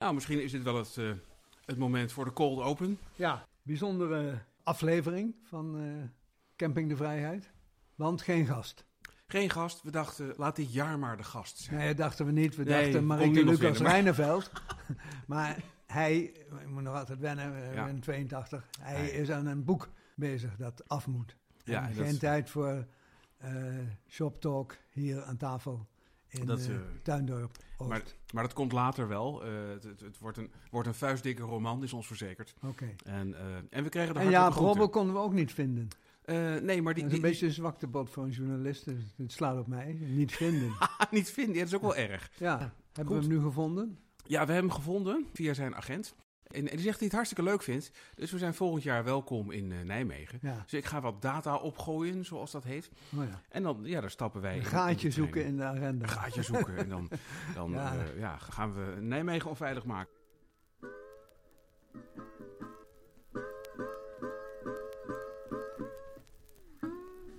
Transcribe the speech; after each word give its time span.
Nou, 0.00 0.14
misschien 0.14 0.42
is 0.42 0.52
dit 0.52 0.62
wel 0.62 0.76
het, 0.76 0.96
uh, 0.96 1.12
het 1.64 1.78
moment 1.78 2.12
voor 2.12 2.24
de 2.24 2.32
cold 2.32 2.60
open. 2.60 2.98
Ja, 3.14 3.46
bijzondere 3.62 4.38
aflevering 4.62 5.34
van 5.42 5.80
uh, 5.80 6.02
Camping 6.56 6.88
de 6.88 6.96
Vrijheid. 6.96 7.50
Want 7.94 8.22
geen 8.22 8.46
gast. 8.46 8.84
Geen 9.26 9.50
gast. 9.50 9.82
We 9.82 9.90
dachten, 9.90 10.34
laat 10.36 10.56
dit 10.56 10.72
jaar 10.72 10.98
maar 10.98 11.16
de 11.16 11.22
gast 11.22 11.58
zijn. 11.58 11.78
Nee, 11.78 11.88
dat 11.88 11.96
dachten 11.96 12.26
we 12.26 12.32
niet. 12.32 12.56
We 12.56 12.64
nee, 12.64 12.82
dachten 12.82 13.06
Marieke 13.06 13.44
Lucas 13.44 13.78
Rijneveld. 13.78 14.50
maar 15.26 15.56
hij, 15.86 16.18
ik 16.60 16.68
moet 16.68 16.82
nog 16.82 16.94
altijd 16.94 17.18
wennen, 17.18 17.52
uh, 17.52 17.74
ja. 17.74 17.84
ben 17.84 18.00
82. 18.00 18.68
Hij 18.80 19.00
nee. 19.00 19.12
is 19.12 19.30
aan 19.30 19.46
een 19.46 19.64
boek 19.64 19.88
bezig 20.14 20.56
dat 20.56 20.88
af 20.88 21.06
moet. 21.06 21.36
Ja, 21.64 21.88
en 21.88 21.94
geen 21.94 22.18
tijd 22.18 22.50
voor 22.50 22.86
shop 24.08 24.40
talk 24.40 24.76
hier 24.90 25.22
aan 25.22 25.36
tafel 25.36 25.88
in 26.30 26.46
dat, 26.46 26.66
uh, 26.68 26.76
Tuindorp 27.02 27.56
Maar, 27.88 28.02
maar 28.32 28.42
dat 28.42 28.52
komt 28.52 28.72
later 28.72 29.08
wel. 29.08 29.46
Uh, 29.46 29.68
het, 29.68 29.84
het, 29.84 30.00
het, 30.00 30.18
wordt, 30.18 30.38
een, 30.38 30.50
wordt 30.70 30.88
een 30.88 30.94
vuistdikke 30.94 31.42
roman, 31.42 31.82
is 31.82 31.92
ons 31.92 32.06
verzekerd. 32.06 32.54
Oké. 32.62 32.94
En, 33.04 33.28
uh, 33.28 33.38
en 33.70 33.84
we 33.84 33.88
kregen 33.88 34.14
de 34.14 34.20
En 34.20 34.52
konden 34.90 35.14
we 35.14 35.20
ook 35.20 35.32
niet 35.32 35.52
vinden. 35.52 35.88
nee, 36.62 36.82
maar 36.82 36.94
die, 36.94 37.02
dat 37.02 37.12
is 37.12 37.18
een 37.18 37.22
beetje 37.22 37.46
een 37.46 37.52
zwaktebod 37.52 38.10
voor 38.10 38.24
een 38.24 38.30
journalist. 38.30 38.84
Dus 38.84 39.14
het 39.16 39.32
slaat 39.32 39.58
op 39.58 39.66
mij. 39.66 39.92
Niet 40.00 40.32
vinden. 40.32 40.72
niet 41.10 41.30
vinden, 41.30 41.54
ja, 41.54 41.60
dat 41.60 41.68
is 41.68 41.74
ook 41.74 41.94
wel 41.94 41.96
erg. 41.96 42.30
Ja, 42.38 42.74
hebben 42.92 43.14
we 43.14 43.20
hem 43.20 43.30
nu 43.30 43.40
gevonden? 43.40 43.98
Ja, 44.26 44.46
we 44.46 44.52
hebben 44.52 44.70
hem 44.70 44.80
gevonden 44.80 45.26
via 45.32 45.54
zijn 45.54 45.74
agent. 45.74 46.14
En, 46.50 46.64
die 46.64 46.70
zegt 46.70 46.84
dat 46.84 46.96
hij 46.96 47.06
het 47.06 47.12
hartstikke 47.12 47.50
leuk 47.50 47.62
vindt. 47.62 47.90
Dus 48.14 48.30
we 48.30 48.38
zijn 48.38 48.54
volgend 48.54 48.82
jaar 48.82 49.04
welkom 49.04 49.50
in 49.50 49.70
uh, 49.70 49.80
Nijmegen. 49.80 50.38
Ja. 50.42 50.62
Dus 50.62 50.72
ik 50.72 50.84
ga 50.84 51.00
wat 51.00 51.22
data 51.22 51.56
opgooien, 51.56 52.24
zoals 52.24 52.50
dat 52.50 52.64
heet. 52.64 52.90
Oh 53.16 53.24
ja. 53.24 53.40
En 53.48 53.62
dan 53.62 53.80
ja, 53.82 54.00
daar 54.00 54.10
stappen 54.10 54.40
wij. 54.40 54.56
Een 54.56 54.64
gaatje 54.64 55.06
in 55.06 55.12
zoeken 55.12 55.44
in 55.44 55.56
de 55.56 55.64
agenda. 55.64 56.04
Een 56.04 56.10
gaatje 56.10 56.42
zoeken. 56.42 56.76
en 56.76 56.88
dan, 56.88 57.08
dan 57.54 57.70
ja. 57.70 57.94
Uh, 57.94 58.18
ja, 58.18 58.36
gaan 58.36 58.74
we 58.74 59.00
Nijmegen 59.00 59.48
onveilig 59.48 59.84
maken. 59.84 60.18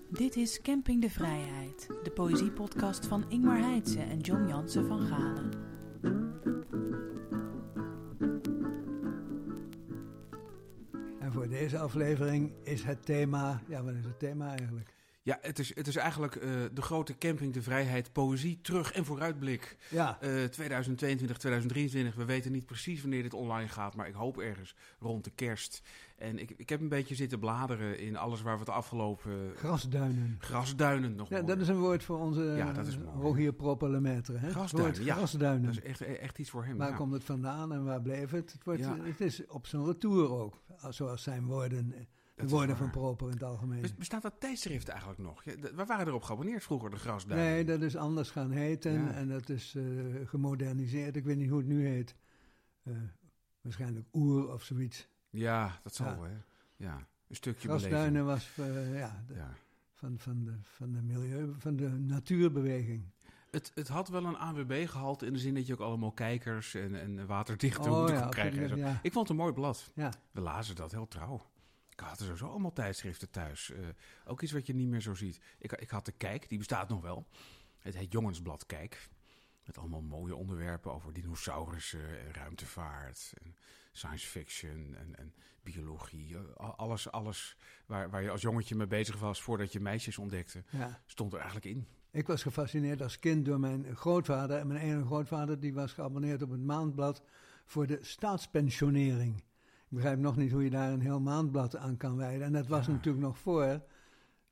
Dit 0.10 0.36
is 0.36 0.62
Camping 0.62 1.02
de 1.02 1.10
Vrijheid, 1.10 1.88
de 2.04 2.12
poëziepodcast 2.12 3.06
van 3.06 3.26
Ingmar 3.30 3.60
Heitse 3.60 4.02
en 4.02 4.20
John 4.20 4.48
Jansen 4.48 4.88
van 4.88 5.02
Galen. 5.02 5.50
Deze 11.62 11.78
aflevering 11.78 12.52
is 12.64 12.84
het 12.84 13.06
thema. 13.06 13.62
Ja, 13.68 13.84
wat 13.84 13.94
is 13.94 14.06
het 14.06 14.20
thema 14.20 14.50
eigenlijk? 14.50 14.94
Ja, 15.24 15.38
het 15.42 15.60
is, 15.60 15.76
het 15.76 15.88
is 15.88 15.96
eigenlijk 15.96 16.36
uh, 16.36 16.44
de 16.74 16.82
grote 16.82 17.18
camping 17.18 17.54
De 17.54 17.62
Vrijheid, 17.62 18.12
poëzie, 18.12 18.60
terug- 18.62 18.92
en 18.92 19.06
vooruitblik. 19.06 19.78
Ja. 19.90 20.18
Uh, 20.24 20.44
2022, 20.44 21.38
2023, 21.38 22.16
we 22.16 22.26
weten 22.26 22.52
niet 22.52 22.66
precies 22.66 23.02
wanneer 23.02 23.22
dit 23.24 23.34
online 23.34 23.68
gaat, 23.68 23.96
maar 23.96 24.08
ik 24.08 24.14
hoop 24.14 24.40
ergens 24.40 24.76
rond 25.00 25.24
de 25.24 25.32
kerst. 25.36 25.82
En 26.18 26.40
ik, 26.40 26.54
ik 26.58 26.70
heb 26.70 26.82
een 26.82 26.90
beetje 26.90 27.16
zitten 27.16 27.40
bladeren 27.40 28.00
in 28.00 28.18
alles 28.18 28.42
waar 28.42 28.54
we 28.54 28.60
het 28.60 28.70
afgelopen... 28.70 29.52
Grasduinen. 29.56 30.36
Grasduinen 30.40 31.16
nog 31.16 31.30
Ja, 31.30 31.42
dat 31.42 31.60
is 31.60 31.68
een 31.68 31.80
woord 31.80 32.04
voor 32.04 32.20
onze 32.20 32.42
ja, 32.42 32.74
dat 32.74 32.88
is 32.88 32.98
Rogier 33.20 33.54
Propelemetre. 33.54 34.38
Grasduinen, 34.50 35.04
ja. 35.04 35.16
Grasduinen. 35.16 35.74
Dat 35.74 35.84
is 35.84 35.90
echt, 35.90 36.02
echt 36.02 36.38
iets 36.40 36.50
voor 36.50 36.66
hem. 36.66 36.78
Waar 36.78 36.90
ja. 36.90 36.96
komt 36.96 37.14
het 37.14 37.24
vandaan 37.24 37.74
en 37.74 37.84
waar 37.84 38.02
bleef 38.02 38.32
het? 38.32 38.52
Het, 38.52 38.64
wordt, 38.64 38.86
het 38.86 39.22
is 39.22 39.48
op 39.48 39.68
zijn 39.68 39.86
retour 39.86 40.30
ook, 40.30 40.62
zoals 40.90 41.24
zijn 41.24 41.46
woorden... 41.46 41.94
De 42.42 42.48
woorden 42.48 42.78
van 42.78 42.90
Proper 42.90 43.28
in 43.28 43.34
het 43.34 43.44
algemeen. 43.44 43.86
Bestaat 43.98 44.22
dat 44.22 44.40
tijdschrift 44.40 44.88
eigenlijk 44.88 45.20
nog? 45.20 45.44
we 45.44 45.86
waren 45.86 46.08
erop 46.08 46.24
geabonneerd 46.24 46.64
vroeger, 46.64 46.90
de 46.90 46.98
Grasduinen. 46.98 47.50
Nee, 47.50 47.66
dat 47.66 47.82
is 47.82 47.96
anders 47.96 48.30
gaan 48.30 48.52
heten 48.52 48.92
ja. 48.92 49.12
en 49.12 49.28
dat 49.28 49.50
is 49.50 49.76
uh, 49.76 50.28
gemoderniseerd. 50.28 51.16
Ik 51.16 51.24
weet 51.24 51.38
niet 51.38 51.50
hoe 51.50 51.58
het 51.58 51.68
nu 51.68 51.88
heet. 51.88 52.16
Uh, 52.84 52.96
waarschijnlijk 53.62 54.08
Oer 54.14 54.54
of 54.54 54.64
zoiets. 54.64 55.08
Ja, 55.30 55.80
dat 55.84 55.96
zal 55.96 56.08
ja. 56.08 56.22
hè. 56.22 56.38
Ja, 56.76 57.08
een 57.28 57.36
stukje 57.36 57.68
Grasduinen 57.68 58.26
was 58.26 58.50
uh, 58.60 58.98
ja, 58.98 59.24
de. 59.28 59.44
Van, 59.94 60.20
van, 60.20 60.44
de, 60.44 60.54
van 60.62 60.92
de 60.92 61.02
milieu, 61.02 61.54
van 61.58 61.76
de 61.76 61.90
natuurbeweging. 61.90 63.04
Het, 63.52 63.72
het 63.76 63.88
had 63.88 64.10
wel 64.10 64.26
een 64.26 64.38
AWB-gehalte 64.38 65.26
in 65.26 65.34
de 65.34 65.40
zin 65.40 65.54
dat 65.54 65.68
je 65.68 65.74
ook 65.74 65.80
allemaal 65.80 66.12
kijkers 66.12 66.74
en, 66.74 66.96
en 66.96 67.26
waterdichte 67.26 67.90
oh, 67.90 68.10
ja, 68.10 68.22
kon 68.22 68.30
krijgen. 68.30 68.78
Ja. 68.78 69.00
Ik 69.02 69.12
vond 69.12 69.28
het 69.28 69.38
een 69.38 69.44
mooi 69.44 69.54
blad. 69.54 69.92
Ja. 69.96 70.14
We 70.32 70.42
lazen 70.42 70.76
dat 70.76 70.92
heel 70.92 71.08
trouw. 71.08 71.42
Ik 72.02 72.08
had 72.08 72.20
er 72.20 72.26
sowieso 72.26 72.48
allemaal 72.48 72.74
tijdschriften 72.74 73.30
thuis. 73.30 73.70
Uh, 73.70 73.88
ook 74.26 74.42
iets 74.42 74.52
wat 74.52 74.68
je 74.68 74.74
niet 74.74 74.88
meer 74.88 75.02
zo 75.02 75.14
ziet. 75.14 75.40
Ik, 75.60 75.72
ik 75.72 75.90
had 75.90 76.06
de 76.06 76.12
Kijk, 76.12 76.50
die 76.50 76.58
bestaat 76.58 76.90
nog 76.90 77.02
wel. 77.02 77.28
Het 77.80 77.96
heet 77.96 78.12
Jongensblad 78.12 78.66
Kijk. 78.66 79.10
Met 79.66 79.78
allemaal 79.78 80.02
mooie 80.02 80.36
onderwerpen 80.36 80.94
over 80.94 81.14
dinosaurussen 81.14 82.20
en 82.20 82.34
ruimtevaart. 82.34 83.34
En 83.44 83.56
science 83.92 84.28
fiction 84.28 84.96
en, 84.96 85.16
en 85.16 85.34
biologie. 85.64 86.38
Alles, 86.58 87.12
alles 87.12 87.58
waar, 87.86 88.10
waar 88.10 88.22
je 88.22 88.30
als 88.30 88.42
jongetje 88.42 88.76
mee 88.76 88.88
bezig 88.88 89.20
was 89.20 89.42
voordat 89.42 89.72
je 89.72 89.80
meisjes 89.80 90.18
ontdekte, 90.18 90.64
ja. 90.70 91.02
stond 91.06 91.34
er 91.34 91.40
eigenlijk 91.40 91.76
in. 91.76 91.88
Ik 92.12 92.28
was 92.28 92.42
gefascineerd 92.42 93.02
als 93.02 93.20
kind 93.20 93.46
door 93.46 93.60
mijn 93.60 93.96
grootvader. 93.96 94.58
En 94.58 94.68
mijn 94.68 94.82
ene 94.82 95.06
grootvader 95.06 95.60
die 95.60 95.74
was 95.74 95.94
geabonneerd 95.94 96.42
op 96.42 96.50
het 96.50 96.64
maandblad 96.64 97.24
voor 97.66 97.88
de 97.88 97.98
staatspensionering. 98.02 99.44
Ik 99.92 99.98
begrijp 99.98 100.20
nog 100.20 100.38
niet 100.38 100.52
hoe 100.52 100.64
je 100.64 100.70
daar 100.70 100.92
een 100.92 101.02
heel 101.02 101.20
maandblad 101.20 101.76
aan 101.76 101.98
kan 101.98 102.18
wijden. 102.18 102.46
En 102.46 102.54
dat 102.54 102.68
was 102.68 102.86
ja. 102.86 102.92
natuurlijk 102.92 103.24
nog 103.24 103.38
voor 103.38 103.82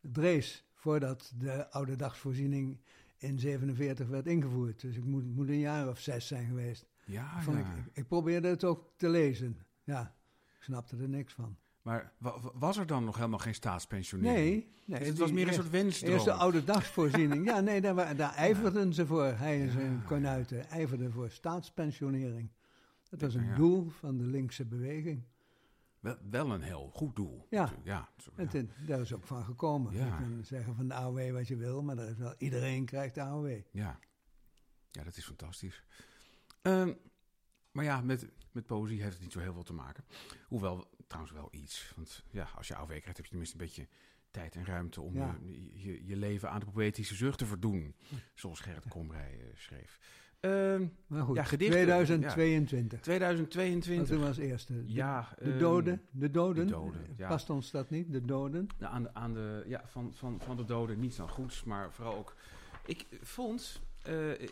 Drees, 0.02 0.66
voordat 0.74 1.34
de 1.38 1.72
oude 1.72 1.96
dagsvoorziening 1.96 2.80
in 3.18 3.40
47 3.40 4.08
werd 4.08 4.28
ingevoerd. 4.28 4.82
Dus 4.82 4.96
ik 4.96 5.04
moet, 5.04 5.36
moet 5.36 5.50
een 5.50 5.60
jaar 5.60 5.88
of 5.90 6.00
zes 6.00 6.28
zijn 6.28 6.48
geweest. 6.48 6.86
Ja, 7.06 7.42
ja. 7.46 7.58
Ik, 7.58 7.66
ik, 7.94 8.08
probeerde 8.08 8.48
het 8.48 8.64
ook 8.64 8.94
te 8.98 9.10
lezen. 9.10 9.58
Ja, 9.84 10.16
ik 10.58 10.64
snapte 10.64 10.98
er 10.98 11.10
niks 11.10 11.34
van. 11.34 11.58
Maar 11.82 12.14
was 12.54 12.78
er 12.78 12.86
dan 12.86 13.04
nog 13.04 13.16
helemaal 13.16 13.40
geen 13.40 13.56
staatspensionering? 13.56 14.38
Nee. 14.38 14.68
nee 14.86 15.00
dus 15.00 15.08
het 15.08 15.18
was 15.18 15.32
meer 15.32 15.48
een 15.48 15.54
soort 15.54 15.70
wensdroom? 15.70 16.14
Eerst 16.14 16.26
de 16.26 16.34
oude 16.34 16.64
dagsvoorziening. 16.64 17.46
ja, 17.46 17.60
nee, 17.60 17.82
daar, 17.82 18.16
daar 18.16 18.36
ijverden 18.48 18.88
ja. 18.88 18.94
ze 18.94 19.06
voor. 19.06 19.26
Hij 19.26 19.62
en 19.62 19.72
zijn 19.72 20.04
konuiten 20.06 20.70
ijverden 20.70 21.12
voor 21.12 21.30
staatspensionering. 21.30 22.50
Dat 23.10 23.22
was 23.22 23.34
een 23.34 23.46
ja. 23.46 23.56
doel 23.56 23.90
van 23.90 24.18
de 24.18 24.24
linkse 24.24 24.66
beweging. 24.66 25.24
Wel, 26.00 26.18
wel 26.30 26.52
een 26.52 26.62
heel 26.62 26.90
goed 26.94 27.16
doel. 27.16 27.46
Ja, 27.50 27.74
ja, 27.84 28.10
zo, 28.18 28.32
ja. 28.38 28.54
En 28.54 28.72
daar 28.86 29.00
is 29.00 29.14
ook 29.14 29.28
van 29.28 29.44
gekomen. 29.44 29.94
Je 29.94 30.00
kan 30.00 30.44
zeggen 30.44 30.76
van 30.76 30.88
de 30.88 30.94
AOW 30.94 31.32
wat 31.32 31.48
je 31.48 31.56
wil, 31.56 31.84
maar 31.84 31.96
dat 31.96 32.10
is 32.10 32.18
wel, 32.18 32.34
iedereen 32.38 32.86
krijgt 32.86 33.16
de 33.16 33.22
AOW. 33.22 33.58
Ja, 33.72 34.00
ja 34.92 35.04
dat 35.04 35.18
is 35.18 35.26
fantastisch. 35.26 35.84
Um, 36.62 36.98
maar 37.72 37.84
ja, 37.84 38.02
met, 38.02 38.28
met 38.52 38.66
poëzie 38.66 39.02
heeft 39.02 39.14
het 39.14 39.22
niet 39.22 39.32
zo 39.32 39.40
heel 39.40 39.54
veel 39.54 39.64
te 39.64 39.74
maken. 39.74 40.04
Hoewel, 40.48 40.90
trouwens 41.08 41.36
wel 41.36 41.48
iets. 41.52 41.94
Want 41.96 42.24
ja, 42.30 42.50
als 42.56 42.68
je 42.68 42.76
AOW 42.76 42.88
krijgt, 42.88 43.18
heb 43.18 43.26
je 43.26 43.30
tenminste 43.30 43.58
een 43.58 43.66
beetje 43.66 43.88
tijd 44.32 44.56
en 44.56 44.66
ruimte 44.66 45.02
om 45.02 45.14
ja. 45.14 45.38
je, 45.42 45.82
je, 45.82 46.06
je, 46.06 46.16
leven 46.16 46.50
aan 46.50 46.60
de 46.60 46.66
poëtische 46.66 47.16
zucht 47.16 47.38
te 47.38 47.46
verdoen. 47.46 47.96
Zoals 48.34 48.60
Gerrit 48.60 48.88
Komrij 48.88 49.38
uh, 49.38 49.56
schreef. 49.56 50.00
Uh, 50.42 50.82
maar 51.08 51.24
goed, 51.24 51.36
ja, 51.36 51.44
gedichten, 51.44 51.84
2022. 51.84 52.98
Ja. 52.98 53.04
2022. 53.04 54.18
Dat 54.18 54.28
was 54.28 54.38
eerste. 54.38 54.74
De, 54.74 54.94
ja, 54.94 55.28
de 55.40 55.58
doden. 55.58 56.02
De 56.12 56.32
doden. 56.32 56.68
De 56.68 56.72
doden 56.72 57.02
ja. 57.18 57.28
Past 57.28 57.50
ons 57.50 57.72
dat 57.72 57.90
niet, 57.90 58.12
de 58.12 58.26
doden? 58.26 58.68
Nou, 58.78 58.94
aan 58.94 59.04
de, 59.04 59.14
aan 59.14 59.34
de, 59.34 59.64
ja, 59.68 59.84
van, 59.86 60.14
van, 60.14 60.40
van 60.42 60.58
de 60.58 60.66
doden 60.66 61.00
niet 61.00 61.14
zo 61.14 61.28
goeds, 61.28 61.64
maar 61.64 61.92
vooral 61.92 62.16
ook... 62.16 62.36
Ik 62.86 63.06
vond, 63.22 63.82
uh, 64.10 64.50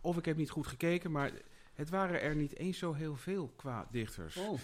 of 0.00 0.16
ik 0.16 0.24
heb 0.24 0.36
niet 0.36 0.50
goed 0.50 0.66
gekeken, 0.66 1.10
maar 1.10 1.32
het 1.74 1.90
waren 1.90 2.20
er 2.22 2.36
niet 2.36 2.56
eens 2.56 2.78
zo 2.78 2.92
heel 2.92 3.16
veel 3.16 3.52
qua 3.56 3.88
dichters. 3.90 4.36
Oh. 4.36 4.58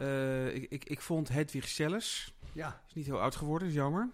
Uh, 0.00 0.54
ik, 0.54 0.66
ik, 0.70 0.84
ik 0.84 1.00
vond 1.00 1.28
Hedwig 1.28 1.68
Selles, 1.68 2.34
ja. 2.52 2.82
is 2.86 2.94
niet 2.94 3.06
heel 3.06 3.20
oud 3.20 3.36
geworden, 3.36 3.68
is 3.68 3.74
jammer. 3.74 4.10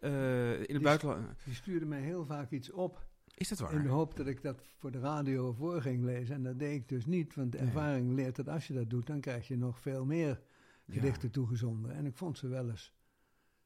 Uh, 0.00 0.52
in 0.52 0.58
het 0.58 0.68
die 0.68 0.80
buitenland... 0.80 1.26
Die 1.44 1.54
stuurde 1.54 1.86
mij 1.86 2.00
heel 2.00 2.24
vaak 2.24 2.50
iets 2.50 2.70
op. 2.70 3.10
Is 3.42 3.48
dat 3.48 3.58
waar? 3.58 3.72
In 3.72 3.82
de 3.82 3.88
hoop 3.88 4.16
dat 4.16 4.26
ik 4.26 4.42
dat 4.42 4.62
voor 4.78 4.90
de 4.90 4.98
radio 4.98 5.52
voor 5.52 5.82
ging 5.82 6.04
lezen. 6.04 6.34
En 6.34 6.42
dat 6.42 6.58
deed 6.58 6.74
ik 6.74 6.88
dus 6.88 7.06
niet, 7.06 7.34
want 7.34 7.52
de 7.52 7.58
nee. 7.58 7.66
ervaring 7.66 8.14
leert 8.14 8.36
dat 8.36 8.48
als 8.48 8.66
je 8.66 8.74
dat 8.74 8.90
doet, 8.90 9.06
dan 9.06 9.20
krijg 9.20 9.48
je 9.48 9.56
nog 9.56 9.80
veel 9.80 10.04
meer 10.04 10.40
gedichten 10.88 11.28
ja. 11.28 11.34
toegezonden. 11.34 11.94
En 11.94 12.06
ik 12.06 12.16
vond 12.16 12.38
ze 12.38 12.48
wel 12.48 12.68
eens 12.68 12.94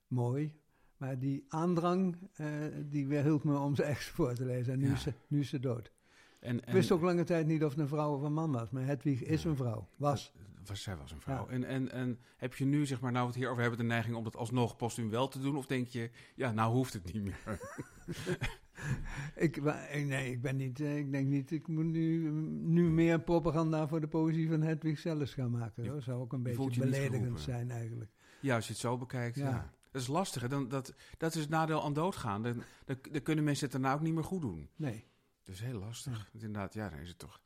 mooi. 0.07 0.55
Maar 0.97 1.19
die 1.19 1.45
aandrang, 1.49 2.17
uh, 2.41 2.49
die 2.85 3.21
hield 3.21 3.45
me 3.45 3.59
om 3.59 3.75
ze 3.75 3.83
echt 3.95 4.05
voor 4.05 4.35
te 4.35 4.45
lezen. 4.45 4.73
En 4.73 4.79
nu, 4.79 4.87
ja. 4.87 4.93
is, 4.93 5.03
ze, 5.03 5.13
nu 5.27 5.41
is 5.41 5.49
ze 5.49 5.61
dood. 5.61 5.93
En, 6.41 6.61
en, 6.61 6.69
ik 6.69 6.73
wist 6.73 6.91
ook 6.91 7.03
lange 7.03 7.25
tijd 7.25 7.47
niet 7.47 7.65
of 7.65 7.71
het 7.71 7.79
een 7.79 7.89
vrouw 7.89 8.15
of 8.15 8.23
een 8.23 8.33
man 8.33 8.53
was. 8.53 8.71
Maar 8.71 8.85
Hedwig 8.85 9.23
is 9.23 9.43
ja, 9.43 9.49
een 9.49 9.57
vrouw. 9.57 9.89
Was. 9.97 10.33
was 10.67 10.83
zij 10.83 10.97
was 10.97 11.11
een 11.13 11.21
vrouw. 11.21 11.47
Ja. 11.47 11.53
En, 11.53 11.65
en, 11.65 11.91
en 11.91 12.19
heb 12.37 12.55
je 12.55 12.65
nu, 12.65 12.87
zeg 12.87 13.01
maar, 13.01 13.13
nou 13.13 13.23
we 13.23 13.31
het 13.31 13.39
hierover 13.39 13.63
hebben, 13.63 13.81
de 13.81 13.87
neiging 13.87 14.17
om 14.17 14.25
dat 14.25 14.37
alsnog 14.37 14.77
postuum 14.77 15.11
wel 15.11 15.29
te 15.29 15.41
doen? 15.41 15.57
Of 15.57 15.67
denk 15.67 15.89
je, 15.89 16.11
ja, 16.35 16.53
nou 16.53 16.73
hoeft 16.73 16.93
het 16.93 17.13
niet 17.13 17.23
meer? 17.23 17.39
ik, 19.47 19.63
nee, 19.93 20.31
ik 20.31 20.43
ben 20.43 20.57
niet. 20.57 20.81
Ik 20.81 21.13
denk 21.13 21.27
niet. 21.27 21.51
Ik 21.51 21.69
moet 21.69 21.85
nu, 21.85 22.31
nu 22.51 22.91
meer 22.91 23.21
propaganda 23.21 23.89
voor 23.89 24.01
de 24.01 24.09
poëzie 24.09 24.49
van 24.49 24.63
Hedwig 24.63 24.99
zelfs 24.99 25.35
gaan 25.35 25.51
maken. 25.51 25.85
Dat 25.85 26.03
zou 26.03 26.21
ook 26.21 26.33
een 26.33 26.43
beetje 26.43 26.81
beledigend 26.81 27.41
zijn, 27.41 27.71
eigenlijk. 27.71 28.11
Ja, 28.41 28.55
als 28.55 28.67
je 28.67 28.73
het 28.73 28.81
zo 28.81 28.99
bekijkt. 28.99 29.37
Ja. 29.37 29.49
ja. 29.49 29.73
Dat 29.91 30.03
is 30.03 30.09
lastig. 30.09 30.49
Dan, 30.49 30.69
dat, 30.69 30.95
dat 31.19 31.35
is 31.35 31.41
het 31.41 31.51
nadeel 31.51 31.85
aan 31.85 31.93
doodgaan. 31.93 32.43
Dan, 32.43 32.63
dan, 32.85 32.97
dan 33.11 33.23
kunnen 33.23 33.45
mensen 33.45 33.65
het 33.65 33.73
daarna 33.73 33.95
ook 33.95 34.01
niet 34.01 34.15
meer 34.15 34.25
goed 34.25 34.41
doen. 34.41 34.69
Nee. 34.77 35.05
Dat 35.45 35.55
is 35.55 35.61
heel 35.61 35.79
lastig. 35.79 36.19
Ja. 36.33 36.41
Inderdaad, 36.41 36.75
ja, 36.75 36.89
dan 36.89 36.99
is 36.99 37.09
het 37.09 37.19
toch 37.19 37.41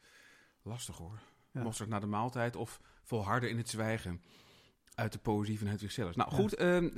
lastig 0.62 0.96
hoor. 0.96 1.18
Ja. 1.50 1.62
Mosterd 1.62 1.88
na 1.88 2.00
de 2.00 2.06
maaltijd 2.06 2.56
of 2.56 2.80
volharden 3.02 3.50
in 3.50 3.56
het 3.56 3.68
zwijgen 3.68 4.22
uit 5.00 5.12
de 5.12 5.18
poëzie 5.18 5.58
van 5.58 5.66
Hedwig 5.66 5.92
Sellers. 5.92 6.16
Nou 6.16 6.30
goed, 6.30 6.54
ehm, 6.54 6.88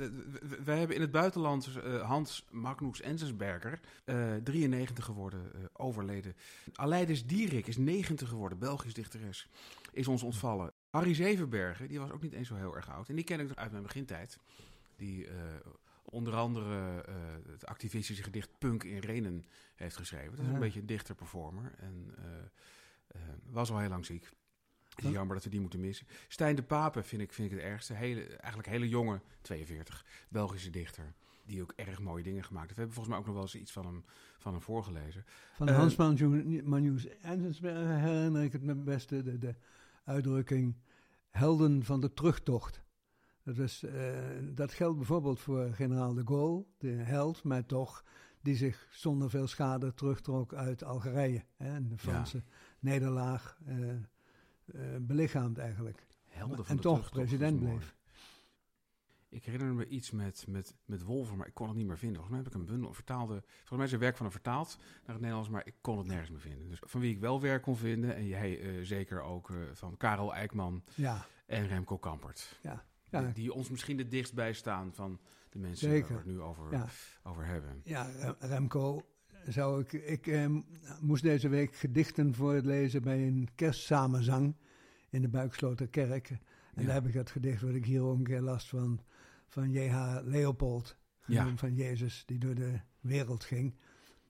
wij 0.63 0.77
hebben 0.77 0.95
in 0.95 1.01
het 1.01 1.11
buitenland 1.11 1.67
eh, 1.83 2.01
Hans 2.01 2.45
Magnus 2.51 3.01
Enzensberger, 3.01 3.79
eh 4.03 4.35
93 4.43 5.05
geworden, 5.05 5.53
eh, 5.53 5.59
overleden. 5.73 6.35
Aleidis 6.73 7.25
Dierik 7.25 7.67
is 7.67 7.77
90 7.77 8.29
geworden, 8.29 8.57
Belgisch 8.59 8.93
dichteres, 8.93 9.47
is 9.91 10.07
ons 10.07 10.23
ontvallen. 10.23 10.71
Harry 10.89 11.13
Zevenbergen, 11.13 11.87
die 11.87 11.99
was 11.99 12.11
ook 12.11 12.21
niet 12.21 12.33
eens 12.33 12.47
zo 12.47 12.55
heel 12.55 12.75
erg 12.75 12.89
oud. 12.89 13.09
En 13.09 13.15
die 13.15 13.23
ken 13.23 13.39
ik 13.39 13.47
nog 13.47 13.57
uit 13.57 13.71
mijn 13.71 13.83
begintijd. 13.83 14.37
Die 14.95 15.27
onder 16.03 16.35
andere 16.35 17.03
het 17.51 17.65
activistische 17.65 18.23
gedicht 18.23 18.49
Punk 18.57 18.83
in 18.83 18.99
Renen 18.99 19.45
heeft 19.75 19.95
geschreven. 19.95 20.29
Dat 20.31 20.39
is 20.39 20.45
Ja. 20.47 20.53
een 20.53 20.59
beetje 20.59 20.79
een 20.79 20.85
dichter-performer. 20.85 21.71
En 21.77 22.15
was 23.43 23.71
al 23.71 23.79
heel 23.79 23.89
lang 23.89 24.05
ziek. 24.05 24.29
Huh? 25.01 25.11
jammer 25.11 25.35
dat 25.35 25.43
we 25.43 25.49
die 25.49 25.59
moeten 25.59 25.79
missen. 25.79 26.07
Stijn 26.27 26.55
de 26.55 26.63
Pape 26.63 27.03
vind 27.03 27.21
ik, 27.21 27.33
vind 27.33 27.51
ik 27.51 27.57
het 27.57 27.65
ergste. 27.65 27.93
Hele, 27.93 28.25
eigenlijk 28.25 28.69
hele 28.69 28.87
jonge, 28.87 29.21
42, 29.41 30.05
Belgische 30.29 30.69
dichter. 30.69 31.13
Die 31.45 31.61
ook 31.61 31.73
erg 31.75 31.99
mooie 31.99 32.23
dingen 32.23 32.43
gemaakt 32.43 32.65
heeft. 32.65 32.75
We 32.75 32.81
hebben 32.81 32.95
volgens 32.95 33.15
mij 33.15 33.17
ook 33.17 33.25
nog 33.25 33.35
wel 33.35 33.43
eens 33.43 33.61
iets 33.61 33.71
van 33.71 33.85
hem, 33.85 34.03
van 34.37 34.51
hem 34.51 34.61
voorgelezen. 34.61 35.25
Van 35.53 35.67
Eh, 35.67 35.75
Hans 35.75 35.95
Manjus 36.63 37.07
Enzensberger 37.21 37.97
herinner 37.97 38.43
ik 38.43 38.51
het 38.51 38.63
me 38.63 38.75
beste 38.75 39.23
de, 39.23 39.37
de 39.37 39.55
uitdrukking 40.03 40.75
helden 41.29 41.83
van 41.83 42.01
de 42.01 42.13
terugtocht. 42.13 42.83
Dat, 43.43 43.81
eh, 43.81 44.13
dat 44.53 44.73
geldt 44.73 44.97
bijvoorbeeld 44.97 45.39
voor 45.39 45.73
generaal 45.73 46.13
de 46.13 46.23
Gaulle, 46.25 46.65
de 46.77 46.91
held, 46.91 47.43
maar 47.43 47.65
toch, 47.65 48.03
die 48.41 48.55
zich 48.55 48.87
zonder 48.91 49.29
veel 49.29 49.47
schade 49.47 49.93
terugtrok 49.93 50.53
uit 50.53 50.83
Algerije. 50.83 51.43
Hè, 51.55 51.73
en 51.73 51.87
de 51.87 51.97
Franse 51.97 52.43
nederlaag 52.79 53.57
eh, 53.65 53.75
eh, 54.65 54.81
belichaamt 55.01 55.57
eigenlijk. 55.57 56.05
Helden 56.27 56.57
van 56.57 56.65
En 56.67 56.75
de 56.75 56.81
toch 56.81 57.09
president 57.09 57.59
bleef. 57.59 57.95
Ik 59.29 59.43
herinner 59.45 59.73
me 59.75 59.87
iets 59.87 60.11
met, 60.11 60.45
met, 60.47 60.75
met 60.85 61.03
Wolver, 61.03 61.37
maar 61.37 61.47
ik 61.47 61.53
kon 61.53 61.67
het 61.67 61.77
niet 61.77 61.87
meer 61.87 61.97
vinden. 61.97 62.17
Volgens 62.21 62.35
mij 62.37 62.45
heb 62.45 62.53
ik 62.55 62.59
een 62.59 62.73
bundel 62.73 62.93
vertaalde. 62.93 63.43
Volgens 63.47 63.77
mij 63.77 63.85
is 63.85 63.91
er 63.93 63.99
werk 63.99 64.15
van 64.17 64.25
hem 64.25 64.33
vertaald 64.35 64.77
naar 64.77 65.11
het 65.15 65.19
Nederlands, 65.19 65.49
maar 65.49 65.65
ik 65.65 65.75
kon 65.81 65.97
het 65.97 66.07
nergens 66.07 66.29
meer 66.29 66.39
vinden. 66.39 66.69
Dus 66.69 66.79
van 66.85 67.01
wie 67.01 67.11
ik 67.13 67.19
wel 67.19 67.41
werk 67.41 67.61
kon 67.61 67.75
vinden, 67.77 68.15
en 68.15 68.25
jij 68.27 68.59
eh, 68.61 68.83
zeker 68.83 69.21
ook 69.21 69.49
eh, 69.49 69.55
van 69.73 69.97
Karel 69.97 70.33
Eijkman 70.33 70.83
Ja, 70.95 71.25
en 71.45 71.67
Remco 71.67 71.97
Kampert. 71.97 72.59
ja, 72.61 72.85
Die, 73.09 73.21
ja, 73.21 73.31
die 73.33 73.53
ons 73.53 73.69
misschien 73.69 73.97
het 73.97 74.11
dichtst 74.11 74.33
bij 74.33 74.53
staan 74.53 74.93
van 74.93 75.19
de 75.49 75.59
mensen 75.59 75.89
Zeker. 75.89 76.13
waar 76.13 76.23
we 76.23 76.29
het 76.29 76.37
nu 76.37 76.41
over, 76.41 76.71
ja. 76.71 76.87
over 77.23 77.45
hebben. 77.45 77.81
Ja, 77.83 78.03
Rem- 78.03 78.35
Remco 78.39 79.05
zou 79.47 79.81
ik. 79.81 79.93
Ik 79.93 80.27
eh, 80.27 80.45
moest 81.01 81.23
deze 81.23 81.49
week 81.49 81.75
gedichten 81.75 82.33
voorlezen 82.33 83.01
bij 83.01 83.27
een 83.27 83.49
kerstsamenzang 83.55 84.55
in 85.09 85.21
de 85.21 85.29
Buiksloterkerk. 85.29 86.29
En 86.29 86.39
Ja. 86.75 86.83
daar 86.85 86.93
heb 86.93 87.07
ik 87.07 87.13
het 87.13 87.31
gedicht 87.31 87.61
wat 87.61 87.73
ik 87.73 87.85
hier 87.85 88.01
ook 88.01 88.17
een 88.17 88.23
keer 88.23 88.41
last 88.41 88.67
van, 88.69 88.99
van 89.47 89.71
J.H. 89.71 90.17
Leopold, 90.23 90.97
Ja. 91.25 91.57
van 91.57 91.75
Jezus, 91.75 92.23
die 92.25 92.39
door 92.39 92.55
de 92.55 92.79
wereld 93.01 93.43
ging. 93.43 93.75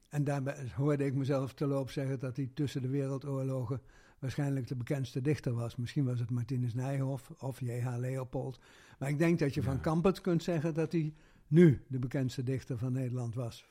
En 0.09 0.23
daarbij 0.23 0.71
hoorde 0.75 1.05
ik 1.05 1.13
mezelf 1.13 1.53
te 1.53 1.65
loop 1.65 1.89
zeggen 1.89 2.19
dat 2.19 2.35
hij 2.35 2.51
tussen 2.53 2.81
de 2.81 2.87
wereldoorlogen 2.87 3.81
waarschijnlijk 4.19 4.67
de 4.67 4.75
bekendste 4.75 5.21
dichter 5.21 5.53
was. 5.53 5.75
Misschien 5.75 6.05
was 6.05 6.19
het 6.19 6.29
Martinus 6.29 6.73
Nijhoff 6.73 7.29
of 7.29 7.59
J.H. 7.59 7.97
Leopold. 7.97 8.59
Maar 8.99 9.09
ik 9.09 9.17
denk 9.17 9.39
dat 9.39 9.53
je 9.53 9.63
van. 9.63 9.79
Kampert 9.81 10.21
kunt 10.21 10.43
zeggen 10.43 10.73
dat 10.73 10.91
hij 10.91 11.13
nu 11.47 11.81
de 11.87 11.99
bekendste 11.99 12.43
dichter 12.43 12.77
van 12.77 12.93
Nederland 12.93 13.35
was. 13.35 13.67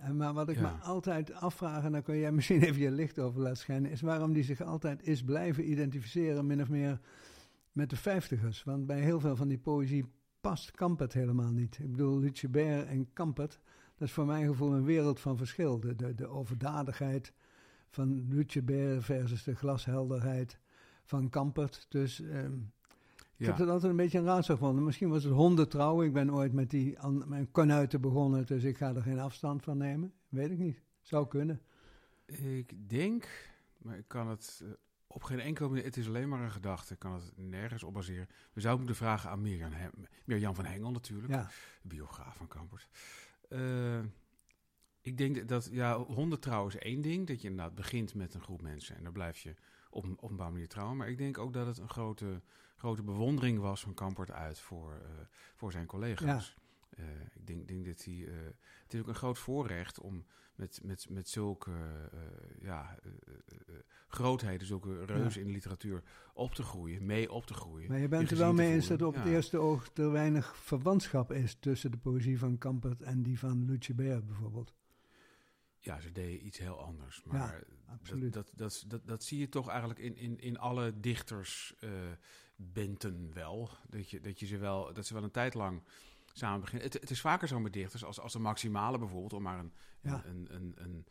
En 0.00 0.16
maar 0.16 0.32
wat 0.32 0.48
ik 0.48 0.56
Ja. 0.56 0.62
me 0.62 0.82
altijd 0.84 1.32
afvraag, 1.32 1.84
en 1.84 1.92
daar 1.92 2.02
kun 2.02 2.18
jij 2.18 2.32
misschien 2.38 2.62
even 2.62 2.80
je 2.80 2.90
licht 2.90 3.18
over 3.18 3.40
laten 3.40 3.56
schijnen, 3.56 3.90
is 3.90 4.00
waarom 4.00 4.32
die 4.32 4.42
zich 4.44 4.60
altijd 4.62 5.02
is 5.02 5.22
blijven 5.24 5.70
identificeren, 5.70 6.46
min 6.46 6.60
of 6.60 6.68
meer 6.68 7.00
met 7.72 7.90
de 7.90 7.96
vijftigers. 7.96 8.64
Want 8.64 8.86
bij 8.86 9.00
heel 9.00 9.20
veel 9.20 9.36
van 9.36 9.48
die 9.48 9.58
poëzie 9.58 10.04
past 10.40 10.70
Kampert 10.70 11.12
helemaal 11.12 11.50
niet. 11.52 11.78
Ik 11.78 11.90
bedoel, 11.90 12.18
Lucebert 12.18 12.86
en 12.86 13.12
Kampert, 13.12 13.60
dat 13.96 14.08
is 14.08 14.14
voor 14.14 14.26
mijn 14.26 14.46
gevoel 14.46 14.72
een 14.72 14.84
wereld 14.84 15.20
van 15.20 15.36
verschil. 15.36 15.80
De, 15.80 15.94
de, 15.96 16.14
de 16.14 16.26
overdadigheid 16.26 17.32
van 17.90 18.26
Lucebert 18.28 19.04
versus 19.04 19.42
de 19.42 19.54
glashelderheid 19.54 20.58
van 21.04 21.28
Kampert. 21.28 21.86
Dus 21.88 22.20
ehm, 22.20 22.52
ik 23.38 23.46
heb 23.46 23.56
het 23.58 23.68
altijd 23.68 23.90
een 23.90 23.96
beetje 23.96 24.18
een 24.18 24.24
raadsel 24.24 24.54
gevonden. 24.56 24.84
Misschien 24.84 25.08
was 25.08 25.24
het 25.24 25.32
hondentrouw. 25.32 26.02
Ik 26.02 26.12
ben 26.12 26.34
ooit 26.34 26.52
met 26.52 26.70
die 26.70 26.98
an- 26.98 27.24
mijn 27.28 27.50
kanuiten 27.50 28.00
begonnen, 28.00 28.46
dus 28.46 28.64
ik 28.64 28.76
ga 28.76 28.94
er 28.94 29.02
geen 29.02 29.18
afstand 29.18 29.62
van 29.62 29.76
nemen. 29.78 30.12
Weet 30.28 30.50
ik 30.50 30.58
niet. 30.58 30.82
Zou 31.00 31.28
kunnen. 31.28 31.60
Ik 32.26 32.88
denk, 32.88 33.28
maar 33.78 33.96
ik 33.98 34.08
kan 34.08 34.28
het 34.28 34.60
eh, 34.64 34.68
op 35.06 35.22
geen 35.22 35.40
enkele 35.40 35.68
manier, 35.68 35.84
het 35.84 35.96
is 35.96 36.08
alleen 36.08 36.28
maar 36.28 36.42
een 36.42 36.50
gedachte, 36.50 36.92
ik 36.92 36.98
kan 36.98 37.12
het 37.12 37.32
nergens 37.36 37.82
op 37.82 37.92
baseren. 37.94 38.28
We 38.52 38.60
zouden 38.60 38.84
moeten 38.86 39.04
vragen 39.04 39.30
aan 39.30 39.40
Mirjam, 39.40 39.72
Hem- 39.72 40.06
Mirjam 40.24 40.54
van 40.54 40.64
Hengel 40.64 40.90
natuurlijk, 40.90 41.32
Ja, 41.32 41.50
biograaf 41.82 42.36
van 42.36 42.48
Kampert. 42.48 42.88
Eh, 43.48 43.98
ik 45.00 45.16
denk 45.18 45.48
dat, 45.48 45.68
ja, 45.72 45.98
hondentrouw 45.98 46.66
is 46.66 46.78
één 46.78 47.00
ding, 47.02 47.26
dat 47.26 47.40
je 47.42 47.48
inderdaad 47.48 47.74
begint 47.74 48.14
met 48.14 48.34
een 48.34 48.42
groep 48.42 48.62
mensen 48.62 48.96
en 48.96 49.02
dan 49.02 49.12
blijf 49.12 49.38
je 49.38 49.54
op 49.90 50.04
een, 50.04 50.10
op 50.12 50.22
een 50.22 50.28
bepaalde 50.28 50.52
manier 50.52 50.68
trouwen. 50.68 50.96
Maar 50.96 51.08
ik 51.08 51.18
denk 51.18 51.38
ook 51.38 51.52
dat 51.52 51.66
het 51.66 51.78
een 51.78 51.88
grote, 51.88 52.42
grote 52.76 53.02
bewondering 53.02 53.58
was 53.58 53.80
van 53.80 53.94
Kampert 53.94 54.30
uit 54.30 54.58
voor, 54.58 54.92
eh, 54.92 55.10
voor 55.54 55.72
zijn 55.72 55.86
collega's. 55.86 56.56
Eh, 56.90 57.04
ik 57.34 57.46
denk, 57.46 57.68
denk 57.68 57.86
dat 57.86 58.04
hij, 58.04 58.26
eh, 58.26 58.34
het 58.82 58.94
is 58.94 59.00
ook 59.00 59.08
een 59.08 59.14
groot 59.14 59.38
voorrecht 59.38 60.00
om 60.00 60.24
met, 60.54 60.80
met, 60.82 61.06
met 61.10 61.28
zulke 61.28 61.70
ja, 62.60 62.98
grootheden, 64.08 64.66
zulke 64.66 65.04
reuzen 65.04 65.40
in 65.40 65.46
de 65.46 65.52
literatuur 65.52 66.02
op 66.32 66.54
te 66.54 66.62
groeien, 66.62 67.06
mee 67.06 67.32
op 67.32 67.46
te 67.46 67.54
groeien. 67.54 67.88
maar 67.88 67.98
je 67.98 68.08
bent 68.08 68.30
er 68.30 68.36
wel 68.36 68.52
mee 68.52 68.72
eens 68.72 68.86
dat 68.86 69.02
op 69.02 69.14
het 69.14 69.24
eerste 69.24 69.58
oog 69.58 69.90
er 69.94 70.12
weinig 70.12 70.56
verwantschap 70.56 71.32
is 71.32 71.56
tussen 71.60 71.90
de 71.90 71.96
poëzie 71.96 72.38
van 72.38 72.58
Kampert 72.58 73.02
en 73.02 73.22
die 73.22 73.38
van 73.38 73.64
Lucebert 73.64 74.26
bijvoorbeeld. 74.26 74.74
Ja, 75.86 76.00
ze 76.00 76.12
deden 76.12 76.46
iets 76.46 76.58
heel 76.58 76.80
anders. 76.80 77.22
Maar. 77.24 77.64
Dat, 78.02 78.32
dat, 78.32 78.52
dat, 78.54 78.84
dat, 78.86 79.00
dat 79.06 79.24
zie 79.24 79.38
je 79.38 79.48
toch 79.48 79.68
eigenlijk 79.68 79.98
in, 80.00 80.16
in, 80.16 80.38
in 80.40 80.58
alle 80.58 81.00
dichters 81.00 81.74
eh, 81.80 81.90
benten 82.56 83.30
wel. 83.34 83.70
Dat, 83.88 84.10
je, 84.10 84.20
dat, 84.20 84.40
je 84.40 84.46
ze 84.46 84.58
wel. 84.58 84.92
dat 84.92 85.06
ze 85.06 85.14
wel 85.14 85.22
een 85.22 85.30
tijd 85.30 85.54
lang 85.54 85.82
samen 86.32 86.60
beginnen. 86.60 86.84
Het, 86.86 87.00
het 87.00 87.10
is 87.10 87.20
vaker 87.20 87.48
zo 87.48 87.60
met 87.60 87.72
dichters 87.72 88.04
als, 88.04 88.20
als 88.20 88.32
de 88.32 88.38
maximale 88.38 88.98
bijvoorbeeld, 88.98 89.32
om 89.32 89.42
maar 89.42 89.58
een, 89.58 89.72
Ja. 90.00 90.24
een, 90.24 90.46
een, 90.50 90.74
een 90.76 91.06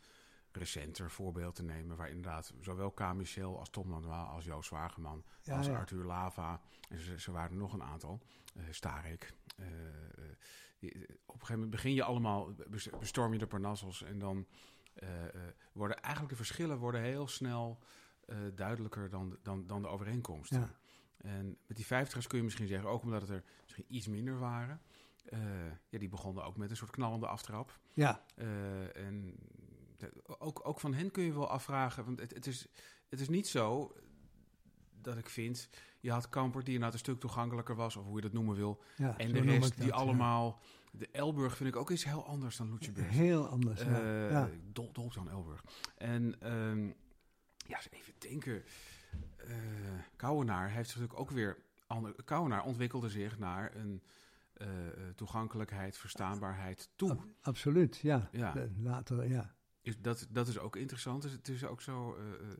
recenter 0.56 1.10
voorbeeld 1.10 1.54
te 1.54 1.62
nemen. 1.62 1.96
Waar 1.96 2.08
inderdaad 2.08 2.52
zowel 2.60 2.90
K. 2.90 3.14
Michel 3.14 3.58
als 3.58 3.70
Tom 3.70 3.90
Lanois 3.90 4.28
als 4.28 4.44
Joost 4.44 4.68
Zwageman 4.68 5.24
Ja, 5.42 5.56
als 5.56 5.66
ja. 5.66 5.76
Arthur 5.76 6.04
Lava. 6.04 6.60
En 6.88 6.98
ze, 6.98 7.20
ze 7.20 7.32
waren 7.32 7.56
nog 7.56 7.72
een 7.72 7.82
aantal. 7.82 8.20
eh 8.54 8.64
Starik. 8.70 9.32
eh, 9.56 9.66
eh, 9.66 10.36
die- 10.78 10.92
op 11.02 11.08
een 11.08 11.40
gegeven 11.40 11.52
moment 11.54 11.70
begin 11.70 11.92
je 11.94 12.02
allemaal, 12.02 12.52
bes- 12.68 12.90
bestorm 12.98 13.32
je 13.32 13.38
de 13.38 13.46
Parnassos 13.46 14.02
en 14.02 14.18
dan 14.18 14.46
eh, 14.94 15.24
eh, 15.24 15.32
worden 15.72 15.96
eigenlijk 16.00 16.30
de 16.30 16.36
verschillen 16.44 16.78
worden 16.78 17.00
heel 17.00 17.28
snel 17.28 17.78
eh, 18.26 18.36
duidelijker 18.54 19.10
dan, 19.10 19.38
dan, 19.42 19.66
dan 19.66 19.82
de 19.82 19.88
overeenkomsten. 19.88 20.60
Ja. 20.60 20.74
En 21.16 21.58
met 21.66 21.76
die 21.76 21.86
vijftigers 21.86 22.26
kun 22.26 22.38
je 22.38 22.44
misschien 22.44 22.66
zeggen, 22.66 22.88
ook 22.88 23.02
omdat 23.02 23.20
het 23.20 23.30
er 23.30 23.44
misschien 23.62 23.84
iets 23.88 24.06
minder 24.06 24.38
waren. 24.38 24.80
eh, 25.26 25.38
ja, 25.88 25.98
die 25.98 26.08
begonnen 26.08 26.44
ook 26.44 26.56
met 26.56 26.70
een 26.70 26.76
soort 26.76 26.90
knallende 26.90 27.26
aftrap. 27.26 27.78
Ja, 27.94 28.24
Eh, 28.36 28.96
en 28.96 29.34
ook, 30.38 30.60
ook 30.68 30.80
van 30.80 30.94
hen 30.94 31.10
kun 31.10 31.24
je 31.24 31.32
wel 31.32 31.48
afvragen. 31.48 32.04
Want 32.04 32.20
het, 32.20 32.34
het, 32.34 32.46
is, 32.46 32.66
het 33.08 33.20
is 33.20 33.28
niet 33.28 33.48
zo 33.48 33.94
dat 35.00 35.16
ik 35.18 35.28
vind. 35.28 35.68
Je 36.00 36.10
had 36.10 36.28
Kamper 36.28 36.60
die 36.64 36.74
inderdaad 36.74 36.92
een 36.92 37.04
stuk 37.04 37.20
toegankelijker 37.20 37.74
was, 37.74 37.96
of 37.96 38.04
hoe 38.04 38.16
je 38.16 38.22
dat 38.22 38.32
noemen 38.32 38.56
wil. 38.56 38.82
ja 38.96 39.18
En 39.18 39.32
de 39.32 39.40
rest 39.40 39.76
die 39.76 39.78
dat, 39.78 39.86
ja. 39.86 39.94
allemaal. 39.94 40.60
De 40.92 41.08
Elburg 41.12 41.56
vind 41.56 41.68
ik 41.68 41.76
ook 41.76 41.90
iets 41.90 42.04
heel 42.04 42.26
anders 42.26 42.56
dan 42.56 42.72
Lucebert. 42.72 43.08
Heel 43.08 43.46
anders, 43.48 43.80
ja. 43.80 44.00
Eh, 44.00 44.30
ja. 44.30 44.50
Dol, 44.72 44.92
dol 44.92 45.12
aan 45.18 45.30
Elburg. 45.30 45.64
En 45.96 46.40
ehm, 46.40 46.86
ja, 47.66 47.80
even 47.90 48.14
denken. 48.18 48.64
eh 49.36 49.54
Kouwenaar 50.16 50.70
heeft 50.70 50.88
natuurlijk 50.88 51.20
ook 51.20 51.30
weer... 51.30 51.64
Ander, 51.86 52.14
Kouwenaar 52.24 52.64
ontwikkelde 52.64 53.08
zich 53.08 53.38
naar 53.38 53.76
een 53.76 54.02
eh, 54.52 54.66
toegankelijkheid, 55.14 55.96
verstaanbaarheid 55.96 56.90
toe. 56.96 57.10
Ab- 57.10 57.26
absoluut, 57.40 57.96
ja. 57.96 58.28
Ja. 58.32 58.54
Later, 58.78 59.28
ja. 59.28 59.54
Is, 59.86 60.00
dat, 60.00 60.26
dat 60.30 60.48
is 60.48 60.58
ook 60.58 60.76
interessant. 60.76 61.22
Dus 61.22 61.32
het 61.32 61.48
is 61.48 61.64
ook 61.64 61.80
zo... 61.80 62.14
eh, 62.14 62.32
eh, 62.32 62.56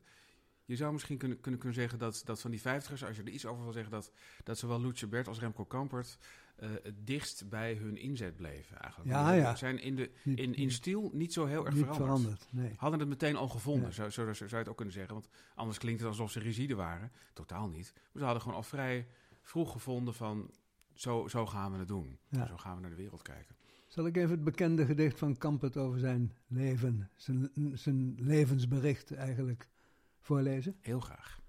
je 0.64 0.76
zou 0.76 0.92
misschien 0.92 1.18
kunnen, 1.18 1.40
kunnen, 1.40 1.60
kunnen 1.60 1.78
zeggen 1.78 1.98
dat, 1.98 2.22
dat 2.24 2.40
van 2.40 2.50
die 2.50 2.60
vijftigers, 2.60 3.04
als 3.04 3.16
je 3.16 3.22
er 3.22 3.28
iets 3.28 3.46
over 3.46 3.62
wil 3.62 3.72
zeggen, 3.72 3.90
dat, 3.92 4.12
dat 4.44 4.58
zowel 4.58 4.80
Lucebert 4.80 5.28
als 5.28 5.38
Remco 5.38 5.64
Kampert 5.64 6.18
eh, 6.56 6.68
het 6.82 7.06
dichtst 7.06 7.48
bij 7.48 7.74
hun 7.74 7.96
inzet 7.96 8.36
bleven 8.36 8.78
eigenlijk. 8.80 9.10
Ja, 9.10 9.54
zijn 9.54 9.78
in, 9.78 9.96
de, 9.96 10.10
Niet, 10.22 10.38
in, 10.38 10.54
in 10.54 10.70
stiel 10.70 11.10
niet 11.12 11.32
zo 11.32 11.44
heel 11.46 11.66
erg 11.66 11.74
niet 11.74 11.84
veranderd. 11.84 12.08
veranderd. 12.10 12.46
Nee. 12.50 12.74
Hadden 12.76 13.00
het 13.00 13.08
meteen 13.08 13.36
al 13.36 13.48
gevonden, 13.48 13.88
Ja. 13.88 13.94
zo, 13.94 14.08
zo, 14.10 14.24
zo 14.26 14.32
zou 14.34 14.50
je 14.50 14.56
het 14.56 14.68
ook 14.68 14.76
kunnen 14.76 14.94
zeggen. 14.94 15.14
Want 15.14 15.28
anders 15.54 15.78
klinkt 15.78 16.00
het 16.00 16.08
alsof 16.08 16.30
ze 16.30 16.40
rigide 16.40 16.74
waren. 16.74 17.12
Totaal 17.32 17.68
niet. 17.68 17.92
Maar 17.94 18.12
ze 18.12 18.24
hadden 18.24 18.42
gewoon 18.42 18.56
al 18.56 18.62
vrij 18.62 19.06
vroeg 19.42 19.72
gevonden 19.72 20.14
van... 20.14 20.50
Zo, 20.94 21.28
zo 21.28 21.46
gaan 21.46 21.72
we 21.72 21.78
het 21.78 21.88
doen. 21.88 22.18
Ja. 22.28 22.46
Zo 22.46 22.56
gaan 22.56 22.74
we 22.74 22.80
naar 22.80 22.90
de 22.90 22.96
wereld 22.96 23.22
kijken. 23.22 23.56
Zal 23.96 24.06
ik 24.06 24.16
even 24.16 24.30
het 24.30 24.44
bekende 24.44 24.86
gedicht 24.86 25.18
van 25.18 25.36
Kampert 25.36 25.76
over 25.76 25.98
zijn 25.98 26.32
leven, 26.46 27.10
zijn, 27.14 27.50
zijn 27.74 28.14
levensbericht 28.18 29.14
eigenlijk 29.14 29.68
voorlezen? 30.18 30.76
Heel 30.80 31.00
graag. 31.00 31.40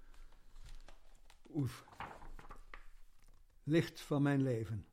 Oef. 1.54 1.84
Licht 3.62 4.00
van 4.00 4.22
mijn 4.22 4.42
leven. 4.42 4.86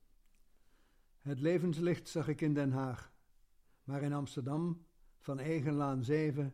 Het 1.20 1.40
levenslicht 1.40 2.10
zag 2.10 2.28
ik 2.28 2.42
in 2.42 2.54
Den 2.54 2.72
Haag, 2.72 3.12
maar 3.84 4.02
in 4.02 4.14
Amsterdam, 4.14 4.86
van 5.20 5.40
Egenlaan 5.40 6.04
7, 6.04 6.54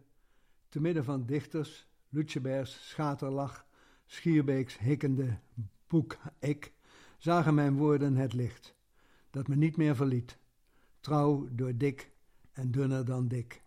te 0.70 0.81
midden 0.81 1.03
van 1.03 1.25
dichters, 1.25 1.88
Lutjebergs 2.10 2.89
schaterlach, 2.89 3.67
Schierbeeks 4.05 4.77
hikkende 4.77 5.39
boek 5.88 6.17
ik, 6.39 6.74
zagen 7.17 7.53
mijn 7.53 7.75
woorden 7.75 8.15
het 8.15 8.34
licht, 8.34 8.75
dat 9.29 9.48
me 9.48 9.55
niet 9.55 9.77
meer 9.77 9.96
verliet, 9.96 10.39
trouw 11.01 11.48
door 11.51 11.77
dik 11.77 12.12
en 12.51 12.72
dunner 12.72 13.05
dan 13.05 13.27
dik. 13.27 13.63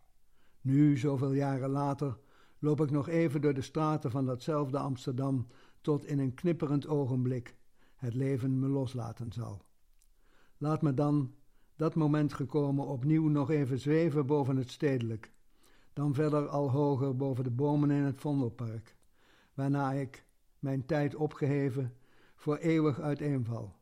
Nu, 0.61 0.97
zoveel 0.97 1.33
jaren 1.33 1.71
later, 1.71 2.19
loop 2.59 2.81
ik 2.81 2.91
nog 2.91 3.09
even 3.09 3.41
door 3.41 3.55
de 3.55 3.63
straten 3.63 4.11
van 4.11 4.27
datzelfde 4.27 4.79
Amsterdam, 4.79 5.47
tot 5.81 6.07
in 6.07 6.19
een 6.19 6.35
knipperend 6.35 6.87
ogenblik 6.87 7.57
het 7.97 8.15
leven 8.15 8.59
me 8.59 8.69
loslaten 8.69 9.33
zal. 9.33 9.63
Laat 10.57 10.83
me 10.83 10.95
dan, 10.95 11.35
dat 11.77 11.95
moment 11.95 12.33
gekomen, 12.33 12.87
opnieuw 12.87 13.29
nog 13.29 13.51
even 13.51 13.79
zweven 13.79 14.27
boven 14.27 14.57
het 14.57 14.71
stedelijk, 14.71 15.33
dan 15.93 16.15
verder 16.15 16.49
al 16.49 16.71
hoger 16.71 17.17
boven 17.17 17.45
de 17.45 17.51
bomen 17.51 17.91
in 17.91 18.03
het 18.03 18.21
Vondelpark, 18.21 18.97
waarna 19.55 19.93
ik, 19.93 20.25
mijn 20.59 20.87
tijd 20.87 21.15
opgeheven, 21.15 21.95
voor 22.35 22.57
eeuwig 22.57 23.01
uiteenval, 23.01 23.77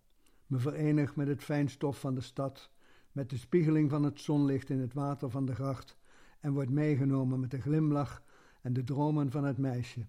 me 0.47 0.59
verenig 0.59 1.16
met 1.16 1.26
het 1.26 1.42
fijnstof 1.42 2.00
van 2.00 2.14
de 2.14 2.21
stad, 2.21 2.71
met 3.12 3.31
de 3.31 3.37
spiegeling 3.37 3.90
van 3.90 4.02
het 4.02 4.21
zonlicht 4.21 4.71
in 4.71 4.81
het 4.81 4.92
water 4.95 5.31
van 5.31 5.47
de 5.47 5.54
gracht 5.54 5.97
en 6.40 6.52
word 6.52 6.71
meegenomen 6.71 7.40
met 7.40 7.50
de 7.50 7.61
glimlach 7.61 8.23
en 8.61 8.73
de 8.73 8.85
dromen 8.85 9.31
van 9.31 9.45
het 9.45 9.59
meisje 9.59 10.07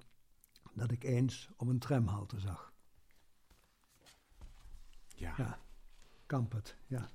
dat 0.73 0.91
ik 0.91 1.03
eens 1.03 1.49
op 1.57 1.67
een 1.67 1.79
tramhalte 1.79 2.39
zag. 2.39 2.71
Ja. 5.15 5.33
Ja, 5.37 5.59
Kampert, 6.25 6.75
ja. 6.87 7.09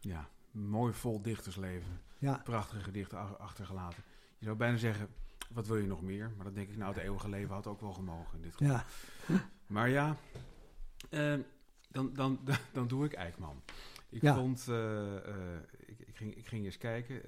Ja, 0.00 0.28
mooi 0.50 0.92
vol 0.92 1.22
dichtersleven. 1.22 2.00
Ja, 2.18 2.40
Prachtige 2.44 2.82
gedichten 2.82 3.18
ach- 3.18 3.38
achtergelaten. 3.38 4.02
Je 4.38 4.44
zou 4.44 4.56
bijna 4.56 4.76
zeggen, 4.76 5.08
wat 5.50 5.66
wil 5.66 5.76
je 5.76 5.86
nog 5.86 6.02
meer? 6.02 6.32
Maar 6.36 6.44
dat 6.44 6.54
denk 6.54 6.68
ik, 6.68 6.76
nou, 6.76 6.94
het 6.94 7.02
eeuwige 7.02 7.28
leven 7.28 7.54
had 7.54 7.66
ook 7.66 7.80
wel 7.80 7.92
gemogen 7.92 8.36
in 8.36 8.42
dit 8.42 8.56
geval. 8.56 8.66
ja, 8.72 8.84
Maar 9.66 9.88
ja, 9.88 10.16
eh, 11.10 11.34
dan, 11.90 12.14
dan, 12.14 12.38
dan 12.72 12.88
doe 12.88 13.04
ik 13.04 13.12
Eikman. 13.12 13.62
Ik 14.10 14.22
Ja. 14.22 14.34
vond, 14.34 14.66
eh, 14.68 15.16
eh, 15.16 15.60
ik, 15.86 15.98
ik, 16.00 16.16
ging, 16.16 16.34
ik 16.36 16.46
ging 16.46 16.64
eens 16.64 16.78
kijken. 16.78 17.20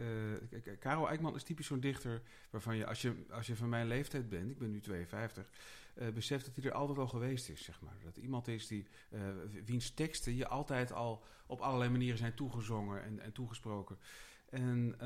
k- 0.63 0.77
Karel 0.81 1.09
Eikman 1.09 1.35
is 1.35 1.43
typisch 1.43 1.67
zo'n 1.67 1.81
dichter 1.81 2.23
waarvan 2.51 2.77
je 2.77 2.87
als, 2.87 3.03
je, 3.03 3.25
als 3.31 3.47
je 3.47 3.57
van 3.57 3.69
mijn 3.69 3.87
leeftijd 3.87 4.29
bent, 4.29 4.51
ik 4.51 4.59
ben 4.59 4.71
nu 4.71 4.81
52, 4.81 5.51
eh, 5.95 6.09
beseft 6.09 6.45
dat 6.45 6.57
hij 6.57 6.65
er 6.65 6.73
altijd 6.73 6.99
al 6.99 7.09
geweest 7.09 7.49
is, 7.49 7.65
zeg 7.65 7.81
maar. 7.81 7.97
Dat 8.05 8.17
iemand 8.17 8.49
is 8.49 8.67
die, 8.67 8.87
wiens 9.65 9.91
teksten 9.91 10.37
je 10.37 10.49
altijd 10.49 10.93
al 10.93 11.25
op 11.47 11.61
allerlei 11.61 11.91
manieren 11.91 12.19
zijn 12.19 12.35
toegezongen 12.35 13.03
en, 13.03 13.21
en 13.21 13.33
toegesproken. 13.33 13.99
En 14.51 14.97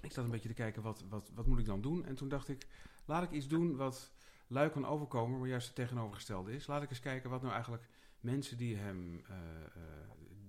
ik 0.00 0.12
zat 0.12 0.24
een 0.24 0.30
beetje 0.30 0.48
te 0.48 0.54
kijken, 0.54 0.82
wat, 0.82 1.04
wat, 1.08 1.30
wat 1.34 1.46
moet 1.46 1.58
ik 1.58 1.64
dan 1.64 1.80
doen? 1.80 2.04
En 2.04 2.14
toen 2.14 2.28
dacht 2.28 2.48
ik, 2.48 2.66
laat 3.04 3.22
ik 3.22 3.30
iets 3.30 3.48
doen 3.48 3.76
wat 3.76 4.12
lui 4.46 4.70
kan 4.70 4.86
overkomen, 4.86 5.38
maar 5.38 5.48
juist 5.48 5.66
het 5.66 5.76
tegenovergestelde 5.76 6.52
is. 6.52 6.66
Laat 6.66 6.82
ik 6.82 6.90
eens 6.90 7.00
kijken 7.00 7.30
wat 7.30 7.40
nou 7.40 7.52
eigenlijk 7.52 7.88
mensen 8.20 8.56
die 8.56 8.76
hem, 8.76 9.22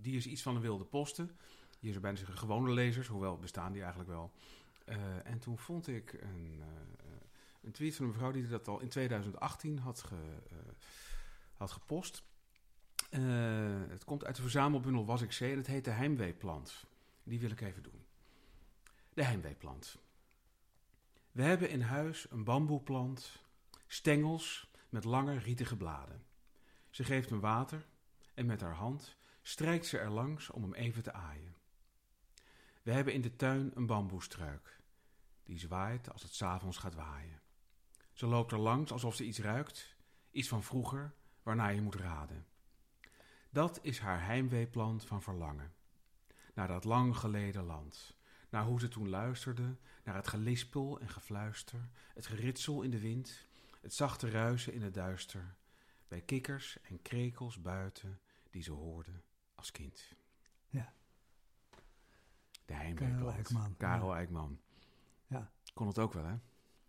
die 0.06 0.16
is 0.16 0.26
iets 0.26 0.42
van 0.42 0.56
een 0.56 0.62
wilde 0.62 0.84
posten. 0.84 1.38
Hier 1.80 1.92
zou 1.92 2.04
bijna 2.04 2.20
gewone 2.34 2.72
lezers, 2.72 3.08
hoewel 3.08 3.38
bestaan 3.38 3.72
die 3.72 3.82
eigenlijk 3.82 4.10
wel. 4.10 4.32
Eh, 4.86 5.28
en 5.28 5.40
toen 5.40 5.58
vond 5.58 5.88
ik 5.88 6.14
een, 6.14 6.58
eh, 6.60 7.06
een 7.62 7.72
tweet 7.72 7.96
van 7.96 8.06
een 8.06 8.12
mevrouw 8.12 8.32
die 8.32 8.48
dat 8.48 8.68
al 8.68 8.80
in 8.80 8.90
2018 8.90 9.80
had, 9.80 10.06
eh, 10.12 10.18
had 11.54 11.72
gepost. 11.72 12.24
Het 13.90 14.04
komt 14.04 14.26
uit 14.26 14.36
de 14.36 14.42
verzamelbundel 14.42 15.06
Was 15.06 15.22
ik 15.22 15.32
Zee 15.32 15.52
en 15.52 15.58
het 15.58 15.68
heet 15.68 15.86
de 15.86 15.92
Heimweeplant. 15.92 16.86
Die 17.24 17.40
wil 17.40 17.52
ik 17.52 17.62
even 17.62 17.84
doen. 17.84 18.06
De 19.14 19.24
Heimweeplant. 19.24 19.98
We 21.32 21.44
hebben 21.44 21.70
in 21.70 21.82
huis 21.82 22.26
een 22.30 22.44
bamboeplant, 22.44 23.44
stengels 23.88 24.70
met 24.90 25.04
lange 25.04 25.38
rietige 25.38 25.78
bladen. 25.78 26.24
Ze 26.90 27.04
geeft 27.04 27.30
hem 27.30 27.40
water 27.40 27.86
en 28.34 28.46
met 28.46 28.62
haar 28.62 28.74
hand 28.74 29.18
strijkt 29.48 29.86
ze 29.86 29.98
er 29.98 30.10
langs 30.10 30.50
om 30.50 30.62
hem 30.62 30.74
even 30.74 31.04
te 31.04 31.14
aaien. 31.14 31.56
We 32.84 32.92
hebben 32.92 33.14
in 33.14 33.22
de 33.22 33.36
tuin 33.36 33.72
een 33.76 33.86
bamboestruik. 33.86 34.82
Die 35.44 35.60
zwaait 35.60 36.12
als 36.12 36.24
het 36.24 36.34
s'avonds 36.34 36.78
gaat 36.78 36.96
waaien. 36.96 37.42
Ze 38.14 38.26
loopt 38.26 38.52
er 38.52 38.58
langs 38.58 38.92
alsof 38.92 39.16
ze 39.16 39.26
iets 39.26 39.40
ruikt, 39.40 39.96
iets 40.32 40.48
van 40.48 40.64
vroeger, 40.64 41.14
waarna 41.44 41.68
je 41.68 41.82
moet 41.82 41.96
raden. 41.96 42.46
Dat 43.50 43.80
is 43.82 44.00
haar 44.00 44.26
heimweeplant 44.26 45.06
van 45.06 45.22
verlangen. 45.22 45.74
Naar 46.54 46.68
dat 46.68 46.84
lang 46.84 47.18
geleden 47.18 47.64
land. 47.64 48.16
Naar 48.50 48.64
hoe 48.64 48.80
ze 48.80 48.88
toen 48.88 49.10
luisterde, 49.10 49.76
naar 50.04 50.16
het 50.16 50.28
gelispel 50.28 51.00
en 51.00 51.10
gefluister, 51.10 51.90
het 52.14 52.26
geritsel 52.26 52.82
in 52.82 52.90
de 52.90 53.00
wind, 53.00 53.48
het 53.82 53.94
zachte 53.94 54.30
ruisen 54.30 54.74
in 54.74 54.82
het 54.82 54.94
duister, 54.94 55.56
bij 56.08 56.22
kikkers 56.22 56.82
en 56.82 57.02
krekels 57.02 57.62
buiten 57.62 58.20
die 58.50 58.64
ze 58.64 58.72
hoorde 58.72 59.22
als 59.56 59.72
kind. 59.72 60.16
Ja. 60.70 60.94
De. 62.66 62.94
Karel 62.94 63.32
Eikman, 63.32 63.78
Karel 63.78 64.12
ja. 64.12 64.18
Eikman. 64.18 64.60
Ja. 65.28 65.52
Kon 65.74 65.88
het 65.88 66.00
ook 66.00 66.14
wel, 66.14 66.26
hè? 66.26 66.36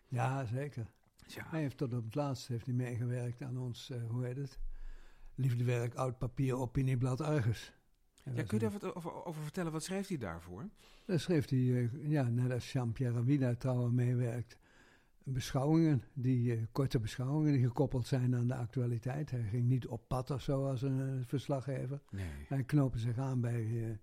ja, 0.08 0.44
zeker. 0.44 0.92
Ja. 1.26 1.46
Hij 1.48 1.60
heeft 1.60 1.76
tot 1.76 1.94
op 1.94 2.04
het 2.04 2.14
laatst 2.14 2.48
heeft 2.48 2.66
hij 2.66 2.74
meegewerkt 2.74 3.42
aan 3.42 3.58
ons, 3.58 3.90
eh, 3.90 4.06
hoe 4.08 4.24
heet 4.24 4.36
het? 4.36 4.58
Liefdewerk 5.34 5.94
Oud 5.94 6.18
Papier 6.18 6.56
Opinieblad 6.56 7.20
Argus. 7.20 7.72
Ja, 8.34 8.42
kun 8.42 8.58
je 8.58 8.58
daar 8.58 8.78
wat 8.78 8.94
over, 8.94 9.24
over 9.24 9.42
vertellen? 9.42 9.72
Wat 9.72 9.84
schreef 9.84 10.08
hij 10.08 10.16
daarvoor? 10.16 10.68
Daar 11.04 11.20
schreef 11.20 11.48
hij, 11.48 11.58
eh, 11.58 12.10
ja, 12.10 12.22
net 12.22 12.52
als 12.52 12.72
Jean-Pierre 12.72 13.14
Rabida 13.14 13.54
trouwens 13.54 13.94
meewerkt, 13.94 14.56
beschouwingen, 15.32 16.02
die, 16.12 16.52
eh, 16.54 16.62
korte 16.72 16.98
beschouwingen 16.98 17.52
die 17.52 17.66
gekoppeld 17.66 18.06
zijn 18.06 18.36
aan 18.36 18.46
de 18.46 18.54
actualiteit. 18.54 19.30
Hij 19.30 19.42
ging 19.42 19.68
niet 19.68 19.86
op 19.86 20.08
pad 20.08 20.30
of 20.30 20.42
zo 20.42 20.68
als 20.68 20.82
een 20.82 21.00
eh, 21.00 21.26
verslaggever. 21.26 22.00
Nee. 22.10 22.30
Hij 22.48 22.64
knopen 22.64 23.00
zich 23.00 23.18
aan 23.18 23.40
bij 23.40 23.84
eh, 23.90 23.96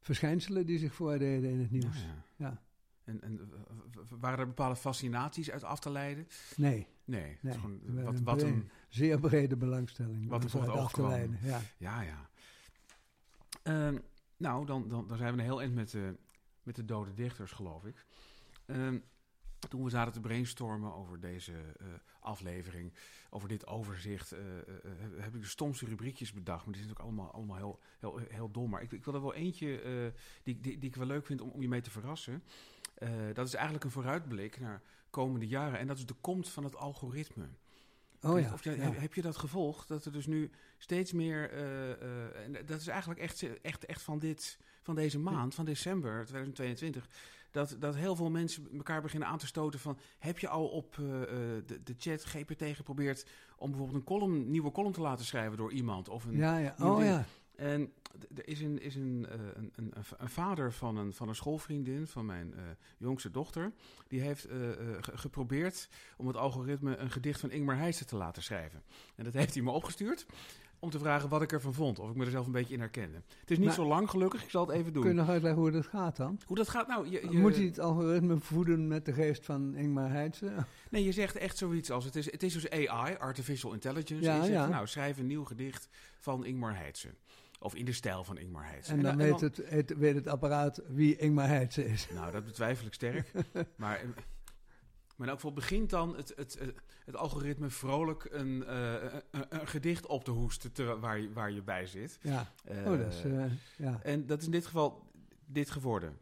verschijnselen 0.00 0.66
die 0.66 0.78
zich 0.78 0.94
voordeden 0.94 1.50
in 1.50 1.60
het 1.60 1.70
nieuws. 1.70 2.02
Ja, 2.02 2.06
ja. 2.36 2.46
Ja. 2.46 2.62
En, 3.04 3.22
en 3.22 3.50
waren 4.20 4.38
er 4.38 4.46
bepaalde 4.46 4.76
fascinaties 4.76 5.50
uit 5.50 5.64
af 5.64 5.80
te 5.80 5.90
leiden? 5.90 6.26
Nee, 6.56 6.86
Nee. 7.04 7.22
het 7.22 7.30
is 7.32 7.40
Nee, 7.42 7.52
gewoon 7.52 8.04
wat, 8.04 8.14
een 8.14 8.24
wat 8.24 8.42
een, 8.42 8.70
zeer 8.88 9.20
brede 9.20 9.56
belangstelling. 9.56 10.28
Wat 10.28 10.44
er 10.44 10.50
voor 10.50 10.60
het 10.60 10.70
oog 10.70 10.92
kwam. 10.92 11.08
leiden, 11.08 11.38
Ja. 11.42 11.60
Ja, 11.76 12.00
ja. 12.02 12.28
Ehm, 13.62 13.98
nou, 14.36 14.66
dan, 14.66 14.88
dan, 14.88 15.06
dan 15.08 15.16
zijn 15.16 15.32
we 15.32 15.38
een 15.38 15.44
heel 15.44 15.60
eind 15.60 15.74
met 15.74 15.96
met 16.62 16.76
de 16.76 16.84
dode 16.84 17.14
dichters, 17.14 17.52
geloof 17.52 17.84
ik. 17.84 18.06
Toen 19.68 19.84
we 19.84 19.90
zaten 19.90 20.12
te 20.12 20.20
brainstormen 20.20 20.94
over 20.94 21.20
deze 21.20 21.52
eh, 21.52 21.86
aflevering, 22.20 22.92
over 23.30 23.48
dit 23.48 23.66
overzicht, 23.66 24.32
eh, 24.32 24.58
eh, 24.58 24.64
heb 25.16 25.34
ik 25.34 25.40
de 25.40 25.46
stomste 25.46 25.84
rubriekjes 25.86 26.32
bedacht. 26.32 26.64
Maar 26.64 26.74
die 26.74 26.82
zijn 26.82 26.96
ook 26.96 27.02
allemaal, 27.04 27.32
allemaal 27.32 27.56
heel, 27.56 27.78
heel, 27.98 28.20
heel 28.28 28.50
dom. 28.50 28.70
Maar 28.70 28.82
ik, 28.82 28.92
ik 28.92 29.04
wil 29.04 29.14
er 29.14 29.20
wel 29.22 29.34
eentje 29.34 30.12
die, 30.42 30.60
die, 30.60 30.78
die 30.78 30.88
ik 30.88 30.96
wel 30.96 31.06
leuk 31.06 31.26
vind 31.26 31.40
om, 31.40 31.48
om 31.50 31.62
je 31.62 31.68
mee 31.68 31.80
te 31.80 31.90
verrassen. 31.90 32.42
Dat 33.32 33.46
is 33.46 33.54
eigenlijk 33.54 33.84
een 33.84 33.90
vooruitblik 33.90 34.60
naar 34.60 34.82
komende 35.10 35.46
jaren. 35.46 35.78
En 35.78 35.86
dat 35.86 35.98
is 35.98 36.06
de 36.06 36.14
komst 36.20 36.50
van 36.50 36.64
het 36.64 36.76
algoritme. 36.76 37.48
Oh 38.22 38.40
ja, 38.40 38.52
Of 38.52 38.64
jij- 38.64 38.76
ja. 38.76 38.92
heb- 38.92 39.14
je 39.14 39.22
dat 39.22 39.36
gevolgd? 39.36 39.88
Dat 39.88 40.04
er 40.04 40.12
dus 40.12 40.26
nu 40.26 40.50
steeds 40.78 41.12
meer. 41.12 41.50
en 42.34 42.52
dat 42.66 42.80
is 42.80 42.86
eigenlijk 42.86 43.20
echt, 43.20 43.60
echt, 43.60 43.84
echt 43.86 44.02
van, 44.02 44.18
dit, 44.18 44.58
van 44.82 44.94
deze 44.94 45.18
maand, 45.18 45.54
van 45.54 45.64
december 45.64 46.24
2022. 46.26 47.08
Dat, 47.50 47.76
dat 47.78 47.94
heel 47.96 48.16
veel 48.16 48.30
mensen 48.30 48.68
elkaar 48.76 49.02
beginnen 49.02 49.28
aan 49.28 49.38
te 49.38 49.46
stoten 49.46 49.80
van... 49.80 49.98
heb 50.18 50.38
je 50.38 50.48
al 50.48 50.68
op 50.68 50.98
eh, 50.98 51.22
eh, 51.22 51.28
de, 51.66 51.82
de 51.82 51.94
chat 51.98 52.24
GPT 52.24 52.62
geprobeerd... 52.76 53.26
om 53.56 53.68
bijvoorbeeld 53.70 53.98
een 53.98 54.04
column, 54.06 54.50
nieuwe 54.50 54.70
column 54.72 54.92
te 54.92 55.00
laten 55.00 55.24
schrijven 55.24 55.56
door 55.56 55.72
iemand? 55.72 56.08
Of 56.08 56.24
een, 56.24 56.36
Ja, 56.36 56.58
ja. 56.58 56.74
Oh 56.80 57.04
ja. 57.04 57.24
En 57.56 57.92
er 58.34 58.48
is, 58.48 58.60
een, 58.60 58.80
is 58.80 58.94
een, 58.94 59.26
eh, 59.30 59.38
een, 59.54 59.72
een, 59.76 59.90
een 59.94 60.04
va- 60.04 60.16
een 60.18 60.28
vader 60.28 60.72
van 60.72 60.96
een, 60.96 61.12
van 61.12 61.28
een 61.28 61.34
schoolvriendin 61.34 62.06
van 62.06 62.26
mijn 62.26 62.54
jongste 62.98 63.30
dochter. 63.30 63.72
Die 64.08 64.20
heeft 64.20 64.42
ge- 65.00 65.16
geprobeerd 65.18 65.88
om 66.16 66.26
het 66.26 66.36
algoritme 66.36 66.96
een 66.96 67.10
gedicht 67.10 67.40
van 67.40 67.50
Ingmar 67.50 67.76
Heijsen 67.76 68.06
te 68.06 68.16
laten 68.16 68.42
schrijven. 68.42 68.82
En 69.16 69.24
dat 69.24 69.32
heeft 69.34 69.54
hij 69.54 69.62
me 69.62 69.70
opgestuurd 69.70 70.26
om 70.80 70.90
te 70.90 70.98
vragen 70.98 71.28
wat 71.28 71.42
ik 71.42 71.52
ervan 71.52 71.74
vond. 71.74 71.98
Of 71.98 72.10
ik 72.10 72.16
me 72.16 72.24
er 72.24 72.30
zelf 72.30 72.46
een 72.46 72.52
beetje 72.52 72.74
in 72.74 72.80
herkende. 72.80 73.16
Het 73.40 73.50
is 73.50 73.56
niet 73.56 73.66
Maar- 73.66 73.74
zo 73.74 73.86
lang 73.86 74.10
gelukkig, 74.10 74.42
ik 74.42 74.50
zal 74.50 74.66
het 74.66 74.76
even 74.76 74.92
doen. 74.92 75.02
Kun 75.02 75.10
je 75.10 75.16
nog 75.16 75.28
uitleggen 75.28 75.60
hoe 75.62 75.70
dat 75.70 75.86
gaat 75.86 76.16
dan? 76.16 76.40
Hoe 76.46 76.56
dat 76.56 76.68
gaat 76.68 76.86
nou? 76.88 77.08
Je, 77.10 77.26
je- 77.30 77.38
Moet 77.38 77.56
hij 77.56 77.64
het 77.64 77.78
algoritme 77.80 78.38
voeden 78.38 78.88
met 78.88 79.04
de 79.04 79.12
geest 79.12 79.44
van 79.44 79.74
Ingmar 79.74 80.10
Heidse? 80.10 80.52
Nee, 80.90 81.04
je 81.04 81.12
zegt 81.12 81.36
echt 81.36 81.56
zoiets 81.56 81.90
als... 81.90 82.04
Het 82.04 82.16
is, 82.16 82.30
het 82.32 82.42
is 82.42 82.52
dus 82.52 82.70
AI, 82.70 83.16
Artificial 83.18 83.72
Intelligence. 83.72 84.24
Ja, 84.24 84.30
en 84.34 84.36
je 84.40 84.44
zegt, 84.46 84.56
ja. 84.58 84.66
nou, 84.68 84.86
schrijf 84.86 85.18
een 85.18 85.26
nieuw 85.26 85.44
gedicht 85.44 85.88
van 86.18 86.44
Ingmar 86.44 86.76
Heijsen. 86.76 87.14
Of 87.58 87.74
in 87.74 87.84
de 87.84 87.92
stijl 87.92 88.24
van 88.24 88.38
Ingmar 88.38 88.66
Heijsen. 88.66 88.96
En 88.96 89.02
dan, 89.02 89.16
weet, 89.16 89.40
het, 89.40 89.60
het, 89.64 89.94
weet 89.98 90.14
het 90.14 90.26
apparaat 90.28 90.82
wie 90.88 91.16
Ingmar 91.16 91.46
Heidse 91.46 91.84
is. 91.88 92.08
Nou, 92.14 92.32
dat 92.32 92.44
betwijfel 92.44 92.86
ik 92.86 92.92
sterk. 92.94 93.30
maar, 93.76 94.00
Maar 95.20 95.28
in 95.28 95.34
elk 95.34 95.44
geval 95.44 95.60
begint 95.60 95.90
dan 95.90 96.16
het, 96.16 96.32
het, 96.36 96.58
het, 97.04 97.16
algoritme 97.16 97.70
vrolijk 97.70 98.24
een, 98.24 98.64
eh, 98.64 99.02
een, 99.30 99.60
een 99.60 99.66
gedicht 99.66 100.06
op 100.06 100.24
te 100.24 100.30
hoesten 100.30 100.72
te, 100.72 100.98
waar, 100.98 101.18
je, 101.18 101.32
waar 101.32 101.50
je 101.50 101.62
bij 101.62 101.86
zit. 101.86 102.18
Ja. 102.22 102.52
Eh, 102.64 102.76
oh, 102.76 102.98
dat 102.98 103.12
is... 103.12 103.24
eh, 103.24 103.44
ja. 103.76 104.00
En 104.02 104.26
dat 104.26 104.38
is 104.38 104.44
in 104.44 104.50
dit 104.50 104.66
geval 104.66 105.10
dit 105.46 105.70
geworden. 105.70 106.18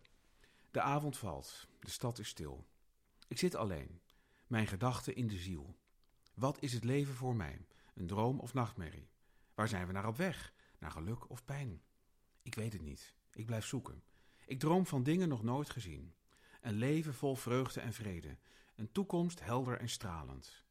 De 0.70 0.80
avond 0.80 1.18
valt, 1.18 1.68
de 1.80 1.90
stad 1.90 2.18
is 2.18 2.28
stil. 2.28 2.66
Ik 3.28 3.38
zit 3.38 3.54
alleen, 3.54 4.00
mijn 4.46 4.66
gedachten 4.66 5.14
in 5.14 5.26
de 5.26 5.38
ziel. 5.38 5.76
Wat 6.34 6.62
is 6.62 6.72
het 6.72 6.84
leven 6.84 7.14
voor 7.14 7.36
mij? 7.36 7.66
Een 7.94 8.06
droom 8.06 8.40
of 8.40 8.54
nachtmerrie? 8.54 9.08
Waar 9.54 9.68
zijn 9.68 9.86
we 9.86 9.92
naar 9.92 10.06
op 10.06 10.16
weg? 10.16 10.52
Naar 10.78 10.90
geluk 10.90 11.30
of 11.30 11.44
pijn? 11.44 11.82
Ik 12.42 12.54
weet 12.54 12.72
het 12.72 12.82
niet. 12.82 13.14
Ik 13.32 13.46
blijf 13.46 13.64
zoeken. 13.64 14.02
Ik 14.46 14.58
droom 14.58 14.86
van 14.86 15.02
dingen 15.02 15.28
nog 15.28 15.42
nooit 15.42 15.70
gezien. 15.70 16.14
Een 16.60 16.74
leven 16.74 17.14
vol 17.14 17.34
vreugde 17.34 17.80
en 17.80 17.92
vrede. 17.92 18.36
Een 18.78 18.92
toekomst 18.92 19.44
helder 19.44 19.78
en 19.78 19.88
stralend. 19.88 20.64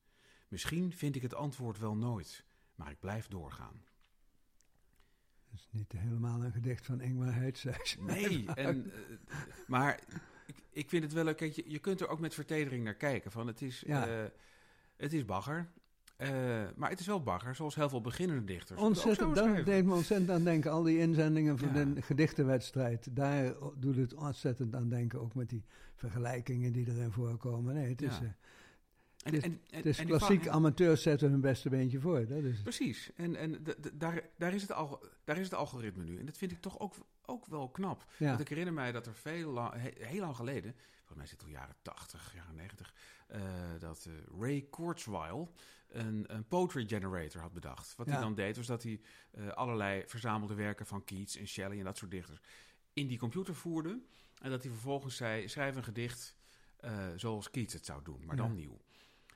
Misschien 0.47 0.91
vind 0.93 1.15
ik 1.15 1.21
het 1.21 1.33
antwoord 1.33 1.77
wel 1.79 1.95
nooit, 1.95 2.45
maar 2.75 2.91
ik 2.91 2.99
blijf 2.99 3.27
doorgaan. 3.27 3.83
Dat 5.49 5.59
is 5.59 5.67
niet 5.71 5.91
helemaal 5.91 6.43
een 6.43 6.51
gedicht 6.51 6.85
van 6.85 7.01
Ingmar 7.01 7.33
Heitse. 7.33 7.73
Nee, 7.99 8.45
en, 8.55 8.91
eh, 8.91 9.37
maar 9.67 9.99
ik, 10.45 10.55
ik 10.69 10.89
vind 10.89 11.03
het 11.03 11.13
wel 11.13 11.23
leuk. 11.23 11.39
Je, 11.39 11.63
je 11.71 11.79
kunt 11.79 12.01
er 12.01 12.07
ook 12.07 12.19
met 12.19 12.33
vertedering 12.33 12.83
naar 12.83 12.95
kijken. 12.95 13.31
Van 13.31 13.47
het, 13.47 13.61
is, 13.61 13.79
Ja. 13.79 14.07
eh, 14.07 14.29
het 14.97 15.13
is 15.13 15.25
bagger. 15.25 15.71
Eh, 16.17 16.29
maar 16.75 16.89
het 16.89 16.99
is 16.99 17.05
wel 17.05 17.23
bagger, 17.23 17.55
zoals 17.55 17.75
heel 17.75 17.89
veel 17.89 18.01
beginnende 18.01 18.43
dichters. 18.43 18.79
Ontzettend, 18.81 19.37
schrijven. 19.37 19.65
deed 19.65 19.85
me 19.85 19.93
ontzettend 19.93 20.29
aan 20.31 20.43
denken. 20.43 20.71
Al 20.71 20.83
die 20.83 20.97
inzendingen 20.97 21.57
van 21.57 21.73
Ja. 21.73 21.85
de 21.85 22.01
gedichtenwedstrijd. 22.01 23.15
Daar 23.15 23.53
doet 23.75 23.95
het 23.95 24.13
ontzettend 24.13 24.75
aan 24.75 24.89
denken. 24.89 25.21
Ook 25.21 25.35
met 25.35 25.49
die 25.49 25.65
vergelijkingen 25.95 26.71
die 26.73 26.87
erin 26.87 27.11
voorkomen. 27.11 27.73
Nee, 27.73 27.89
het 27.89 28.01
is, 28.01 28.17
Ja. 28.17 28.35
En, 29.23 29.33
het 29.33 29.43
is- 29.43 29.49
en, 29.51 29.61
en, 29.69 29.77
het 29.77 29.85
is 29.85 29.99
en 29.99 30.05
klassiek. 30.05 30.47
Amateurs 30.47 31.01
zetten 31.01 31.29
hun 31.31 31.41
beste 31.41 31.69
beentje 31.69 31.99
voor. 31.99 32.27
Dat 32.27 32.43
is, 32.43 32.61
Precies. 32.61 33.11
En, 33.15 33.35
en 33.35 33.63
daar, 33.93 34.21
daar, 34.37 34.53
is 34.53 34.61
het 34.61 34.71
al, 34.71 35.03
daar 35.23 35.37
is 35.37 35.43
het 35.43 35.53
algoritme 35.53 36.03
nu. 36.03 36.19
En 36.19 36.25
dat 36.25 36.37
vind 36.37 36.51
ik 36.51 36.61
toch 36.61 36.79
ook, 36.79 36.93
ook 37.25 37.45
wel 37.45 37.69
knap. 37.69 38.05
ja. 38.17 38.27
Want 38.27 38.39
ik 38.39 38.47
herinner 38.49 38.73
mij 38.73 38.91
dat 38.91 39.05
er 39.05 39.13
veel 39.13 39.51
lang, 39.51 39.73
he- 39.73 40.05
heel 40.07 40.19
lang 40.21 40.35
geleden, 40.35 40.73
volgens 40.95 41.15
mij 41.15 41.25
is 41.25 41.31
het 41.31 41.43
al 41.43 41.49
jaren 41.49 41.75
80, 41.81 42.33
jaren 42.35 42.55
90, 42.55 42.93
eh, 43.27 43.41
dat 43.79 44.09
Ray 44.39 44.67
Kurzweil 44.69 45.53
een, 45.87 46.23
een 46.27 46.47
poetry 46.47 46.87
generator 46.87 47.41
had 47.41 47.53
bedacht. 47.53 47.95
Wat 47.95 48.07
hij 48.09 48.19
dan 48.19 48.35
deed, 48.35 48.57
was 48.57 48.65
dat 48.65 48.83
hij 48.83 49.01
eh, 49.31 49.47
allerlei 49.47 50.03
verzamelde 50.07 50.53
werken 50.53 50.85
van 50.85 51.03
Keats 51.03 51.35
en 51.35 51.47
Shelley 51.47 51.77
en 51.77 51.83
dat 51.83 51.97
soort 51.97 52.11
dichters 52.11 52.39
in 52.93 53.07
die 53.07 53.17
computer 53.17 53.55
voerde. 53.55 53.99
En 54.41 54.49
dat 54.49 54.63
hij 54.63 54.71
vervolgens 54.71 55.15
zei, 55.15 55.47
schrijf 55.47 55.75
een 55.75 55.83
gedicht 55.83 56.35
eh, 56.77 57.07
zoals 57.15 57.49
Keats 57.49 57.73
het 57.73 57.85
zou 57.85 58.03
doen, 58.03 58.25
maar 58.25 58.35
dan 58.35 58.47
Ja. 58.49 58.53
nieuw. 58.55 58.81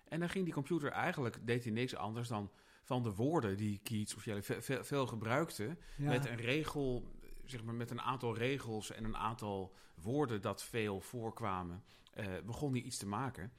En 0.08 0.20
dan 0.20 0.30
ging 0.30 0.44
die 0.46 0.54
computer 0.54 0.92
eigenlijk, 0.92 1.48
deed 1.48 1.64
hij 1.64 1.74
niks 1.74 1.96
anders 1.96 2.28
dan 2.28 2.52
van 2.84 3.04
de 3.04 3.14
woorden 3.16 3.58
die 3.58 3.80
Keats 3.84 4.16
of 4.16 4.22
Shelley 4.22 4.44
ve- 4.44 4.62
ve- 4.62 4.84
veel 4.84 5.08
gebruikte, 5.08 5.78
ja. 5.98 6.10
met 6.10 6.26
een 6.26 6.36
regel, 6.36 7.12
zeg 7.46 7.64
maar 7.64 7.74
met 7.76 7.92
een 7.92 8.02
aantal 8.02 8.36
regels 8.38 8.92
en 8.92 9.04
een 9.04 9.18
aantal 9.18 9.76
woorden 9.96 10.42
dat 10.42 10.64
veel 10.64 11.02
voorkwamen, 11.02 11.84
eh, 12.14 12.26
begon 12.46 12.72
hij 12.72 12.82
iets 12.82 12.98
te 12.98 13.08
maken. 13.08 13.52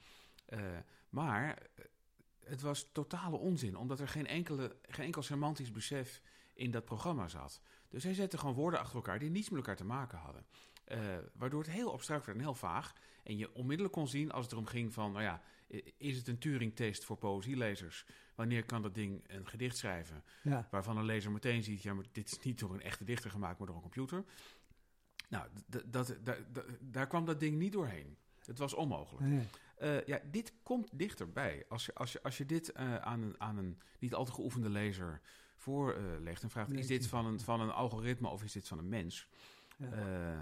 Maar 1.09 1.57
het 2.45 2.61
was 2.61 2.89
totale 2.91 3.37
onzin, 3.37 3.75
omdat 3.77 3.99
er 3.99 4.07
geen, 4.07 4.27
enkele, 4.27 4.75
geen 4.81 5.05
enkel 5.05 5.21
semantisch 5.21 5.71
besef 5.71 6.21
in 6.53 6.71
dat 6.71 6.85
programma 6.85 7.27
zat. 7.27 7.61
Dus 7.89 8.03
hij 8.03 8.13
zette 8.13 8.37
gewoon 8.37 8.55
woorden 8.55 8.79
achter 8.79 8.95
elkaar 8.95 9.19
die 9.19 9.29
niets 9.29 9.49
met 9.49 9.59
elkaar 9.59 9.75
te 9.75 9.85
maken 9.85 10.17
hadden. 10.17 10.45
Eh, 10.83 10.99
waardoor 11.33 11.61
het 11.61 11.71
heel 11.71 11.91
abstract 11.93 12.25
werd 12.25 12.37
en 12.37 12.43
heel 12.43 12.53
vaag. 12.55 12.93
En 13.23 13.37
je 13.37 13.53
onmiddellijk 13.53 13.93
kon 13.95 14.07
zien 14.07 14.31
als 14.31 14.43
het 14.43 14.51
erom 14.51 14.65
ging 14.65 14.93
van, 14.93 15.11
nou 15.11 15.23
ja, 15.23 15.41
is 15.97 16.17
het 16.17 16.27
een 16.27 16.37
Turing-test 16.37 17.05
voor 17.05 17.17
poëzielezers? 17.17 18.05
Wanneer 18.35 18.65
kan 18.65 18.81
dat 18.81 18.95
ding 18.95 19.23
een 19.27 19.47
gedicht 19.47 19.77
schrijven? 19.77 20.23
ja. 20.43 20.67
Waarvan 20.71 20.97
een 20.97 21.05
lezer 21.05 21.31
meteen 21.31 21.63
ziet, 21.63 21.81
ja, 21.81 21.93
maar 21.93 22.05
dit 22.11 22.31
is 22.31 22.39
niet 22.39 22.59
door 22.59 22.73
een 22.73 22.81
echte 22.81 23.03
dichter 23.03 23.29
gemaakt, 23.31 23.57
maar 23.57 23.67
door 23.67 23.75
een 23.75 23.81
computer. 23.81 24.23
Nou, 25.29 25.47
dat, 25.67 26.17
da- 26.23 26.37
da- 26.51 26.63
daar 26.81 27.07
kwam 27.07 27.25
dat 27.25 27.39
ding 27.39 27.57
niet 27.57 27.71
doorheen. 27.71 28.17
Het 28.45 28.57
was 28.57 28.73
onmogelijk. 28.73 29.25
Nee. 29.27 29.47
Eh, 29.77 30.05
ja, 30.05 30.19
dit 30.31 30.53
komt 30.63 30.89
dichterbij. 30.91 31.65
Als 31.69 31.85
je, 31.85 31.93
als 31.93 32.11
je, 32.11 32.23
als 32.23 32.37
je 32.37 32.45
dit 32.45 32.71
eh, 32.71 32.95
aan, 32.95 33.21
een, 33.21 33.35
aan 33.37 33.57
een 33.57 33.81
niet 33.99 34.13
al 34.13 34.25
te 34.25 34.31
geoefende 34.31 34.69
lezer 34.69 35.21
voorlegt 35.55 36.43
en 36.43 36.49
vraagt: 36.49 36.71
is 36.71 36.87
dit 36.87 37.07
van 37.07 37.25
een, 37.25 37.39
van 37.39 37.61
een 37.61 37.71
algoritme 37.71 38.27
of 38.27 38.43
is 38.43 38.51
dit 38.51 38.67
van 38.67 38.77
een 38.77 38.89
mens? 38.89 39.27
Ja. 39.77 39.91
Eh, 39.91 40.39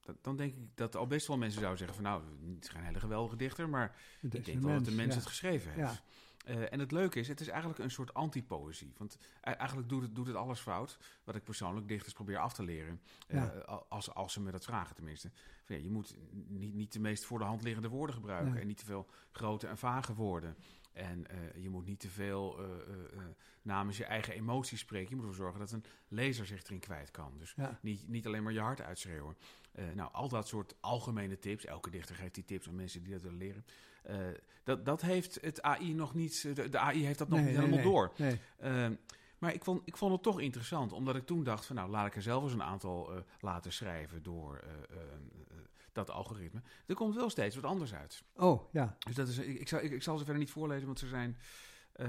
dat- 0.00 0.16
dan 0.24 0.36
denk 0.36 0.52
ik 0.52 0.76
dat 0.76 0.96
al 0.96 1.06
best 1.06 1.26
wel 1.26 1.38
mensen 1.38 1.58
zouden 1.60 1.78
zeggen: 1.78 1.96
van 1.96 2.04
nou, 2.12 2.22
het 2.54 2.64
is 2.64 2.68
geen 2.70 2.82
hele 2.84 3.00
geweldige 3.00 3.36
dichter, 3.36 3.68
maar 3.68 3.96
ik 4.20 4.44
denk 4.44 4.60
wel 4.60 4.72
dat 4.74 4.84
de 4.84 4.90
mens, 4.90 4.96
mens 4.96 5.12
ja. 5.14 5.18
het 5.18 5.28
geschreven 5.28 5.72
heeft. 5.72 5.92
Ja. 5.92 6.00
Eh, 6.50 6.72
en 6.72 6.78
het 6.78 6.92
leuke 6.92 7.18
is, 7.18 7.28
het 7.28 7.40
is 7.40 7.48
eigenlijk 7.48 7.78
een 7.78 7.90
soort 7.90 8.14
antipoëzie. 8.14 8.92
Want 8.96 9.18
e- 9.40 9.50
eigenlijk 9.50 9.88
doet 9.88 10.02
het, 10.02 10.14
doet 10.14 10.26
het 10.26 10.36
alles 10.36 10.60
fout. 10.60 10.98
Wat 11.24 11.34
ik 11.34 11.44
persoonlijk 11.44 11.88
dichters 11.88 12.14
probeer 12.14 12.38
af 12.38 12.52
te 12.52 12.62
leren. 12.62 13.00
Eh, 13.26 13.36
Ja. 13.36 13.46
als, 13.88 14.14
als 14.14 14.32
ze 14.32 14.40
me 14.40 14.50
dat 14.50 14.64
vragen 14.64 14.94
tenminste. 14.94 15.30
Van, 15.64 15.76
ja, 15.76 15.82
je 15.82 15.90
moet 15.90 16.16
niet, 16.46 16.74
niet 16.74 16.92
de 16.92 17.00
meest 17.00 17.24
voor 17.24 17.38
de 17.38 17.44
hand 17.44 17.62
liggende 17.62 17.88
woorden 17.88 18.14
gebruiken. 18.14 18.60
En 18.60 18.66
niet 18.66 18.78
te 18.78 18.84
veel 18.84 19.06
grote 19.32 19.66
en 19.66 19.78
vage 19.78 20.14
woorden. 20.14 20.56
En 20.92 21.26
eh, 21.26 21.62
je 21.62 21.68
moet 21.70 21.86
niet 21.86 22.00
te 22.00 22.08
veel 22.08 22.58
eh, 22.58 22.64
eh, 22.64 23.24
namens 23.62 23.96
je 23.96 24.04
eigen 24.04 24.34
emoties 24.34 24.80
spreken. 24.80 25.08
Je 25.08 25.14
moet 25.16 25.24
ervoor 25.24 25.44
zorgen 25.44 25.60
dat 25.60 25.72
een 25.72 25.84
lezer 26.08 26.46
zich 26.46 26.62
erin 26.64 26.80
kwijt 26.80 27.10
kan. 27.10 27.32
Dus 27.38 27.52
Ja. 27.56 27.78
niet, 27.82 28.08
niet 28.08 28.26
alleen 28.26 28.42
maar 28.42 28.52
je 28.52 28.60
hart 28.60 28.80
uitschreeuwen. 28.80 29.36
Nou, 29.94 30.12
al 30.12 30.28
dat 30.28 30.48
soort 30.48 30.74
algemene 30.80 31.38
tips. 31.38 31.64
Elke 31.64 31.90
dichter 31.90 32.14
geeft 32.14 32.34
die 32.34 32.44
tips 32.44 32.68
aan 32.68 32.74
mensen 32.74 33.02
die 33.02 33.12
dat 33.12 33.22
willen 33.22 33.38
leren. 33.38 33.64
Dat, 34.64 34.84
dat 34.84 35.00
heeft 35.00 35.38
het 35.40 35.62
AI 35.62 35.94
nog 35.94 36.14
niet. 36.14 36.42
De, 36.54 36.68
de 36.68 36.78
AI 36.78 37.04
heeft 37.04 37.18
dat 37.18 37.28
nog 37.28 37.38
Nee, 37.38 37.48
niet 37.48 37.56
nee, 37.58 37.66
helemaal 37.68 37.84
nee. 37.84 37.94
door. 37.94 38.12
Nee. 38.16 38.40
Ehm, 38.58 38.94
maar 39.38 39.54
ik 39.54 39.64
vond, 39.64 39.82
ik 39.84 39.96
vond 39.96 40.12
het 40.12 40.22
toch 40.22 40.40
interessant, 40.40 40.92
omdat 40.92 41.16
ik 41.16 41.26
toen 41.26 41.44
dacht: 41.44 41.66
van 41.66 41.76
nou, 41.76 41.90
laat 41.90 42.06
ik 42.06 42.14
er 42.16 42.22
zelf 42.22 42.42
eens 42.42 42.52
een 42.52 42.62
aantal 42.62 43.24
laten 43.40 43.72
schrijven 43.72 44.22
door 44.22 44.56
eh, 44.56 44.70
eh, 44.70 45.02
eh, 45.02 45.56
dat 45.92 46.10
algoritme. 46.10 46.62
Er 46.86 46.94
komt 46.94 47.14
wel 47.14 47.30
steeds 47.30 47.54
wat 47.56 47.64
anders 47.64 47.94
uit. 47.94 48.22
Oh, 48.36 48.72
ja. 48.72 48.96
Dus 48.98 49.14
dat 49.14 49.28
is, 49.28 49.38
ik, 49.38 49.60
ik, 49.60 49.68
zal, 49.68 49.80
ik, 49.82 49.90
ik 49.92 50.02
zal 50.02 50.18
ze 50.18 50.24
verder 50.24 50.42
niet 50.42 50.50
voorlezen, 50.52 50.86
want 50.86 50.98
ze 50.98 51.08
zijn. 51.08 51.36
eh, 51.92 52.06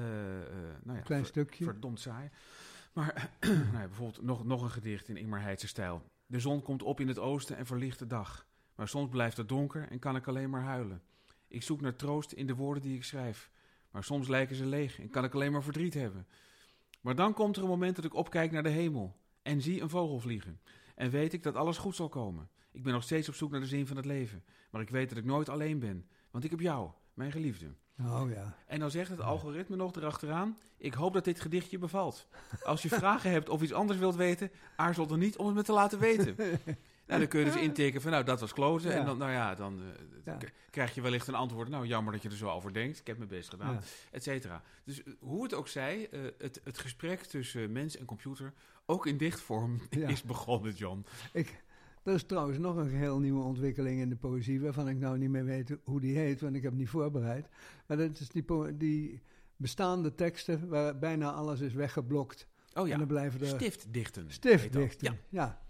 nou 0.84 0.98
ja, 0.98 1.04
Klein 1.04 1.22
ver- 1.22 1.26
stukje. 1.26 1.64
Verdomd 1.64 2.00
saai. 2.00 2.30
Maar 2.94 3.32
nou 3.42 3.54
ja, 3.74 3.88
bijvoorbeeld 3.88 4.22
nog, 4.22 4.44
nog 4.46 4.62
een 4.62 4.70
gedicht 4.72 5.08
in 5.10 5.18
Ingmar 5.18 5.42
Heidse 5.42 5.68
stijl. 5.68 6.02
De 6.26 6.40
zon 6.40 6.62
komt 6.62 6.84
op 6.84 7.00
in 7.00 7.08
het 7.08 7.20
oosten 7.20 7.58
en 7.58 7.66
verlicht 7.66 8.00
de 8.00 8.08
dag. 8.08 8.46
Maar 8.76 8.88
soms 8.88 9.10
blijft 9.10 9.38
het 9.38 9.50
donker 9.50 9.88
en 9.90 10.00
kan 10.00 10.16
ik 10.16 10.28
alleen 10.28 10.50
maar 10.50 10.62
huilen. 10.64 11.02
Ik 11.48 11.64
zoek 11.64 11.82
naar 11.82 11.96
troost 11.96 12.32
in 12.32 12.48
de 12.48 12.56
woorden 12.56 12.84
die 12.84 12.96
ik 12.96 13.04
schrijf. 13.04 13.52
Maar 13.92 14.04
soms 14.04 14.28
lijken 14.28 14.56
ze 14.56 14.66
leeg 14.66 15.00
en 15.00 15.10
kan 15.10 15.24
ik 15.24 15.34
alleen 15.34 15.52
maar 15.52 15.64
verdriet 15.64 15.94
hebben. 15.94 16.28
Maar 17.02 17.16
dan 17.16 17.34
komt 17.34 17.56
er 17.58 17.64
een 17.64 17.70
moment 17.70 17.96
dat 17.96 18.06
ik 18.06 18.14
opkijk 18.14 18.52
naar 18.52 18.64
de 18.64 18.70
hemel 18.70 19.16
en 19.42 19.62
zie 19.62 19.82
een 19.82 19.90
vogel 19.90 20.20
vliegen. 20.20 20.60
En 20.96 21.10
weet 21.10 21.34
ik 21.34 21.44
dat 21.44 21.56
alles 21.56 21.78
goed 21.78 21.96
zal 21.96 22.10
komen. 22.10 22.50
Ik 22.72 22.84
ben 22.84 22.94
nog 22.94 23.04
steeds 23.04 23.30
op 23.30 23.36
zoek 23.36 23.52
naar 23.52 23.60
de 23.60 23.66
zin 23.66 23.88
van 23.88 23.96
het 23.98 24.06
leven. 24.06 24.44
Maar 24.70 24.82
ik 24.82 24.90
weet 24.90 25.10
dat 25.10 25.18
ik 25.18 25.26
nooit 25.26 25.50
alleen 25.50 25.80
ben. 25.80 26.06
Want 26.32 26.44
ik 26.44 26.50
heb 26.52 26.60
jou, 26.60 26.90
mijn 27.14 27.32
geliefde. 27.32 27.66
Oh, 28.00 28.30
ja. 28.34 28.56
En 28.68 28.80
dan 28.80 28.92
zegt 28.92 29.10
het 29.10 29.22
algoritme 29.22 29.76
nog 29.76 29.96
erachteraan: 29.96 30.58
Ik 30.78 30.94
hoop 30.94 31.14
dat 31.14 31.24
dit 31.26 31.40
gedicht 31.42 31.70
je 31.72 31.78
bevalt. 31.78 32.28
Als 32.64 32.82
je 32.82 32.90
vragen 33.04 33.32
hebt 33.32 33.50
of 33.50 33.62
iets 33.62 33.74
anders 33.74 34.00
wilt 34.00 34.16
weten, 34.16 34.52
aarzel 34.76 35.08
dan 35.08 35.20
niet 35.20 35.38
om 35.38 35.46
het 35.46 35.56
me 35.56 35.64
te 35.64 35.72
laten 35.74 36.00
weten. 36.00 36.36
Nou, 37.08 37.24
dan 37.24 37.32
kun 37.32 37.40
je 37.40 37.46
dus 37.52 37.62
intikken 37.62 38.02
van, 38.02 38.12
nou, 38.12 38.24
dat 38.24 38.40
was 38.40 38.54
kloten. 38.54 38.92
Ja. 38.92 38.98
En 38.98 39.06
dan, 39.06 39.18
nou 39.18 39.32
ja, 39.32 39.56
dan 39.56 39.80
eh, 39.82 40.22
Ja. 40.26 40.38
krijg 40.70 40.96
je 40.96 41.02
wellicht 41.02 41.28
een 41.28 41.36
antwoord. 41.36 41.70
Nou, 41.70 41.86
jammer 41.86 42.14
dat 42.14 42.22
je 42.22 42.30
er 42.30 42.36
zo 42.36 42.50
over 42.50 42.74
denkt. 42.74 43.00
Ik 43.00 43.08
heb 43.08 43.18
mijn 43.18 43.30
best 43.30 43.50
gedaan, 43.50 43.74
Ja. 43.74 43.80
et 44.12 44.24
cetera. 44.24 44.62
Dus 44.84 45.04
eh, 45.04 45.14
hoe 45.20 45.44
het 45.44 45.54
ook 45.54 45.68
zij, 45.68 46.10
eh, 46.12 46.22
het, 46.38 46.62
het 46.64 46.78
gesprek 46.78 47.22
tussen 47.22 47.72
mens 47.72 47.98
en 47.98 48.06
computer, 48.06 48.54
ook 48.86 49.06
in 49.06 49.18
dichtvorm, 49.18 49.82
is 49.90 50.22
begonnen, 50.24 50.74
John. 50.74 51.06
Ik, 51.34 51.64
er 52.04 52.14
is 52.14 52.24
trouwens 52.24 52.58
nog 52.58 52.76
een 52.76 52.90
geheel 52.90 53.20
nieuwe 53.20 53.44
ontwikkeling 53.44 54.00
in 54.02 54.10
de 54.10 54.16
poëzie, 54.16 54.62
waarvan 54.62 54.88
ik 54.90 54.98
nou 55.00 55.18
niet 55.18 55.30
meer 55.30 55.46
weet 55.46 55.78
hoe 55.84 56.00
die 56.02 56.18
heet, 56.18 56.42
want 56.42 56.56
ik 56.56 56.62
heb 56.62 56.72
het 56.72 56.80
niet 56.80 56.90
voorbereid. 56.90 57.48
Maar 57.88 57.98
dat 57.98 58.20
is 58.20 58.30
die, 58.30 58.46
die 58.78 59.22
bestaande 59.56 60.16
teksten 60.16 60.68
waar 60.70 61.00
bijna 61.00 61.32
alles 61.32 61.60
is 61.60 61.74
weggeblokt. 61.74 62.48
Oh 62.74 62.84
En 62.84 62.90
ja, 62.90 62.98
dan 62.98 63.08
blijven 63.08 63.40
er 63.42 63.48
stiftdichten. 63.48 64.24
dat. 64.24 64.32
stiftdichten. 64.34 65.14
Ja, 65.14 65.18
Ja. 65.30 65.62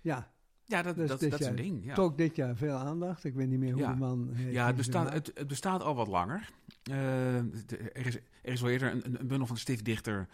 ja. 0.00 0.32
ja 0.64 0.82
dat, 0.82 0.96
Dus 0.96 1.08
dat, 1.08 1.20
dat 1.20 1.40
is 1.40 1.46
een 1.46 1.56
ding. 1.56 1.84
Ja. 1.84 1.94
Trok 1.94 2.18
dit 2.18 2.36
jaar 2.36 2.56
veel 2.56 2.76
aandacht. 2.76 3.24
Ik 3.24 3.34
weet 3.34 3.48
niet 3.48 3.58
meer 3.58 3.72
hoe 3.72 3.80
Ja. 3.82 3.92
de 3.92 3.98
man 3.98 4.28
heet. 4.32 4.52
Ja, 4.52 4.66
het 4.66 4.76
bestaat, 4.76 5.12
het, 5.12 5.30
het 5.34 5.46
bestaat 5.48 5.82
al 5.82 5.94
wat 5.94 6.08
langer. 6.08 6.50
Eh, 6.82 7.36
er, 7.36 8.06
is, 8.06 8.14
er 8.42 8.52
is 8.52 8.60
wel 8.60 8.70
eerder 8.70 8.92
een, 8.92 9.02
een- 9.20 9.26
bundel 9.26 9.46
van 9.46 9.56
stiftdichter 9.56 10.28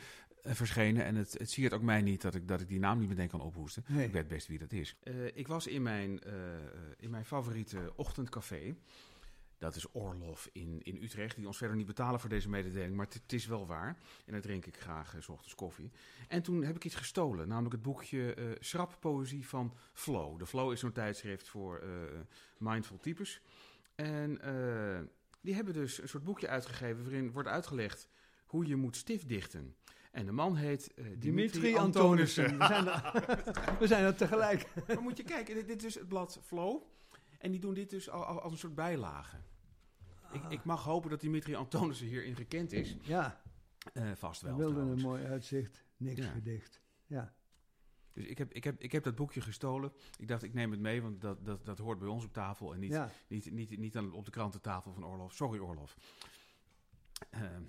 verschenen. 0.44 1.04
En 1.04 1.14
het, 1.14 1.32
het 1.38 1.50
siert 1.50 1.72
ook 1.72 1.82
mij 1.82 2.02
niet 2.02 2.22
dat 2.22 2.34
ik, 2.34 2.48
dat 2.48 2.60
ik 2.60 2.68
die 2.68 2.78
naam 2.78 2.98
niet 2.98 3.08
meteen 3.08 3.28
kan 3.28 3.40
ophoesten. 3.40 3.84
Nee. 3.86 4.06
Ik 4.06 4.12
weet 4.12 4.28
best 4.28 4.46
wie 4.46 4.58
dat 4.58 4.72
is. 4.72 4.96
Eh, 5.02 5.26
ik 5.36 5.46
was 5.48 5.66
in 5.66 5.82
mijn, 5.82 6.20
eh, 6.22 6.54
eh, 6.56 6.70
in 6.98 7.10
mijn 7.10 7.24
favoriete 7.24 7.92
ochtendcafé. 7.96 8.76
Dat 9.58 9.76
is 9.76 9.92
Orlof 9.92 10.48
in, 10.52 10.80
in 10.82 11.02
Utrecht. 11.02 11.36
Die 11.36 11.46
ons 11.46 11.56
verder 11.56 11.76
niet 11.76 11.86
betalen 11.86 12.20
voor 12.20 12.28
deze 12.28 12.48
mededeling. 12.48 12.96
Maar 12.96 13.06
het- 13.06 13.32
is 13.32 13.46
wel 13.46 13.66
waar. 13.66 13.96
En 14.26 14.32
daar 14.32 14.40
drink 14.40 14.66
ik 14.66 14.76
graag 14.80 15.14
eh, 15.14 15.20
's 15.22 15.28
ochtends 15.28 15.54
koffie. 15.54 15.90
En 16.28 16.42
toen 16.42 16.64
heb 16.64 16.76
ik 16.76 16.84
iets 16.84 16.94
gestolen. 16.94 17.48
Namelijk 17.48 17.74
het 17.74 17.82
boekje 17.82 18.34
eh 18.34 18.44
Schrap 18.60 18.96
Poëzie 19.00 19.46
van 19.46 19.76
Flow. 19.92 20.38
De 20.38 20.46
Flow 20.46 20.72
is 20.72 20.80
zo'n 20.80 20.92
tijdschrift 20.92 21.48
voor 21.48 21.78
eh, 21.78 21.88
mindful 22.58 22.98
types. 23.00 23.40
En 23.94 24.40
eh, 24.40 25.00
die 25.40 25.54
hebben 25.54 25.74
dus 25.74 26.02
een 26.02 26.08
soort 26.08 26.24
boekje 26.24 26.48
uitgegeven 26.48 27.02
waarin 27.02 27.30
wordt 27.32 27.48
uitgelegd 27.48 28.08
hoe 28.46 28.66
je 28.66 28.76
moet 28.76 28.96
stiftdichten. 28.96 29.74
En 30.14 30.26
de 30.26 30.32
man 30.32 30.56
heet 30.56 30.94
eh, 30.94 31.04
Dimitri, 31.04 31.20
Dimitri 31.60 31.76
Antonissen. 31.76 32.58
We 32.58 32.64
zijn 32.66 32.86
er, 32.86 33.12
we 33.80 33.86
zijn 33.86 34.04
er 34.04 34.14
tegelijk. 34.14 34.68
maar 34.86 35.02
moet 35.02 35.16
je 35.16 35.22
kijken, 35.24 35.54
dit, 35.54 35.66
dit 35.66 35.84
is 35.84 35.94
het 35.94 36.08
blad 36.08 36.38
Flow. 36.42 36.82
En 37.38 37.50
die 37.50 37.60
doen 37.60 37.74
dit 37.74 37.90
dus 37.90 38.10
al, 38.10 38.24
al- 38.24 38.40
als 38.40 38.52
een 38.52 38.58
soort 38.58 38.74
bijlage. 38.74 39.36
Ik, 40.32 40.42
ik 40.48 40.64
mag 40.64 40.84
hopen 40.84 41.10
dat 41.10 41.20
Dimitri 41.20 41.54
Antonissen 41.54 42.06
hierin 42.06 42.36
gekend 42.36 42.72
is. 42.72 42.96
Ja, 43.02 43.40
Eh, 43.92 44.10
vast 44.14 44.40
we 44.40 44.46
wel 44.48 44.56
wilden 44.56 44.86
een 44.86 45.00
mooi 45.00 45.24
uitzicht. 45.24 45.84
Niks 45.96 46.20
Ja. 46.20 46.30
gedicht. 46.30 46.80
Ja. 47.06 47.34
Dus 48.12 48.24
ik 48.26 48.38
heb, 48.38 48.52
ik, 48.52 48.64
heb, 48.64 48.80
ik 48.80 48.92
heb 48.92 49.02
dat 49.04 49.14
boekje 49.14 49.40
gestolen. 49.40 49.92
Ik 50.18 50.28
dacht, 50.28 50.42
ik 50.42 50.54
neem 50.54 50.70
het 50.70 50.80
mee, 50.80 51.02
want 51.02 51.20
dat, 51.20 51.44
dat, 51.46 51.64
dat 51.64 51.78
hoort 51.78 51.98
bij 51.98 52.08
ons 52.08 52.24
op 52.24 52.32
tafel. 52.32 52.74
En 52.74 52.80
niet, 52.80 52.90
ja. 52.90 53.10
niet, 53.26 53.50
niet, 53.52 53.78
niet 53.78 53.96
aan, 53.96 54.12
op 54.12 54.24
de 54.24 54.30
krantentafel 54.30 54.92
van 54.92 55.04
Orlof. 55.04 55.32
Sorry, 55.32 55.58
Orlof. 55.58 55.96
Ehm, 57.30 57.62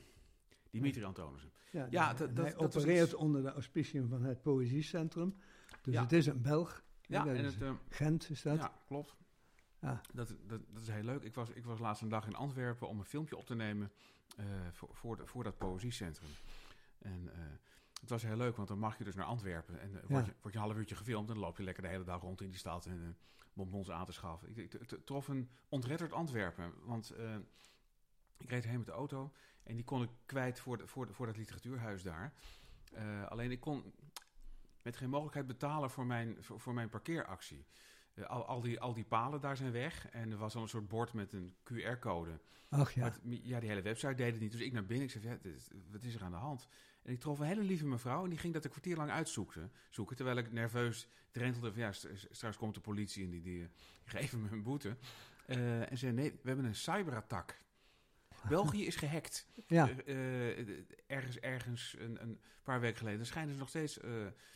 Dimitri 0.82 1.04
Antonissen. 1.04 1.52
Ja, 1.72 1.88
Ja, 1.90 2.14
dat- 2.14 2.20
hij 2.20 2.34
dat 2.34 2.56
opereert 2.56 3.14
onder 3.16 3.42
de 3.42 3.52
auspiciën 3.52 4.08
van 4.08 4.24
het 4.24 4.42
Poëziecentrum. 4.42 5.36
Dus 5.82 5.94
Ja. 5.94 6.02
het 6.02 6.12
is 6.12 6.26
een 6.26 6.42
Belg. 6.42 6.84
Ja, 7.02 7.26
en 7.28 7.46
het, 7.46 7.62
eh, 7.62 7.72
Gent 7.90 8.30
is 8.30 8.42
dat. 8.42 8.58
ja 8.58 8.72
klopt. 8.88 9.16
Ja. 9.80 10.02
Dat, 10.14 10.28
dat, 10.48 10.62
dat 10.74 10.82
is 10.82 10.88
heel 10.88 11.04
leuk. 11.04 11.24
Ik 11.24 11.34
was, 11.36 11.50
ik 11.50 11.66
was 11.66 11.80
laatst 11.80 12.02
een 12.02 12.10
dag 12.10 12.26
in 12.28 12.36
Antwerpen 12.36 12.88
om 12.88 13.00
een 13.00 13.06
filmpje 13.06 13.38
op 13.38 13.46
te 13.46 13.56
nemen 13.56 13.92
eh, 14.38 14.46
voor, 14.72 14.90
voor, 14.92 15.18
de- 15.18 15.26
voor 15.26 15.44
dat 15.44 15.58
poëziecentrum. 15.58 16.30
En 17.00 17.30
eh, 17.34 17.40
het 18.02 18.10
was 18.10 18.24
heel 18.24 18.38
leuk, 18.38 18.56
want 18.56 18.68
dan 18.68 18.80
mag 18.80 18.98
je 18.98 19.04
dus 19.04 19.16
naar 19.16 19.26
Antwerpen. 19.26 19.80
En 19.80 19.96
eh, 20.02 20.04
word, 20.08 20.26
je, 20.26 20.34
word 20.42 20.54
je 20.54 20.60
een 20.60 20.66
half 20.66 20.78
uurtje 20.78 20.96
gefilmd 20.96 21.28
en 21.28 21.34
dan 21.34 21.44
loop 21.44 21.58
je 21.58 21.64
lekker 21.64 21.84
de 21.84 21.90
hele 21.90 22.04
dag 22.04 22.22
rond 22.22 22.42
in 22.42 22.50
die 22.50 22.58
stad 22.60 22.86
en 22.86 23.18
bonbons 23.54 23.92
aan 23.92 24.06
te 24.06 24.12
schaffen. 24.12 24.50
Ik, 24.58 24.74
ik, 24.74 24.98
trof 25.06 25.28
een 25.28 25.50
ontredderd 25.70 26.12
Antwerpen, 26.14 26.74
want 26.84 27.14
ik 28.38 28.50
reed 28.50 28.64
heen 28.66 28.78
met 28.78 28.86
de 28.86 28.92
auto 28.92 29.32
en 29.65 29.75
die 29.75 29.86
kon 29.86 30.04
ik 30.04 30.10
kwijt 30.25 30.60
voor, 30.60 30.78
de, 30.78 30.88
voor, 30.88 31.06
de, 31.06 31.13
voor 31.13 31.25
dat 31.25 31.38
literatuurhuis 31.38 32.04
daar. 32.04 32.34
Eh, 32.93 33.25
alleen 33.28 33.51
ik 33.51 33.60
kon 33.60 33.93
met 34.82 34.97
geen 34.97 35.10
mogelijkheid 35.10 35.47
betalen 35.47 35.89
voor 35.91 36.06
mijn, 36.06 36.38
voor, 36.43 36.60
voor 36.60 36.73
mijn 36.73 36.89
parkeeractie. 36.89 37.65
Eh, 38.13 38.25
al, 38.25 38.45
al, 38.45 38.62
die, 38.62 38.80
al 38.80 38.93
die 38.93 39.04
palen 39.06 39.41
daar 39.41 39.58
zijn 39.58 39.71
weg 39.71 40.10
en 40.10 40.32
er 40.32 40.38
was 40.38 40.56
al 40.56 40.62
een 40.62 40.67
soort 40.69 40.88
bord 40.88 41.13
met 41.13 41.34
een 41.34 41.56
QR-code. 41.63 42.39
Ach 42.69 42.91
ja. 42.93 43.04
Het- 43.04 43.19
ja, 43.23 43.60
die 43.60 43.69
hele 43.69 43.82
website 43.82 44.13
deed 44.15 44.32
het 44.32 44.41
niet. 44.41 44.51
Dus 44.51 44.62
ik 44.62 44.71
naar 44.73 44.86
binnen. 44.86 45.06
Ik 45.06 45.12
zei, 45.12 45.23
ja, 45.28 45.38
dit 45.41 45.71
wat 45.91 46.04
is 46.04 46.15
er 46.15 46.23
aan 46.23 46.32
de 46.32 46.38
hand? 46.38 46.67
En 47.04 47.13
ik 47.13 47.19
trof 47.19 47.39
een 47.39 47.45
hele 47.45 47.62
lieve 47.63 47.86
mevrouw 47.86 48.23
en 48.23 48.30
die 48.30 48.39
ging 48.39 48.54
dat 48.54 48.63
een 48.63 48.69
kwartier 48.69 48.95
lang 48.97 49.10
uitzoeken. 49.12 49.71
Zoeken, 49.89 50.15
terwijl 50.15 50.38
ik 50.38 50.51
nerveus 50.51 51.08
drentelde 51.32 51.71
van, 51.71 51.82
ja, 51.82 51.91
st- 51.91 52.28
straks 52.32 52.58
komt 52.58 52.73
de 52.75 52.82
politie 52.82 53.23
en 53.23 53.30
die, 53.30 53.41
die, 53.41 53.58
die 53.60 53.69
geven 54.06 54.41
me 54.41 54.49
een 54.49 54.63
boete. 54.63 54.97
Eh, 55.45 55.91
en 55.91 55.97
zei, 55.97 56.12
nee, 56.13 56.32
we 56.32 56.47
hebben 56.47 56.65
een 56.65 56.75
cyberattack. 56.75 57.58
België 58.50 58.86
is 58.86 58.96
gehackt. 58.96 59.48
Ja. 59.68 59.90
Eh, 60.06 60.60
eh, 60.60 60.68
ergens, 61.08 61.40
ergens 61.40 61.96
een, 62.00 62.22
een 62.22 62.40
paar 62.64 62.80
weken 62.80 62.98
geleden. 62.98 63.18
Daar 63.20 63.28
schijnen 63.28 63.54
ze 63.54 63.60
nog 63.60 63.70
steeds 63.70 64.00
eh, 64.00 64.12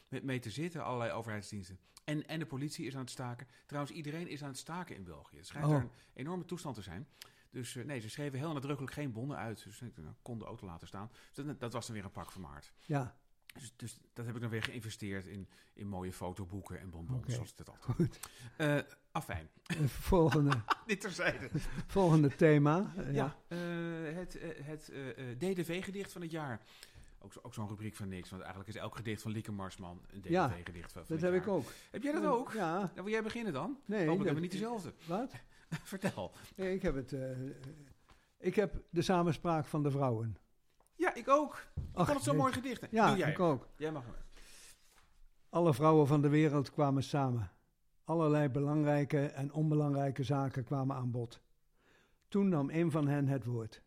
met 0.08 0.23
mee 0.23 0.39
te 0.39 0.49
zitten, 0.49 0.84
allerlei 0.84 1.12
overheidsdiensten. 1.12 1.80
En, 2.04 2.28
en 2.28 2.39
de 2.39 2.45
politie 2.45 2.86
is 2.86 2.93
aan 2.95 3.02
het 3.02 3.10
staken. 3.10 3.47
Trouwens, 3.65 3.93
iedereen 3.95 4.28
is 4.28 4.41
aan 4.43 4.49
het 4.49 4.58
staken 4.58 4.95
in 4.95 5.04
België. 5.04 5.38
Het 5.38 5.47
schijnt 5.47 5.67
Oh. 5.67 5.71
daar 5.73 5.82
een 5.82 5.89
enorme 6.13 6.45
toestand 6.45 6.75
te 6.75 6.82
zijn. 6.82 7.08
Dus 7.52 7.73
nee, 7.75 7.99
ze 7.99 8.10
schreven 8.10 8.39
heel 8.39 8.54
nadrukkelijk 8.54 8.93
geen 8.93 9.12
bonnen 9.12 9.38
uit. 9.38 9.63
Dus 9.63 9.82
ik 9.82 9.93
kon 10.21 10.39
de 10.39 10.45
auto 10.45 10.65
laten 10.65 10.88
staan. 10.88 11.12
Dus 11.34 11.45
dat, 11.45 11.60
dat 11.60 11.73
was 11.73 11.86
dan 11.86 11.95
weer 11.95 12.04
een 12.06 12.12
pak 12.12 12.32
van 12.32 12.41
maart. 12.41 12.73
ja, 12.86 13.17
Dus, 13.54 13.73
dus 13.75 13.99
dat 14.13 14.25
heb 14.25 14.36
ik 14.36 14.41
dan 14.41 14.49
weer 14.49 14.63
geïnvesteerd 14.63 15.25
in, 15.25 15.49
in 15.73 15.88
mooie 15.88 16.13
fotoboeken 16.13 16.80
en 16.80 16.89
bonbons, 16.89 17.19
Oké. 17.23 17.32
zoals 17.32 17.54
het 17.58 17.69
altijd. 17.69 17.95
goed. 17.95 18.19
Afijn, 19.11 19.49
volgende, 20.09 20.51
dit 20.85 21.01
terzijde. 21.01 21.49
volgende 21.87 22.35
thema. 22.35 22.93
eh, 22.97 23.13
Ja, 23.13 23.35
eh, 23.47 23.57
het, 24.15 24.37
eh, 24.37 24.49
het 24.65 24.89
eh, 24.89 25.25
DDV-gedicht 25.37 26.11
van 26.11 26.21
het 26.21 26.31
jaar. 26.31 26.61
Ook, 27.21 27.33
zo- 27.33 27.39
ook 27.43 27.53
zo'n 27.53 27.67
rubriek 27.67 27.95
van 27.95 28.07
niks, 28.09 28.29
want 28.29 28.41
eigenlijk 28.41 28.73
is 28.75 28.81
elk 28.81 28.95
gedicht 28.95 29.21
van 29.21 29.31
Lieke 29.31 29.51
Marsman 29.51 30.01
een 30.11 30.21
Ja, 30.23 30.47
DDV-gedicht 30.47 30.91
van, 30.91 31.05
van 31.05 31.15
dat 31.19 31.31
heb 31.31 31.41
ik 31.41 31.47
ook. 31.47 31.71
Heb 31.91 32.03
jij 32.03 32.11
dat 32.11 32.25
ook? 32.25 32.51
Ja. 32.51 32.77
Nou, 32.77 32.91
wil 32.95 33.09
jij 33.09 33.23
beginnen 33.23 33.53
dan? 33.53 33.77
Nee, 33.85 33.97
Hopelijk 34.07 34.17
hebben 34.17 34.35
we 34.35 34.41
niet 34.41 34.51
dezelfde. 34.51 34.93
Wat? 35.07 35.31
Vertel. 35.69 36.31
Nee, 36.55 36.73
ik 36.75 36.81
heb 36.81 36.95
het. 36.95 37.15
ik 38.37 38.55
heb 38.55 38.81
de 38.89 39.01
samenspraak 39.01 39.65
van 39.65 39.83
de 39.83 39.91
vrouwen. 39.91 40.37
Ja, 40.95 41.13
ik 41.13 41.27
ook. 41.27 41.67
Ik 41.75 41.83
Ach, 41.93 42.05
vond 42.05 42.17
het 42.17 42.23
zo'n 42.27 42.35
mooi 42.37 42.53
gedicht. 42.53 42.87
Ja, 42.91 43.15
jij. 43.17 43.31
ik 43.31 43.39
ook. 43.39 43.67
Jij 43.77 43.91
mag 43.91 44.03
hem. 44.05 44.13
Alle 45.49 45.73
vrouwen 45.73 46.07
van 46.07 46.21
de 46.21 46.29
wereld 46.29 46.71
kwamen 46.71 47.03
samen. 47.03 47.51
Allerlei 48.09 48.49
belangrijke 48.49 49.25
en 49.25 49.53
onbelangrijke 49.53 50.23
zaken 50.23 50.63
kwamen 50.63 50.95
aan 50.95 51.11
bod. 51.11 51.41
Toen 52.27 52.49
nam 52.49 52.69
een 52.69 52.91
van 52.91 53.07
hen 53.07 53.27
het 53.27 53.45
woord. 53.45 53.83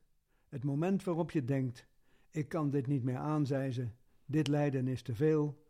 Het 0.48 0.64
moment 0.64 1.04
waarop 1.04 1.30
je 1.30 1.44
denkt: 1.44 1.87
ik 2.30 2.48
kan 2.48 2.70
dit 2.70 2.87
niet 2.87 3.02
meer 3.02 3.16
aan, 3.16 3.46
zei 3.46 3.72
ze. 3.72 3.88
Dit 4.24 4.48
lijden 4.48 4.88
is 4.88 5.02
te 5.02 5.14
veel. 5.14 5.62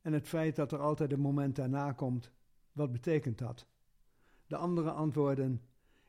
En 0.00 0.12
het 0.12 0.28
feit 0.28 0.56
dat 0.56 0.72
er 0.72 0.78
altijd 0.78 1.12
een 1.12 1.20
moment 1.20 1.56
daarna 1.56 1.92
komt, 1.92 2.32
wat 2.72 2.92
betekent 2.92 3.38
dat? 3.38 3.66
De 4.46 4.56
andere 4.56 4.90
antwoorden: 4.90 5.60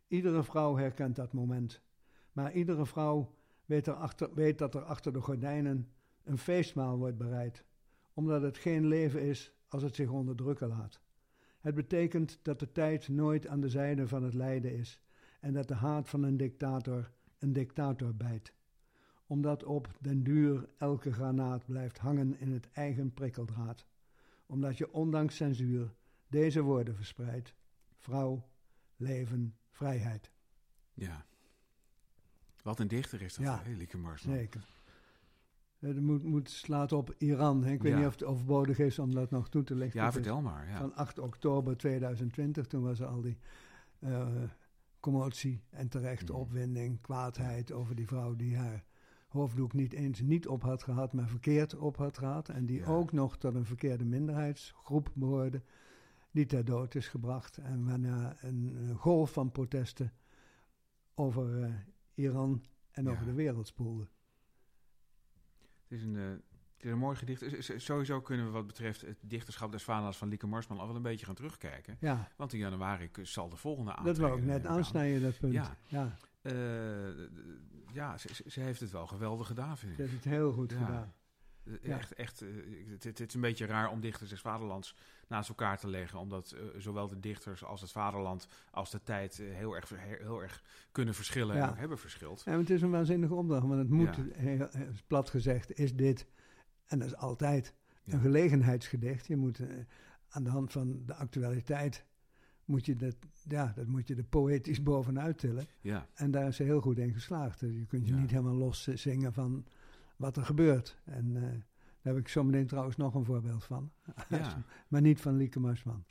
iedere 0.08 0.44
vrouw 0.44 0.78
herkent 0.78 1.16
dat 1.16 1.34
moment. 1.34 1.82
Maar 2.32 2.54
iedere 2.54 2.86
vrouw 2.86 3.36
weet, 3.66 3.92
weet 4.34 4.58
dat 4.58 4.76
er 4.76 4.84
achter 4.84 5.14
de 5.14 5.22
gordijnen 5.22 5.92
een 6.24 6.38
feestmaal 6.38 6.98
wordt 6.98 7.18
bereid 7.18 7.66
omdat 8.14 8.42
het 8.42 8.58
geen 8.58 8.86
leven 8.86 9.22
is 9.22 9.54
als 9.68 9.84
het 9.84 9.96
zich 9.96 10.10
onderdrukken 10.10 10.68
laat. 10.68 11.02
Het 11.62 11.76
betekent 11.76 12.40
dat 12.42 12.60
de 12.60 12.72
tijd 12.72 13.08
nooit 13.08 13.48
aan 13.48 13.62
de 13.62 13.70
zijde 13.70 14.08
van 14.08 14.24
het 14.24 14.34
lijden 14.34 14.78
is 14.78 15.02
en 15.40 15.54
dat 15.54 15.68
de 15.68 15.74
haat 15.74 16.10
van 16.10 16.24
een 16.24 16.38
dictator 16.38 17.12
een 17.42 17.54
dictator 17.54 18.16
bijt. 18.16 18.54
Omdat 19.28 19.64
op 19.64 19.94
den 20.00 20.24
duur 20.24 20.70
elke 20.78 21.14
granaat 21.14 21.66
blijft 21.66 21.98
hangen 21.98 22.40
in 22.40 22.52
het 22.52 22.72
eigen 22.72 23.14
prikkeldraad. 23.14 23.86
Omdat 24.46 24.78
je 24.78 24.94
ondanks 24.94 25.36
censuur 25.36 25.94
deze 26.28 26.62
woorden 26.62 26.96
verspreidt: 26.96 27.54
vrouw, 27.98 28.48
leven, 28.96 29.56
vrijheid. 29.70 30.32
Ja. 30.94 31.26
Wat 32.64 32.80
een 32.80 32.88
dichter 32.88 33.22
is 33.22 33.34
dat, 33.34 33.46
Ja. 33.46 33.62
Lieke 33.66 33.98
Marsman. 33.98 34.36
Zeker. 34.36 34.81
Het 35.82 36.02
moet, 36.02 36.24
moet 36.24 36.50
slaat 36.50 36.92
op 36.92 37.16
Iran. 37.18 37.64
hè. 37.64 37.72
Ik 37.72 37.82
weet 37.82 37.92
Ja. 37.92 37.98
niet 37.98 38.08
of 38.08 38.14
het 38.14 38.24
overbodig 38.24 38.80
is 38.80 39.00
om 39.00 39.14
dat 39.16 39.32
nog 39.32 39.50
toe 39.50 39.64
te 39.64 39.76
lichten. 39.76 40.02
Ja, 40.02 40.12
vertel 40.12 40.42
maar. 40.42 40.68
Ja. 40.68 40.78
van 40.78 40.96
8 40.96 41.20
oktober 41.20 41.78
2020. 41.78 42.68
Toen 42.68 42.84
was 42.84 43.00
er 43.00 43.06
al 43.08 43.22
die 43.22 43.38
eh, 44.00 44.28
commotie 45.00 45.62
en 45.70 45.88
terechte 45.90 46.32
Mhm. 46.32 46.42
opwinding, 46.42 47.02
kwaadheid 47.02 47.72
over 47.72 47.96
die 47.96 48.08
vrouw 48.08 48.36
die 48.36 48.56
haar 48.58 48.84
hoofddoek 49.28 49.74
niet 49.74 49.94
eens 49.94 50.22
niet 50.22 50.48
op 50.48 50.62
had 50.62 50.84
gehad, 50.84 51.14
maar 51.14 51.28
verkeerd 51.28 51.76
op 51.78 51.98
had 51.98 52.18
gehad. 52.18 52.50
En 52.50 52.66
die 52.66 52.80
Ja. 52.80 52.86
ook 52.86 53.12
nog 53.12 53.38
tot 53.38 53.56
een 53.56 53.66
verkeerde 53.66 54.06
minderheidsgroep 54.06 55.10
behoorde, 55.14 55.62
die 56.32 56.46
ter 56.46 56.66
dood 56.66 56.96
is 56.96 57.08
gebracht. 57.08 57.58
En 57.58 57.86
waarna 57.86 58.36
een, 58.42 58.76
eh, 58.78 58.96
golf 58.96 59.32
van 59.34 59.52
protesten 59.52 60.14
over 61.16 61.64
eh, 61.64 61.74
Iran 62.14 62.64
en 62.92 63.10
over 63.10 63.26
de 63.26 63.34
wereld 63.34 63.68
spoelde. 63.68 64.08
Het 65.92 66.00
is 66.00 66.06
een, 66.06 66.16
eh, 66.18 66.24
het 66.30 66.86
is 66.86 66.92
een 66.92 66.98
mooi 66.98 67.16
gedicht. 67.16 67.44
Sowieso 67.82 68.22
kunnen 68.22 68.46
we 68.46 68.52
wat 68.52 68.68
betreft 68.68 69.02
het 69.02 69.18
dichterschap 69.22 69.72
des 69.72 69.84
vaderlands 69.84 70.18
van 70.18 70.28
Lieke 70.28 70.48
Marsman 70.48 70.80
al 70.80 70.88
wel 70.88 70.96
een 70.96 71.02
beetje 71.02 71.26
gaan 71.26 71.36
terugkijken. 71.36 71.98
Ja, 72.00 72.28
Want 72.36 72.54
in 72.54 72.60
januari 72.60 73.10
zal 73.22 73.50
de 73.50 73.56
volgende 73.58 73.90
dat 73.90 73.98
aantreden. 74.00 74.22
wou 74.22 74.38
ik 74.40 74.46
net 74.46 74.66
aan. 74.66 74.78
aansnijden, 74.78 75.22
dat 75.22 75.40
punt. 75.40 75.54
Ja. 75.54 75.78
ja 75.88 76.16
Eh, 76.42 76.54
ja, 77.94 78.18
ze, 78.18 78.34
ze- 78.34 78.44
ze 78.50 78.60
heeft 78.60 78.80
het 78.80 78.92
wel 78.92 79.08
geweldig 79.08 79.48
gedaan, 79.48 79.78
vind 79.78 79.92
ik. 79.92 79.98
ze 79.98 80.02
heeft 80.04 80.14
het 80.24 80.34
heel 80.34 80.52
goed 80.52 80.72
Ja. 80.72 80.78
gedaan. 80.86 81.14
Eh, 81.64 81.74
Ja. 81.82 81.98
Echt, 81.98 82.14
echt, 82.14 82.42
eh, 82.42 82.48
het, 83.00 83.20
is 83.20 83.34
een 83.34 83.42
beetje 83.42 83.66
raar 83.66 83.90
om 83.90 84.00
dichters 84.02 84.30
des 84.30 84.42
vaderlands 84.42 84.96
naast 85.28 85.50
elkaar 85.50 85.78
te 85.80 85.88
leggen. 85.88 86.20
Omdat 86.20 86.52
eh, 86.52 86.64
zowel 86.78 87.08
de 87.08 87.20
dichters 87.20 87.64
als 87.64 87.82
het 87.82 87.92
vaderland 87.92 88.48
als 88.72 88.92
de 88.92 89.04
tijd 89.04 89.38
heel, 89.38 89.76
erg, 89.76 89.92
heel, 90.20 90.42
erg 90.42 90.64
kunnen 90.92 91.14
verschillen 91.14 91.56
Ja. 91.56 91.64
en 91.64 91.70
ook 91.70 91.78
hebben 91.78 91.98
verschild. 92.00 92.42
Ja, 92.46 92.58
het 92.58 92.70
is 92.70 92.82
een 92.82 92.92
waanzinnige 92.92 93.34
opdracht, 93.34 93.68
want 93.68 93.80
het 93.80 93.90
moet, 93.90 94.16
Ja. 94.16 94.24
heel, 94.36 94.68
plat 95.08 95.30
gezegd, 95.30 95.74
is 95.80 95.96
dit, 95.96 96.26
en 96.86 97.00
dat 97.00 97.08
is 97.08 97.16
altijd, 97.16 97.74
een 98.06 98.20
gelegenheidsgedicht. 98.20 99.28
Je 99.28 99.36
moet 99.38 99.60
aan 100.30 100.44
de 100.44 100.50
hand 100.50 100.72
van 100.72 101.06
de 101.06 101.14
actualiteit, 101.16 102.06
moet 102.66 102.86
je 102.86 102.96
dat, 102.96 103.16
ja, 103.48 103.72
dat 103.76 103.88
moet 103.88 104.08
je 104.08 104.16
er 104.16 104.24
poëtisch 104.24 104.84
bovenuit 104.84 105.38
tillen. 105.38 105.66
Ja, 105.82 106.08
En 106.14 106.32
daar 106.32 106.48
is 106.48 106.56
ze 106.56 106.64
heel 106.64 106.82
goed 106.82 106.98
in 106.98 107.14
geslaagd. 107.14 107.60
Dus 107.60 107.74
je 107.76 107.86
kunt 107.86 108.08
je 108.08 108.14
niet 108.14 108.30
helemaal 108.30 108.56
los 108.56 108.84
zingen 108.88 109.34
van 109.34 109.66
wat 110.22 110.38
er 110.38 110.46
gebeurt. 110.46 110.98
En 111.06 111.36
eh, 111.36 111.42
daar 112.02 112.14
heb 112.14 112.18
ik 112.18 112.28
zo 112.28 112.44
meteen 112.44 112.68
trouwens 112.68 112.96
nog 112.98 113.14
een 113.16 113.26
voorbeeld 113.26 113.64
van. 113.64 113.92
ja. 114.30 114.64
maar 114.88 115.02
niet 115.02 115.22
van 115.22 115.38
Lieke 115.38 115.60
Marsman. 115.60 116.06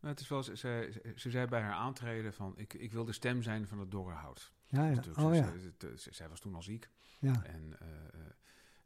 Maar 0.00 0.10
het 0.10 0.20
is 0.20 0.28
wel, 0.28 0.42
ze, 0.42 0.56
ze, 0.56 1.00
ze 1.16 1.30
zei 1.30 1.46
bij 1.46 1.60
haar 1.60 1.72
aantreden 1.72 2.32
van, 2.32 2.52
ik, 2.56 2.74
ik 2.74 2.92
wil 2.92 3.04
de 3.04 3.12
stem 3.12 3.42
zijn 3.42 3.66
van 3.68 3.78
het 3.78 3.90
dorre 3.90 4.14
hout. 4.14 4.52
Ja, 4.64 4.86
ja. 4.86 5.02
Oh 5.18 5.34
ja. 5.34 5.52
ze- 5.96 6.14
zij 6.14 6.28
was 6.28 6.40
toen 6.40 6.54
al 6.54 6.62
ziek. 6.62 6.88
ja. 7.20 7.44
En 7.44 7.80
eh, 7.80 7.88
eh, 7.88 8.20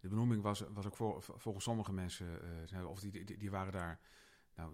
de 0.00 0.08
benoeming 0.08 0.42
was, 0.42 0.64
was 0.72 0.87
ook 0.87 0.96
voor, 0.96 1.22
volgens 1.22 1.64
sommige 1.64 1.92
mensen, 1.92 2.26
of 2.88 3.00
die, 3.00 3.24
die, 3.24 3.38
die 3.38 3.50
waren 3.50 3.72
daar 3.72 4.00
nou, 4.56 4.72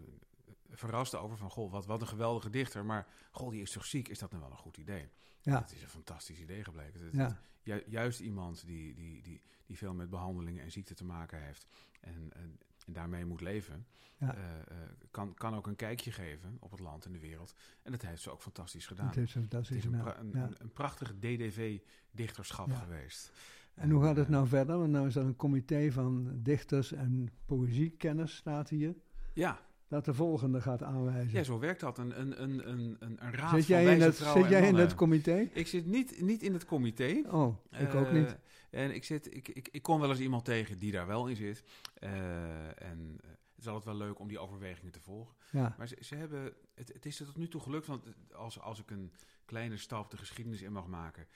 verrast 0.71 1.15
over 1.15 1.37
van, 1.37 1.51
goh, 1.51 1.71
wat, 1.73 1.87
wat 1.87 2.01
een 2.01 2.07
geweldige 2.09 2.51
dichter. 2.51 2.85
Maar, 2.85 3.07
goh, 3.31 3.51
die 3.51 3.63
is 3.63 3.71
toch 3.71 3.85
ziek? 3.85 4.09
Is 4.09 4.19
dat 4.19 4.31
nou 4.31 4.43
wel 4.43 4.51
een 4.53 4.57
goed 4.59 4.77
idee? 4.77 5.09
Ja. 5.41 5.61
Het 5.61 5.73
is 5.73 5.83
een 5.83 5.89
fantastisch 5.89 6.41
idee 6.41 6.65
gebleken. 6.65 7.09
Ja. 7.13 7.39
ju- 7.63 7.85
juist 7.87 8.21
iemand 8.21 8.67
die, 8.67 8.95
die, 8.95 9.23
die, 9.23 9.43
die 9.67 9.77
veel 9.77 9.95
met 9.95 10.11
behandelingen 10.11 10.65
en 10.65 10.71
ziekte 10.71 10.95
te 10.95 11.05
maken 11.05 11.43
heeft 11.43 11.67
en, 12.01 12.31
en, 12.33 12.59
en 12.87 12.93
daarmee 12.93 13.25
moet 13.25 13.41
leven, 13.41 13.87
Ja. 14.17 14.35
eh, 14.35 14.59
eh, 14.61 14.65
kan, 15.11 15.35
kan 15.35 15.55
ook 15.55 15.67
een 15.67 15.77
kijkje 15.77 16.13
geven 16.13 16.57
op 16.61 16.71
het 16.71 16.81
land 16.81 17.05
en 17.05 17.13
de 17.13 17.19
wereld. 17.19 17.55
En 17.83 17.93
dat 17.93 18.03
heeft 18.03 18.23
ze 18.23 18.31
ook 18.31 18.43
fantastisch 18.43 18.87
gedaan. 18.87 19.07
Dat 19.07 19.15
heeft 19.15 19.31
ze 19.33 19.39
Het 19.39 19.49
fantastisch 19.51 19.77
is 19.77 19.85
een, 19.85 19.99
pra- 20.01 20.19
een, 20.19 20.31
Ja. 20.35 20.43
een, 20.43 20.55
een 20.59 20.73
prachtige 20.73 21.19
DDV-dichterschap 21.19 22.73
geweest. 22.73 23.33
En 23.75 23.91
hoe 23.91 24.03
gaat 24.03 24.17
het 24.17 24.27
eh, 24.27 24.33
nou 24.33 24.47
verder? 24.49 24.79
Want 24.79 24.91
nou 24.91 25.07
is 25.07 25.17
er 25.17 25.25
een 25.25 25.37
comité 25.37 25.93
van 25.93 26.31
dichters 26.43 26.93
en 26.93 27.29
poëziekenners, 27.47 28.37
staat 28.37 28.69
hier, 28.69 28.95
Ja, 29.33 29.61
dat 29.89 30.05
de 30.05 30.15
volgende 30.15 30.61
gaat 30.61 30.83
aanwijzen. 30.83 31.33
ja, 31.39 31.43
zo 31.43 31.59
werkt 31.59 31.81
dat. 31.81 31.99
Een, 31.99 32.21
een, 32.21 32.43
een, 32.43 32.71
een, 32.71 32.97
een, 32.99 33.19
raad 33.21 33.51
zit 33.55 33.65
van 33.65 33.75
jij, 33.75 33.81
in 33.81 33.87
wijze 33.87 34.05
dat, 34.05 34.17
vrouwen 34.17 34.43
zit 34.43 34.51
jij 34.51 34.69
in 34.69 34.75
dat 34.75 34.95
comité? 34.95 35.49
Ik 35.53 35.67
zit 35.67 35.87
niet, 35.87 36.21
niet 36.21 36.43
in 36.43 36.53
het 36.53 36.65
comité. 36.65 37.23
Oh, 37.31 37.57
ik 37.71 37.95
ook 37.95 38.07
Eh, 38.07 38.13
niet. 38.13 38.37
En 38.71 38.95
ik, 38.95 39.05
zit, 39.05 39.35
ik, 39.35 39.49
ik, 39.49 39.69
ik 39.71 39.83
kom 39.83 40.01
wel 40.01 40.11
eens 40.11 40.21
iemand 40.21 40.45
tegen 40.45 40.79
die 40.79 40.93
daar 40.93 41.07
wel 41.07 41.27
in 41.27 41.37
zit. 41.37 41.65
Eh, 41.95 42.83
en 42.83 43.19
eh, 43.21 43.29
het 43.31 43.59
is 43.59 43.67
altijd 43.67 43.85
wel 43.85 44.07
leuk 44.07 44.19
om 44.19 44.29
die 44.29 44.39
overwegingen 44.39 44.93
te 44.93 45.01
volgen. 45.01 45.35
Ja, 45.51 45.75
Maar 45.79 45.89
ze, 45.89 45.97
ze 46.01 46.15
hebben, 46.15 46.53
het, 46.75 46.93
het 46.93 47.07
is 47.07 47.21
er 47.21 47.27
tot 47.27 47.37
nu 47.37 47.49
toe 47.49 47.61
gelukt, 47.61 47.87
want 47.87 48.05
als, 48.33 48.61
als 48.61 48.81
ik 48.81 48.91
een 48.91 49.13
kleine 49.45 49.77
stap 49.77 50.11
de 50.11 50.17
geschiedenis 50.17 50.63
in 50.63 50.73
mag 50.73 50.87
maken. 50.87 51.27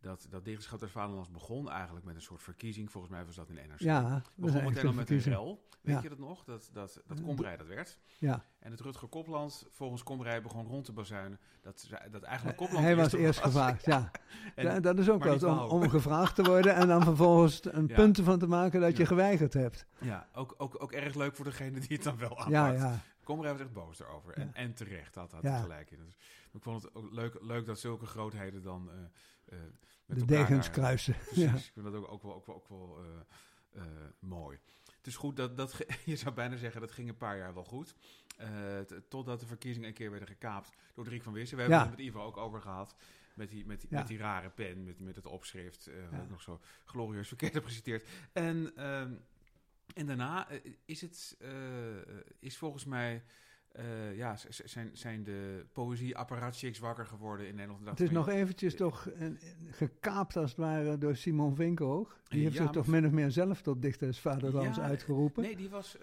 Dat, 0.00 0.26
dat 0.30 0.44
Dichterschap 0.44 0.80
des 0.80 0.90
Vaderlands 0.90 1.30
begon 1.30 1.70
eigenlijk 1.70 2.04
met 2.06 2.14
een 2.14 2.22
soort 2.22 2.42
verkiezing. 2.42 2.90
Volgens 2.90 3.12
mij 3.12 3.24
was 3.24 3.34
dat 3.36 3.48
in 3.48 3.54
NRC. 3.54 3.80
ja 3.80 4.22
begon 4.34 4.64
meteen 4.64 4.86
al 4.86 4.92
met 4.92 5.10
een 5.10 5.18
rel. 5.18 5.66
Weet 5.80 5.94
Ja. 5.96 6.02
je 6.02 6.08
dat 6.08 6.18
nog? 6.18 6.44
Dat, 6.44 6.70
dat, 6.72 7.00
dat 7.06 7.22
Komrij 7.22 7.56
dat 7.56 7.66
werd. 7.66 7.98
Ja, 8.18 8.44
En 8.58 8.70
het 8.70 8.80
Rutger 8.80 9.08
Kopland, 9.08 9.66
volgens 9.70 10.02
Komrij, 10.02 10.42
begon 10.42 10.66
rond 10.66 10.84
te 10.84 10.92
bazuinen. 10.92 11.38
Dat, 11.62 11.88
dat 12.10 12.22
eigenlijk 12.22 12.56
Kopland 12.56 12.84
hij 12.84 12.96
was 12.96 13.12
eerst 13.12 13.40
gevraagd, 13.40 13.84
ja. 13.84 14.10
En- 14.54 14.64
Ja, 14.64 14.80
dat 14.80 14.98
is 14.98 15.10
ook 15.10 15.24
wat, 15.24 15.32
niet 15.32 15.44
om, 15.44 15.58
om 15.58 15.88
gevraagd 15.88 16.34
te 16.34 16.42
worden 16.42 16.74
en 16.74 16.88
dan 16.88 17.02
vervolgens 17.02 17.60
een 17.74 17.86
Ja. 17.86 17.94
punt 17.94 18.18
ervan 18.18 18.38
te 18.38 18.46
maken 18.46 18.80
dat 18.80 18.96
je 18.96 19.06
geweigerd 19.06 19.52
hebt. 19.54 19.86
Ja, 20.00 20.26
ook, 20.34 20.54
ook, 20.58 20.82
ook 20.82 20.92
erg 20.92 21.14
leuk 21.14 21.36
voor 21.36 21.44
degene 21.44 21.78
die 21.80 21.88
het 21.96 22.02
dan 22.02 22.16
wel 22.16 22.28
aanpakt. 22.30 22.50
Ja, 22.50 22.68
ja. 22.72 22.98
Komrij 23.34 23.52
was 23.52 23.60
echt 23.60 23.72
boos 23.72 24.00
erover. 24.00 24.32
En, 24.34 24.46
Ja. 24.46 24.52
en 24.54 24.74
terecht, 24.74 25.14
had 25.14 25.32
Ja. 25.40 25.50
hij 25.50 25.60
gelijk 25.60 25.90
in. 25.90 25.98
Dus, 26.04 26.16
ik 26.52 26.62
vond 26.62 26.82
het 26.82 26.94
ook 26.94 27.12
leuk, 27.12 27.36
leuk 27.40 27.66
dat 27.66 27.78
zulke 27.78 28.06
grootheden 28.06 28.62
dan 28.62 28.90
eh, 28.90 28.98
eh, 29.58 29.64
met 30.06 30.18
De 30.18 30.24
degens 30.24 30.66
daar- 30.66 30.74
kruisen. 30.74 31.14
Precies, 31.24 31.42
Ja. 31.44 31.54
ik 31.54 31.70
vind 31.72 31.84
dat 31.86 31.94
ook, 31.94 32.10
ook 32.10 32.22
wel, 32.22 32.34
ook 32.34 32.46
wel, 32.46 32.54
ook 32.56 32.68
wel 32.68 32.98
eh, 33.72 33.82
mooi. 34.18 34.58
Het 34.96 35.06
is 35.06 35.16
goed 35.16 35.36
dat, 35.36 35.56
dat, 35.56 35.76
je 36.04 36.16
zou 36.16 36.34
bijna 36.34 36.56
zeggen, 36.56 36.80
dat 36.80 36.92
ging 36.92 37.08
een 37.08 37.16
paar 37.16 37.36
jaar 37.36 37.54
wel 37.54 37.64
goed. 37.64 37.94
Totdat 39.08 39.40
de 39.40 39.46
verkiezingen 39.46 39.88
een 39.88 39.94
keer 39.94 40.10
werden 40.10 40.28
gekaapt 40.28 40.72
door 40.94 41.04
Driek 41.04 41.22
van 41.22 41.32
Wissen. 41.32 41.56
We 41.56 41.62
hebben 41.62 41.80
het 41.80 41.90
met 41.90 41.98
Ivo 42.06 42.20
ook 42.22 42.36
over 42.36 42.60
gehad. 42.60 42.94
Met 43.34 43.48
die, 43.48 43.66
met 43.66 43.80
die, 43.80 43.90
Ja. 43.90 43.98
met 43.98 44.06
die 44.06 44.18
rare 44.18 44.50
pen, 44.50 44.84
met, 44.84 45.00
met 45.00 45.16
het 45.16 45.26
opschrift. 45.26 45.90
Ja. 46.10 46.24
nog 46.28 46.42
zo 46.42 46.60
glorieus 46.84 47.28
verkeerd 47.28 47.54
heb 47.54 47.64
geciteerd. 47.64 48.08
En, 48.32 48.72
ehm, 48.76 49.12
en 49.94 50.06
daarna 50.06 50.48
eh, 50.50 50.58
is 50.84 51.00
het, 51.00 51.36
eh, 51.40 51.50
is 52.38 52.56
volgens 52.56 52.84
mij... 52.84 53.22
eh, 53.68 54.16
ja, 54.16 54.36
zijn, 54.48 54.90
zijn 54.96 55.24
de 55.24 55.66
poëzie-apparatchiks 55.72 56.78
wakker 56.78 57.06
geworden 57.06 57.46
in 57.48 57.54
Nederland. 57.54 57.88
Het 57.88 58.00
is 58.00 58.10
nog 58.10 58.28
eventjes 58.28 58.74
toch 58.74 59.06
eh, 59.08 59.28
gekaapt 59.70 60.36
als 60.36 60.50
het 60.50 60.58
ware 60.58 60.98
door 60.98 61.16
Simon 61.16 61.54
Vinkenhoog. 61.54 62.20
Die 62.28 62.42
heeft 62.42 62.54
Ja, 62.54 62.62
zich 62.62 62.70
toch 62.70 62.86
min 62.86 63.06
of 63.06 63.12
meer 63.12 63.30
zelf 63.30 63.62
tot 63.62 63.82
dichter 63.82 64.06
des 64.06 64.20
vaderlands 64.20 64.76
Ja, 64.76 64.82
uitgeroepen. 64.82 65.42
Nee, 65.42 65.56
die 65.56 65.68
was. 65.70 65.96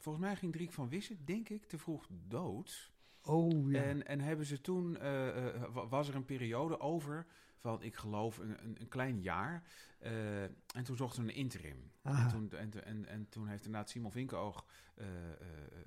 volgens 0.00 0.24
mij 0.24 0.36
ging 0.36 0.52
Driek 0.52 0.72
van 0.72 0.88
Wissen, 0.88 1.18
denk 1.24 1.48
ik, 1.48 1.64
te 1.64 1.78
vroeg 1.78 2.06
dood. 2.28 2.90
Oh 3.24 3.70
ja. 3.70 3.82
En, 3.82 4.06
en 4.06 4.20
hebben 4.20 4.46
ze 4.46 4.60
toen. 4.60 4.98
wa- 5.72 5.88
was 5.88 6.08
er 6.08 6.14
een 6.14 6.24
periode 6.24 6.80
over. 6.80 7.26
Van, 7.62 7.82
ik 7.82 7.96
geloof, 7.96 8.38
een, 8.38 8.64
een, 8.64 8.76
een 8.80 8.88
klein 8.88 9.20
jaar. 9.20 9.62
eh, 9.98 10.42
en 10.42 10.84
toen 10.84 10.96
zochten 10.96 11.22
ze 11.22 11.28
een 11.28 11.36
interim. 11.36 11.90
En 12.02 12.28
toen, 12.28 12.52
en, 12.52 12.84
en, 12.84 13.06
en 13.06 13.28
toen 13.28 13.48
heeft 13.48 13.64
inderdaad 13.64 13.90
Simon 13.90 14.12
Vinkenoog. 14.12 14.66
eh, 14.94 15.32
eh, 15.32 15.38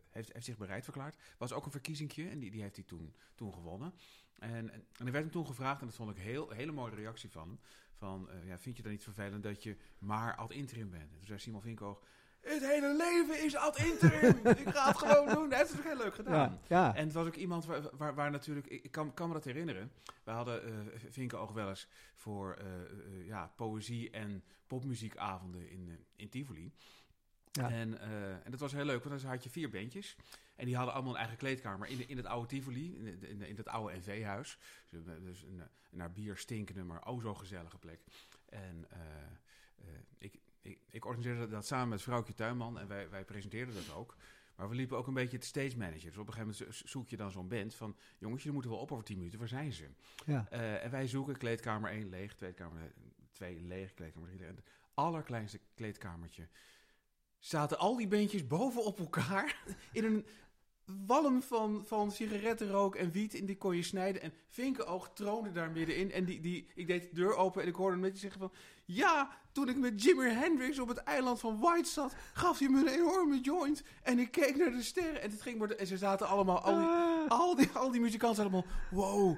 heeft, 0.10 0.34
heeft 0.34 0.46
zich 0.46 0.58
bereid 0.58 0.84
verklaard. 0.84 1.16
Was 1.38 1.54
ook 1.54 1.66
een 1.66 1.72
verkiezingje 1.72 2.30
en 2.30 2.40
die, 2.40 2.52
die 2.52 2.62
heeft 2.62 2.76
hij 2.76 2.86
toen, 2.86 3.16
toen 3.36 3.54
gewonnen. 3.54 3.94
En, 4.40 4.70
en, 4.72 4.86
er 4.98 5.12
werd 5.12 5.24
hem 5.24 5.32
toen 5.32 5.46
gevraagd, 5.46 5.82
en 5.82 5.88
dat 5.88 5.96
vond 5.96 6.10
ik 6.10 6.18
een 6.18 6.22
heel, 6.22 6.50
hele 6.50 6.72
mooie 6.72 6.96
reactie 6.96 7.30
van 7.30 7.48
hem. 7.48 7.60
Van, 7.98 8.30
ja, 8.46 8.60
vind 8.60 8.78
je 8.78 8.84
dan 8.84 8.92
niet 8.92 9.04
vervelend 9.04 9.44
dat 9.44 9.64
je 9.64 9.78
maar 9.98 10.36
ad 10.36 10.52
interim 10.52 10.90
bent? 10.90 11.12
En 11.12 11.18
toen 11.18 11.26
zei 11.28 11.40
Simon 11.40 11.62
Vinkoog, 11.62 12.02
het 12.54 12.66
hele 12.66 12.96
leven 12.96 13.44
is 13.46 13.56
ad 13.56 13.78
interim. 13.78 14.38
ik 14.66 14.70
ga 14.70 14.88
het 14.88 14.98
gewoon 14.98 15.30
doen. 15.34 15.50
Hij 15.50 15.58
heeft 15.58 15.70
het 15.72 15.80
ook 15.80 15.86
heel 15.86 15.98
leuk 15.98 16.16
gedaan. 16.16 16.60
ja, 16.68 16.86
ja. 16.86 16.96
En 16.96 17.04
het 17.04 17.14
was 17.14 17.28
ook 17.28 17.36
iemand 17.36 17.66
waar, 17.66 17.82
waar, 17.98 18.16
waar 18.16 18.32
natuurlijk, 18.32 18.68
ik 18.68 18.92
kan, 18.92 19.14
kan 19.14 19.28
me 19.28 19.34
dat 19.34 19.44
herinneren. 19.44 19.92
We 20.24 20.32
hadden 20.32 20.64
eh 20.64 21.00
Vinkenoog 21.10 21.52
wel 21.52 21.70
eens 21.70 21.88
voor 22.16 22.54
eh, 22.54 22.66
eh, 22.66 23.26
ja, 23.26 23.52
poëzie 23.56 24.10
en 24.10 24.44
popmuziekavonden 24.68 25.70
in, 25.70 26.06
in 26.16 26.30
Tivoli. 26.30 26.72
Ja. 27.52 27.70
En, 27.70 28.00
en 28.44 28.52
dat 28.52 28.60
was 28.60 28.72
heel 28.72 28.86
leuk, 28.86 29.04
want 29.04 29.22
dan 29.22 29.30
had 29.30 29.44
je 29.44 29.50
vier 29.50 29.70
bandjes. 29.70 30.16
En 30.56 30.66
die 30.66 30.76
hadden 30.76 30.94
allemaal 30.94 31.14
een 31.14 31.20
eigen 31.20 31.38
kleedkamer 31.38 31.88
in, 31.88 31.98
de, 31.98 32.06
in 32.06 32.18
het 32.18 32.26
oude 32.26 32.48
Tivoli, 32.48 32.96
in, 32.98 33.04
de, 33.20 33.28
in, 33.30 33.38
de- 33.40 33.48
in 33.48 33.56
het 33.56 33.68
oude 33.68 33.98
NV-huis. 33.98 34.58
Dus, 34.90 35.02
dus 35.24 35.42
een, 35.44 35.62
naar 35.90 36.12
bier 36.12 36.38
stinkende, 36.38 36.84
maar 36.84 37.08
oh 37.08 37.22
zo 37.22 37.34
gezellige 37.34 37.78
plek. 37.78 38.00
En 38.50 38.86
eh, 38.90 38.98
ik, 41.06 41.12
organiseerde 41.12 41.48
dat 41.52 41.66
samen 41.66 41.90
met 41.90 42.02
vrouwtje 42.02 42.34
Tuinman 42.34 42.80
en 42.80 42.88
wij, 42.88 43.10
wij 43.10 43.24
presenteerden 43.26 43.76
dat 43.76 43.94
ook. 43.96 44.16
Maar 44.56 44.70
we 44.70 44.76
liepen 44.76 44.98
ook 44.98 45.08
een 45.08 45.14
beetje 45.14 45.38
te 45.38 45.46
stage 45.48 45.78
manager. 45.78 46.10
Dus 46.10 46.18
op 46.18 46.28
een 46.28 46.34
gegeven 46.34 46.56
moment 46.60 46.76
zo- 46.78 46.88
zoek 46.88 47.10
je 47.10 47.18
dan 47.18 47.32
zo'n 47.32 47.48
band 47.48 47.76
van... 47.76 47.96
jongens, 48.18 48.38
jullie 48.44 48.54
moeten 48.54 48.72
wel 48.72 48.80
op 48.80 48.92
over 48.92 49.04
10 49.04 49.18
minuten, 49.18 49.40
waar 49.40 49.48
zijn 49.48 49.74
ze? 49.74 49.88
ja. 50.26 50.48
Eh, 50.50 50.84
en 50.84 50.92
wij 50.92 51.08
zoeken 51.08 51.38
kleedkamer 51.38 51.92
1 51.92 52.10
leeg, 52.10 52.36
kleedkamer 52.36 52.94
2 53.32 53.62
leeg, 53.62 53.94
kleedkamer 53.94 54.28
3 54.28 54.40
leeg. 54.40 54.50
En 54.50 54.56
het 54.56 54.66
allerkleinste 54.94 55.60
kleedkamertje 55.76 56.48
zaten 57.40 57.78
al 57.78 57.96
die 57.96 58.08
beentjes 58.08 58.48
bovenop 58.48 59.00
elkaar 59.00 59.64
in 59.92 60.04
een 60.04 60.26
walm 61.08 61.42
van, 61.44 61.84
van 61.86 62.12
sigarettenrook 62.12 62.96
en 62.96 63.12
wiet. 63.12 63.40
En 63.40 63.46
die 63.46 63.58
kon 63.58 63.76
je 63.76 63.84
snijden. 63.84 64.22
En 64.22 64.34
Vinkenoog 64.50 65.10
troonde 65.14 65.52
daar 65.52 65.72
middenin. 65.72 66.12
En 66.12 66.26
die, 66.26 66.40
die, 66.40 66.68
ik 66.76 66.88
deed 66.88 67.02
de 67.02 67.10
deur 67.16 67.36
open 67.36 67.62
en 67.62 67.68
ik 67.68 67.76
hoorde 67.76 67.92
hem 67.94 68.02
net 68.06 68.20
zeggen 68.20 68.40
van... 68.40 68.52
Ja, 68.88 69.30
toen 69.52 69.70
ik 69.70 69.78
met 69.78 70.04
Jimi 70.04 70.28
Hendrix 70.30 70.80
op 70.80 70.88
het 70.88 70.98
eiland 70.98 71.40
van 71.40 71.60
White 71.60 71.90
zat... 71.90 72.16
gaf 72.34 72.60
hij 72.60 72.70
me 72.70 72.80
een 72.80 72.88
enorme 72.88 73.40
joint. 73.42 73.84
En 74.04 74.20
ik 74.20 74.32
keek 74.32 74.56
naar 74.58 74.72
de 74.72 74.82
sterren. 74.84 75.22
En, 75.22 75.32
het 75.32 75.42
ging 75.42 75.58
maar 75.60 75.68
de- 75.68 75.76
en 75.76 75.88
ze 75.88 75.98
zaten 75.98 76.28
allemaal... 76.28 76.60
Al 76.62 76.76
die, 76.78 76.88
Ah, 77.28 77.40
al 77.40 77.56
die, 77.56 77.70
al 77.74 77.92
die 77.92 78.02
muzikanten 78.02 78.42
allemaal, 78.42 78.66
wow, 78.92 79.38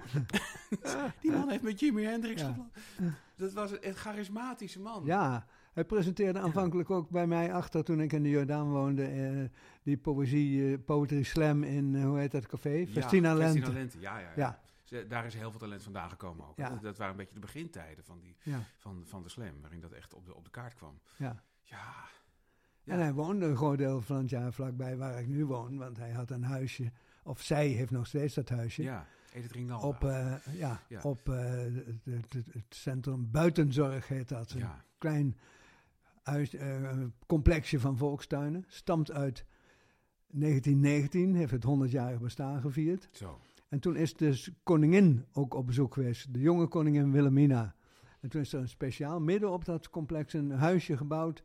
die 1.22 1.32
man 1.32 1.50
heeft 1.50 1.64
met 1.64 1.80
Jimi 1.80 2.04
Hendrix 2.04 2.42
Ja. 2.42 2.56
Dat 3.36 3.54
was 3.54 3.72
een, 3.72 3.88
een 3.88 3.96
charismatische 3.96 4.80
man. 4.80 5.06
ja, 5.06 5.46
hij 5.78 5.86
presenteerde 5.86 6.40
aanvankelijk 6.40 6.90
ook 6.90 7.10
bij 7.10 7.28
mij 7.28 7.54
achter 7.54 7.84
toen 7.84 8.00
ik 8.02 8.14
in 8.14 8.24
de 8.24 8.30
Jordaan 8.30 8.70
woonde. 8.70 9.04
eh, 9.06 9.50
die 9.84 9.98
poëzie, 9.98 10.72
eh, 10.74 10.78
poetry 10.86 11.24
slam 11.24 11.64
in, 11.64 11.96
eh, 11.96 12.04
hoe 12.04 12.18
heet 12.20 12.32
dat 12.32 12.48
café? 12.48 12.70
Ja, 12.70 12.86
Festina 12.88 13.34
Lente. 13.34 13.58
Festina 13.60 13.78
Lente, 13.80 14.00
ja, 14.00 14.20
ja, 14.20 14.32
ja. 14.36 14.60
Ja. 14.86 15.04
Daar 15.04 15.26
is 15.26 15.34
heel 15.34 15.50
veel 15.52 15.60
talent 15.60 15.84
vandaan 15.84 16.10
gekomen 16.10 16.48
ook. 16.48 16.58
Ja. 16.58 16.70
Dat, 16.70 16.82
dat 16.82 16.98
waren 16.98 17.12
een 17.12 17.18
beetje 17.20 17.34
de 17.34 17.40
begintijden 17.40 18.04
van, 18.04 18.20
die, 18.20 18.36
Ja, 18.44 18.60
van, 18.78 19.04
van 19.06 19.24
de 19.24 19.30
slam, 19.30 19.62
waarin 19.62 19.80
dat 19.80 19.92
echt 19.92 20.14
op 20.14 20.26
de, 20.26 20.36
op 20.36 20.44
de 20.44 20.50
kaart 20.52 20.74
kwam. 20.76 21.00
ja. 21.18 21.44
Ja, 21.64 21.84
Ja. 22.84 22.94
En 22.94 23.00
hij 23.00 23.14
woonde 23.14 23.46
een 23.46 23.56
groot 23.56 23.78
deel 23.78 24.02
van 24.02 24.18
het 24.18 24.30
jaar 24.30 24.54
vlakbij 24.54 24.98
waar 24.98 25.20
ik 25.20 25.28
nu 25.28 25.46
woon. 25.46 25.78
Want 25.78 25.98
hij 25.98 26.12
had 26.12 26.32
een 26.32 26.44
huisje, 26.44 26.92
of 27.24 27.42
zij 27.42 27.68
heeft 27.68 27.92
nog 27.92 28.08
steeds 28.08 28.34
dat 28.36 28.50
huisje. 28.50 28.84
ja. 28.84 29.08
Op, 29.82 30.02
ja, 30.52 30.80
Ja. 30.88 31.02
op 31.02 31.26
het, 31.26 31.86
het- 32.04 32.34
het- 32.34 32.54
het 32.54 32.66
centrum 32.70 33.32
buitenzorg 33.32 34.08
heet 34.08 34.30
dat. 34.30 34.52
Een 34.52 34.60
ja, 34.60 34.84
klein 34.98 35.38
huis, 36.28 36.54
eh, 36.56 36.92
complexje 37.28 37.80
van 37.80 37.98
volkstuinen. 37.98 38.64
Stamt 38.68 39.12
uit 39.12 39.46
1919, 40.28 41.36
heeft 41.36 41.52
het 41.52 41.64
100-jarig 41.64 42.20
bestaan 42.20 42.62
gevierd. 42.62 43.10
zo. 43.12 43.40
En 43.70 43.80
toen 43.80 43.96
is 43.96 44.14
dus 44.16 44.52
koningin 44.64 45.26
ook 45.34 45.54
op 45.54 45.66
bezoek 45.68 45.94
geweest. 45.94 46.34
De 46.34 46.40
jonge 46.40 46.68
koningin 46.68 47.12
Wilhelmina. 47.12 47.76
En 48.20 48.30
toen 48.30 48.42
is 48.42 48.54
er 48.54 48.60
een 48.60 48.68
speciaal 48.70 49.20
midden 49.20 49.52
op 49.52 49.66
dat 49.66 49.90
complex 49.90 50.34
een 50.34 50.52
huisje 50.52 50.98
gebouwd. 50.98 51.44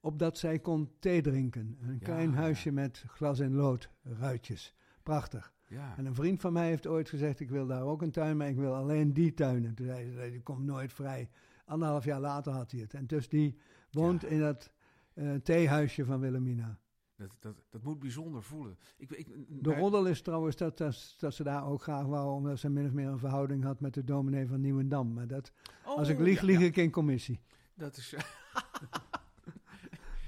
Opdat 0.00 0.38
zij 0.38 0.58
kon 0.58 0.90
thee 0.98 1.22
drinken. 1.22 1.76
Een 1.80 1.92
Ja, 1.98 2.04
klein 2.04 2.30
ja. 2.30 2.36
huisje 2.36 2.72
met 2.72 3.04
glas 3.06 3.40
en 3.40 3.54
lood, 3.54 3.90
ruitjes. 4.02 4.74
Prachtig. 5.02 5.54
Ja. 5.68 5.94
En 5.96 6.06
een 6.06 6.14
vriend 6.14 6.40
van 6.40 6.52
mij 6.52 6.68
heeft 6.68 6.86
ooit 6.86 7.08
gezegd: 7.08 7.40
Ik 7.40 7.50
wil 7.50 7.66
daar 7.66 7.82
ook 7.82 8.02
een 8.02 8.10
tuin, 8.10 8.36
maar 8.36 8.48
ik 8.48 8.56
wil 8.56 8.74
alleen 8.74 9.12
die 9.12 9.34
tuinen. 9.34 9.74
Toen 9.74 9.86
zei 9.86 10.12
hij: 10.14 10.30
Die 10.30 10.42
komt 10.42 10.64
nooit 10.64 10.92
vrij. 10.92 11.28
Anderhalf 11.64 12.04
jaar 12.04 12.20
later 12.20 12.52
had 12.52 12.70
hij 12.70 12.80
het. 12.80 12.94
En 12.94 13.06
dus 13.06 13.28
die 13.28 13.56
woont 13.96 14.22
Ja. 14.22 14.28
in 14.28 14.40
dat 14.40 14.70
eh, 15.14 15.34
theehuisje 15.34 16.04
van 16.04 16.20
Wilhelmina. 16.20 16.78
Dat, 17.16 17.36
dat, 17.40 17.54
dat 17.70 17.82
moet 17.82 17.98
bijzonder 17.98 18.42
voelen. 18.42 18.78
Ik, 18.96 19.10
ik, 19.10 19.26
De 19.48 19.74
roddel 19.74 20.06
is 20.06 20.22
trouwens 20.22 20.56
dat, 20.56 20.78
dat, 20.78 21.14
dat 21.18 21.34
ze 21.34 21.42
daar 21.42 21.66
ook 21.66 21.82
graag 21.82 22.04
wou, 22.06 22.32
omdat 22.34 22.58
ze 22.58 22.68
min 22.70 22.86
of 22.86 22.92
meer 22.92 23.08
een 23.08 23.18
verhouding 23.18 23.64
had 23.64 23.80
met 23.80 23.94
de 23.94 24.04
dominee 24.04 24.46
van 24.46 24.60
Nieuwendam. 24.60 25.12
Maar 25.12 25.26
dat, 25.26 25.52
als 25.84 26.08
ik 26.08 26.18
Oh, 26.18 26.22
lieg, 26.24 26.40
ja, 26.40 26.46
lieg 26.46 26.60
ja. 26.60 26.66
ik 26.66 26.76
in 26.76 26.90
commissie. 26.90 27.40
Dat 27.74 27.96
is. 27.96 28.14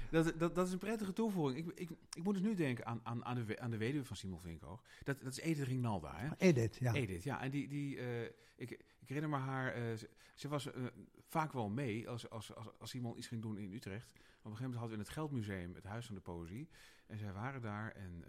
dat, 0.09 0.39
dat, 0.39 0.55
dat 0.55 0.67
is 0.67 0.73
een 0.73 0.79
prettige 0.79 1.13
toevoeging. 1.13 1.57
Ik, 1.57 1.79
ik, 1.79 1.89
ik 2.13 2.23
moet 2.23 2.33
dus 2.33 2.43
nu 2.43 2.55
denken 2.55 2.85
aan, 2.85 2.99
aan, 3.03 3.25
aan, 3.25 3.45
de, 3.45 3.59
aan 3.59 3.71
de 3.71 3.77
weduwe 3.77 4.05
van 4.05 4.15
Simon 4.15 4.39
Vinkoog. 4.39 4.83
Dat, 5.03 5.21
dat 5.21 5.31
is 5.31 5.39
Edith 5.39 5.67
Rinalda, 5.67 6.15
hè? 6.15 6.29
Edith, 6.37 6.77
ja. 6.77 6.93
Edith, 6.93 7.23
ja. 7.23 7.41
En 7.41 7.51
die, 7.51 7.67
die 7.67 7.97
eh, 7.97 8.23
ik, 8.55 8.71
ik 8.99 9.07
herinner 9.07 9.29
me 9.29 9.37
haar, 9.37 9.73
eh, 9.73 9.95
ze, 9.95 10.09
ze 10.35 10.47
was 10.47 10.71
eh, 10.71 10.83
vaak 11.27 11.53
wel 11.53 11.69
mee 11.69 12.09
als, 12.09 12.29
als, 12.29 12.55
als, 12.55 12.67
als 12.79 12.89
Simon 12.89 13.17
iets 13.17 13.27
ging 13.27 13.41
doen 13.41 13.57
in 13.57 13.73
Utrecht. 13.73 14.11
Op 14.11 14.19
een 14.19 14.57
gegeven 14.57 14.63
moment 14.63 14.79
hadden 14.79 14.89
we 14.89 14.95
in 14.95 15.07
het 15.07 15.13
Geldmuseum 15.13 15.75
het 15.75 15.83
Huis 15.83 16.05
van 16.05 16.15
de 16.15 16.21
Poëzie. 16.21 16.69
En 17.07 17.17
zij 17.17 17.33
waren 17.33 17.61
daar 17.61 17.91
en 17.91 18.23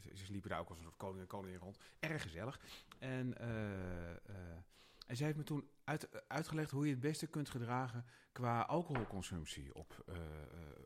ze, 0.00 0.16
ze 0.16 0.32
liepen 0.32 0.50
daar 0.50 0.60
ook 0.60 0.68
als 0.68 0.78
een 0.78 0.84
soort 0.84 0.96
koning 0.96 1.20
en 1.20 1.26
koningin 1.26 1.58
rond. 1.58 1.78
Erg 1.98 2.22
gezellig. 2.22 2.60
En, 2.98 3.34
en 5.12 5.18
zij 5.18 5.26
heeft 5.26 5.38
me 5.38 5.44
toen 5.44 5.68
uit, 5.84 6.08
uitgelegd 6.28 6.70
hoe 6.70 6.84
je 6.84 6.90
het 6.90 7.00
beste 7.00 7.26
kunt 7.26 7.50
gedragen 7.50 8.04
qua 8.32 8.60
alcoholconsumptie 8.60 9.74
op, 9.74 10.04
eh, 10.06 10.14
eh, 10.14 10.22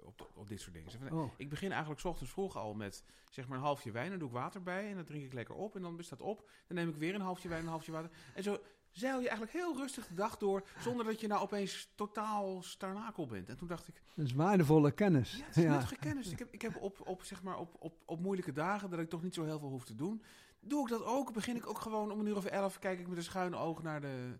op, 0.05 0.31
op 0.35 0.49
dit 0.49 0.61
soort 0.61 0.75
dingen. 0.75 0.91
Ze 0.91 0.99
zei 0.99 1.11
van, 1.11 1.19
Oh, 1.19 1.33
ik 1.37 1.49
begin 1.49 1.71
eigenlijk 1.71 2.01
's 2.01 2.05
ochtends 2.05 2.33
vroeg 2.33 2.57
al 2.57 2.75
met 2.75 3.05
zeg 3.31 3.49
maar 3.49 3.59
een 3.59 3.65
halfje 3.65 3.91
wijn. 3.91 4.11
Dan 4.11 4.19
doe 4.19 4.29
ik 4.29 4.35
water 4.35 4.63
bij 4.63 4.89
en 4.89 4.95
dan 4.95 5.05
drink 5.05 5.25
ik 5.25 5.33
lekker 5.33 5.55
op. 5.55 5.77
En 5.77 5.83
dan 5.83 5.99
is 5.99 6.09
dat 6.09 6.21
op. 6.21 6.51
Dan 6.67 6.77
neem 6.77 6.89
ik 6.89 6.97
weer 6.97 7.15
een 7.15 7.21
halfje 7.21 7.49
wijn, 7.49 7.63
een 7.63 7.69
halfje 7.69 7.93
water. 7.93 8.11
En 8.35 8.43
zo 8.43 8.59
zeil 8.91 9.21
je 9.21 9.29
eigenlijk 9.29 9.53
heel 9.53 9.77
rustig 9.77 10.07
de 10.07 10.15
dag 10.15 10.39
door. 10.39 10.67
Zonder 10.79 11.05
dat 11.05 11.21
je 11.21 11.27
nou 11.27 11.43
opeens 11.43 11.93
totaal 11.95 12.63
starnakel 12.63 13.27
bent. 13.27 13.49
En 13.49 13.57
toen 13.57 13.69
dacht 13.69 13.89
ik, 13.89 14.03
dat 14.15 14.27
is 14.27 14.33
waardevolle 14.33 14.91
kennis. 14.91 15.37
ja, 15.37 15.45
het 15.45 15.57
is 15.57 15.65
nuttige 15.65 15.97
kennis. 15.97 16.31
Ik 16.31 16.39
heb, 16.39 16.53
ik 16.53 16.63
heb 16.63 16.77
op, 16.77 17.01
op, 17.07 17.23
zeg 17.23 17.43
maar 17.43 17.59
op, 17.59 17.77
op, 17.79 18.03
op 18.05 18.21
moeilijke 18.21 18.53
dagen 18.53 18.91
dat 18.91 18.99
ik 18.99 19.09
toch 19.09 19.23
niet 19.23 19.35
zo 19.35 19.45
heel 19.45 19.59
veel 19.59 19.69
hoef 19.69 19.85
te 19.85 19.95
doen. 19.95 20.23
Doe 20.69 20.83
ik 20.83 20.89
dat 20.89 21.05
ook? 21.05 21.33
Begin 21.33 21.57
ik 21.57 21.67
ook 21.69 21.79
gewoon 21.79 22.11
om 22.13 22.21
een 22.21 22.27
uur 22.27 22.37
of 22.37 22.45
elf. 22.45 22.79
Kijk 22.79 22.99
ik 23.01 23.09
met 23.09 23.17
een 23.17 23.23
schuine 23.23 23.57
oog 23.57 23.83
naar 23.83 24.01
de... 24.01 24.37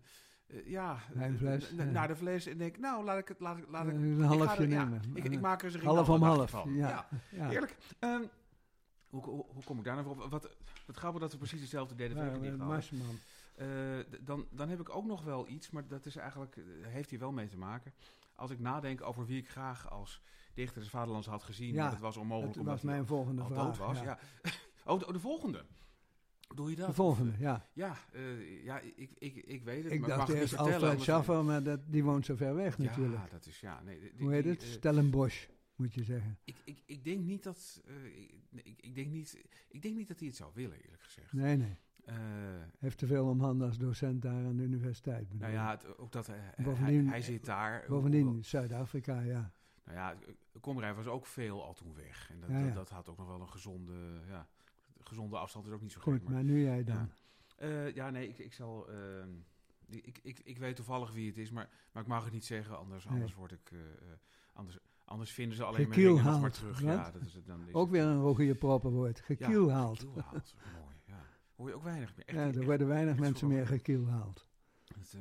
eh, 0.47 0.67
ja, 0.67 0.97
naar 1.91 2.07
de 2.07 2.15
fles 2.15 2.45
en 2.45 2.57
denk, 2.57 2.77
nou, 2.77 3.03
laat 3.03 3.17
ik 3.17 3.27
het, 3.27 3.39
laat 3.39 3.57
ik, 3.57 3.65
laat 3.69 3.87
ik, 3.87 3.93
Eh, 3.93 3.99
een 3.99 4.21
halfje 4.21 4.67
ja, 4.67 4.83
nemen. 4.83 5.01
ik, 5.13 5.23
ik 5.23 5.41
maak 5.41 5.63
er 5.63 5.75
een 5.75 5.81
half 5.85 6.09
om 6.09 6.21
half. 6.23 6.49
van. 6.49 6.73
Ja. 6.75 7.07
Ja. 7.31 7.47
Heerlijk. 7.49 7.77
Ehm, 7.99 8.21
hoe, 9.09 9.23
hoe, 9.23 9.45
hoe 9.53 9.63
kom 9.63 9.77
ik 9.77 9.83
daar 9.83 9.95
nou 9.95 10.07
op? 10.07 10.17
Wat, 10.31 10.49
wat 10.85 10.97
grappig 10.97 11.21
dat 11.21 11.31
we 11.31 11.37
precies 11.37 11.61
hetzelfde 11.61 11.95
deden. 11.95 12.17
Ja, 12.41 12.47
eh, 12.49 12.55
Marsman. 12.55 13.19
dan, 14.21 14.45
dan 14.51 14.69
heb 14.69 14.79
ik 14.79 14.89
ook 14.95 15.05
nog 15.05 15.23
wel 15.23 15.47
iets, 15.47 15.69
maar 15.69 15.87
dat 15.87 16.05
is 16.05 16.15
eigenlijk, 16.15 16.57
eh, 16.57 16.63
heeft 16.87 17.09
hier 17.09 17.19
wel 17.19 17.31
mee 17.31 17.47
te 17.47 17.57
maken. 17.57 17.93
Als 18.35 18.51
ik 18.51 18.59
nadenk 18.59 19.01
over 19.01 19.25
wie 19.25 19.37
ik 19.37 19.49
graag 19.49 19.89
als 19.91 20.21
dichter 20.53 20.81
des 20.81 20.89
vaderlands 20.89 21.27
had 21.27 21.43
gezien, 21.43 21.73
Ja, 21.73 21.89
het 21.89 21.99
was 21.99 22.17
onmogelijk 22.17 22.53
Dat 22.53 22.61
omdat 22.61 22.73
was 22.81 22.83
mijn 22.91 23.05
volgende 23.05 23.43
vraag. 23.45 23.57
dood 23.65 23.77
was. 23.77 23.99
Ja. 23.99 24.17
Oh, 24.85 24.99
de, 24.99 25.11
de 25.13 25.19
volgende. 25.19 25.65
Doe 26.55 26.69
je 26.69 26.75
dat? 26.75 26.87
De 26.87 26.93
volgende, 26.93 27.31
ja. 27.39 27.67
Ja, 27.73 27.95
eh, 28.13 28.63
ja 28.63 28.79
ik, 28.79 29.11
ik, 29.17 29.35
ik 29.35 29.63
weet 29.63 29.83
het. 29.83 29.93
Ik 29.93 29.99
maar 29.99 30.09
dacht 30.09 30.19
mag 30.19 30.29
eerst 30.29 30.39
niet 30.41 30.49
vertellen, 30.61 30.81
Alfred 30.87 31.01
Schaffer, 31.01 31.43
maar 31.43 31.63
dat, 31.63 31.79
die 31.85 32.03
woont 32.03 32.25
zo 32.25 32.35
ver 32.35 32.55
weg 32.55 32.77
natuurlijk. 32.77 33.23
Ja, 33.23 33.27
dat 33.29 33.45
is 33.45 33.59
ja. 33.59 33.81
Nee, 33.83 33.99
die- 33.99 34.11
Hoe 34.19 34.31
heet 34.31 34.43
die, 34.43 34.51
het? 34.51 34.61
eh, 34.61 34.67
Stellenbosch, 34.69 35.47
moet 35.75 35.93
je 35.93 36.03
zeggen. 36.03 36.37
ik, 36.43 36.55
ik, 36.65 36.83
ik 36.85 37.03
denk 37.03 37.19
niet 37.25 37.43
dat. 37.43 37.81
eh, 37.85 38.05
ik, 38.51 38.79
ik, 38.81 38.95
denk 38.95 39.09
niet, 39.11 39.41
ik 39.69 39.81
denk 39.81 39.95
niet 39.95 40.07
dat 40.07 40.19
hij 40.19 40.27
het 40.27 40.37
zou 40.37 40.51
willen, 40.53 40.77
eerlijk 40.81 41.03
gezegd. 41.03 41.33
Nee, 41.33 41.57
nee. 41.57 41.77
Heeft 42.79 42.97
te 42.97 43.07
veel 43.07 43.27
om 43.29 43.39
handen 43.41 43.67
als 43.67 43.77
docent 43.77 44.21
daar 44.21 44.45
aan 44.45 44.55
de 44.57 44.63
universiteit. 44.63 45.27
bedoel 45.27 45.39
nou 45.39 45.53
ja, 45.53 45.69
het- 45.71 45.97
ook 45.97 46.11
dat 46.11 46.27
hij, 46.27 46.37
hij- 47.05 47.21
zit 47.21 47.45
daar. 47.45 47.85
Bovendien, 47.87 48.43
Zuid-Afrika, 48.45 49.19
ja. 49.19 49.51
Nou 49.83 49.97
ja, 49.97 50.15
Komrij 50.59 50.93
was 50.93 51.07
ook 51.07 51.25
veel 51.25 51.63
al 51.63 51.73
toen 51.73 51.93
weg. 51.95 52.29
En 52.31 52.39
dat, 52.39 52.49
Ja, 52.49 52.57
ja. 52.59 52.65
dat, 52.65 52.75
dat 52.75 52.89
had 52.89 53.09
ook 53.09 53.17
nog 53.17 53.27
wel 53.27 53.41
een 53.41 53.49
gezonde, 53.49 54.21
ja, 54.27 54.47
gezonde 55.07 55.37
afstand 55.37 55.65
is 55.65 55.71
ook 55.71 55.81
niet 55.81 55.91
zo. 55.91 55.99
Goed, 56.01 56.29
maar 56.29 56.43
nu 56.43 56.61
jij 56.63 56.83
dan. 56.83 56.95
ja. 56.95 57.09
Eh, 57.55 57.95
ja, 57.95 58.09
nee, 58.09 58.27
ik, 58.27 58.37
ik 58.37 58.53
zal. 58.53 58.89
ehm, 58.89 59.29
ik, 59.89 60.19
ik, 60.23 60.39
ik 60.39 60.57
weet 60.57 60.75
toevallig 60.75 61.11
wie 61.11 61.27
het 61.27 61.37
is, 61.37 61.51
maar, 61.51 61.69
maar 61.91 62.03
ik 62.03 62.09
mag 62.09 62.23
het 62.23 62.33
niet 62.33 62.45
zeggen, 62.45 62.77
anders, 62.77 63.03
Nee. 63.05 63.13
anders 63.13 63.33
word 63.33 63.51
ik. 63.51 63.71
eh, 63.71 63.79
eh, 63.79 63.87
anders, 64.53 64.77
anders 65.05 65.31
vinden 65.31 65.57
ze 65.57 65.63
alleen 65.63 65.87
mijn 65.89 66.01
nog 66.03 66.41
maar 66.41 66.51
terug. 66.51 66.79
wat? 66.79 66.93
Ja, 66.95 67.11
dat 67.11 67.21
is 67.21 67.33
het 67.33 67.45
dan. 67.45 67.67
Is 67.67 67.73
Ook 67.73 67.89
weer 67.89 68.03
een 68.03 68.19
Rogier 68.21 68.55
Proppenwoord. 68.55 69.17
Ja, 69.17 69.23
Gekielhaald. 69.23 69.99
gekielhaald. 69.99 70.53
Mooi, 70.81 70.95
ja. 71.05 71.23
Hoor 71.55 71.67
je 71.69 71.75
ook 71.75 71.83
weinig 71.83 72.15
meer. 72.15 72.25
Echt, 72.25 72.37
Ja, 72.37 72.43
er 72.43 72.55
echt- 72.55 72.63
worden 72.65 72.87
weinig 72.87 73.11
echt 73.13 73.19
mensen 73.21 73.47
meer 73.47 73.67
gekielhaald. 73.67 74.47
Het, 74.95 75.17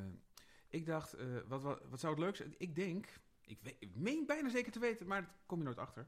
ik 0.69 0.87
dacht, 0.87 1.17
wat, 1.49 1.63
wat, 1.63 1.83
wat 1.89 2.01
zou 2.01 2.15
het 2.15 2.23
leuk 2.23 2.37
zijn? 2.37 2.55
Ik 2.59 2.75
denk, 2.75 3.07
ik, 3.41 3.59
weet, 3.63 3.77
ik 3.79 3.95
meen 3.95 4.27
bijna 4.27 4.49
zeker 4.49 4.73
te 4.73 4.79
weten, 4.79 5.07
maar 5.07 5.21
daar 5.23 5.35
kom 5.47 5.59
je 5.59 5.65
nooit 5.65 5.79
achter. 5.79 6.07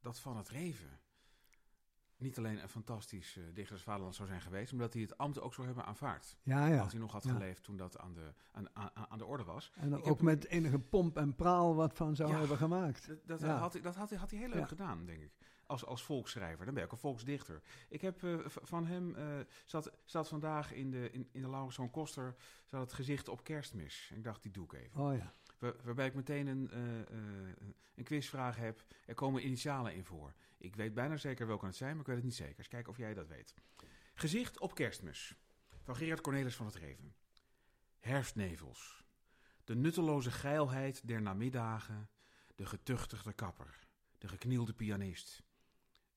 dat 0.00 0.20
Van 0.20 0.36
het 0.36 0.48
Reven 0.48 0.98
niet 2.18 2.38
alleen 2.38 2.62
een 2.62 2.68
fantastisch 2.68 3.36
eh 3.36 3.42
dichter 3.54 3.74
des 3.74 3.84
vaderlands 3.84 4.16
zou 4.16 4.28
zijn 4.28 4.40
geweest, 4.40 4.72
maar 4.72 4.80
dat 4.80 4.92
hij 4.92 5.02
het 5.02 5.18
ambt 5.18 5.40
ook 5.40 5.54
zou 5.54 5.66
hebben 5.66 5.84
aanvaard. 5.84 6.36
Ja, 6.42 6.66
ja. 6.66 6.80
Als 6.82 6.92
hij 6.92 7.00
nog 7.00 7.12
had 7.12 7.24
ja. 7.24 7.32
geleefd 7.32 7.62
toen 7.62 7.76
dat 7.76 7.98
aan 7.98 8.14
de, 8.14 8.32
aan, 8.52 8.68
aan, 8.72 8.90
aan 9.08 9.18
de 9.18 9.24
orde 9.26 9.44
was. 9.44 9.72
En 9.74 9.92
Ik 9.92 10.06
ook 10.06 10.20
met 10.22 10.46
enige 10.46 10.78
pomp 10.78 11.16
en 11.16 11.34
praal 11.34 11.74
wat 11.74 11.94
van 11.94 12.16
zou 12.16 12.30
Ja. 12.32 12.38
hebben 12.38 12.56
gemaakt. 12.56 13.06
Dat, 13.06 13.18
dat, 13.26 13.40
Ja. 13.40 13.56
had, 13.58 13.72
hij- 13.72 13.82
dat 13.82 13.94
had, 13.96 14.10
hij- 14.10 14.18
had 14.18 14.30
hij 14.30 14.40
heel 14.40 14.48
leuk 14.48 14.68
gedaan, 14.68 15.04
denk 15.06 15.20
ik. 15.22 15.32
Als, 15.66 15.84
als 15.86 16.02
volksschrijver. 16.02 16.64
Dan 16.64 16.74
ben 16.74 16.84
ook 16.84 16.92
een 16.92 16.98
volksdichter. 16.98 17.62
Ik 17.88 18.00
heb 18.00 18.22
eh, 18.24 18.38
van 18.46 18.86
hem, 18.86 19.14
eh 19.14 19.24
zat, 19.64 19.90
zat 20.04 20.28
vandaag 20.28 20.72
in 20.72 20.90
de, 20.90 21.10
in, 21.10 21.28
in 21.32 21.42
de 21.42 21.50
Laurens 21.50 21.74
van 21.76 21.90
Koster, 21.90 22.34
zat 22.64 22.80
het 22.80 22.92
gezicht 22.92 23.28
op 23.28 23.44
kerstmis. 23.44 24.10
Ik 24.14 24.24
dacht, 24.24 24.42
die 24.42 24.52
doe 24.52 24.64
ik 24.64 24.72
even. 24.72 25.00
Oh 25.00 25.16
ja. 25.16 25.32
Waar- 25.58 25.76
waarbij 25.82 26.06
ik 26.06 26.14
meteen 26.14 26.46
een, 26.46 26.70
eh, 26.70 27.00
eh, 27.00 27.56
een 27.94 28.04
quizvraag 28.04 28.56
heb. 28.56 28.84
Er 29.06 29.14
komen 29.14 29.44
initialen 29.46 29.94
in 29.94 30.04
voor. 30.04 30.34
Ik 30.58 30.76
weet 30.76 30.94
bijna 30.94 31.16
zeker 31.16 31.46
welke 31.46 31.66
het 31.66 31.76
zijn, 31.76 31.90
maar 31.90 32.00
ik 32.00 32.06
weet 32.06 32.16
het 32.16 32.24
niet 32.24 32.34
zeker. 32.34 32.56
Dus 32.56 32.68
kijk 32.68 32.88
of 32.88 32.96
jij 32.96 33.14
dat 33.14 33.26
weet. 33.26 33.54
Gezicht 34.14 34.58
op 34.58 34.74
kerstmis. 34.74 35.36
Van 35.82 35.96
Gerard 35.96 36.20
Cornelis 36.20 36.56
van 36.56 36.66
het 36.66 36.74
Reven. 36.74 37.14
Herfstnevels. 38.00 39.04
De 39.64 39.74
nutteloze 39.74 40.30
geilheid 40.30 41.08
der 41.08 41.22
namiddagen. 41.22 42.08
De 42.54 42.66
getuchtigde 42.66 43.32
kapper. 43.32 43.78
De 44.18 44.28
geknielde 44.28 44.72
pianist. 44.72 45.42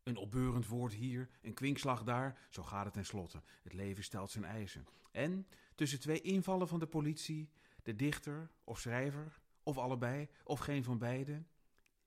Een 0.03 0.17
opbeurend 0.17 0.67
woord 0.67 0.93
hier, 0.93 1.29
een 1.41 1.53
kwinkslag 1.53 2.03
daar, 2.03 2.47
zo 2.49 2.63
gaat 2.63 2.85
het 2.85 2.93
tenslotte. 2.93 3.43
Het 3.63 3.73
leven 3.73 4.03
stelt 4.03 4.31
zijn 4.31 4.45
eisen. 4.45 4.87
En 5.11 5.47
tussen 5.75 5.99
twee 5.99 6.21
invallen 6.21 6.67
van 6.67 6.79
de 6.79 6.87
politie, 6.87 7.49
de 7.89 7.95
dichter 7.95 8.51
of 8.63 8.79
schrijver, 8.79 9.39
of 9.63 9.77
allebei, 9.77 10.29
of 10.43 10.59
geen 10.59 10.83
van 10.83 10.97
beiden, 10.97 11.47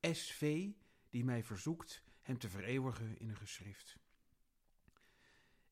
SV, 0.01 0.69
die 1.09 1.23
mij 1.23 1.43
verzoekt 1.43 2.03
hem 2.21 2.37
te 2.37 2.49
vereeuwigen 2.49 3.17
in 3.19 3.29
een 3.29 3.35
geschrift. 3.35 3.97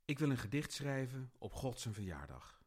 Ik 0.05 0.19
wil 0.19 0.29
een 0.29 0.37
gedicht 0.37 0.71
schrijven 0.71 1.31
op 1.37 1.53
God 1.53 1.79
zijn 1.79 1.93
verjaardag. 1.93 2.63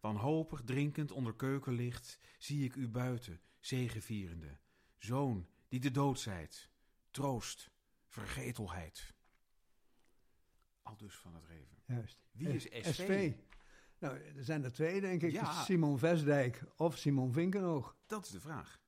Wanhopig 0.00 0.62
drinkend 0.64 1.10
onder 1.10 1.34
keukenlicht 1.34 2.18
zie 2.38 2.64
ik 2.64 2.74
u 2.74 2.88
buiten, 2.88 3.40
zegevierende. 3.60 4.58
Zoon 4.98 5.48
die 5.68 5.80
de 5.80 5.90
dood 5.90 6.20
zijt, 6.20 6.70
troost, 7.10 7.70
vergetelheid. 8.06 9.14
Al 10.82 10.96
dus 10.96 11.14
van 11.14 11.34
het 11.34 11.44
Reven. 11.44 11.82
Juist. 11.84 12.18
Wie 12.30 12.48
is 12.48 12.68
Eh, 12.68 12.84
SV? 12.84 13.32
Nou, 14.00 14.16
er 14.36 14.44
zijn 14.44 14.64
er 14.64 14.72
twee, 14.72 15.00
denk 15.00 15.22
ik. 15.22 15.30
Ja. 15.32 15.52
Simon 15.52 15.98
Vesdijk 15.98 16.62
of 16.76 16.96
Simon 16.98 17.32
Vinkenoog. 17.32 17.96
Dat 18.06 18.24
is 18.24 18.30
de 18.30 18.40
vraag. 18.40 18.80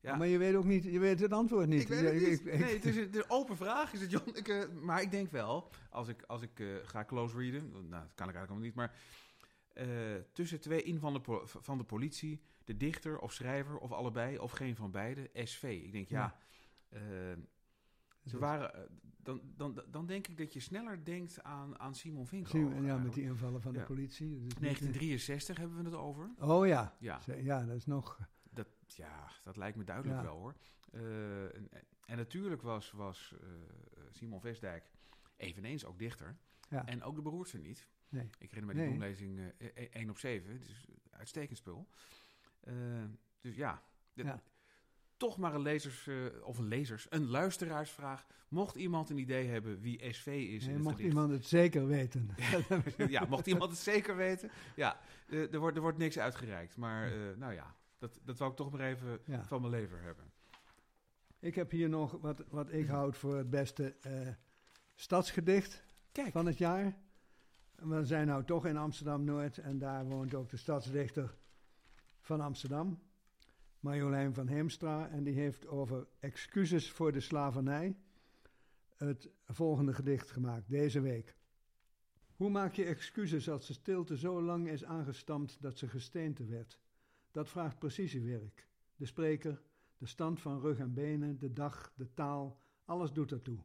Ja. 0.00 0.16
Maar 0.16 0.26
je 0.26 0.38
weet 0.38 0.54
ook 0.54 0.64
niet, 0.64 0.84
je 0.84 0.98
weet 0.98 1.20
het 1.20 1.32
antwoord 1.32 1.68
niet. 1.68 1.80
Ik 1.80 1.88
weet 1.88 2.12
het 2.12 2.22
Ja, 2.22 2.28
niet. 2.28 2.44
nee, 2.44 2.74
het 2.80 2.84
is 2.84 2.96
een, 2.96 3.30
open 3.30 3.56
vraag, 3.56 3.92
is 3.92 4.00
het 4.00 4.10
John? 4.10 4.30
Ik, 4.34 4.48
eh, 4.48 4.68
maar 4.72 5.02
ik 5.02 5.10
denk 5.10 5.30
wel, 5.30 5.70
als 5.90 6.08
ik, 6.08 6.22
als 6.22 6.42
ik 6.42 6.60
eh, 6.60 6.66
ga 6.82 7.04
close 7.04 7.36
readen, 7.38 7.70
nou, 7.70 7.88
dat 7.88 8.14
kan 8.14 8.28
ik 8.28 8.34
eigenlijk 8.34 8.48
allemaal 8.48 8.66
niet, 8.66 8.74
maar 8.74 8.94
eh, 9.72 9.86
tussen 10.32 10.60
twee 10.60 10.82
in 10.82 10.98
van 10.98 11.12
de, 11.12 11.40
van 11.44 11.78
de 11.78 11.84
politie, 11.84 12.40
de 12.64 12.76
dichter 12.76 13.18
of 13.18 13.32
schrijver 13.32 13.78
of 13.78 13.92
allebei 13.92 14.38
of 14.38 14.52
geen 14.52 14.76
van 14.76 14.90
beide, 14.90 15.30
SV. 15.34 15.62
Ik 15.62 15.92
denk 15.92 16.08
ja, 16.08 16.36
eh, 16.88 17.00
ze 18.26 18.38
waren, 18.38 18.74
eh, 18.74 18.80
dan, 19.22 19.40
dan, 19.56 19.82
dan 19.90 20.06
denk 20.06 20.26
ik 20.26 20.38
dat 20.38 20.52
je 20.52 20.60
sneller 20.60 21.04
denkt 21.04 21.42
aan, 21.42 21.78
aan 21.78 21.94
Simon 21.94 22.26
Vinko. 22.26 22.48
Simon- 22.50 22.84
ja, 22.84 22.96
met 22.98 23.12
die 23.12 23.22
invallen 23.24 23.60
van 23.62 23.72
de 23.72 23.80
politie. 23.82 24.28
Dus 24.34 24.42
niet- 24.42 24.60
1963 24.60 25.56
hebben 25.56 25.76
we 25.76 25.84
het 25.84 25.94
over. 25.94 26.30
Oh 26.38 26.66
ja. 26.66 26.96
Ja. 26.98 27.20
Ja, 27.36 27.64
dat 27.64 27.76
is 27.76 27.86
nog... 27.86 28.18
Dat, 28.50 28.68
ja, 28.86 29.28
dat 29.42 29.56
lijkt 29.56 29.76
me 29.76 29.84
duidelijk 29.84 30.16
Ja. 30.16 30.22
wel 30.24 30.36
hoor. 30.38 30.54
Eh, 30.92 31.54
en, 31.56 31.68
en 32.06 32.16
natuurlijk 32.16 32.62
was, 32.62 32.90
was 32.90 33.34
eh, 33.40 33.46
Simon 34.10 34.40
Vestdijk 34.40 34.90
eveneens 35.36 35.84
ook 35.84 35.98
dichter. 35.98 36.36
Ja. 36.68 36.86
En 36.86 37.02
ook 37.02 37.14
de 37.16 37.22
beroerte 37.22 37.58
niet. 37.58 37.88
Nee. 38.08 38.30
Ik 38.38 38.50
herinner 38.50 38.74
me 38.74 39.14
die 39.14 39.52
eh 39.74 39.86
1 39.92 40.10
op 40.10 40.18
7. 40.18 40.52
Het 40.52 40.68
is 40.68 40.86
uitstekend 41.10 41.58
spul. 41.58 41.88
Eh, 42.60 42.74
dus 43.40 43.56
ja, 43.56 43.82
de- 44.12 44.24
Ja. 44.24 44.42
Toch 45.16 45.36
maar 45.38 45.54
een 45.54 45.62
lezers, 45.62 46.06
eh, 46.06 46.14
of 46.42 46.58
een 46.58 46.66
lezers, 46.68 47.06
een 47.10 47.26
luisteraarsvraag. 47.26 48.26
Mocht 48.48 48.74
iemand 48.76 49.10
een 49.10 49.18
idee 49.18 49.46
hebben 49.48 49.80
wie 49.80 50.12
SV 50.12 50.26
is 50.26 50.32
in 50.62 50.66
Nee, 50.66 50.74
het 50.74 50.82
mocht 50.82 50.96
gedicht. 50.96 51.14
iemand 51.14 51.30
het 51.32 51.46
zeker 51.46 51.86
weten. 51.86 52.30
ja, 53.08 53.24
mocht 53.28 53.46
iemand 53.46 53.70
het 53.70 53.80
zeker 53.80 54.16
weten. 54.16 54.50
Ja, 54.76 55.00
eh, 55.28 55.52
er, 55.52 55.58
wordt, 55.58 55.76
er 55.76 55.82
wordt 55.82 55.98
niks 55.98 56.18
uitgereikt. 56.18 56.76
Maar 56.76 57.12
eh, 57.12 57.36
nou 57.36 57.52
ja, 57.52 57.74
dat, 57.98 58.20
dat 58.24 58.38
wou 58.38 58.50
ik 58.50 58.56
toch 58.56 58.70
maar 58.70 58.80
even 58.80 59.18
Ja. 59.24 59.44
van 59.44 59.60
mijn 59.60 59.72
lever 59.72 60.02
hebben. 60.02 60.24
Ik 61.40 61.54
heb 61.54 61.70
hier 61.70 61.88
nog 61.88 62.12
wat, 62.20 62.44
wat 62.48 62.72
ik 62.72 62.86
houd 62.86 63.16
voor 63.16 63.36
het 63.36 63.50
beste 63.50 63.96
stadsgedicht 64.94 65.84
Kijk. 66.12 66.32
van 66.32 66.46
het 66.46 66.58
jaar. 66.58 66.96
We 67.74 68.04
zijn 68.04 68.26
nou 68.26 68.44
toch 68.44 68.66
in 68.66 68.76
Amsterdam-Noord 68.76 69.58
en 69.58 69.78
daar 69.78 70.04
woont 70.04 70.34
ook 70.34 70.48
de 70.48 70.56
stadsdichter 70.56 71.34
van 72.20 72.40
Amsterdam. 72.40 72.98
Marjolein 73.80 74.34
van 74.34 74.46
Heemstra. 74.46 75.08
En 75.08 75.24
die 75.24 75.34
heeft 75.34 75.66
over 75.66 76.06
excuses 76.20 76.90
voor 76.90 77.12
de 77.12 77.20
slavernij 77.20 77.96
het 78.96 79.30
volgende 79.46 79.92
gedicht 79.92 80.30
gemaakt, 80.30 80.70
deze 80.70 81.00
week. 81.00 81.36
Hoe 82.36 82.50
maak 82.50 82.74
je 82.74 82.84
excuses 82.84 83.48
als 83.48 83.66
de 83.66 83.72
stilte 83.72 84.16
zo 84.16 84.42
lang 84.42 84.68
is 84.68 84.84
aangestampt 84.84 85.62
dat 85.62 85.78
ze 85.78 85.88
gesteente 85.88 86.44
werd? 86.44 86.80
Dat 87.30 87.48
vraagt 87.48 87.78
precisiewerk. 87.78 88.68
De 88.96 89.06
spreker, 89.06 89.62
de 89.98 90.06
stand 90.06 90.40
van 90.40 90.60
rug 90.60 90.78
en 90.78 90.94
benen, 90.94 91.38
de 91.38 91.52
dag, 91.52 91.92
de 91.96 92.14
taal, 92.14 92.60
alles 92.84 93.12
doet 93.12 93.32
ertoe. 93.32 93.58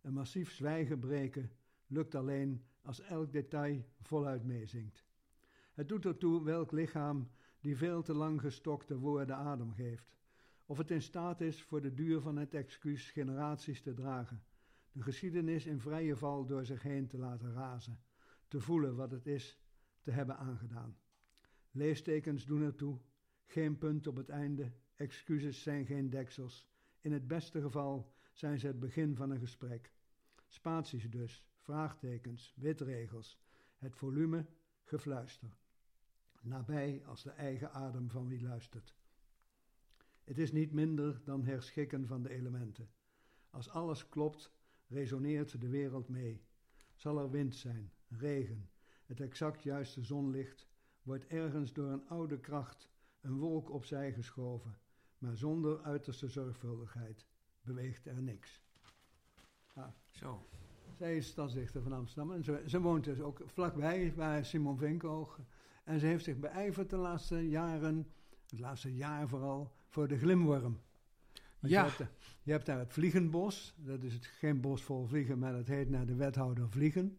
Een 0.00 0.12
massief 0.12 0.52
zwijgen 0.52 0.98
breken 0.98 1.50
lukt 1.86 2.14
alleen 2.14 2.64
als 2.82 3.00
elk 3.00 3.32
detail 3.32 3.84
voluit 4.00 4.44
meezingt. 4.44 5.04
Het 5.72 5.88
doet 5.88 6.04
ertoe 6.04 6.44
welk 6.44 6.72
lichaam 6.72 7.30
die 7.60 7.76
veel 7.76 8.02
te 8.02 8.14
lang 8.14 8.40
gestokte 8.40 8.98
woorden 8.98 9.36
adem 9.36 9.72
geeft. 9.72 10.16
Of 10.66 10.78
het 10.78 10.90
in 10.90 11.02
staat 11.02 11.40
is 11.40 11.62
voor 11.62 11.80
de 11.80 11.94
duur 11.94 12.20
van 12.20 12.36
het 12.36 12.54
excuus 12.54 13.10
generaties 13.10 13.82
te 13.82 13.94
dragen. 13.94 14.42
De 14.92 15.02
geschiedenis 15.02 15.66
in 15.66 15.80
vrije 15.80 16.16
val 16.16 16.46
door 16.46 16.64
zich 16.64 16.82
heen 16.82 17.06
te 17.06 17.18
laten 17.18 17.52
razen. 17.52 18.00
Te 18.48 18.60
voelen 18.60 18.96
wat 18.96 19.10
het 19.10 19.26
is 19.26 19.60
te 20.00 20.10
hebben 20.10 20.36
aangedaan. 20.36 20.96
Leestekens 21.70 22.44
doen 22.44 22.62
ertoe. 22.62 22.98
Geen 23.44 23.78
punt 23.78 24.06
op 24.06 24.16
het 24.16 24.28
einde. 24.28 24.72
Excuses 24.94 25.62
zijn 25.62 25.86
geen 25.86 26.10
deksels. 26.10 26.68
In 27.00 27.12
het 27.12 27.26
beste 27.26 27.60
geval 27.60 28.14
zijn 28.32 28.58
ze 28.58 28.66
het 28.66 28.78
begin 28.78 29.16
van 29.16 29.30
een 29.30 29.38
gesprek. 29.38 29.92
Spaties 30.46 31.10
dus, 31.10 31.44
vraagtekens, 31.58 32.54
witregels. 32.56 33.40
Het 33.76 33.96
volume, 33.96 34.46
gefluister 34.82 35.56
nabij 36.46 37.02
als 37.06 37.22
de 37.22 37.30
eigen 37.30 37.72
adem 37.72 38.10
van 38.10 38.28
wie 38.28 38.42
luistert. 38.42 38.94
Het 40.24 40.38
is 40.38 40.52
niet 40.52 40.72
minder 40.72 41.20
dan 41.24 41.44
herschikken 41.44 42.06
van 42.06 42.22
de 42.22 42.30
elementen. 42.30 42.90
Als 43.50 43.68
alles 43.68 44.08
klopt, 44.08 44.52
resoneert 44.86 45.60
de 45.60 45.68
wereld 45.68 46.08
mee. 46.08 46.44
Zal 46.94 47.18
er 47.18 47.30
wind 47.30 47.54
zijn, 47.54 47.92
regen, 48.08 48.70
het 49.06 49.20
exact 49.20 49.62
juiste 49.62 50.02
zonlicht, 50.02 50.66
wordt 51.02 51.26
ergens 51.26 51.72
door 51.72 51.90
een 51.90 52.08
oude 52.08 52.40
kracht 52.40 52.90
een 53.20 53.38
wolk 53.38 53.70
opzij 53.70 54.12
geschoven, 54.12 54.78
maar 55.18 55.36
zonder 55.36 55.82
uiterste 55.82 56.28
zorgvuldigheid 56.28 57.26
beweegt 57.62 58.06
er 58.06 58.22
niks. 58.22 58.62
Ah. 59.74 59.88
Zo. 60.10 60.46
Zij 60.96 61.16
is 61.16 61.26
stadsdichter 61.26 61.82
van 61.82 61.92
Amsterdam 61.92 62.32
en 62.32 62.44
ze, 62.44 62.62
ze, 62.66 62.80
woont 62.80 63.04
dus 63.04 63.20
ook 63.20 63.42
vlakbij 63.44 64.14
waar 64.14 64.44
Simon 64.44 64.78
Vinkoog 64.78 65.40
en 65.86 66.00
ze 66.00 66.06
heeft 66.06 66.24
zich 66.24 66.38
beijverd 66.38 66.90
de 66.90 66.96
laatste 66.96 67.48
jaren, 67.48 68.06
het 68.50 68.58
laatste 68.58 68.94
jaar 68.94 69.28
vooral, 69.28 69.72
voor 69.88 70.08
de 70.08 70.18
glimworm. 70.18 70.80
ja. 71.60 71.68
Je 71.68 71.76
hebt, 71.76 72.10
je 72.42 72.50
hebt, 72.50 72.66
daar 72.66 72.78
het 72.78 72.92
Vliegenbos. 72.92 73.74
Dat 73.78 74.02
is 74.02 74.12
het, 74.12 74.26
geen 74.26 74.60
bos 74.60 74.82
vol 74.82 75.06
vliegen, 75.06 75.38
maar 75.38 75.52
dat 75.52 75.66
heet 75.66 75.90
naar 75.90 76.06
de 76.06 76.14
wethouder 76.14 76.70
Vliegen. 76.70 77.18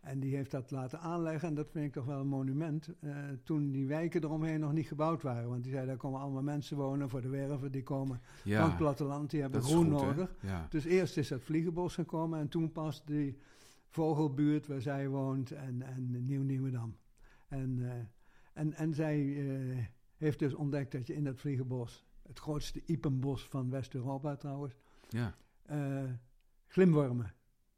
En 0.00 0.20
die 0.20 0.36
heeft 0.36 0.50
dat 0.50 0.70
laten 0.70 1.00
aanleggen 1.00 1.48
en 1.48 1.54
dat 1.54 1.70
vind 1.70 1.84
ik 1.84 1.92
toch 1.92 2.04
wel 2.04 2.20
een 2.20 2.26
monument. 2.26 2.88
Uh, 3.00 3.16
toen 3.44 3.70
die 3.70 3.86
wijken 3.86 4.24
eromheen 4.24 4.60
nog 4.60 4.72
niet 4.72 4.86
gebouwd 4.86 5.22
waren. 5.22 5.48
Want 5.48 5.62
die 5.62 5.72
zei, 5.72 5.86
daar 5.86 5.96
komen 5.96 6.20
allemaal 6.20 6.42
mensen 6.42 6.76
wonen 6.76 7.08
voor 7.08 7.20
de 7.20 7.28
werven. 7.28 7.72
Die 7.72 7.82
komen 7.82 8.20
ja, 8.44 8.60
van 8.60 8.68
het 8.68 8.78
platteland, 8.78 9.30
die 9.30 9.40
hebben 9.40 9.62
groen 9.62 9.88
nodig. 9.88 10.34
Ja. 10.40 10.66
Dus 10.70 10.84
eerst 10.84 11.16
is 11.16 11.28
dat 11.28 11.42
Vliegenbos 11.42 11.94
gekomen 11.94 12.38
en 12.40 12.48
toen 12.48 12.72
pas 12.72 13.04
die 13.04 13.38
vogelbuurt 13.88 14.66
waar 14.66 14.80
zij 14.80 15.08
woont 15.08 15.50
en, 15.50 15.82
en 15.82 16.26
Nieuw-Nieuwedam. 16.26 16.96
En, 17.50 17.78
uh, 17.78 17.92
en, 18.52 18.74
en 18.74 18.94
zij 18.94 19.18
uh, 19.20 19.84
heeft 20.16 20.38
dus 20.38 20.54
ontdekt 20.54 20.92
dat 20.92 21.06
je 21.06 21.14
in 21.14 21.24
dat 21.24 21.38
vliegenbos, 21.38 22.06
het 22.22 22.38
grootste 22.38 22.82
ipenbos 22.86 23.48
van 23.48 23.70
West-Europa 23.70 24.36
trouwens, 24.36 24.74
ja. 25.08 25.34
uh, 25.70 26.10
glimwormen 26.66 27.34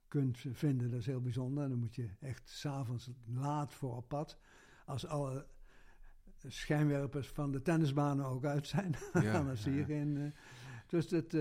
kunt 0.08 0.38
vinden. 0.52 0.90
Dat 0.90 1.00
is 1.00 1.06
heel 1.06 1.20
bijzonder. 1.20 1.68
Dan 1.68 1.78
moet 1.78 1.94
je 1.94 2.08
echt 2.20 2.48
s'avonds 2.48 3.10
laat 3.26 3.72
voor 3.72 3.96
op 3.96 4.08
pad. 4.08 4.38
Als 4.86 5.06
alle 5.06 5.46
schijnwerpers 6.46 7.28
van 7.28 7.52
de 7.52 7.62
tennisbanen 7.62 8.24
ook 8.24 8.44
uit 8.44 8.66
zijn, 8.66 8.94
ja, 9.22 9.42
dan 9.42 9.56
zie 9.56 9.72
je 9.72 9.84
geen... 9.84 10.34
dus 10.86 11.08
dat, 11.08 11.36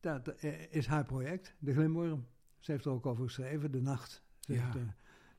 dat 0.00 0.42
is 0.70 0.86
haar 0.86 1.04
project, 1.04 1.54
de 1.58 1.72
glimworm. 1.72 2.26
Ze 2.58 2.70
heeft 2.70 2.84
er 2.84 2.90
ook 2.90 3.06
over 3.06 3.24
geschreven, 3.24 3.70
De 3.70 3.80
Nacht. 3.80 4.22
Ze 4.38 4.52
ja. 4.52 4.64
heeft, 4.64 4.76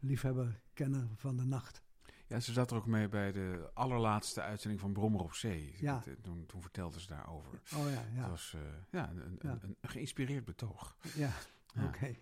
liefhebber, 0.02 0.62
kenner 0.74 1.08
van 1.16 1.38
de 1.38 1.44
nacht. 1.44 1.84
Ja, 2.28 2.40
ze 2.40 2.54
zat 2.54 2.72
er 2.72 2.78
ook 2.78 2.86
mee 2.86 3.10
bij 3.10 3.32
de 3.32 3.70
allerlaatste 3.74 4.42
uitzending 4.42 4.82
van 4.82 4.94
Brommer 4.94 5.22
op 5.22 5.34
Zee. 5.34 5.76
Ja. 5.80 6.04
Toen, 6.22 6.46
toen 6.46 6.62
vertelde 6.62 7.00
ze 7.00 7.08
daarover. 7.08 7.62
Oh 7.76 7.90
ja, 7.90 8.06
ja. 8.14 8.22
Het 8.22 8.30
was 8.30 8.54
uh, 8.56 8.62
ja, 8.92 9.10
een, 9.10 9.40
ja. 9.42 9.50
Een, 9.62 9.76
een, 9.82 9.90
geïnspireerd 9.90 10.46
betoog. 10.46 10.98
Ja, 11.16 11.32
ja. 11.74 11.86
oké. 11.86 11.96
Okay. 11.96 12.22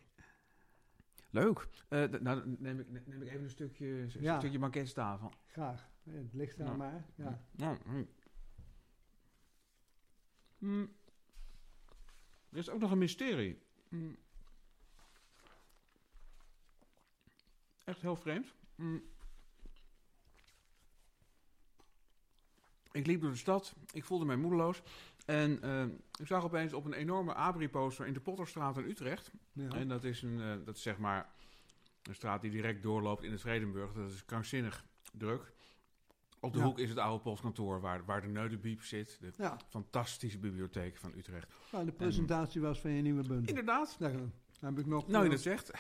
Leuk. 1.30 1.68
Uh, 1.90 2.10
nou, 2.10 2.56
neem 2.60 2.80
ik, 2.80 2.90
neem 2.90 3.22
ik 3.22 3.28
even 3.28 3.44
een 3.44 3.50
stukje, 3.50 3.88
een 3.88 4.12
ja. 4.20 4.40
stukje 4.40 4.60
banketstafel. 4.60 5.34
Graag. 5.48 5.90
Het 6.04 6.34
ligt 6.34 6.58
daar 6.58 6.78
maar. 6.78 7.06
Ja. 7.16 7.42
Mm. 7.86 8.08
Mm. 10.58 10.92
Er 12.50 12.58
is 12.58 12.70
ook 12.70 12.80
nog 12.80 12.92
een 12.92 12.98
mysterie. 12.98 13.62
Mm. 13.90 14.18
Echt 17.90 18.02
heel 18.02 18.16
vreemd. 18.16 18.54
Mm. 18.76 19.02
Ik 22.92 23.06
liep 23.06 23.22
door 23.22 23.32
de 23.32 23.38
stad, 23.38 23.76
ik 23.94 24.04
voelde 24.06 24.26
mij 24.26 24.36
moedeloos. 24.36 24.82
En 25.26 25.60
uh, 25.64 25.84
ik 26.20 26.28
zag 26.28 26.44
opeens 26.44 26.74
op 26.74 26.86
een 26.86 26.94
enorme 26.94 27.34
Abri-poster 27.34 28.08
in 28.08 28.14
de 28.14 28.20
Potterstraat 28.20 28.78
in 28.78 28.84
Utrecht. 28.84 29.32
Ja. 29.54 29.70
En 29.70 29.88
dat 29.88 30.04
is, 30.04 30.22
een, 30.22 30.40
uh, 30.40 30.56
dat 30.66 30.76
is 30.76 30.82
zeg 30.82 30.98
maar 30.98 31.30
een 32.04 32.16
straat 32.16 32.42
die 32.42 32.52
direct 32.52 32.84
doorloopt 32.84 33.24
in 33.24 33.32
het 33.32 33.42
Vredenburg. 33.42 33.94
Dat 33.94 34.12
is 34.12 34.26
krankzinnig 34.26 34.86
druk. 35.14 35.52
Op 36.40 36.54
de 36.54 36.60
Ja. 36.60 36.66
hoek 36.66 36.80
is 36.80 36.90
het 36.90 36.98
oude 36.98 37.24
postkantoor 37.24 37.82
waar, 37.82 38.06
waar 38.06 38.22
de 38.22 38.28
Neudebiep 38.28 38.84
zit. 38.84 39.18
De 39.20 39.32
Ja. 39.38 39.58
fantastische 39.70 40.38
bibliotheek 40.40 40.98
van 40.98 41.14
Utrecht. 41.18 41.54
Nou, 41.72 41.86
de 41.86 41.92
presentatie 41.92 42.62
was 42.62 42.80
van 42.82 42.92
je 42.92 43.02
nieuwe 43.02 43.28
bundel. 43.28 43.48
Inderdaad. 43.48 43.96
Daar 44.00 44.14
heb 44.60 44.80
ik 44.80 44.86
nog, 44.86 45.08
Nou, 45.08 45.24
je 45.24 45.30
eh, 45.30 45.36
dat 45.36 45.44
zegt. 45.44 45.72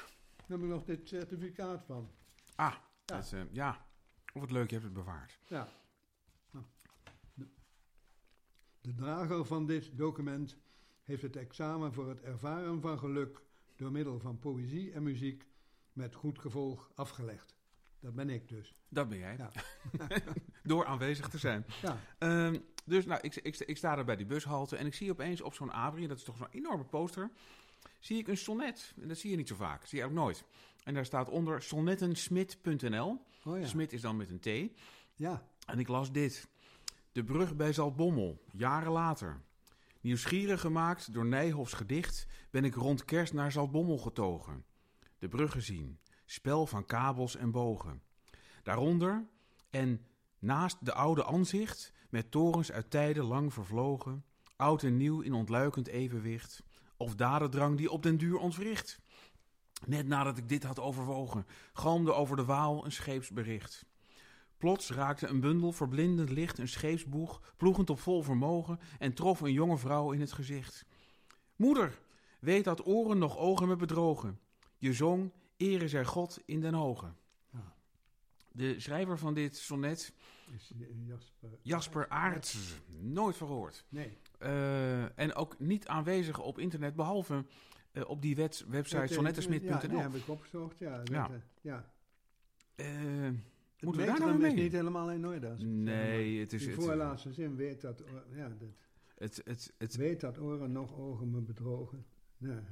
Heb 0.49 0.59
ik 0.59 0.65
nog 0.67 0.83
dit 0.83 1.07
certificaat 1.07 1.83
van. 1.85 2.09
Ah, 2.55 2.73
Ja. 2.73 2.81
dat 3.05 3.23
is, 3.23 3.31
eh, 3.31 3.41
ja. 3.51 3.85
Of 4.33 4.41
het 4.41 4.51
leuk, 4.51 4.67
je 4.69 4.73
hebt 4.75 4.85
het 4.85 4.93
bewaard. 4.93 5.39
Ja. 5.47 5.67
Nou, 6.51 6.65
De, 7.33 7.47
de 8.81 8.93
drager 8.95 9.45
van 9.45 9.65
dit 9.65 9.97
document 9.97 10.57
heeft 11.03 11.21
het 11.21 11.35
examen 11.35 11.93
voor 11.93 12.09
het 12.09 12.21
ervaren 12.21 12.81
van 12.81 12.99
geluk 12.99 13.41
door 13.75 13.91
middel 13.91 14.19
van 14.19 14.39
poëzie 14.39 14.91
en 14.91 15.03
muziek 15.03 15.47
met 15.93 16.15
goed 16.15 16.39
gevolg 16.39 16.91
afgelegd. 16.95 17.55
Dat 17.99 18.15
ben 18.15 18.29
ik 18.29 18.47
dus. 18.47 18.75
Dat 18.89 19.09
ben 19.09 19.17
jij. 19.17 19.37
Ja. 19.37 19.51
Door 20.63 20.85
aanwezig 20.85 21.29
te 21.29 21.37
zijn. 21.37 21.65
Ja, 21.81 21.97
Ehm, 22.17 22.59
dus 22.85 23.05
nou, 23.05 23.21
ik, 23.21 23.35
ik, 23.35 23.57
ik 23.57 23.77
sta 23.77 23.95
daar 23.95 24.05
bij 24.05 24.15
die 24.15 24.25
bushalte 24.25 24.75
en 24.77 24.85
ik 24.85 24.93
zie 24.93 25.11
opeens 25.11 25.41
op 25.41 25.53
zo'n 25.53 25.71
abri, 25.71 26.07
dat 26.07 26.17
is 26.17 26.23
toch 26.23 26.37
zo'n 26.37 26.47
enorme 26.51 26.83
poster, 26.85 27.31
zie 27.99 28.17
ik 28.17 28.27
een 28.27 28.37
sonnet. 28.37 28.93
En 29.01 29.07
dat 29.07 29.17
zie 29.17 29.31
je 29.31 29.37
niet 29.37 29.47
zo 29.47 29.55
vaak, 29.55 29.85
zie 29.85 29.99
je 29.99 30.05
ook 30.05 30.11
nooit. 30.11 30.43
En 30.83 30.93
daar 30.93 31.05
staat 31.05 31.29
onder 31.29 31.61
sonnettensmit.nl. 31.61 33.21
oh 33.43 33.59
ja. 33.59 33.65
Smit 33.65 33.93
is 33.93 34.01
dan 34.01 34.17
met 34.17 34.29
een 34.29 34.39
T. 34.39 34.79
Ja, 35.15 35.47
En 35.65 35.79
ik 35.79 35.87
las 35.87 36.11
dit. 36.11 36.47
De 37.11 37.23
brug 37.23 37.55
bij 37.55 37.73
Zaltbommel, 37.73 38.43
jaren 38.51 38.91
later. 38.91 39.41
Nieuwsgierig 40.01 40.61
gemaakt 40.61 41.13
door 41.13 41.25
Nijhoffs 41.25 41.73
gedicht 41.73 42.27
ben 42.49 42.63
ik 42.63 42.75
rond 42.75 43.05
kerst 43.05 43.33
naar 43.33 43.51
Zaltbommel 43.51 43.97
getogen. 43.97 44.65
De 45.17 45.27
brug 45.27 45.51
gezien, 45.51 45.99
spel 46.25 46.65
van 46.65 46.85
kabels 46.85 47.35
en 47.35 47.51
bogen. 47.51 48.01
Daaronder 48.63 49.27
en 49.69 50.05
naast 50.39 50.85
de 50.85 50.93
oude 50.93 51.25
aanzicht 51.25 51.93
met 52.09 52.31
torens 52.31 52.71
uit 52.71 52.91
tijden 52.91 53.23
lang 53.23 53.53
vervlogen, 53.53 54.25
oud 54.55 54.83
en 54.83 54.97
nieuw 54.97 55.21
in 55.21 55.33
ontluikend 55.33 55.87
evenwicht, 55.87 56.63
of 56.99 57.15
dadendrang 57.15 57.77
die 57.77 57.91
op 57.91 58.03
den 58.03 58.17
duur 58.17 58.37
ontwricht. 58.37 58.99
Net 59.85 60.07
nadat 60.07 60.37
ik 60.37 60.49
dit 60.49 60.63
had 60.63 60.79
overwogen, 60.79 61.45
galmde 61.73 62.13
over 62.13 62.35
de 62.35 62.45
Waal 62.45 62.85
een 62.85 62.91
scheepsbericht. 62.91 63.85
Plots 64.57 64.91
raakte 64.91 65.27
een 65.27 65.39
bundel 65.39 65.71
verblindend 65.71 66.29
licht 66.29 66.57
een 66.57 66.67
scheepsboeg, 66.67 67.41
ploegend 67.57 67.89
op 67.89 67.99
vol 67.99 68.23
vermogen, 68.23 68.79
en 68.99 69.13
trof 69.13 69.41
een 69.41 69.51
jonge 69.51 69.77
vrouw 69.77 70.11
in 70.11 70.19
het 70.19 70.31
gezicht. 70.31 70.85
Moeder, 71.55 71.99
weet 72.39 72.63
dat 72.63 72.85
oren 72.85 73.17
nog 73.17 73.37
ogen 73.37 73.67
me 73.67 73.75
bedrogen. 73.75 74.39
Je 74.77 74.93
zong, 74.93 75.31
ere 75.57 75.87
zij 75.87 76.05
God 76.05 76.41
in 76.45 76.61
den 76.61 76.73
hogen. 76.73 77.15
Ja. 77.51 77.73
De 78.51 78.79
schrijver 78.79 79.17
van 79.17 79.33
dit 79.33 79.57
sonnet, 79.57 80.13
is 80.55 80.71
eh, 80.79 80.87
Jasper. 81.07 81.49
Jasper 81.61 82.09
Aarts, 82.09 82.79
nooit 82.87 83.37
verhoord. 83.37 83.85
Nee. 83.89 84.17
Eh, 84.39 85.19
en 85.19 85.33
ook 85.35 85.59
niet 85.59 85.87
aanwezig 85.87 86.39
op 86.39 86.59
internet, 86.59 86.95
behalve 86.95 87.45
eh, 87.91 88.09
op 88.09 88.21
die 88.21 88.35
wet, 88.35 88.65
website 88.67 88.97
Ja, 88.97 89.05
die 89.05 89.13
sonnettensmit.nl. 89.13 89.99
heb 89.99 90.13
ik 90.13 90.27
opgezocht, 90.27 90.79
ja. 90.79 91.01
Ja. 91.03 91.29
ja. 91.61 91.91
Het 92.75 93.87
Moeten 93.87 94.01
we 94.01 94.07
daar 94.07 94.19
nou 94.19 94.37
mee? 94.39 94.53
is 94.53 94.61
niet 94.61 94.71
helemaal 94.71 95.11
in 95.11 95.27
orde. 95.27 95.47
zeg. 95.57 95.67
Nee, 95.67 96.39
het 96.39 96.53
is... 96.53 96.61
Die 96.61 96.71
Het, 96.71 96.83
voorlaatste 96.83 97.33
zin 97.33 97.55
weet 97.55 97.81
dat, 97.81 98.01
oor- 98.01 98.25
ja, 98.35 98.47
dat, 98.47 98.67
het, 99.17 99.41
het, 99.45 99.73
het, 99.77 99.95
weet 99.95 100.19
dat 100.19 100.39
oren 100.39 100.71
nog 100.71 100.97
ogen 100.97 101.31
me 101.31 101.39
bedrogen. 101.41 102.05
Ja. 102.37 102.63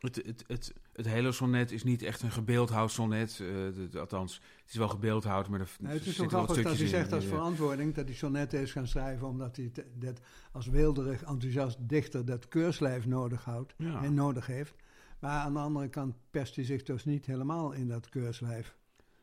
Het, 0.00 0.16
het, 0.16 0.44
het, 0.46 0.72
het 0.92 1.06
hele 1.06 1.32
sonnet 1.32 1.70
is 1.72 1.82
niet 1.84 2.02
echt 2.02 2.22
een 2.22 2.30
gebeeldhouwd 2.30 2.90
sonnet. 2.90 3.30
eh, 3.30 3.36
de- 3.38 3.88
de- 3.90 3.98
althans, 4.00 4.34
het 4.60 4.70
is 4.70 4.76
wel 4.76 4.88
gebeeldhouwd, 4.88 5.48
maar 5.48 5.60
er 5.60 5.70
Nou, 5.80 5.94
het 5.94 6.06
is 6.06 6.16
zo 6.16 6.26
grappig 6.28 6.56
dat 6.62 6.72
hij 6.72 6.82
in. 6.82 6.88
zegt 6.88 7.12
als 7.12 7.24
verantwoording 7.24 7.94
dat 7.94 8.04
hij 8.04 8.14
sonnetten 8.14 8.60
is 8.60 8.72
gaan 8.72 8.86
schrijven 8.86 9.26
omdat 9.28 9.56
hij 9.56 9.72
dat 9.94 10.20
als 10.52 10.66
weelderig 10.66 11.22
enthousiast 11.22 11.88
dichter 11.88 12.24
dat 12.24 12.48
keurslijf 12.48 13.06
nodig 13.06 13.44
houdt 13.44 13.74
ja. 13.78 14.02
en 14.02 14.14
nodig 14.14 14.46
heeft. 14.46 14.74
Maar 15.18 15.40
aan 15.40 15.52
de 15.52 15.58
andere 15.58 15.88
kant 15.88 16.14
perst 16.30 16.56
hij 16.56 16.64
zich 16.64 16.82
dus 16.82 17.04
niet 17.04 17.26
helemaal 17.26 17.72
in 17.72 17.88
dat 17.88 18.08
keurslijf. 18.08 18.76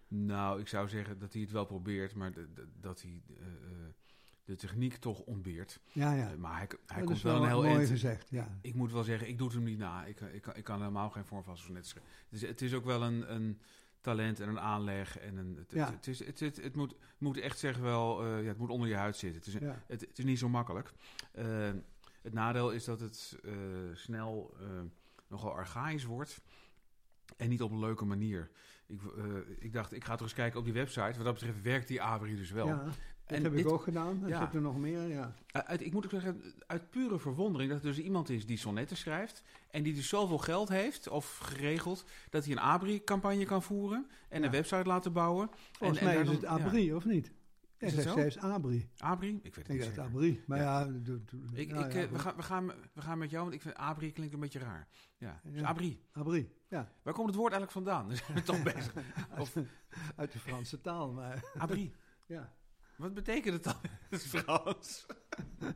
Nou, 0.08 0.60
ik 0.60 0.68
zou 0.68 0.88
zeggen 0.90 1.20
dat 1.20 1.34
hij 1.34 1.42
het 1.42 1.52
wel 1.52 1.66
probeert, 1.66 2.16
maar 2.16 2.32
dat 2.82 3.02
hij 3.02 3.22
eh, 3.30 3.46
eh, 3.46 3.48
de 4.48 4.56
techniek 4.56 4.96
toch 4.96 5.20
ontbeert. 5.20 5.80
Ja, 5.92 6.14
ja. 6.14 6.32
Eh, 6.32 6.38
maar 6.38 6.58
hij, 6.58 6.68
hij 6.86 7.04
komt 7.04 7.22
wel 7.22 7.42
een 7.42 7.48
heel 7.48 7.62
mooi 7.62 7.76
eind. 7.76 7.90
gezegd, 7.90 8.30
ja. 8.30 8.58
Ik 8.62 8.74
moet 8.76 8.92
wel 8.92 9.04
zeggen, 9.04 9.28
ik 9.28 9.38
doe 9.38 9.48
het 9.48 9.56
hem 9.56 9.66
niet 9.66 9.78
na. 9.78 10.06
Ik, 10.06 10.20
ik, 10.22 10.42
kan- 10.42 10.56
ik 10.56 10.64
kan 10.64 10.80
helemaal 10.80 11.10
geen 11.10 11.26
vorm 11.26 11.44
van 11.44 11.58
sonnet 11.58 11.88
schrijven. 11.88 12.12
Dus 12.30 12.42
het 12.42 12.62
is 12.62 12.74
ook 12.74 12.86
wel 12.86 13.04
een, 13.04 13.34
een 13.34 13.60
talent 14.02 14.40
en 14.40 14.50
een 14.50 14.60
aanleg. 14.60 15.18
En 15.20 15.38
een, 15.38 15.56
het, 15.58 15.72
Ja. 15.72 15.92
het, 15.92 16.08
is, 16.08 16.26
het, 16.26 16.40
het, 16.40 16.56
het 16.64 16.76
moet, 16.76 16.96
moet 17.18 17.38
echt 17.38 17.60
zeggen 17.60 17.84
wel, 17.84 18.24
eh, 18.26 18.42
ja, 18.42 18.48
het 18.48 18.58
moet 18.58 18.70
onder 18.70 18.88
je 18.90 18.96
huid 18.96 19.16
zitten. 19.18 19.40
Het 19.44 19.48
is, 19.62 19.68
ja. 19.68 19.84
het, 19.88 20.02
het 20.02 20.18
is 20.18 20.26
niet 20.26 20.40
zo 20.40 20.50
makkelijk. 20.50 20.94
Eh, 21.32 21.70
het 22.22 22.34
nadeel 22.34 22.72
is 22.72 22.84
dat 22.86 23.00
het 23.00 23.38
eh, 23.44 23.54
snel 23.94 24.56
eh, 24.60 24.68
nogal 25.28 25.52
archaïs 25.54 26.04
wordt. 26.04 26.42
En 27.38 27.50
niet 27.50 27.62
op 27.62 27.72
een 27.72 27.80
leuke 27.80 28.06
manier. 28.06 28.50
Ik, 28.86 29.00
eh, 29.18 29.24
ik 29.60 29.74
dacht, 29.74 29.94
ik 29.94 30.04
ga 30.04 30.12
toch 30.16 30.22
eens 30.28 30.34
kijken 30.36 30.60
op 30.60 30.66
die 30.66 30.74
website. 30.74 31.14
Wat 31.16 31.24
dat 31.24 31.34
betreft 31.34 31.62
werkt 31.62 31.88
die 31.88 32.02
Avery 32.02 32.36
dus 32.36 32.52
wel. 32.52 32.68
ja. 32.68 32.84
Dat 33.28 33.38
En 33.38 33.44
heb 33.44 33.52
dit- 33.56 33.66
ik 33.66 33.72
ook 33.72 33.84
gedaan. 33.84 34.24
Er 34.24 34.30
ja. 34.30 34.40
zitten 34.40 34.62
nog 34.62 34.78
meer, 34.78 35.08
ja. 35.08 35.34
Uit, 35.52 35.82
ik 35.82 35.94
moet 35.94 36.06
ook 36.06 36.12
zeggen, 36.12 36.42
uit 36.68 36.90
pure 36.90 37.20
verwondering 37.20 37.72
dat 37.72 37.80
er 37.80 37.86
dus 37.88 38.00
iemand 38.00 38.30
is 38.30 38.46
die 38.46 38.58
sonnetten 38.58 38.98
schrijft. 38.98 39.44
En 39.72 39.84
die 39.84 39.94
dus 39.94 40.08
zoveel 40.10 40.38
geld 40.38 40.70
heeft, 40.70 41.08
of 41.10 41.38
geregeld, 41.38 42.06
dat 42.30 42.44
hij 42.46 42.54
een 42.54 42.60
Abri-campagne 42.60 43.46
kan 43.46 43.64
voeren. 43.64 44.08
En 44.30 44.40
Ja. 44.40 44.46
een 44.46 44.52
website 44.52 44.84
laten 44.88 45.14
bouwen. 45.14 45.50
Volgens 45.72 46.00
en 46.00 46.06
mij 46.06 46.16
is 46.20 46.26
dan- 46.26 46.34
het 46.34 46.44
ja. 46.44 46.50
Abri, 46.50 46.94
of 46.94 47.06
niet? 47.06 47.32
Is 47.78 47.94
het 47.96 48.16
is 48.18 48.38
Abri. 48.38 48.90
Abri? 48.98 49.40
Ik 49.44 49.56
weet 49.56 49.68
het 49.68 49.68
Ik 49.68 49.74
niet 49.74 49.84
zeker. 49.84 50.02
Abri. 50.02 50.44
Maar 50.46 50.60
Ja. 50.60 50.82
Ik, 51.54 51.70
nou 51.72 51.86
ik, 51.86 51.94
ja, 51.94 52.00
eh, 52.02 52.10
we, 52.12 52.20
gaan, 52.20 52.36
we, 52.36 52.44
gaan, 52.44 52.72
we 52.94 53.02
gaan 53.02 53.18
met 53.18 53.30
jou, 53.30 53.44
want 53.44 53.56
ik 53.56 53.62
vind 53.62 53.76
Abri 53.76 54.12
klinkt 54.12 54.34
een 54.34 54.40
beetje 54.40 54.60
raar. 54.60 54.88
Ja, 55.18 55.40
dus. 55.44 55.62
Abri. 55.64 56.02
Abri, 56.12 56.52
ja. 56.68 56.92
Waar 57.04 57.14
komt 57.14 57.28
het 57.28 57.36
woord 57.36 57.54
eigenlijk 57.54 57.72
vandaan? 57.72 58.08
Dus 58.10 58.24
toch 58.46 58.64
bezig. 58.64 58.94
Of 59.40 59.54
Uit 60.16 60.32
de 60.32 60.40
Franse 60.40 60.82
taal, 60.82 61.12
maar 61.12 61.44
Abri. 61.58 61.94
ja. 62.26 62.54
Wat 62.98 63.14
betekent 63.14 63.54
het 63.54 63.64
dan 63.64 63.76
in 63.84 63.90
het 64.10 64.26
Frans? 64.26 65.06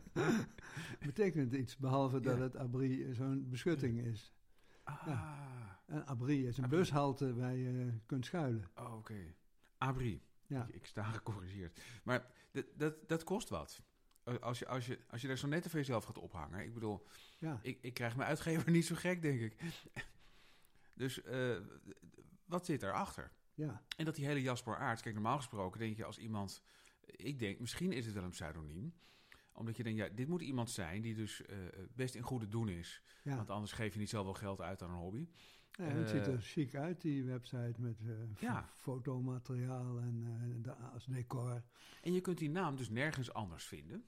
Betekent 1.06 1.54
iets, 1.54 1.78
behalve 1.78 2.20
dat 2.20 2.40
het 2.40 2.56
Abri 2.56 3.14
zo'n 3.14 3.50
beschutting 3.50 4.00
is. 4.06 4.34
Ah, 4.84 5.70
Een 5.86 6.06
abri 6.06 6.48
is 6.48 6.58
een 6.58 6.64
Abri. 6.64 6.78
bushalte 6.78 7.36
waar 7.36 7.56
je 7.56 7.94
kunt 8.06 8.26
schuilen. 8.26 8.70
oh, 8.76 8.94
oké. 8.94 9.34
Abri. 9.78 10.24
Ja. 10.48 10.66
Ik, 10.68 10.74
ik 10.76 10.86
sta 10.86 11.04
gecorrigeerd. 11.04 11.80
Maar 12.04 12.26
dat, 12.52 12.66
dat, 12.76 13.10
dat 13.10 13.24
kost 13.24 13.50
wat. 13.50 13.82
Eh, 14.24 14.36
Als 14.40 14.60
je, 14.60 14.68
als, 14.68 14.86
je, 14.86 15.00
als 15.10 15.22
je 15.22 15.28
daar 15.28 15.38
zo 15.38 15.48
net 15.48 15.68
voor 15.70 15.80
jezelf 15.80 16.04
gaat 16.04 16.18
ophangen. 16.18 16.60
Ik 16.66 16.74
bedoel, 16.74 17.06
Ja. 17.38 17.60
ik, 17.62 17.78
ik 17.82 17.94
krijg 17.94 18.16
mijn 18.16 18.30
uitgever 18.30 18.72
niet 18.78 18.86
zo 18.86 18.96
gek, 18.96 19.22
denk 19.22 19.40
ik. 19.40 19.56
Dus 20.94 21.22
eh, 21.22 21.58
wat 22.46 22.66
zit 22.66 22.80
daarachter? 22.82 23.32
ja. 23.54 23.82
En 23.98 24.06
dat 24.06 24.16
die 24.16 24.26
hele 24.26 24.42
Jasper 24.42 24.76
Aarts, 24.78 25.02
kijk, 25.02 25.14
normaal 25.16 25.38
gesproken 25.38 25.80
denk 25.80 25.98
je 25.98 26.06
als 26.06 26.18
iemand, 26.18 26.62
ik 27.06 27.40
denk, 27.40 27.60
misschien 27.60 27.92
is 27.92 28.06
het 28.06 28.14
wel 28.14 28.24
een 28.24 28.30
pseudoniem. 28.30 28.94
Omdat 29.54 29.78
je 29.78 29.84
denkt, 29.84 30.00
ja, 30.00 30.10
dit 30.10 30.28
moet 30.28 30.42
iemand 30.42 30.70
zijn 30.70 31.02
die 31.02 31.16
dus 31.16 31.46
eh, 31.46 31.58
best 31.94 32.16
in 32.16 32.22
goede 32.22 32.48
doen 32.48 32.70
is. 32.70 33.02
ja. 33.24 33.36
Want 33.36 33.50
anders 33.50 33.72
geef 33.72 33.94
je 33.94 34.00
niet 34.00 34.10
zoveel 34.10 34.34
geld 34.34 34.62
uit 34.62 34.82
aan 34.82 34.90
een 34.90 34.96
hobby. 34.96 35.28
Ja, 35.72 35.84
het 35.84 36.10
ziet 36.10 36.28
eh, 36.28 36.34
er 36.34 36.42
chic 36.42 36.76
uit, 36.76 37.02
die 37.02 37.24
website 37.24 37.74
met 37.78 38.00
eh, 38.02 38.14
Ja. 38.40 38.70
fotomateriaal 38.76 40.00
en 40.00 40.60
de, 40.62 40.74
als 40.74 41.06
decor. 41.06 41.64
En 42.02 42.14
je 42.14 42.22
kunt 42.22 42.38
die 42.38 42.50
naam 42.50 42.76
dus 42.76 42.90
nergens 42.90 43.34
anders 43.34 43.64
vinden. 43.66 44.06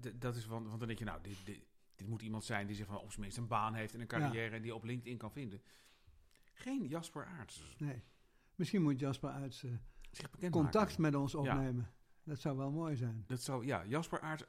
D- 0.00 0.20
Dat 0.20 0.36
is 0.36 0.44
van, 0.44 0.66
want 0.66 0.78
dan 0.78 0.86
denk 0.88 0.98
je, 0.98 1.04
nou, 1.04 1.22
dit, 1.22 1.36
dit, 1.44 1.60
dit 1.94 2.08
moet 2.08 2.22
iemand 2.22 2.44
zijn 2.44 2.66
die 2.66 2.76
zich 2.76 2.86
van 2.86 2.98
op 2.98 3.08
zijn 3.10 3.20
minst 3.20 3.36
een 3.36 3.46
baan 3.46 3.74
heeft 3.74 3.94
en 3.94 4.00
een 4.00 4.06
carrière 4.06 4.56
en 4.56 4.62
die 4.62 4.74
op 4.74 4.84
LinkedIn 4.84 5.18
kan 5.18 5.32
vinden. 5.32 5.62
Geen 6.52 6.86
Jasper 6.86 7.24
Aarts. 7.24 7.74
Nee. 7.78 8.02
Misschien 8.54 8.82
moet 8.82 9.00
Jasper 9.00 9.52
zijn 9.52 9.80
Zich 10.10 10.30
bekend 10.30 10.52
contact 10.52 10.88
maken. 10.88 11.02
met 11.02 11.14
ons 11.14 11.34
opnemen. 11.34 11.90
Dat 12.24 12.38
zou 12.40 12.56
wel 12.56 12.70
mooi 12.70 12.96
zijn. 12.96 13.24
Dat 13.26 13.40
zou, 13.42 13.66
ja, 13.66 13.84
Jasper 13.86 14.20
Aarts. 14.20 14.44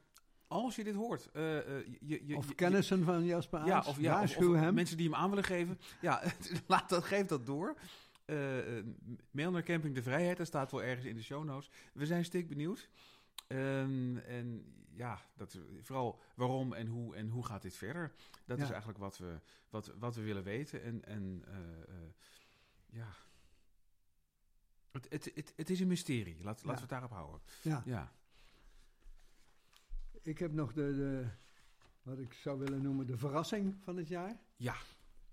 Als 0.47 0.75
je 0.75 0.83
dit 0.83 0.95
hoort, 0.95 1.31
eh, 1.31 1.43
je, 1.99 2.21
je, 2.25 2.35
Of 2.35 2.47
je- 2.47 2.55
kennissen 2.55 3.03
van 3.03 3.25
Jasper 3.25 3.65
Ja, 3.65 3.75
Aarts, 3.75 3.87
of, 3.87 3.99
ja, 3.99 4.21
of, 4.23 4.35
hem. 4.35 4.73
mensen 4.73 4.97
die 4.97 5.05
hem 5.09 5.15
aan 5.15 5.29
willen 5.29 5.43
geven. 5.43 5.79
Ja, 6.01 6.23
laat 6.67 6.89
dat, 6.89 7.03
geef 7.03 7.25
dat 7.25 7.45
door. 7.45 7.75
Eh, 8.25 8.37
mail 9.31 9.51
naar 9.51 9.63
Camping 9.63 9.95
de 9.95 10.03
Vrijheid, 10.03 10.37
dat 10.37 10.47
staat 10.47 10.71
wel 10.71 10.83
ergens 10.83 11.05
in 11.05 11.15
de 11.15 11.23
show 11.23 11.43
notes. 11.43 11.69
We 11.93 12.05
zijn 12.05 12.25
stik 12.25 12.47
benieuwd. 12.47 12.89
Ehm, 13.47 14.17
en 14.17 14.73
ja, 14.91 15.21
dat, 15.35 15.57
vooral 15.81 16.19
waarom 16.35 16.73
en 16.73 16.87
hoe 16.87 17.15
en 17.15 17.29
hoe 17.29 17.45
gaat 17.45 17.61
dit 17.61 17.75
verder. 17.75 18.11
Dat 18.45 18.57
Ja. 18.57 18.63
is 18.63 18.69
eigenlijk 18.69 18.99
wat 18.99 19.17
we, 19.17 19.39
wat, 19.69 19.93
wat 19.99 20.15
we 20.15 20.21
willen 20.21 20.43
weten. 20.43 20.83
En, 20.83 21.05
en 21.05 21.43
ja, 22.89 23.07
het, 24.91 25.05
het, 25.09 25.31
het, 25.35 25.53
het 25.55 25.69
is 25.69 25.79
een 25.79 25.87
mysterie. 25.87 26.35
Laat, 26.35 26.45
Laten 26.45 26.73
we 26.73 26.79
het 26.79 26.89
daarop 26.89 27.11
houden. 27.11 27.41
Ja. 27.61 27.83
Ja, 27.85 28.11
Ik 30.21 30.37
heb 30.39 30.53
nog 30.53 30.73
de, 30.73 30.81
de, 30.95 31.25
wat 32.01 32.19
ik 32.19 32.33
zou 32.33 32.59
willen 32.59 32.81
noemen, 32.81 33.05
de 33.07 33.17
verrassing 33.17 33.75
van 33.79 33.97
het 33.97 34.07
jaar. 34.07 34.39
Ja. 34.55 34.75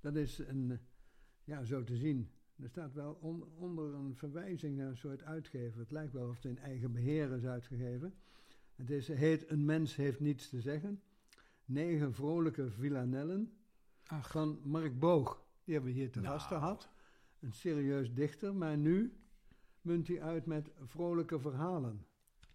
Dat 0.00 0.16
is 0.16 0.38
een, 0.38 0.78
ja, 1.44 1.64
zo 1.64 1.84
te 1.84 1.96
zien. 1.96 2.30
Er 2.62 2.68
staat 2.68 2.92
wel 2.92 3.12
on- 3.20 3.44
onder 3.56 3.94
een 3.94 4.16
verwijzing 4.16 4.76
naar 4.76 4.88
een 4.88 4.96
soort 4.96 5.22
uitgever. 5.22 5.80
Het 5.80 5.90
lijkt 5.90 6.12
wel 6.12 6.28
of 6.28 6.34
het 6.34 6.44
in 6.44 6.58
eigen 6.58 6.92
beheer 6.92 7.32
is 7.32 7.44
uitgegeven. 7.44 8.14
Het 8.74 8.90
is, 8.90 9.08
heet 9.08 9.50
Een 9.50 9.64
mens 9.64 9.96
heeft 9.96 10.20
niets 10.20 10.48
te 10.48 10.60
zeggen. 10.60 11.02
Negen 11.64 12.14
vrolijke 12.14 12.70
villanellen 12.70 13.52
Ach. 14.06 14.30
van 14.30 14.60
Mark 14.64 14.98
Boog. 14.98 15.44
Die 15.64 15.74
hebben 15.74 15.92
we 15.92 15.98
hier 15.98 16.10
te 16.10 16.20
Nou. 16.20 16.32
gast 16.32 16.46
gehad. 16.46 16.88
Een 17.40 17.52
serieus 17.52 18.14
dichter, 18.14 18.54
maar 18.54 18.76
nu 18.76 19.16
munt 19.86 20.08
hij 20.08 20.22
uit 20.22 20.46
met 20.46 20.70
vrolijke 20.84 21.38
verhalen. 21.40 22.06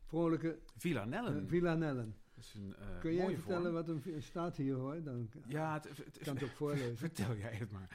Vrolijke 0.05 0.59
Villa 0.77 1.01
eh, 1.01 1.07
Nellen. 1.07 1.47
villanellen. 1.47 2.15
Is 2.37 2.53
een 2.53 2.75
eh, 2.75 2.99
Kun 2.99 3.13
jij 3.13 3.35
vertellen 3.35 3.61
vorm. 3.61 3.73
wat 3.73 3.87
een 4.05 4.21
staat 4.23 4.57
hier 4.57 4.75
hoor? 4.75 5.03
Dan 5.03 5.29
Ja, 5.47 5.73
het, 5.73 5.97
het, 5.97 6.17
kan 6.23 6.33
het 6.33 6.43
ook 6.43 6.49
voorlezen. 6.49 6.97
Vertel 7.07 7.35
jij 7.35 7.53
het 7.55 7.71
maar. 7.71 7.87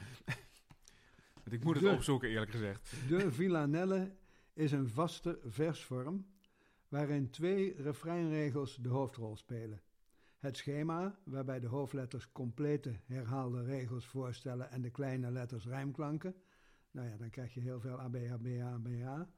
Want 1.34 1.52
ik 1.56 1.64
moet 1.64 1.74
het 1.74 1.84
De- 1.84 1.90
opzoeken, 1.90 2.28
eerlijk 2.28 2.50
gezegd. 2.50 2.94
De 3.08 3.32
villanelle 3.32 4.10
is 4.52 4.72
een 4.72 4.88
vaste 4.88 5.38
versvorm 5.44 6.26
waarin 6.88 7.30
twee 7.30 7.74
refreinregels 7.82 8.76
de 8.76 8.88
hoofdrol 8.88 9.36
spelen. 9.36 9.80
Het 10.38 10.56
schema, 10.56 11.18
waarbij 11.24 11.60
de 11.60 11.66
hoofdletters 11.66 12.32
complete 12.32 12.96
herhaalde 13.06 13.62
regels 13.64 14.06
voorstellen 14.06 14.70
en 14.70 14.82
de 14.82 14.90
kleine 14.90 15.30
letters 15.30 15.66
rijmklanken. 15.66 16.34
Nou 16.96 17.08
ja, 17.08 17.16
dan 17.16 17.30
krijg 17.30 17.54
je 17.54 17.60
heel 17.60 17.80
veel 17.80 18.00
ABABA. 18.00 19.28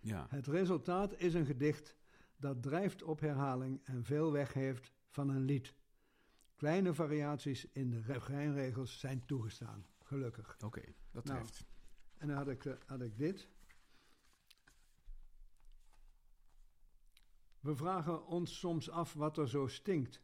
Ja. 0.00 0.26
Het 0.30 0.46
resultaat 0.46 1.18
is 1.18 1.34
een 1.34 1.46
gedicht 1.46 1.96
dat 2.36 2.62
drijft 2.62 3.02
op 3.02 3.20
herhaling 3.20 3.80
en 3.84 4.04
veel 4.04 4.32
weg 4.32 4.52
heeft 4.52 4.92
van 5.08 5.28
een 5.28 5.44
lied. 5.44 5.74
Kleine 6.56 6.94
variaties 6.94 7.72
in 7.72 7.90
de 7.90 8.00
refreinregels 8.00 8.98
zijn 8.98 9.24
toegestaan, 9.26 9.86
gelukkig. 10.02 10.56
Oké, 10.64 10.82
dat 11.10 11.24
Nou. 11.24 11.38
treft. 11.38 11.64
En 12.16 12.28
dan 12.28 12.36
had 12.36 12.48
ik, 12.48 12.64
eh, 12.64 12.74
had 12.86 13.00
ik 13.00 13.18
dit. 13.18 13.48
We 17.60 17.76
vragen 17.76 18.26
ons 18.26 18.58
soms 18.58 18.90
af 18.90 19.12
wat 19.12 19.38
er 19.38 19.48
zo 19.48 19.66
stinkt. 19.66 20.22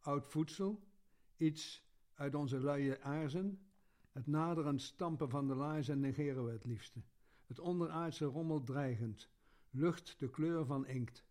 Oud 0.00 0.26
voedsel, 0.26 0.88
iets 1.36 1.86
uit 2.14 2.34
onze 2.34 2.60
luie 2.60 3.02
aarzen. 3.02 3.71
Het 4.12 4.26
naderend 4.26 4.82
stampen 4.82 5.28
van 5.28 5.48
de 5.48 5.54
laarzen 5.54 6.00
negeren 6.00 6.44
we 6.44 6.50
het 6.52 6.64
liefste. 6.64 7.02
Het 7.46 7.58
onderaardse 7.58 8.24
rommelt 8.24 8.66
dreigend. 8.66 9.30
Lucht 9.70 10.18
de 10.18 10.30
kleur 10.30 10.64
van 10.64 10.86
inkt. 10.86 11.24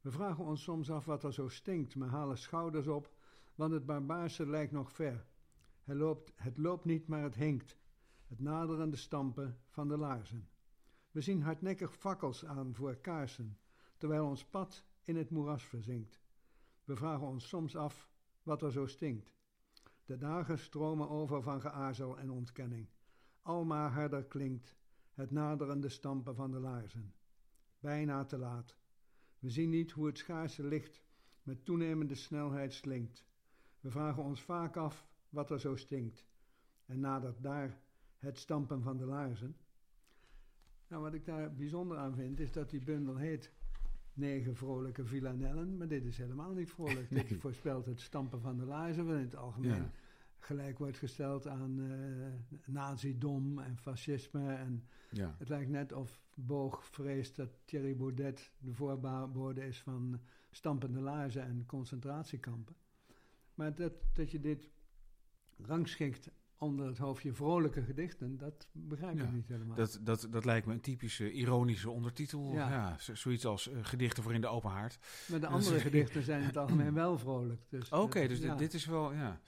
We 0.00 0.10
vragen 0.10 0.44
ons 0.44 0.62
soms 0.62 0.90
af 0.90 1.04
wat 1.04 1.24
er 1.24 1.32
zo 1.32 1.48
stinkt, 1.48 1.96
maar 1.96 2.08
halen 2.08 2.38
schouders 2.38 2.86
op, 2.86 3.14
want 3.54 3.72
het 3.72 3.86
barbaarse 3.86 4.46
lijkt 4.46 4.72
nog 4.72 4.92
ver. 4.92 5.26
Het 5.82 5.96
loopt, 5.96 6.32
het 6.36 6.58
loopt 6.58 6.84
niet, 6.84 7.06
maar 7.06 7.22
het 7.22 7.34
hinkt 7.34 7.78
het 8.26 8.40
naderende 8.40 8.96
stampen 8.96 9.58
van 9.68 9.88
de 9.88 9.96
laarzen. 9.96 10.48
We 11.10 11.20
zien 11.20 11.42
hardnekkig 11.42 11.96
fakkels 11.96 12.44
aan 12.44 12.74
voor 12.74 12.96
kaarsen, 12.96 13.58
terwijl 13.96 14.26
ons 14.26 14.44
pad 14.44 14.84
in 15.04 15.16
het 15.16 15.30
moeras 15.30 15.64
verzinkt. 15.64 16.20
We 16.84 16.96
vragen 16.96 17.26
ons 17.26 17.48
soms 17.48 17.76
af 17.76 18.10
wat 18.42 18.62
er 18.62 18.72
zo 18.72 18.86
stinkt. 18.86 19.32
De 20.04 20.16
dagen 20.16 20.58
stromen 20.58 21.08
over 21.08 21.42
van 21.42 21.60
geaarzel 21.60 22.18
en 22.18 22.30
ontkenning. 22.30 22.88
Almaar 23.42 23.90
harder 23.90 24.24
klinkt 24.24 24.76
het 25.12 25.30
naderende 25.30 25.88
stampen 25.88 26.34
van 26.34 26.50
de 26.50 26.58
laarzen. 26.58 27.14
Bijna 27.78 28.24
te 28.24 28.38
laat. 28.38 28.76
We 29.38 29.50
zien 29.50 29.70
niet 29.70 29.90
hoe 29.90 30.06
het 30.06 30.18
schaarse 30.18 30.64
licht 30.64 31.02
met 31.42 31.64
toenemende 31.64 32.14
snelheid 32.14 32.72
slinkt. 32.72 33.26
We 33.80 33.90
vragen 33.90 34.22
ons 34.22 34.42
vaak 34.42 34.76
af 34.76 35.08
wat 35.28 35.50
er 35.50 35.60
zo 35.60 35.76
stinkt. 35.76 36.26
En 36.86 37.00
nadert 37.00 37.42
daar 37.42 37.80
het 38.18 38.38
stampen 38.38 38.82
van 38.82 38.96
de 38.96 39.06
laarzen. 39.06 39.56
Nou, 40.88 41.02
wat 41.02 41.14
ik 41.14 41.24
daar 41.24 41.54
bijzonder 41.54 41.98
aan 41.98 42.14
vind, 42.14 42.40
is 42.40 42.52
dat 42.52 42.70
die 42.70 42.82
bundel 42.82 43.16
heet 43.16 43.52
Negen 44.14 44.56
vrolijke 44.56 45.04
villanellen. 45.04 45.76
Maar 45.76 45.88
dit 45.88 46.04
is 46.04 46.18
helemaal 46.18 46.52
niet 46.52 46.70
vrolijk. 46.70 47.10
Nee. 47.14 47.24
Dit 47.24 47.38
voorspelt 47.40 47.86
het 47.86 48.00
stampen 48.00 48.40
van 48.40 48.56
de 48.56 48.64
laarzen, 48.64 49.06
wat 49.06 49.14
in 49.14 49.20
het 49.20 49.36
algemeen 49.36 49.70
Ja. 49.82 49.90
gelijk 50.38 50.78
wordt 50.78 50.96
gesteld 50.98 51.46
aan 51.46 51.80
eh 51.80 52.58
nazidom 52.72 53.58
en 53.58 53.76
fascisme. 53.78 54.52
En 54.54 54.84
Ja. 55.10 55.34
het 55.38 55.48
lijkt 55.48 55.70
net 55.70 55.92
of 55.92 56.20
Boog 56.34 56.84
vreest 56.84 57.36
dat 57.36 57.48
Thierry 57.64 57.96
Baudet 57.96 58.52
de 58.58 58.72
voorbode 58.72 59.66
is 59.66 59.80
van 59.82 60.20
stampende 60.50 61.00
laarzen 61.00 61.42
en 61.42 61.66
concentratiekampen. 61.66 62.74
Maar 63.54 63.74
dat, 63.74 63.92
dat 64.12 64.30
je 64.30 64.40
dit 64.40 64.70
rangschikt 65.56 66.30
onder 66.64 66.86
het 66.86 66.98
hoofdje 66.98 67.32
vrolijke 67.32 67.82
gedichten, 67.82 68.36
dat 68.36 68.68
begrijp 68.72 69.16
Ja, 69.18 69.24
ik 69.24 69.32
niet 69.32 69.48
helemaal. 69.48 69.76
Dat, 69.76 69.98
dat, 70.02 70.26
dat 70.30 70.44
lijkt 70.44 70.66
me 70.66 70.72
een 70.72 70.80
typische 70.80 71.32
ironische 71.32 71.90
ondertitel. 71.90 72.52
Ja. 72.52 72.96
Zoiets 73.12 73.46
als 73.46 73.68
eh, 73.68 73.78
gedichten 73.82 74.22
voor 74.22 74.34
in 74.34 74.40
de 74.40 74.46
open 74.46 74.70
haard. 74.70 74.98
maar 75.28 75.40
de 75.40 75.46
dat 75.46 75.54
andere 75.54 75.80
gedichten 75.80 76.22
zijn 76.22 76.40
in 76.40 76.46
het 76.46 76.56
algemeen 76.56 76.94
wel 77.04 77.18
vrolijk. 77.18 77.60
Dus, 77.68 77.88
Oké, 77.88 78.20
dat- 78.20 78.28
dus 78.28 78.38
dit- 78.40 78.48
ja. 78.50 78.56
dit 78.56 78.74
is 78.74 78.86
wel, 78.86 79.12
ja. 79.12 79.40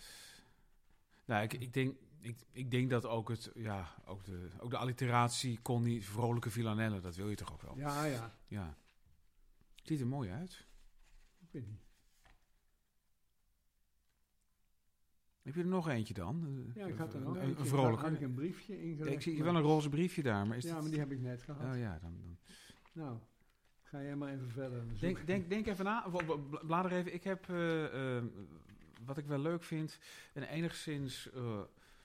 Nou, 1.25 1.43
ik, 1.43 1.53
ik, 1.53 1.73
denk, 1.73 1.97
ik, 2.21 2.37
ik 2.53 2.71
denk 2.71 2.91
dat 2.91 3.07
ook, 3.07 3.29
het, 3.29 3.51
ja, 3.55 3.95
ook, 4.05 4.25
de, 4.25 4.49
ook 4.59 4.71
de 4.71 4.77
alliteratie 4.77 5.59
kon 5.63 5.83
niet 5.83 6.05
vrolijke 6.05 6.51
villanelle, 6.51 7.01
dat 7.01 7.17
wil 7.17 7.29
je 7.29 7.37
toch 7.37 7.53
ook 7.53 7.63
wel? 7.63 7.79
Ja, 7.79 8.05
ja. 8.05 8.35
Ja. 8.47 8.77
Ziet 9.83 10.01
er 10.01 10.07
mooi 10.07 10.31
uit. 10.31 10.67
Ik 11.41 11.49
weet 11.51 11.67
niet. 11.67 11.85
Heb 15.47 15.55
je 15.55 15.61
er 15.61 15.67
nog 15.67 15.89
eentje 15.89 16.15
dan? 16.15 16.45
Eh, 16.75 16.83
Ja, 16.83 16.87
ik 16.87 16.97
had 16.99 17.15
er 17.15 17.21
nog 17.21 17.35
een, 17.35 17.41
eentje. 17.41 17.51
een 17.51 17.57
Daar 17.57 17.67
vrolijke. 17.67 18.05
had 18.05 18.13
ik 18.15 18.21
een 18.21 18.35
briefje 18.35 18.83
ingelegd. 18.83 19.15
ik 19.15 19.23
zie 19.23 19.35
maar- 19.35 19.45
wel 19.45 19.57
een 19.57 19.63
roze 19.63 19.89
briefje 19.89 20.23
daar, 20.23 20.47
maar 20.47 20.57
is 20.57 20.65
Ja, 20.65 20.81
maar 20.81 20.91
die 20.91 20.99
heb 20.99 21.11
ik 21.13 21.21
net 21.21 21.43
gehad. 21.43 21.75
Oh 21.75 21.79
ja, 21.79 21.99
dan, 22.03 22.13
dan. 22.23 22.37
Nou, 22.93 23.19
ga 23.83 24.03
jij 24.03 24.17
maar 24.17 24.33
even 24.33 24.51
verder. 24.51 24.83
Denk, 25.01 25.27
denk, 25.27 25.49
denk 25.51 25.67
even 25.67 25.85
na, 25.85 26.07
blader 26.67 26.93
even. 26.93 27.15
Ik 27.15 27.25
heb, 27.25 27.49
eh, 27.49 28.17
eh, 28.17 28.25
wat 29.05 29.19
ik 29.19 29.27
wel 29.27 29.39
leuk 29.39 29.63
vind, 29.63 29.99
en 30.33 30.43
enigszins... 30.43 31.31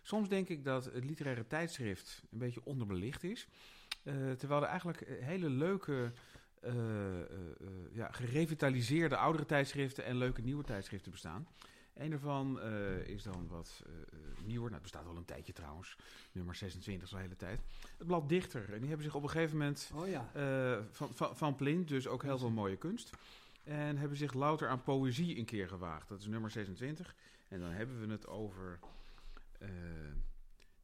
soms 0.01 0.29
denk 0.29 0.49
ik 0.49 0.63
dat 0.63 0.85
het 0.85 1.05
literaire 1.05 1.47
tijdschrift 1.47 2.23
een 2.31 2.37
beetje 2.37 2.65
onderbelicht 2.65 3.23
is. 3.23 3.47
Terwijl 4.37 4.61
er 4.61 4.67
eigenlijk 4.67 5.05
hele 5.19 5.49
leuke, 5.49 6.11
ja, 7.91 8.11
gerevitaliseerde 8.11 9.17
oudere 9.17 9.45
tijdschriften 9.45 10.05
en 10.05 10.17
leuke 10.17 10.41
nieuwe 10.41 10.63
tijdschriften 10.63 11.11
bestaan. 11.11 11.47
Een 12.01 12.09
daarvan 12.09 12.59
eh, 12.59 13.07
is 13.07 13.23
dan 13.23 13.47
wat 13.47 13.83
eh, 13.85 13.91
nieuwer. 14.45 14.69
Nou, 14.69 14.73
het 14.73 14.81
bestaat 14.81 15.05
al 15.05 15.17
een 15.17 15.25
tijdje 15.25 15.53
trouwens. 15.53 15.97
Nummer 16.31 16.55
26 16.55 17.07
is 17.07 17.13
al 17.13 17.17
de 17.17 17.23
hele 17.23 17.35
tijd. 17.35 17.59
Het 17.97 18.07
blad 18.07 18.29
Dichter. 18.29 18.73
En 18.73 18.79
die 18.79 18.87
hebben 18.87 19.05
zich 19.05 19.15
op 19.15 19.23
een 19.23 19.29
gegeven 19.29 19.57
moment 19.57 19.91
Oh 19.95 20.07
ja. 20.07 20.29
van, 20.91 21.09
van, 21.13 21.37
van 21.37 21.55
Plint, 21.55 21.87
dus 21.87 22.07
ook 22.07 22.23
heel 22.23 22.37
veel 22.37 22.49
mooie 22.49 22.77
kunst. 22.77 23.09
En 23.63 23.97
hebben 23.97 24.17
zich 24.17 24.33
louter 24.33 24.67
aan 24.67 24.83
poëzie 24.83 25.37
een 25.37 25.45
keer 25.45 25.67
gewaagd. 25.67 26.07
Dat 26.07 26.19
is 26.19 26.27
nummer 26.27 26.51
26. 26.51 27.15
En 27.47 27.59
dan 27.59 27.71
hebben 27.71 27.99
we 27.99 28.11
het 28.11 28.27
over. 28.27 28.79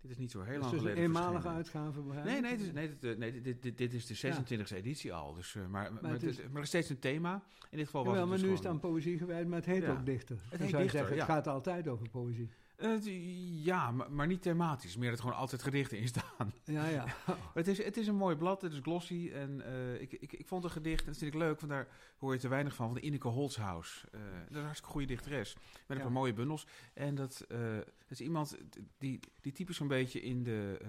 Dit 0.01 0.11
is 0.11 0.17
niet 0.17 0.31
zo 0.31 0.41
heel 0.41 0.53
Het 0.53 0.61
lang 0.61 0.73
is 0.73 0.79
dus 0.79 0.89
een 0.89 0.95
geleden. 0.95 1.03
eenmalige 1.03 1.31
verschenen. 1.41 1.57
uitgave. 1.57 2.01
begrijp 2.01 2.25
Nee, 2.25 2.41
nee, 2.41 2.51
het 2.51 2.61
is, 2.61 2.71
nee, 2.71 2.87
dit, 2.99 3.03
eh, 3.11 3.17
nee 3.17 3.41
dit, 3.41 3.61
dit, 3.61 3.77
dit 3.77 3.93
is 3.93 4.05
de 4.05 4.13
26e 4.15 4.75
editie 4.75 5.13
al. 5.13 5.33
Dus, 5.33 5.55
eh, 5.55 5.61
maar, 5.67 5.93
maar, 5.93 6.11
het 6.11 6.21
het 6.21 6.31
is- 6.31 6.37
maar 6.37 6.55
er 6.55 6.61
is 6.61 6.67
steeds 6.67 6.89
een 6.89 6.99
thema. 6.99 7.43
In 7.69 7.77
dit 7.77 7.85
geval 7.85 8.05
was 8.05 8.17
het 8.17 8.25
maar 8.25 8.33
dus 8.37 8.41
nu 8.45 8.51
is 8.51 8.57
het 8.59 8.67
gewoon- 8.67 8.83
aan 8.83 8.89
poëzie 8.91 9.17
gewijd, 9.17 9.47
maar 9.47 9.57
het 9.57 9.65
heet 9.65 9.81
Ja. 9.83 9.91
ook 9.91 10.05
dichter. 10.05 10.35
Dan 10.35 10.45
heet 10.49 10.57
zou 10.57 10.67
je 10.69 10.77
dichter, 10.77 10.89
zeggen, 10.99 11.15
ja. 11.15 11.21
het 11.21 11.31
gaat 11.31 11.47
altijd 11.47 11.87
over 11.87 12.09
poëzie. 12.09 12.49
Eh, 12.77 13.63
ja, 13.65 13.91
maar, 13.91 14.11
maar 14.11 14.27
niet 14.27 14.41
thematisch. 14.41 14.97
Meer 14.97 15.09
dat 15.09 15.19
gewoon 15.19 15.35
altijd 15.35 15.63
gedichten 15.63 15.97
in 15.97 16.07
staan. 16.07 16.53
Ja, 16.65 16.87
ja. 16.87 17.05
Het, 17.53 17.67
is, 17.67 17.83
het 17.83 17.97
is 17.97 18.07
een 18.07 18.15
mooi 18.15 18.35
blad, 18.35 18.61
het 18.61 18.73
is 18.73 18.79
glossy. 18.79 19.29
En 19.33 19.61
eh, 19.61 20.01
ik, 20.01 20.11
ik, 20.11 20.33
ik 20.33 20.47
vond 20.47 20.63
een 20.63 20.69
gedicht, 20.71 20.99
en 20.99 21.07
dat 21.11 21.17
vind 21.17 21.33
ik 21.33 21.39
leuk, 21.39 21.59
want 21.59 21.71
daar 21.71 21.87
hoor 22.17 22.33
je 22.33 22.39
te 22.39 22.47
weinig 22.47 22.75
van, 22.75 22.85
van 22.85 22.95
de 22.95 23.01
Ineke 23.01 23.27
Holzhaus. 23.27 24.03
Eh, 24.11 24.19
dat 24.21 24.49
is 24.49 24.55
een 24.55 24.61
hartstikke 24.63 24.91
goede 24.91 25.07
dichteres. 25.07 25.53
Met 25.53 25.63
een 25.87 25.95
Ja. 25.97 26.01
paar 26.03 26.11
mooie 26.11 26.33
bundels. 26.33 26.67
En 26.93 27.15
dat, 27.15 27.45
dat 27.47 28.09
is 28.11 28.21
iemand 28.21 28.57
die, 28.97 29.19
die 29.41 29.51
typisch 29.51 29.79
een 29.79 29.87
beetje 29.87 30.21
in 30.21 30.43
de, 30.43 30.79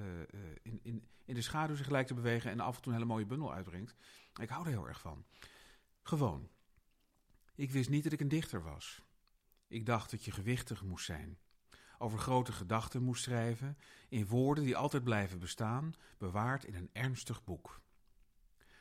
in, 0.63 0.81
in, 0.83 1.05
in 1.25 1.35
de 1.35 1.43
schaduw 1.43 1.77
zich 1.77 1.89
lijkt 1.89 2.09
te 2.09 2.15
bewegen 2.15 2.51
en 2.51 2.61
af 2.61 2.77
en 2.77 2.83
toe 2.83 2.93
een 2.93 2.99
hele 2.99 3.11
mooie 3.13 3.27
bundel 3.27 3.53
uitbrengt. 3.53 3.95
Ik 4.41 4.49
hou 4.49 4.65
er 4.65 4.71
heel 4.71 4.89
erg 4.89 5.01
van. 5.01 5.25
Gewoon. 6.03 6.49
Ik 7.55 7.71
wist 7.71 7.91
niet 7.91 8.05
dat 8.05 8.13
ik 8.13 8.21
een 8.21 8.29
dichter 8.29 8.63
was. 8.63 9.03
Ik 9.69 9.87
dacht 9.87 10.11
dat 10.11 10.25
je 10.25 10.31
gewichtig 10.31 10.83
moest 10.85 11.05
zijn. 11.05 11.39
Over 11.99 12.19
grote 12.19 12.53
gedachten 12.53 13.03
moest 13.03 13.23
schrijven, 13.23 13.79
in 14.09 14.27
woorden 14.27 14.65
die 14.65 14.77
altijd 14.77 15.05
blijven 15.05 15.39
bestaan, 15.39 15.95
bewaard 16.19 16.65
in 16.65 16.75
een 16.75 16.91
ernstig 16.93 17.45
boek. 17.45 17.81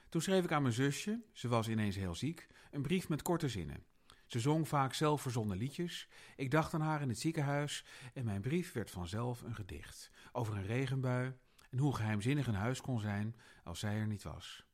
Toen 0.09 0.22
schreef 0.22 0.43
ik 0.43 0.51
aan 0.51 0.61
mijn 0.61 0.74
zusje, 0.74 1.22
ze 1.32 1.47
was 1.47 1.68
ineens 1.70 1.95
heel 1.95 2.15
ziek, 2.15 2.47
een 2.72 2.82
brief 2.82 3.09
met 3.09 3.22
korte 3.22 3.49
zinnen. 3.49 3.86
Ze 4.26 4.39
zong 4.39 4.68
vaak 4.68 4.93
zelf 4.93 5.22
verzonnen 5.22 5.57
liedjes. 5.57 6.07
Ik 6.36 6.51
dacht 6.51 6.74
aan 6.74 6.82
haar 6.82 7.01
in 7.01 7.09
het 7.09 7.20
ziekenhuis 7.20 7.86
en 8.13 8.26
mijn 8.26 8.41
brief 8.41 8.72
werd 8.72 8.91
vanzelf 8.91 9.41
een 9.41 9.55
gedicht 9.55 10.11
over 10.32 10.55
een 10.55 10.65
regenbui 10.65 11.34
en 11.70 11.78
hoe 11.78 11.95
geheimzinnig 11.95 12.47
een 12.47 12.53
huis 12.53 12.82
kon 12.82 12.99
zijn 12.99 13.36
als 13.63 13.80
zij 13.80 13.95
er 13.95 14.07
niet 14.07 14.24
was. 14.24 14.65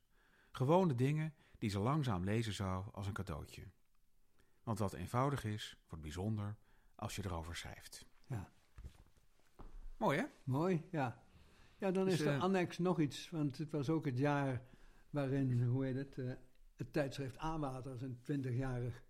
Gewone 0.52 0.94
dingen 0.94 1.34
die 1.58 1.70
ze 1.70 1.78
langzaam 1.78 2.24
lezen 2.24 2.52
zou 2.52 2.84
als 2.92 3.06
een 3.06 3.12
cadeautje. 3.12 3.70
Want 4.62 4.78
wat 4.78 4.92
eenvoudig 4.92 5.44
is, 5.44 5.76
wordt 5.88 6.04
bijzonder 6.04 6.56
als 6.94 7.16
je 7.16 7.24
erover 7.24 7.56
schrijft. 7.56 8.06
Ja. 8.26 8.48
Mooi 9.96 10.18
hè? 10.18 10.24
Mooi, 10.44 10.82
ja. 10.90 11.22
Ja, 11.78 11.90
dan 11.90 12.04
Dus, 12.04 12.14
is 12.14 12.20
de 12.20 12.30
eh, 12.30 12.40
annex 12.40 12.78
nog 12.78 13.00
iets, 13.00 13.30
want 13.30 13.58
het 13.58 13.70
was 13.70 13.88
ook 13.88 14.04
het 14.04 14.18
jaar 14.18 14.62
waarin, 15.10 15.62
hoe 15.64 15.84
heet 15.84 15.96
het, 15.96 16.18
eh, 16.18 16.32
het 16.76 16.92
tijdschrift 16.92 17.38
Aanwater 17.38 17.98
zijn 17.98 18.18
20-jarig 18.22 19.02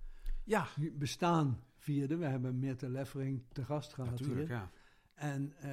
Ja, 0.44 0.66
bestaan 0.92 1.64
vierde. 1.76 2.16
We 2.16 2.26
hebben 2.26 2.58
Meerte 2.58 2.88
Leffering 2.88 3.42
te 3.52 3.64
gast 3.64 3.92
gehad 3.92 4.10
natuurlijk. 4.10 4.48
hier. 4.48 4.56
Ja. 4.56 4.70
En 5.14 5.52
eh, 5.56 5.70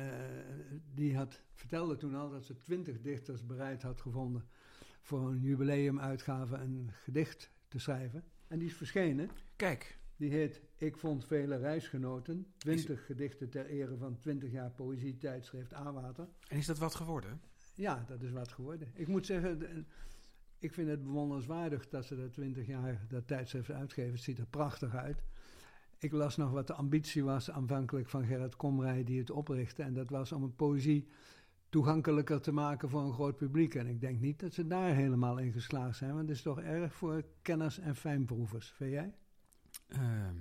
die 0.94 1.16
had, 1.16 1.42
vertelde 1.54 1.98
toen 1.98 2.16
al 2.16 2.30
dat 2.30 2.46
ze 2.46 2.58
twintig 2.58 3.02
dichters 3.02 3.46
bereid 3.46 3.82
had 3.82 4.02
gevonden 4.02 4.48
voor 5.02 5.30
een 5.30 5.42
jubileumuitgave 5.42 6.56
een 6.56 6.90
gedicht 6.92 7.52
te 7.68 7.80
schrijven. 7.80 8.24
En 8.48 8.60
die 8.60 8.68
is 8.68 8.76
verschenen. 8.76 9.30
Kijk, 9.56 10.00
Die 10.22 10.32
heet 10.32 10.62
Ik 10.78 10.98
vond 10.98 11.26
vele 11.26 11.58
reisgenoten. 11.58 12.48
20 12.58 13.06
gedichten 13.06 13.50
ter 13.50 13.66
ere 13.66 13.98
van 13.98 14.18
20 14.18 14.52
jaar 14.52 14.72
poëzietijdschrift 14.72 15.74
A-Water. 15.74 16.28
en 16.48 16.58
is 16.58 16.66
dat 16.66 16.78
wat 16.78 16.96
geworden? 16.96 17.42
Ja, 17.76 18.06
dat 18.08 18.22
is 18.22 18.32
wat 18.32 18.52
geworden. 18.52 18.92
Ik 18.94 19.08
moet 19.08 19.26
zeggen, 19.26 19.88
ik 20.60 20.74
vind 20.74 20.90
het 20.90 21.04
bewonderenswaardig 21.04 21.90
dat 21.90 22.06
ze 22.06 22.16
dat 22.16 22.34
20 22.34 22.68
jaar 22.68 23.06
dat 23.08 23.28
tijdschrift 23.28 23.72
uitgeven. 23.72 24.12
Het 24.12 24.22
ziet 24.22 24.38
er 24.38 24.46
prachtig 24.46 24.96
uit. 24.96 25.24
Ik 25.98 26.12
las 26.12 26.38
nog 26.38 26.52
wat 26.52 26.68
de 26.68 26.74
ambitie 26.74 27.24
was 27.24 27.52
aanvankelijk 27.52 28.10
van 28.10 28.26
Gerrit 28.26 28.56
Komrij 28.56 29.04
die 29.04 29.20
het 29.20 29.32
oprichtte. 29.32 29.84
En 29.84 29.94
dat 29.94 30.10
was 30.10 30.32
om 30.32 30.44
het 30.44 30.56
poëzie 30.56 31.08
toegankelijker 31.70 32.42
te 32.42 32.52
maken 32.52 32.90
voor 32.90 33.02
een 33.02 33.14
groot 33.14 33.36
publiek. 33.38 33.76
En 33.76 33.88
ik 33.88 34.02
denk 34.02 34.20
niet 34.20 34.40
dat 34.40 34.54
ze 34.54 34.68
daar 34.68 34.96
helemaal 34.96 35.38
in 35.38 35.52
geslaagd 35.52 35.98
zijn. 35.98 36.14
Want 36.14 36.28
het 36.28 36.38
is 36.38 36.44
toch 36.44 36.60
erg 36.60 36.94
voor 36.94 37.24
kenners 37.42 37.80
en 37.80 37.96
fijnproevers. 37.96 38.72
Vind 38.72 38.92
jij? 38.92 39.14
Ehm, 39.92 40.36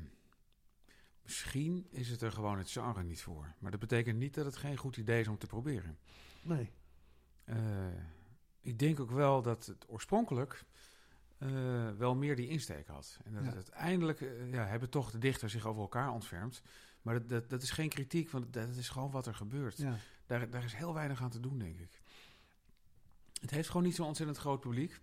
misschien 1.22 1.86
is 1.90 2.08
het 2.08 2.22
er 2.22 2.32
gewoon 2.32 2.58
het 2.58 2.70
genre 2.70 3.02
niet 3.02 3.22
voor. 3.22 3.54
Maar 3.58 3.70
dat 3.70 3.80
betekent 3.80 4.18
niet 4.18 4.34
dat 4.34 4.44
het 4.44 4.56
geen 4.56 4.76
goed 4.76 4.96
idee 4.96 5.20
is 5.20 5.28
om 5.28 5.38
te 5.38 5.46
proberen. 5.46 5.98
Nee. 6.42 6.70
Eh, 7.44 7.86
ik 8.60 8.78
denk 8.78 9.00
ook 9.00 9.10
wel 9.10 9.42
dat 9.42 9.66
het 9.66 9.88
oorspronkelijk 9.88 10.64
eh, 11.38 11.90
wel 11.90 12.14
meer 12.14 12.36
die 12.36 12.48
insteek 12.48 12.86
had. 12.86 13.18
En 13.24 13.32
dat 13.32 13.40
Ja. 13.42 13.46
het 13.46 13.56
uiteindelijk 13.56 14.20
eh, 14.20 14.52
ja, 14.52 14.64
hebben 14.66 14.90
toch 14.90 15.10
de 15.10 15.18
dichters 15.18 15.52
zich 15.52 15.66
over 15.66 15.80
elkaar 15.82 16.10
ontfermd. 16.12 16.62
Maar 17.02 17.14
dat, 17.14 17.28
dat, 17.28 17.50
dat 17.50 17.62
is 17.62 17.70
geen 17.70 17.88
kritiek, 17.88 18.30
want 18.30 18.52
dat 18.52 18.68
is 18.76 18.88
gewoon 18.88 19.10
wat 19.10 19.26
er 19.26 19.34
gebeurt. 19.34 19.76
Ja. 19.76 19.96
Daar, 20.26 20.50
daar 20.50 20.64
is 20.64 20.74
heel 20.74 20.94
weinig 20.94 21.22
aan 21.22 21.30
te 21.30 21.40
doen, 21.40 21.58
denk 21.58 21.78
ik. 21.78 22.00
Het 23.40 23.50
heeft 23.50 23.68
gewoon 23.68 23.82
niet 23.82 23.94
zo'n 23.94 24.06
ontzettend 24.06 24.38
groot 24.38 24.60
publiek. 24.60 25.00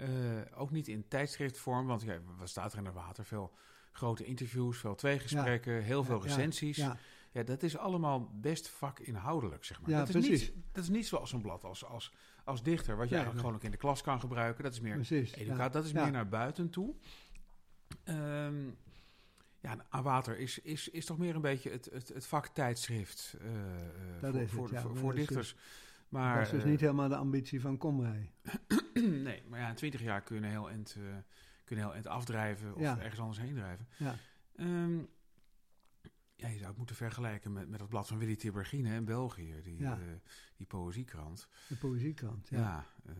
Eh, 0.00 0.08
ook 0.60 0.70
niet 0.70 0.88
in 0.88 1.08
tijdschriftvorm, 1.08 1.86
want 1.86 2.02
ja, 2.02 2.18
wat 2.38 2.48
staat 2.48 2.72
er 2.72 2.78
in 2.78 2.84
de 2.84 2.92
water? 2.92 3.24
Veel 3.24 3.52
grote 3.92 4.24
interviews, 4.24 4.78
veel 4.78 4.94
tweegesprekken, 4.94 5.82
heel 5.82 6.04
veel 6.04 6.22
recensies. 6.22 6.76
Ja, 6.76 6.96
Ja, 7.32 7.42
dat 7.42 7.62
is 7.62 7.76
allemaal 7.76 8.30
best 8.34 8.68
vakinhoudelijk, 8.68 9.64
zeg 9.64 9.80
maar. 9.80 9.90
Ja, 9.90 9.98
dat, 9.98 10.08
is 10.08 10.12
precies. 10.12 10.40
Niet, 10.54 10.64
dat 10.72 10.82
is 10.82 10.90
niet 10.90 11.06
zoals 11.06 11.32
een 11.32 11.40
blad 11.40 11.64
als, 11.64 11.84
als, 11.84 12.12
als 12.44 12.62
dichter, 12.62 12.96
wat 12.96 13.08
je 13.08 13.14
eigenlijk 13.14 13.44
gewoon 13.44 13.56
ook 13.56 13.64
in 13.64 13.70
de 13.70 13.76
klas 13.76 14.02
kan 14.02 14.20
gebruiken. 14.20 14.64
Dat 14.64 14.72
is 14.72 14.80
meer 14.80 14.94
precies. 14.94 15.34
dat 15.70 15.84
is 15.84 15.92
meer 15.92 16.10
naar 16.10 16.28
buiten 16.28 16.70
toe. 16.70 16.94
Ehm, 18.04 18.68
ja, 19.60 19.76
aan 19.88 20.02
water 20.02 20.38
is, 20.38 20.58
is, 20.58 20.88
is 20.88 21.04
toch 21.04 21.18
meer 21.18 21.34
een 21.34 21.40
beetje 21.40 21.70
het, 21.70 21.88
het, 21.92 22.08
het 22.08 22.26
vak 22.26 22.46
tijdschrift 22.46 23.36
eh, 23.40 23.48
eh, 23.48 24.20
voor, 24.20 24.40
het, 24.40 24.50
voor, 24.50 24.72
ja. 24.72 24.80
voor, 24.94 25.12
is 25.12 25.18
dichters. 25.18 25.56
Maar, 26.10 26.34
dat 26.34 26.44
is 26.44 26.50
dus 26.50 26.62
eh, 26.62 26.68
niet 26.68 26.80
helemaal 26.80 27.08
de 27.08 27.16
ambitie 27.16 27.60
van 27.60 27.76
Komrij. 27.76 28.32
nee, 28.94 29.42
maar 29.48 29.60
ja, 29.60 29.68
in 29.68 29.74
20 29.74 30.00
jaar 30.02 30.22
kun 30.22 30.36
je 30.36 30.42
een 30.42 30.48
heel 30.50 30.68
eind, 30.70 30.94
eh, 30.96 31.02
kun 31.02 31.12
je 31.64 31.74
een 31.74 31.78
heel 31.78 31.92
eind 31.94 32.06
afdrijven 32.06 32.74
of 32.74 32.80
Ja. 32.80 32.98
ergens 32.98 33.20
anders 33.20 33.38
heen 33.38 33.54
drijven. 33.54 33.88
Ja. 33.96 34.14
Ehm, 34.56 34.98
ja, 36.36 36.48
je 36.48 36.56
zou 36.56 36.66
het 36.68 36.76
moeten 36.76 36.96
vergelijken 36.96 37.52
met, 37.52 37.68
met 37.68 37.80
het 37.80 37.88
blad 37.88 38.06
van 38.08 38.18
Willy 38.18 38.36
Tibergine 38.36 38.94
in 38.94 39.04
België, 39.04 39.60
die, 39.62 39.78
Ja. 39.78 39.92
eh, 39.92 39.98
die 40.56 40.66
poëziekrant. 40.66 41.48
De 41.68 41.76
poëziekrant, 41.76 42.48
ja. 42.48 42.58
Ja, 42.58 42.86
ehm, 43.06 43.16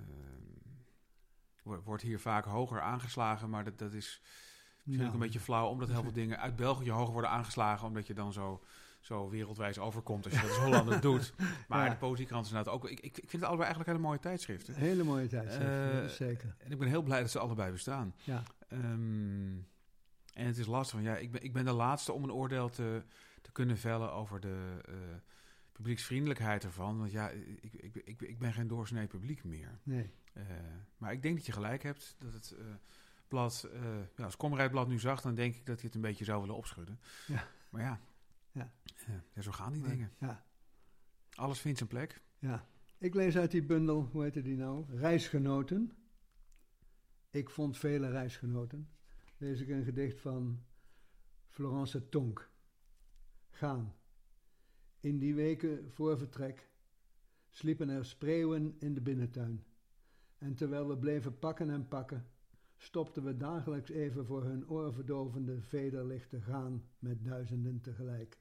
wo- 1.63 1.83
wordt 1.83 2.03
hier 2.03 2.21
vaak 2.21 2.45
hoger 2.45 2.81
aangeslagen, 2.81 3.51
maar 3.51 3.65
dat, 3.65 3.79
dat 3.79 3.93
is 3.93 4.21
misschien 4.75 4.95
Nou, 4.97 5.07
ook 5.07 5.13
een 5.13 5.19
beetje 5.21 5.41
flauw, 5.41 5.69
omdat 5.69 5.89
heel 5.89 6.03
veel 6.03 6.13
dingen 6.13 6.39
uit 6.39 6.57
België 6.57 6.91
hoger 6.91 7.13
worden 7.13 7.31
aangeslagen, 7.31 7.87
omdat 7.87 8.07
je 8.07 8.15
dan 8.15 8.33
zo, 8.33 8.65
zo 9.01 9.29
wereldwijs 9.31 9.79
overkomt 9.79 10.25
als 10.25 10.35
je 10.35 10.41
dat 10.41 10.49
als 10.51 10.59
Hollander 10.59 11.01
doet. 11.11 11.33
Maar 11.69 11.85
Ja. 11.85 11.91
de 11.91 11.97
poëziekrant 11.97 12.45
is 12.45 12.51
inderdaad 12.51 12.75
ook... 12.75 12.89
Ik, 12.89 13.01
ik, 13.01 13.05
ik 13.19 13.29
vind 13.31 13.33
het 13.33 13.43
allebei 13.43 13.63
eigenlijk 13.69 13.91
hele 13.91 14.03
mooie 14.09 14.19
tijdschriften. 14.19 14.75
Hele 14.75 15.03
mooie 15.05 15.27
tijdschrift, 15.27 15.71
Eh, 16.03 16.07
zeker. 16.07 16.55
En 16.59 16.71
ik 16.73 16.79
ben 16.79 16.89
heel 16.89 17.03
blij 17.03 17.21
dat 17.21 17.31
ze 17.31 17.39
allebei 17.39 17.73
bestaan. 17.73 18.15
Ja. 18.25 18.43
Ehm, 18.69 19.57
en 20.35 20.47
het 20.47 20.59
is 20.59 20.67
lastig, 20.67 20.95
want 20.95 21.07
ja, 21.07 21.17
ik 21.17 21.31
ben, 21.31 21.43
ik 21.43 21.53
ben 21.53 21.65
de 21.65 21.73
laatste 21.73 22.13
om 22.13 22.23
een 22.25 22.33
oordeel 22.33 22.69
te, 22.71 23.03
te 23.43 23.53
kunnen 23.53 23.79
vellen 23.79 24.13
over 24.13 24.41
de 24.41 24.81
eh, 24.89 24.95
publieksvriendelijkheid 25.73 26.65
ervan. 26.65 26.99
Want 26.99 27.11
ja, 27.13 27.29
ik, 27.29 27.73
ik, 27.73 27.95
ik, 28.05 28.23
ik 28.23 28.39
ben 28.39 28.53
geen 28.53 28.69
doorsnee 28.69 29.07
publiek 29.07 29.45
meer. 29.45 29.79
Nee. 29.83 30.11
Eh, 30.33 30.43
maar 30.97 31.13
ik 31.13 31.23
denk 31.23 31.37
dat 31.37 31.47
je 31.47 31.53
gelijk 31.53 31.83
hebt 31.83 32.17
dat 32.19 32.33
het 32.33 32.55
blad, 33.29 33.69
eh, 33.73 33.81
ja, 34.17 34.25
als 34.25 34.37
Komrij 34.37 34.71
blad 34.71 34.89
nu 34.89 34.99
zag, 34.99 35.21
dan 35.21 35.35
denk 35.35 35.55
ik 35.55 35.67
dat 35.67 35.77
hij 35.77 35.85
het 35.87 35.95
een 35.95 36.01
beetje 36.01 36.25
zou 36.25 36.41
willen 36.41 36.57
opschudden. 36.57 37.01
Ja. 37.27 37.47
Maar 37.71 37.83
ja, 37.83 38.01
Ja. 38.53 38.73
ja, 39.35 39.43
zo 39.43 39.51
gaan 39.51 39.73
die 39.73 39.81
Maar- 39.81 39.91
dingen. 39.91 40.13
Ja, 40.19 40.45
Alles 41.35 41.61
vindt 41.61 41.79
zijn 41.79 41.91
plek. 41.91 42.23
ja. 42.39 42.69
Ik 42.99 43.15
lees 43.15 43.37
uit 43.37 43.51
die 43.51 43.65
bundel, 43.65 44.03
hoe 44.13 44.23
heette 44.23 44.43
die 44.43 44.57
nou? 44.57 44.85
Reisgenoten. 44.97 45.93
Ik 47.31 47.51
vond 47.51 47.79
vele 47.79 48.09
reisgenoten. 48.11 48.89
Lees 49.37 49.61
ik 49.61 49.69
een 49.69 49.85
gedicht 49.85 50.21
van 50.21 50.63
Florence 51.47 52.09
Tonk. 52.09 52.51
Gaan. 53.51 53.95
In 55.01 55.19
die 55.19 55.35
weken 55.35 55.91
voor 55.93 56.19
vertrek 56.19 56.71
sliepen 57.49 57.89
er 57.89 58.05
spreeuwen 58.05 58.77
in 58.79 58.95
de 58.95 59.01
binnentuin. 59.01 59.65
En 60.39 60.55
terwijl 60.55 60.89
we 60.89 60.99
bleven 60.99 61.39
pakken 61.39 61.71
en 61.71 61.89
pakken, 61.89 62.27
stopten 62.77 63.25
we 63.25 63.37
dagelijks 63.37 63.91
even 63.91 64.27
voor 64.27 64.45
hun 64.45 64.69
oorverdovende 64.69 65.63
vederlichten 65.63 66.43
gaan 66.43 66.85
met 66.99 67.25
duizenden 67.25 67.81
tegelijk. 67.81 68.40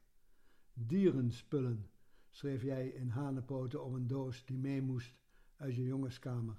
Dierenspullen, 0.86 1.90
schreef 2.30 2.64
jij 2.64 2.88
in 2.88 3.10
hanepoten 3.10 3.84
op 3.84 3.94
een 3.94 4.08
doos 4.08 4.46
die 4.46 4.58
mee 4.58 4.82
moest 4.82 5.14
uit 5.56 5.76
je 5.76 5.84
jongenskamer. 5.84 6.56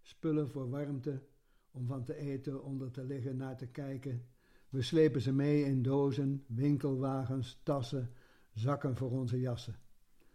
Spullen 0.00 0.50
voor 0.50 0.70
warmte, 0.70 1.22
om 1.70 1.86
van 1.86 2.04
te 2.04 2.14
eten, 2.14 2.64
onder 2.64 2.90
te 2.90 3.04
liggen, 3.04 3.36
naar 3.36 3.56
te 3.56 3.66
kijken. 3.66 4.26
We 4.68 4.82
slepen 4.82 5.20
ze 5.20 5.32
mee 5.32 5.64
in 5.64 5.82
dozen, 5.82 6.44
winkelwagens, 6.46 7.60
tassen, 7.62 8.12
zakken 8.54 8.96
voor 8.96 9.10
onze 9.10 9.40
jassen. 9.40 9.74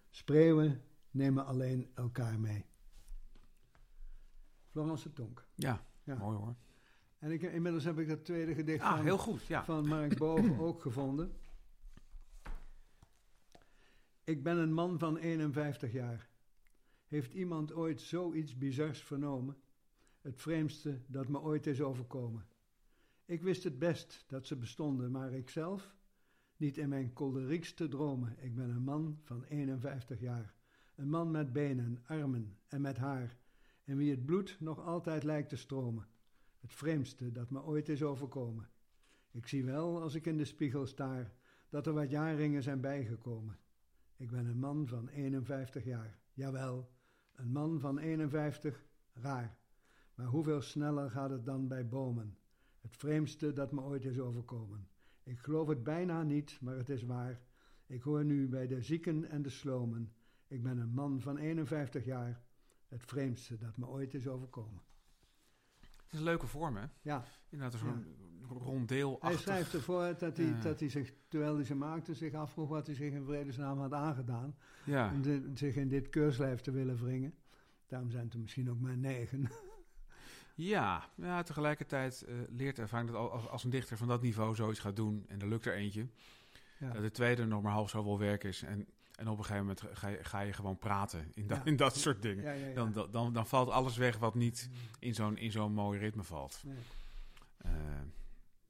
Spreeuwen 0.09 0.81
nemen 1.11 1.45
alleen 1.45 1.87
elkaar 1.93 2.39
mee. 2.39 2.65
Florence 4.69 5.13
Tonk. 5.13 5.47
Ja, 5.55 5.85
Ja. 6.03 6.17
mooi 6.17 6.37
hoor. 6.37 6.55
En 7.19 7.31
ik, 7.31 7.41
inmiddels 7.41 7.83
heb 7.83 7.99
ik 7.99 8.07
dat 8.07 8.25
tweede 8.25 8.53
gedicht 8.53 8.83
Ah, 8.83 8.95
van, 8.95 9.03
heel 9.05 9.17
goed. 9.17 9.45
Ja. 9.45 9.63
van 9.65 9.87
Mark 9.87 10.17
Boog 10.17 10.59
ook 10.59 10.81
gevonden. 10.81 11.31
Ik 14.25 14.43
ben 14.43 14.57
een 14.57 14.73
man 14.73 14.99
van 14.99 15.17
51 15.17 15.91
jaar. 15.91 16.29
Heeft 17.07 17.33
iemand 17.33 17.73
ooit 17.73 18.01
zoiets 18.01 18.57
bizars 18.57 19.03
vernomen? 19.03 19.57
Het 20.21 20.41
vreemdste 20.41 21.01
dat 21.07 21.27
me 21.27 21.41
ooit 21.41 21.67
is 21.67 21.81
overkomen. 21.81 22.47
Ik 23.25 23.41
wist 23.41 23.63
het 23.63 23.79
best 23.79 24.23
dat 24.27 24.47
ze 24.47 24.55
bestonden, 24.55 25.11
maar 25.11 25.33
ikzelf 25.33 25.95
niet 26.57 26.77
in 26.77 26.89
mijn 26.89 27.13
kolderiekste 27.13 27.87
dromen. 27.87 28.35
Ik 28.39 28.55
ben 28.55 28.69
een 28.69 28.83
man 28.83 29.19
van 29.23 29.43
51 29.43 30.19
jaar. 30.19 30.55
Een 30.95 31.09
man 31.09 31.31
met 31.31 31.53
benen, 31.53 32.03
armen 32.05 32.57
en 32.67 32.81
met 32.81 32.97
haar. 32.97 33.37
En 33.83 33.97
wie 33.97 34.11
het 34.11 34.25
bloed 34.25 34.57
nog 34.59 34.79
altijd 34.79 35.23
lijkt 35.23 35.49
te 35.49 35.55
stromen. 35.55 36.07
Het 36.59 36.73
vreemdste 36.73 37.31
dat 37.31 37.49
me 37.49 37.63
ooit 37.63 37.89
is 37.89 38.03
overkomen. 38.03 38.69
Ik 39.31 39.47
zie 39.47 39.65
wel, 39.65 40.01
als 40.01 40.15
ik 40.15 40.25
in 40.25 40.37
de 40.37 40.45
spiegel 40.45 40.85
staar, 40.85 41.33
dat 41.69 41.87
er 41.87 41.93
wat 41.93 42.09
jaarringen 42.09 42.63
zijn 42.63 42.81
bijgekomen. 42.81 43.59
Ik 44.17 44.31
ben 44.31 44.45
een 44.45 44.59
man 44.59 44.87
van 44.87 45.07
51 45.07 45.83
jaar. 45.83 46.19
Jawel, 46.33 46.91
een 47.35 47.51
man 47.51 47.79
van 47.79 47.97
51, 47.97 48.85
raar. 49.13 49.57
Maar 50.15 50.25
hoeveel 50.25 50.61
sneller 50.61 51.11
gaat 51.11 51.29
het 51.29 51.45
dan 51.45 51.67
bij 51.67 51.87
bomen? 51.87 52.37
Het 52.81 52.95
vreemdste 52.95 53.53
dat 53.53 53.71
me 53.71 53.81
ooit 53.81 54.05
is 54.05 54.19
overkomen. 54.19 54.87
Ik 55.23 55.39
geloof 55.39 55.67
het 55.67 55.83
bijna 55.83 56.23
niet, 56.23 56.57
maar 56.61 56.75
het 56.75 56.89
is 56.89 57.03
waar. 57.03 57.41
Ik 57.85 58.01
hoor 58.01 58.25
nu 58.25 58.47
bij 58.47 58.67
de 58.67 58.81
zieken 58.81 59.29
en 59.29 59.41
de 59.41 59.49
slomen. 59.49 60.13
Ik 60.47 60.63
ben 60.63 60.77
een 60.77 60.93
man 60.93 61.21
van 61.21 61.37
51 61.37 62.05
jaar. 62.05 62.41
Het 62.87 63.03
vreemdste 63.03 63.57
dat 63.57 63.77
me 63.77 63.87
ooit 63.87 64.13
is 64.13 64.27
overkomen. 64.27 64.81
Het 65.79 66.13
is 66.13 66.19
een 66.19 66.25
leuke 66.25 66.47
vorm, 66.47 66.75
hè? 66.75 66.85
Ja, 67.01 67.25
Inderdaad, 67.49 67.79
zo'n 67.79 68.05
ronddeel 68.49 69.17
hij 69.21 69.37
schrijft 69.37 69.73
ervoor 69.73 70.15
dat 70.19 70.37
hij, 70.37 70.59
dat 70.61 70.79
hij 70.79 70.89
zich, 70.89 71.13
terwijl 71.27 71.55
hij 71.55 71.63
ze 71.63 71.75
maakte, 71.75 72.13
zich 72.13 72.33
afvroeg 72.33 72.69
wat 72.69 72.85
hij 72.85 72.95
zich 72.95 73.13
in 73.13 73.23
vredesnaam 73.25 73.79
had 73.79 73.93
aangedaan. 73.93 74.55
Ja, 74.83 75.11
Om 75.13 75.21
de- 75.21 75.51
zich 75.53 75.75
in 75.75 75.87
dit 75.87 76.09
keurslijf 76.09 76.61
te 76.61 76.71
willen 76.71 76.97
wringen. 77.03 77.33
Daarom 77.87 78.11
zijn 78.11 78.23
het 78.23 78.33
er 78.33 78.39
misschien 78.39 78.69
ook 78.69 78.79
maar 78.79 78.97
negen. 78.97 79.49
ja, 80.55 81.09
ja 81.15 81.43
tegelijkertijd 81.43 82.21
eh, 82.21 82.35
leert 82.49 82.79
ervaring 82.79 83.11
dat 83.11 83.31
als, 83.31 83.47
als 83.47 83.63
een 83.63 83.69
dichter 83.69 83.97
van 83.97 84.07
dat 84.07 84.21
niveau 84.21 84.55
zoiets 84.55 84.79
gaat 84.79 84.95
doen 84.95 85.25
en 85.27 85.41
er 85.41 85.47
lukt 85.47 85.65
er 85.65 85.73
eentje, 85.73 86.07
Ja. 86.79 86.91
dat 86.91 87.01
de 87.01 87.11
tweede 87.11 87.45
nog 87.45 87.61
maar 87.61 87.71
half 87.71 87.89
zoveel 87.89 88.19
werk 88.19 88.43
is 88.43 88.61
en, 88.63 88.87
en 89.15 89.27
op 89.27 89.37
een 89.37 89.43
gegeven 89.45 89.65
moment 89.65 89.83
ga 89.97 90.07
je, 90.07 90.23
ga 90.23 90.39
je 90.39 90.53
gewoon 90.53 90.77
praten 90.77 91.31
in, 91.33 91.45
Ja. 91.47 91.61
in 91.65 91.75
dat 91.75 91.95
soort 91.97 92.21
dingen. 92.21 92.59
Ja, 92.59 92.73
dan, 92.73 93.07
dan, 93.11 93.33
dan 93.33 93.47
valt 93.47 93.69
alles 93.69 93.97
weg 93.97 94.17
wat 94.17 94.35
niet 94.35 94.69
in 94.99 95.13
zo'n, 95.15 95.37
in 95.37 95.51
zo'n 95.51 95.73
mooi 95.73 95.99
ritme 95.99 96.23
valt. 96.23 96.61
Nee. 96.65 96.75
Eh, 97.57 97.71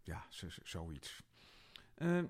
ja, 0.06 0.26
zo, 0.30 0.50
zo- 0.50 0.62
zoiets. 0.64 1.24
Eh, 1.96 2.24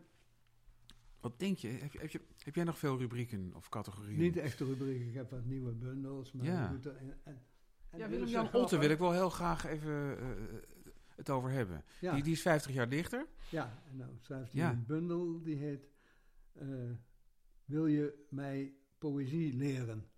wat 1.20 1.40
denk 1.40 1.58
je? 1.58 1.68
Heb, 1.68 1.92
je, 1.94 2.00
heb 2.00 2.10
je? 2.12 2.22
heb 2.44 2.56
jij 2.56 2.64
nog 2.64 2.78
veel 2.78 2.98
rubrieken 2.98 3.54
of 3.56 3.70
categorieën? 3.70 4.18
Niet 4.20 4.34
de 4.34 4.42
echte 4.42 4.66
rubriek, 4.66 5.08
ik 5.08 5.14
heb 5.14 5.30
wat 5.32 5.46
nieuwe 5.46 5.72
bundels. 5.72 6.32
Maar 6.32 6.46
Ja. 6.46 6.64
je 6.64 6.80
doet 6.80 6.86
en, 6.98 7.20
en, 7.24 7.46
en 7.90 8.00
Ja, 8.00 8.10
Willem-Jan 8.10 8.40
een 8.42 8.46
Otte 8.46 8.58
grappig- 8.58 8.80
wil 8.80 8.90
ik 8.90 8.98
wel 9.00 9.12
heel 9.12 9.30
graag 9.30 9.66
even 9.66 10.18
eh, 10.20 10.56
het 11.16 11.30
over 11.30 11.50
hebben. 11.50 11.84
Ja, 12.00 12.14
Die, 12.14 12.24
die 12.24 12.34
is 12.34 12.42
50 12.42 12.72
jaar 12.74 12.90
dichter. 12.90 13.28
ja, 13.50 13.84
en 13.90 13.98
nou 13.98 14.12
schrijft 14.20 14.54
hij 14.54 14.62
Ja. 14.62 14.72
een 14.72 14.86
bundel 14.86 15.42
die 15.44 15.56
heet... 15.56 15.90
eh, 16.54 16.68
Wil 17.66 17.86
je 17.88 18.26
mij 18.30 18.74
poëzie 18.98 19.54
leren? 19.54 20.10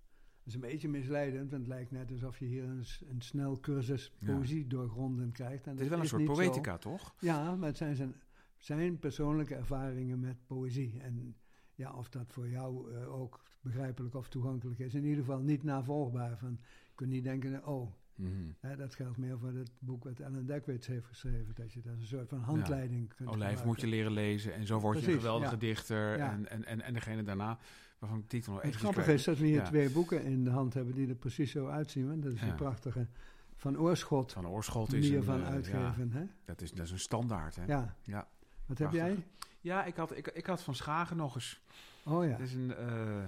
Is 0.47 0.53
een 0.53 0.59
beetje 0.59 0.89
misleidend, 0.89 1.49
want 1.51 1.61
het 1.61 1.71
lijkt 1.71 1.91
net 1.91 2.11
alsof 2.11 2.39
je 2.39 2.45
hier 2.45 2.63
een, 2.63 2.83
een 3.09 3.21
snel 3.21 3.59
cursus 3.59 4.11
Ja. 4.19 4.33
poëzie 4.35 4.67
doorgronden 4.67 5.31
krijgt. 5.31 5.65
En 5.65 5.71
Het 5.71 5.81
is 5.81 5.87
wel 5.89 5.99
een 5.99 6.07
soort 6.07 6.25
zo. 6.25 6.33
poëtica, 6.33 6.77
toch? 6.77 7.15
Ja, 7.19 7.55
maar 7.55 7.67
het 7.67 7.77
zijn 7.77 7.95
zijn, 7.95 8.15
zijn 8.57 8.99
persoonlijke 8.99 9.55
ervaringen 9.55 10.19
met 10.19 10.37
poëzie. 10.45 10.99
En 11.01 11.35
ja, 11.75 11.93
of 11.93 12.09
dat 12.09 12.33
voor 12.33 12.49
jou 12.49 12.93
eh, 12.93 13.13
ook 13.19 13.43
begrijpelijk 13.61 14.15
of 14.15 14.29
toegankelijk 14.29 14.79
is. 14.79 14.93
In 14.93 15.03
ieder 15.03 15.23
geval 15.23 15.39
niet 15.39 15.63
navolgbaar. 15.63 16.37
Van, 16.37 16.57
je 16.87 16.91
kunt 16.95 17.09
niet 17.09 17.23
denken, 17.23 17.65
oh, 17.67 17.91
Mhm. 18.15 18.31
hè, 18.59 18.75
dat 18.75 18.95
geldt 18.95 19.17
meer 19.17 19.39
voor 19.39 19.51
het 19.53 19.71
boek 19.79 20.03
wat 20.03 20.19
Ellen 20.19 20.45
Dekwits 20.45 20.87
heeft 20.87 21.05
geschreven. 21.05 21.55
Dat 21.55 21.73
je 21.73 21.81
dat 21.81 21.93
een 21.93 22.05
soort 22.05 22.29
van 22.29 22.39
handleiding 22.39 23.07
kunt 23.07 23.19
Olijf 23.29 23.33
gebruiken. 23.39 23.65
moet 23.67 23.81
je 23.81 23.87
leren 23.87 24.11
lezen 24.11 24.53
en 24.53 24.65
zo 24.65 24.79
word 24.79 24.99
je 25.01 25.11
een 25.11 25.17
geweldige 25.17 25.51
ja. 25.51 25.57
dichter. 25.57 26.17
Ja. 26.17 26.31
En, 26.31 26.49
en, 26.49 26.65
en, 26.65 26.81
en 26.81 26.93
degene 26.93 27.23
daarna, 27.23 27.57
waarvan 27.99 28.17
ik 28.17 28.23
de 28.23 28.29
titel 28.29 28.51
nog 28.53 28.61
Het 28.61 28.69
even 28.69 28.81
grappige 28.81 29.13
is 29.13 29.23
dat 29.23 29.37
we 29.37 29.45
hier 29.45 29.55
Ja. 29.55 29.63
twee 29.65 29.89
boeken 29.89 30.23
in 30.23 30.43
de 30.43 30.49
hand 30.49 30.73
hebben 30.73 30.93
die 30.93 31.07
er 31.07 31.15
precies 31.15 31.51
zo 31.51 31.67
uitzien. 31.67 32.07
Want 32.07 32.23
dat 32.23 32.33
is 32.33 32.39
Ja. 32.41 32.47
een 32.47 32.55
prachtige 32.55 33.07
Van 33.55 33.77
Oorschot 33.79 34.31
Van 34.31 34.47
Oorschot 34.47 34.93
is 34.93 35.09
een, 35.09 35.23
van 35.23 35.41
eh, 35.41 35.47
uitgeven. 35.47 36.09
Ja, 36.13 36.17
hè? 36.19 36.25
dat, 36.45 36.61
is, 36.61 36.71
dat 36.71 36.85
is 36.85 36.91
een 36.91 36.99
standaard, 36.99 37.55
hè? 37.55 37.65
Ja. 37.65 37.95
Ja. 38.03 38.27
Wat 38.65 38.77
heb 38.77 38.91
jij? 38.91 39.25
Ja, 39.61 39.85
ik 39.85 39.95
had, 39.95 40.17
ik, 40.17 40.27
ik 40.27 40.45
had 40.45 40.61
van 40.61 40.75
Schagen 40.75 41.17
nog 41.17 41.35
eens. 41.35 41.61
Oh 42.05 42.23
ja. 42.25 42.29
Het 42.31 42.39
is 42.39 42.53
een, 42.53 42.75
eh, 42.75 43.23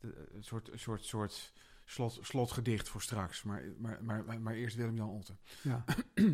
de- 0.00 0.28
een 0.34 0.44
soort, 0.44 0.72
een 0.72 0.78
soort, 0.78 1.04
soort 1.04 1.52
slot, 1.84 2.18
slotgedicht 2.22 2.88
voor 2.88 3.02
straks. 3.02 3.42
Maar, 3.42 3.62
maar, 3.78 3.98
maar, 4.04 4.24
maar, 4.24 4.40
maar 4.40 4.54
eerst 4.54 4.76
Willem-Jan 4.76 5.08
Otten, 5.10 5.38
ja. 5.62 5.84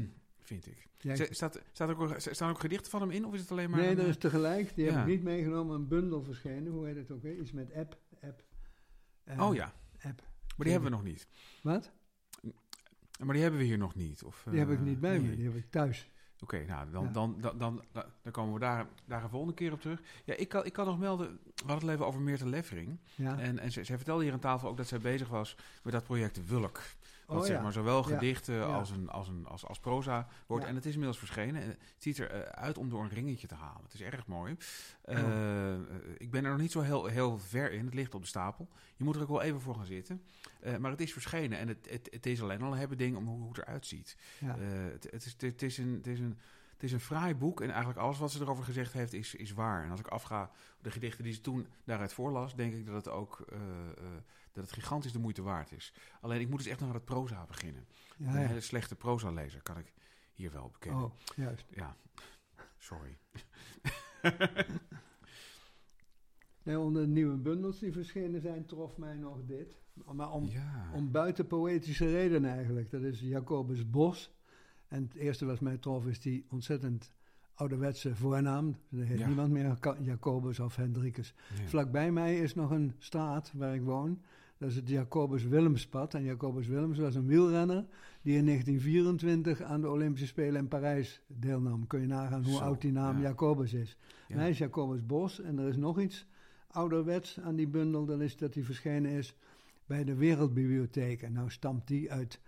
vind 0.49 0.67
ik. 0.67 0.89
Z- 1.17 1.27
Staat, 1.31 1.61
staat 1.73 1.91
ook, 1.91 2.15
staan 2.17 2.51
ook 2.51 2.61
gedichten 2.61 2.91
van 2.91 3.01
hem 3.01 3.11
in? 3.11 3.25
Of 3.27 3.35
is 3.35 3.41
het 3.41 3.51
alleen 3.51 3.71
maar... 3.71 3.81
nee, 3.81 3.95
dat 3.95 4.05
eh, 4.05 4.11
is 4.11 4.17
tegelijk. 4.17 4.75
Die 4.75 4.85
ja. 4.85 4.93
heb 4.93 5.01
ik 5.01 5.07
niet 5.09 5.23
meegenomen. 5.23 5.75
Een 5.75 5.89
bundel 5.89 6.23
verschenen. 6.23 6.73
Hoe 6.73 6.87
heet 6.87 6.97
het 6.97 7.11
ook 7.11 7.23
weer? 7.23 7.37
Iets 7.39 7.53
met 7.53 7.73
app. 7.75 7.99
app. 8.23 8.45
Eh, 9.25 9.41
Oh 9.49 9.55
ja, 9.55 9.73
App. 10.03 10.23
maar 10.57 10.65
die 10.67 10.73
hebben 10.73 10.91
we 10.91 10.97
nog 10.97 11.05
niet. 11.05 11.29
Wat? 11.63 11.91
Maar 13.25 13.33
die 13.33 13.43
hebben 13.43 13.61
we 13.61 13.67
hier 13.67 13.79
nog 13.79 13.95
niet. 13.95 14.23
Of, 14.25 14.47
Die 14.51 14.59
heb 14.59 14.71
ik 14.71 14.79
eh, 14.79 14.85
niet 14.85 15.01
bij 15.01 15.21
me. 15.21 15.37
Die 15.37 15.45
heb 15.45 15.57
ik 15.57 15.71
thuis. 15.71 16.11
Oké, 16.41 16.65
nou, 16.65 16.91
dan, 16.91 17.05
Ja. 17.05 17.11
dan, 17.11 17.37
dan, 17.41 17.59
dan, 17.59 17.83
dan 18.23 18.33
komen 18.33 18.55
we 18.55 18.61
daar, 18.61 18.87
daar 19.07 19.23
een 19.23 19.29
volgende 19.31 19.55
keer 19.55 19.73
op 19.73 19.81
terug. 19.81 20.01
Ja, 20.25 20.35
ik 20.35 20.49
kan, 20.49 20.65
ik 20.65 20.73
kan 20.73 20.87
nog 20.87 20.99
melden, 20.99 21.39
we 21.45 21.53
hadden 21.67 21.89
het 21.89 21.95
even 21.97 22.07
over 22.07 22.21
Meerte 22.21 22.49
Leffering. 22.49 22.99
Ja. 23.15 23.39
En, 23.39 23.59
en 23.59 23.73
zij, 23.73 23.85
zij 23.85 23.97
vertelde 23.97 24.23
hier 24.25 24.33
aan 24.33 24.39
tafel 24.39 24.69
ook 24.69 24.77
dat 24.77 24.87
zij 24.87 24.99
bezig 24.99 25.29
was 25.29 25.57
met 25.83 25.93
dat 25.93 26.05
project 26.05 26.47
Wulk. 26.49 26.81
Wat 27.29 27.41
Oh, 27.41 27.45
zeg 27.45 27.63
maar 27.63 27.73
zowel 27.73 28.03
gedichten 28.03 28.67
als, 28.67 28.91
een, 28.91 29.09
als, 29.09 29.29
een, 29.29 29.47
als, 29.47 29.67
als 29.67 29.79
proza 29.79 30.29
wordt. 30.47 30.65
En 30.65 30.75
het 30.75 30.85
is 30.85 30.93
inmiddels 30.93 31.19
verschenen. 31.19 31.63
En 31.63 31.69
het 31.69 31.79
ziet 31.99 32.19
eruit 32.19 32.55
uit 32.55 32.79
om 32.79 32.89
door 32.89 33.03
een 33.03 33.09
ringetje 33.09 33.47
te 33.47 33.55
halen. 33.55 33.83
Het 33.83 33.95
is 33.95 34.01
erg 34.01 34.27
mooi. 34.27 34.57
Oh. 35.03 35.15
Eh, 35.15 35.75
eh, 35.75 35.81
ik 36.19 36.31
ben 36.31 36.45
er 36.45 36.51
nog 36.51 36.61
niet 36.61 36.73
zo 36.73 36.81
heel, 36.81 37.07
heel 37.07 37.39
ver 37.39 37.73
in. 37.73 37.85
Het 37.85 37.95
ligt 37.95 38.15
op 38.15 38.21
de 38.21 38.29
stapel. 38.29 38.69
Je 38.97 39.05
moet 39.05 39.17
er 39.17 39.23
ook 39.23 39.29
wel 39.29 39.43
even 39.43 39.61
voor 39.61 39.75
gaan 39.75 39.87
zitten. 39.87 40.23
Eh, 40.61 40.77
maar 40.77 40.91
het 40.91 41.01
is 41.01 41.13
verschenen. 41.13 41.59
En 41.59 41.69
het, 41.69 41.91
het, 41.91 42.09
het 42.11 42.27
is 42.27 42.43
alleen 42.43 42.63
al 42.63 42.73
een 42.73 42.79
hebben 42.79 42.99
ding 42.99 43.17
om 43.17 43.27
hoe, 43.27 43.39
hoe 43.39 43.49
het 43.49 43.59
eruit 43.59 43.87
ziet. 43.87 44.17
Eh, 44.41 44.49
het, 44.93 45.07
het, 45.11 45.25
is, 45.25 45.35
het, 45.39 45.63
is 45.63 45.79
een, 45.79 45.93
het, 45.93 46.07
is 46.07 46.21
een, 46.21 46.39
het 46.73 46.83
is 46.83 46.93
een 46.93 47.01
fraai 47.01 47.35
boek 47.35 47.61
en 47.61 47.69
eigenlijk 47.69 47.99
alles 47.99 48.19
wat 48.19 48.33
ze 48.33 48.41
erover 48.41 48.65
gezegd 48.65 48.93
heeft 48.93 49.13
is, 49.13 49.35
is 49.35 49.53
waar. 49.53 49.85
En 49.85 49.91
als 49.91 50.01
ik 50.01 50.07
afga 50.07 50.43
op 50.77 50.85
de 50.85 50.91
gedichten 50.91 51.25
die 51.25 51.33
ze 51.33 51.41
toen 51.41 51.67
daaruit 51.85 52.13
voorlas, 52.13 52.55
denk 52.55 52.75
ik 52.75 52.87
dat 52.87 52.95
het 52.95 53.09
ook 53.09 53.45
eh, 53.49 53.59
eh, 53.59 54.05
dat 54.53 54.65
het 54.65 54.73
gigantisch 54.73 55.13
de 55.13 55.19
moeite 55.19 55.43
waard 55.43 55.73
is. 55.73 55.95
Alleen 56.21 56.41
ik 56.41 56.49
moet 56.49 56.59
dus 56.59 56.67
echt 56.67 56.81
nog 56.81 56.89
aan 56.89 56.95
het 56.95 57.05
proza 57.05 57.47
beginnen. 57.47 57.87
ja, 58.17 58.29
een 58.29 58.47
hele 58.47 58.61
slechte 58.61 58.97
proza-lezer 58.97 59.63
kan 59.63 59.79
ik 59.79 59.93
hier 60.33 60.53
wel 60.53 60.71
bekennen. 60.71 61.05
Oh, 61.05 61.13
juist. 61.37 61.65
Ja, 61.71 61.97
sorry. 62.79 63.19
Nee, 66.69 66.79
onder 66.79 67.03
de 67.03 67.09
nieuwe 67.09 67.37
bundels 67.37 67.79
die 67.79 67.93
verschenen 67.93 68.41
zijn, 68.41 68.67
trof 68.67 68.97
mij 68.97 69.17
nog 69.17 69.45
dit. 69.45 69.81
Maar 70.13 70.33
om, 70.33 70.45
ja. 70.49 70.91
om 70.95 71.11
buiten 71.11 71.47
poëtische 71.47 72.11
redenen 72.11 72.51
eigenlijk. 72.51 72.91
Dat 72.91 73.03
is 73.03 73.21
Jacobus 73.21 73.91
Bos. 73.91 74.37
En 74.89 75.03
het 75.03 75.15
eerste 75.15 75.45
wat 75.45 75.61
mij 75.61 75.79
trof 75.79 76.07
is 76.07 76.21
die 76.21 76.47
ontzettend 76.51 77.13
ouderwetse 77.59 78.15
voornaam. 78.15 78.77
Er 78.91 79.05
heet 79.05 79.19
Ja. 79.19 79.27
niemand 79.27 79.51
meer 79.53 79.79
Jacobus 80.01 80.61
of 80.61 80.77
Hendrikus. 80.77 81.35
Ja. 81.57 81.69
Vlakbij 81.69 82.13
mij 82.13 82.39
is 82.39 82.55
nog 82.55 82.71
een 82.71 82.93
straat 82.99 83.53
waar 83.55 83.75
ik 83.75 83.83
woon. 83.83 84.21
Dat 84.59 84.69
is 84.71 84.77
het 84.77 84.89
Jacobus 84.89 85.45
Willemspad. 85.45 86.15
En 86.15 86.23
Jacobus 86.25 86.67
Willems 86.67 86.99
was 86.99 87.15
een 87.15 87.27
wielrenner 87.27 87.87
die 88.23 88.37
in 88.37 88.45
1924 88.45 89.63
aan 89.63 89.81
de 89.81 89.91
Olympische 89.91 90.27
Spelen 90.27 90.61
in 90.61 90.69
Parijs 90.69 91.23
deelnam. 91.27 91.87
Kun 91.87 92.01
je 92.01 92.07
nagaan 92.07 92.45
hoe 92.45 92.57
Zo, 92.57 92.63
oud 92.63 92.81
die 92.81 92.93
naam 92.93 93.17
ja. 93.17 93.23
Jacobus 93.23 93.73
is. 93.75 93.97
Ja. 94.29 94.37
Hij 94.37 94.51
is 94.51 94.59
Jacobus 94.59 95.07
Bos. 95.07 95.41
En 95.41 95.59
er 95.59 95.69
is 95.69 95.77
nog 95.77 96.01
iets 96.01 96.27
ouderwets 96.67 97.41
aan 97.41 97.57
die 97.57 97.69
bundel. 97.69 98.05
Dat 98.05 98.21
is 98.21 98.37
dat 98.37 98.55
hij 98.55 98.63
verschenen 98.63 99.11
is 99.11 99.37
bij 99.87 100.05
de 100.05 100.15
Wereldbibliotheek. 100.15 101.23
En 101.23 101.33
nou 101.33 101.51
stamt 101.51 101.87
die 101.87 102.13
uit 102.13 102.41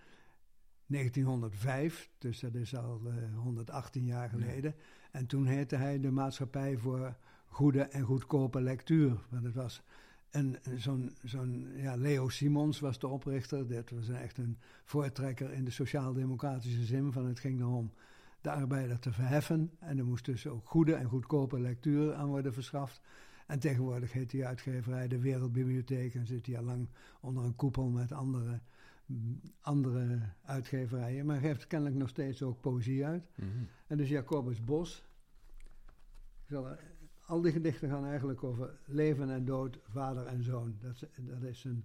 1905. 0.87 2.11
Dus 2.19 2.41
dat 2.41 2.55
is 2.55 2.77
al 2.77 3.01
eh, 3.07 3.39
118 3.39 4.05
jaar 4.05 4.29
geleden. 4.29 4.75
En 5.11 5.27
toen 5.27 5.47
heette 5.47 5.77
hij 5.77 6.01
de 6.01 6.11
Maatschappij 6.11 6.77
voor 6.77 7.17
Goede 7.47 7.83
en 7.83 8.03
Goedkope 8.03 8.61
Lectuur. 8.61 9.17
Want 9.29 9.45
het 9.45 9.55
was 9.55 9.83
een, 10.31 10.57
zo'n, 10.77 11.17
zo'n 11.23 11.67
ja, 11.77 11.97
Leo 11.97 12.29
Simons 12.29 12.81
was 12.81 12.99
de 12.99 13.07
oprichter. 13.07 13.69
Dat 13.69 13.91
was 13.91 14.09
echt 14.09 14.39
een 14.39 14.59
voortrekker 14.85 15.53
in 15.53 15.65
de 15.65 15.71
sociaal-democratische 15.71 16.85
zin. 16.85 17.13
Van 17.13 17.27
het 17.27 17.41
ging 17.41 17.61
erom 17.61 17.93
de 18.41 18.51
arbeider 18.51 18.99
te 18.99 19.13
verheffen. 19.13 19.71
En 19.79 19.99
er 19.99 20.05
moest 20.05 20.25
dus 20.25 20.47
ook 20.47 20.69
goede 20.69 20.95
en 20.95 21.09
goedkope 21.09 21.61
lectuur 21.61 22.15
aan 22.15 22.29
worden 22.29 22.53
verschaft. 22.53 23.01
En 23.47 23.59
tegenwoordig 23.59 24.13
heet 24.13 24.31
die 24.31 24.47
uitgeverij 24.47 25.09
de 25.09 25.19
Wereldbibliotheek. 25.19 26.15
En 26.15 26.27
zit 26.27 26.47
hij 26.47 26.59
al 26.59 26.65
lang 26.65 26.89
onder 27.21 27.45
een 27.45 27.57
koepel 27.57 27.89
met 27.89 28.13
andere, 28.13 28.61
andere 29.61 30.21
uitgeverijen. 30.45 31.27
Maar 31.27 31.41
geeft 31.41 31.67
kennelijk 31.67 31.99
nog 31.99 32.09
steeds 32.09 32.43
ook 32.43 32.61
poëzie 32.61 33.07
uit. 33.07 33.31
Mhm. 33.35 33.49
En 33.87 33.97
dus 33.97 34.09
Jacobus 34.09 34.65
Bos. 34.65 35.05
Zal, 36.47 36.77
al 37.27 37.41
die 37.41 37.53
gedichten 37.53 37.89
gaan 37.89 38.07
eigenlijk 38.07 38.45
over 38.45 38.79
leven 38.87 39.31
en 39.31 39.45
dood, 39.45 39.79
vader 39.89 40.27
en 40.27 40.43
zoon. 40.43 40.77
Dat, 40.81 40.95
is- 40.95 41.09
dat 41.25 41.43
is 41.43 41.65
een 41.65 41.85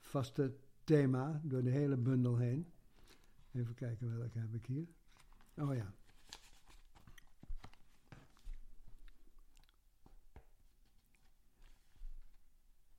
vaste 0.00 0.54
thema 0.84 1.40
door 1.44 1.62
de 1.62 1.70
hele 1.70 1.96
bundel 1.96 2.36
heen. 2.36 2.72
Even 3.52 3.74
kijken 3.74 4.18
welke 4.18 4.38
heb 4.38 4.54
ik 4.54 4.66
hier. 4.66 4.86
Oh 5.56 5.74
ja. 5.74 5.92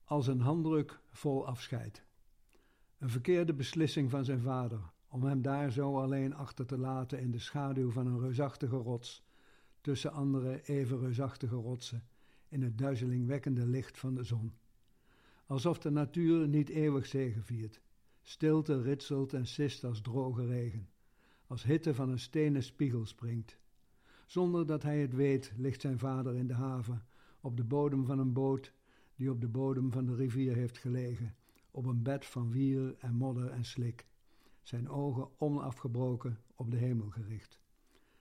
Als 0.03 0.27
een 0.27 0.39
handdruk 0.39 0.99
vol 1.11 1.47
afscheid. 1.47 2.03
Een 3.05 3.11
verkeerde 3.11 3.53
beslissing 3.53 4.09
van 4.09 4.25
zijn 4.25 4.41
vader, 4.41 4.79
om 5.07 5.23
hem 5.23 5.41
daar 5.41 5.71
zo 5.71 6.01
alleen 6.01 6.33
achter 6.33 6.65
te 6.65 6.77
laten 6.77 7.19
in 7.19 7.31
de 7.31 7.39
schaduw 7.39 7.91
van 7.91 8.07
een 8.07 8.19
reusachtige 8.19 8.75
rots, 8.75 9.25
tussen 9.81 10.11
andere 10.11 10.61
even 10.63 10.99
reusachtige 10.99 11.55
rotsen, 11.55 12.03
in 12.49 12.61
het 12.63 12.77
duizelingwekkende 12.77 13.65
licht 13.65 13.97
van 13.97 14.15
de 14.15 14.23
zon. 14.23 14.53
Alsof 15.45 15.79
de 15.79 15.89
natuur 15.89 16.47
niet 16.47 16.69
eeuwig 16.69 17.05
zegeviert. 17.05 17.81
Stilte 18.21 18.81
ritselt 18.81 19.33
en 19.33 19.47
sist 19.47 19.83
als 19.83 20.01
droge 20.01 20.45
regen, 20.45 20.89
als 21.47 21.63
hitte 21.63 21.93
van 21.93 22.09
een 22.09 22.19
stenen 22.19 22.63
spiegel 22.63 23.05
springt. 23.05 23.57
Zonder 24.25 24.65
dat 24.65 24.83
hij 24.83 24.99
het 24.99 25.13
weet, 25.13 25.53
ligt 25.57 25.81
zijn 25.81 25.99
vader 25.99 26.35
in 26.35 26.47
de 26.47 26.53
haven, 26.53 27.05
op 27.39 27.57
de 27.57 27.63
bodem 27.63 28.05
van 28.05 28.19
een 28.19 28.33
boot 28.33 28.73
die 29.15 29.29
op 29.29 29.41
de 29.41 29.49
bodem 29.49 29.91
van 29.91 30.05
de 30.05 30.15
rivier 30.15 30.55
heeft 30.55 30.77
gelegen, 30.77 31.35
op 31.75 31.85
een 31.85 32.03
bed 32.03 32.25
van 32.25 32.51
wier 32.51 32.95
en 32.99 33.13
modder 33.13 33.49
en 33.49 33.65
slik, 33.65 34.05
zijn 34.61 34.89
ogen 34.89 35.29
onafgebroken 35.37 36.41
op 36.55 36.71
de 36.71 36.77
hemel 36.77 37.09
gericht. 37.09 37.59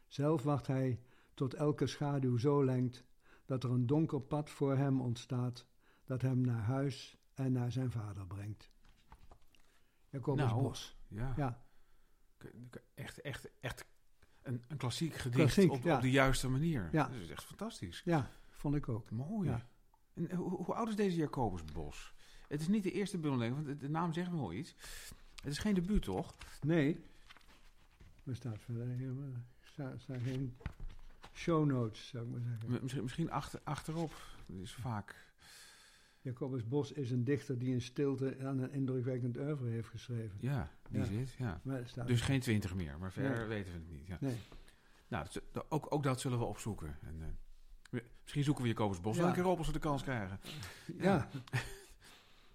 Zelf 0.07 0.43
wacht 0.43 0.67
hij 0.67 1.01
tot 1.35 1.55
elke 1.55 1.87
schaduw 1.87 2.37
zo 2.37 2.65
lengt 2.65 3.05
dat 3.47 3.65
er 3.65 3.71
een 3.71 3.87
donker 3.87 4.21
pad 4.21 4.51
voor 4.51 4.77
hem 4.77 5.01
ontstaat, 5.01 5.67
dat 6.05 6.23
hem 6.23 6.41
naar 6.41 6.63
huis 6.63 7.19
en 7.35 7.53
naar 7.53 7.73
zijn 7.73 7.91
vader 7.91 8.27
brengt. 8.27 8.71
Jacobus 10.11 10.45
Nou, 10.45 10.63
Bos. 10.63 10.97
Ja. 11.09 11.33
Ja, 11.37 11.63
Echt, 12.95 13.21
echt, 13.21 13.51
echt 13.61 13.87
een, 14.43 14.65
een 14.69 14.77
klassiek 14.77 15.15
gedicht 15.15 15.55
Klassiek, 15.55 15.73
op, 15.73 15.83
ja. 15.83 15.97
op 15.97 16.03
de 16.03 16.11
juiste 16.11 16.49
manier. 16.49 16.89
Ja. 16.93 17.09
Dat 17.09 17.21
is 17.21 17.31
echt 17.31 17.45
fantastisch. 17.45 18.03
ja, 18.05 18.31
vond 18.51 18.75
ik 18.75 18.89
ook. 18.89 19.11
Mooi. 19.11 19.49
Ja. 19.49 19.69
En 20.15 20.35
hoe, 20.35 20.65
hoe 20.65 20.75
oud 20.75 20.89
is 20.89 20.97
deze 20.97 21.17
Jacobus 21.17 21.65
Bos? 21.65 22.15
Het 22.49 22.61
is 22.61 22.69
niet 22.69 22.83
de 22.83 22.93
eerste 22.93 23.19
bundel, 23.19 23.39
denk 23.41 23.59
ik, 23.59 23.65
want 23.67 23.81
de, 23.81 23.89
naam 23.89 24.13
zegt 24.13 24.31
me 24.31 24.37
wel 24.37 24.53
iets. 24.53 24.75
Het 25.43 25.53
is 25.53 25.59
geen 25.59 25.75
debuut, 25.75 26.03
toch? 26.03 26.35
Nee, 26.63 27.05
er 28.25 28.37
staat 28.37 28.59
verder 28.59 28.83
er 28.83 29.43
staan 29.63 29.99
staan 30.01 30.21
geen 30.21 30.57
show 31.33 31.67
notes, 31.67 32.09
zou 32.09 32.25
ik 32.25 32.31
maar 32.31 32.41
zeggen. 32.41 32.79
Misschien, 32.83 33.03
misschien 33.03 33.31
achter, 33.31 33.61
achterop. 33.65 34.13
Dat 34.47 34.61
is 34.61 34.73
vaak... 34.75 35.23
Jacobus 36.21 36.69
Bos 36.69 36.93
is 36.93 37.11
een 37.11 37.25
dichter 37.25 37.59
die 37.59 37.73
in 37.73 37.81
stilte 37.83 38.37
aan 38.43 38.59
een 38.59 38.73
indrukwekkend 38.73 39.37
oeuvre 39.37 39.69
heeft 39.69 39.89
geschreven. 39.89 40.37
Ja, 40.41 40.71
die 40.89 40.99
Ja. 41.01 41.05
zit, 41.07 41.33
ja. 41.33 41.61
Staat 41.85 42.07
Dus 42.07 42.21
geen 42.21 42.41
twintig 42.41 42.75
meer, 42.75 42.99
maar 42.99 43.13
verder 43.13 43.39
Nee. 43.39 43.47
weten 43.47 43.73
we 43.73 43.79
het 43.79 43.91
niet. 43.91 44.07
Ja. 44.07 44.17
Nee. 44.21 44.37
Nou, 45.09 45.27
ook, 45.69 45.87
ook 45.93 46.03
dat 46.03 46.21
zullen 46.21 46.39
we 46.39 46.45
opzoeken. 46.45 46.97
En, 47.03 47.39
eh, 47.91 48.01
misschien 48.23 48.45
zoeken 48.45 48.63
we 48.63 48.69
Jacobus 48.69 49.01
Bos 49.01 49.17
wel 49.17 49.25
Ja. 49.25 49.31
een 49.31 49.37
keer 49.37 49.47
op 49.51 49.59
als 49.59 49.67
we 49.67 49.73
de 49.73 49.79
kans 49.79 50.03
krijgen. 50.03 50.41
Ja. 50.99 51.29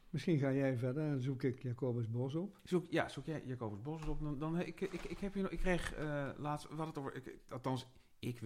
Misschien 0.10 0.40
ga 0.40 0.52
jij 0.52 0.78
verder 0.78 1.04
en 1.04 1.22
zoek 1.22 1.44
ik 1.44 1.62
Jacobus 1.62 2.10
Bos 2.10 2.36
op. 2.36 2.60
Zoek, 2.64 2.86
ja, 2.90 3.10
zoek 3.10 3.26
jij 3.26 3.44
Jacobus 3.46 3.82
Bos 3.82 4.06
op. 4.06 4.22
Dan, 4.22 4.40
dan, 4.40 4.60
ik, 4.60 4.82
ik, 4.82 5.04
ik, 5.04 5.20
heb 5.20 5.34
hier 5.34 5.52
ik 5.52 5.60
kreeg 5.60 5.94
eh, 5.94 6.30
laatst, 6.38 6.68
hadden 6.68 6.88
het 6.88 6.98
over, 6.98 7.16
ik, 7.16 7.40
althans, 7.50 7.86
ik, 8.20 8.42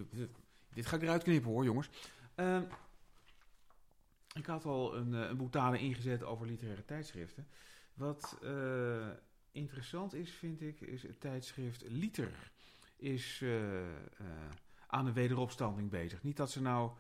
dit 0.74 0.86
ga 0.86 0.96
ik 0.96 1.02
eruit 1.02 1.24
knippen 1.24 1.52
hoor 1.52 1.64
jongens. 1.64 1.90
Ehm, 2.36 2.64
ik 4.34 4.46
had 4.46 4.66
al 4.66 4.96
een, 4.96 5.14
eh, 5.14 5.30
een 5.30 5.38
boetade 5.38 5.80
ingezet 5.80 6.24
over 6.24 6.48
literaire 6.48 6.86
tijdschriften. 6.86 7.48
Wat 7.94 8.40
eh, 8.42 9.08
interessant 9.52 10.14
is, 10.14 10.32
vind 10.32 10.62
ik, 10.62 10.82
is 10.82 11.04
het 11.04 11.20
tijdschrift 11.20 11.84
Liter 11.88 12.52
is 12.98 13.44
aan 14.88 15.08
een 15.08 15.14
wederopstanding 15.14 15.90
bezig. 15.90 16.24
Niet 16.24 16.38
dat 16.38 16.52
ze 16.52 16.62
nou 16.62 16.92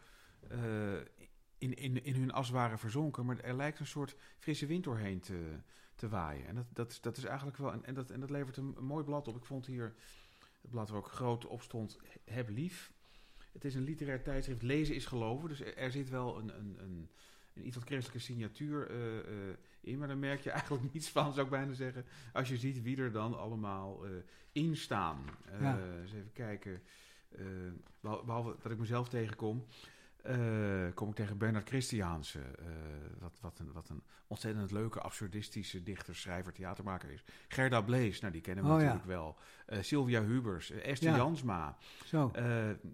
in, 1.63 1.73
in, 1.73 2.03
in 2.03 2.15
hun 2.15 2.31
as 2.31 2.49
waren 2.49 2.79
verzonken, 2.79 3.25
maar 3.25 3.39
er 3.39 3.53
lijkt 3.55 3.79
een 3.79 3.85
soort 3.87 4.15
frisse 4.39 4.65
wind 4.65 4.83
doorheen 4.83 5.19
te, 5.19 5.55
te 5.95 6.09
waaien. 6.09 6.47
En 6.47 6.55
dat, 6.55 6.65
dat, 6.73 6.91
is- 6.91 7.01
dat 7.01 7.17
is 7.17 7.23
eigenlijk 7.23 7.57
wel. 7.57 7.71
En, 7.71 7.85
en, 7.85 7.93
dat, 7.93 8.09
en 8.11 8.19
dat 8.19 8.29
levert 8.29 8.57
een, 8.57 8.73
een 8.77 8.85
mooi 8.85 9.03
blad 9.03 9.27
op. 9.27 9.35
Ik 9.35 9.45
vond 9.45 9.65
hier 9.65 9.95
het 10.61 10.71
blad 10.71 10.89
waar 10.89 10.97
ook 10.97 11.07
groot 11.11 11.45
op 11.45 11.61
stond: 11.61 11.97
Heb 12.25 12.49
lief. 12.49 12.91
Het 13.51 13.65
is 13.65 13.75
een 13.75 13.83
literair 13.83 14.23
tijdschrift. 14.23 14.61
Lezen 14.61 14.95
is 14.95 15.05
geloven. 15.05 15.49
Dus 15.49 15.59
er, 15.61 15.77
er 15.77 15.91
zit 15.91 16.09
wel 16.09 16.37
een, 16.39 16.57
een, 16.59 16.75
een, 16.79 17.09
een 17.53 17.65
iets 17.67 17.75
wat 17.75 17.85
christelijke 17.85 18.23
signatuur 18.23 18.89
eh, 18.89 19.17
eh, 19.19 19.55
in. 19.81 19.97
Maar 19.97 20.07
daar 20.07 20.17
merk 20.17 20.41
je 20.41 20.51
eigenlijk 20.51 20.93
niets 20.93 21.09
van, 21.09 21.33
zou 21.33 21.45
ik 21.45 21.51
bijna 21.51 21.73
zeggen. 21.73 22.05
Als 22.33 22.49
je 22.49 22.57
ziet 22.57 22.81
wie 22.81 22.97
er 22.97 23.11
dan 23.11 23.37
allemaal 23.37 24.05
eh, 24.05 24.11
in 24.51 24.75
staan. 24.77 25.23
Ja. 25.59 25.79
Eens 26.01 26.13
even 26.13 26.33
kijken. 26.33 26.81
Eh, 27.29 27.45
behal- 27.99 28.23
behalve 28.25 28.55
dat 28.61 28.71
ik 28.71 28.77
mezelf 28.77 29.09
tegenkom. 29.09 29.65
Eh, 30.23 30.93
kom 30.93 31.09
ik 31.09 31.15
tegen 31.15 31.37
Bernard 31.37 31.67
Christiaanse. 31.67 32.39
eh, 32.39 32.65
wat, 33.19 33.37
wat, 33.41 33.59
een, 33.59 33.71
wat 33.71 33.89
een 33.89 34.03
ontzettend 34.27 34.71
leuke, 34.71 34.99
absurdistische 34.99 35.83
dichter, 35.83 36.15
schrijver, 36.15 36.53
theatermaker 36.53 37.09
is. 37.11 37.23
Gerda 37.47 37.81
Blees, 37.81 38.19
nou 38.19 38.33
die 38.33 38.41
kennen 38.41 38.63
we 38.63 38.69
Oh, 38.71 38.75
ja. 38.79 38.83
natuurlijk 38.83 39.11
wel. 39.11 39.35
Eh, 39.65 39.81
Sylvia 39.81 40.23
Hubers, 40.23 40.71
Esther 40.71 41.09
Ja. 41.09 41.15
Jansma. 41.17 41.77
Zo. 42.05 42.31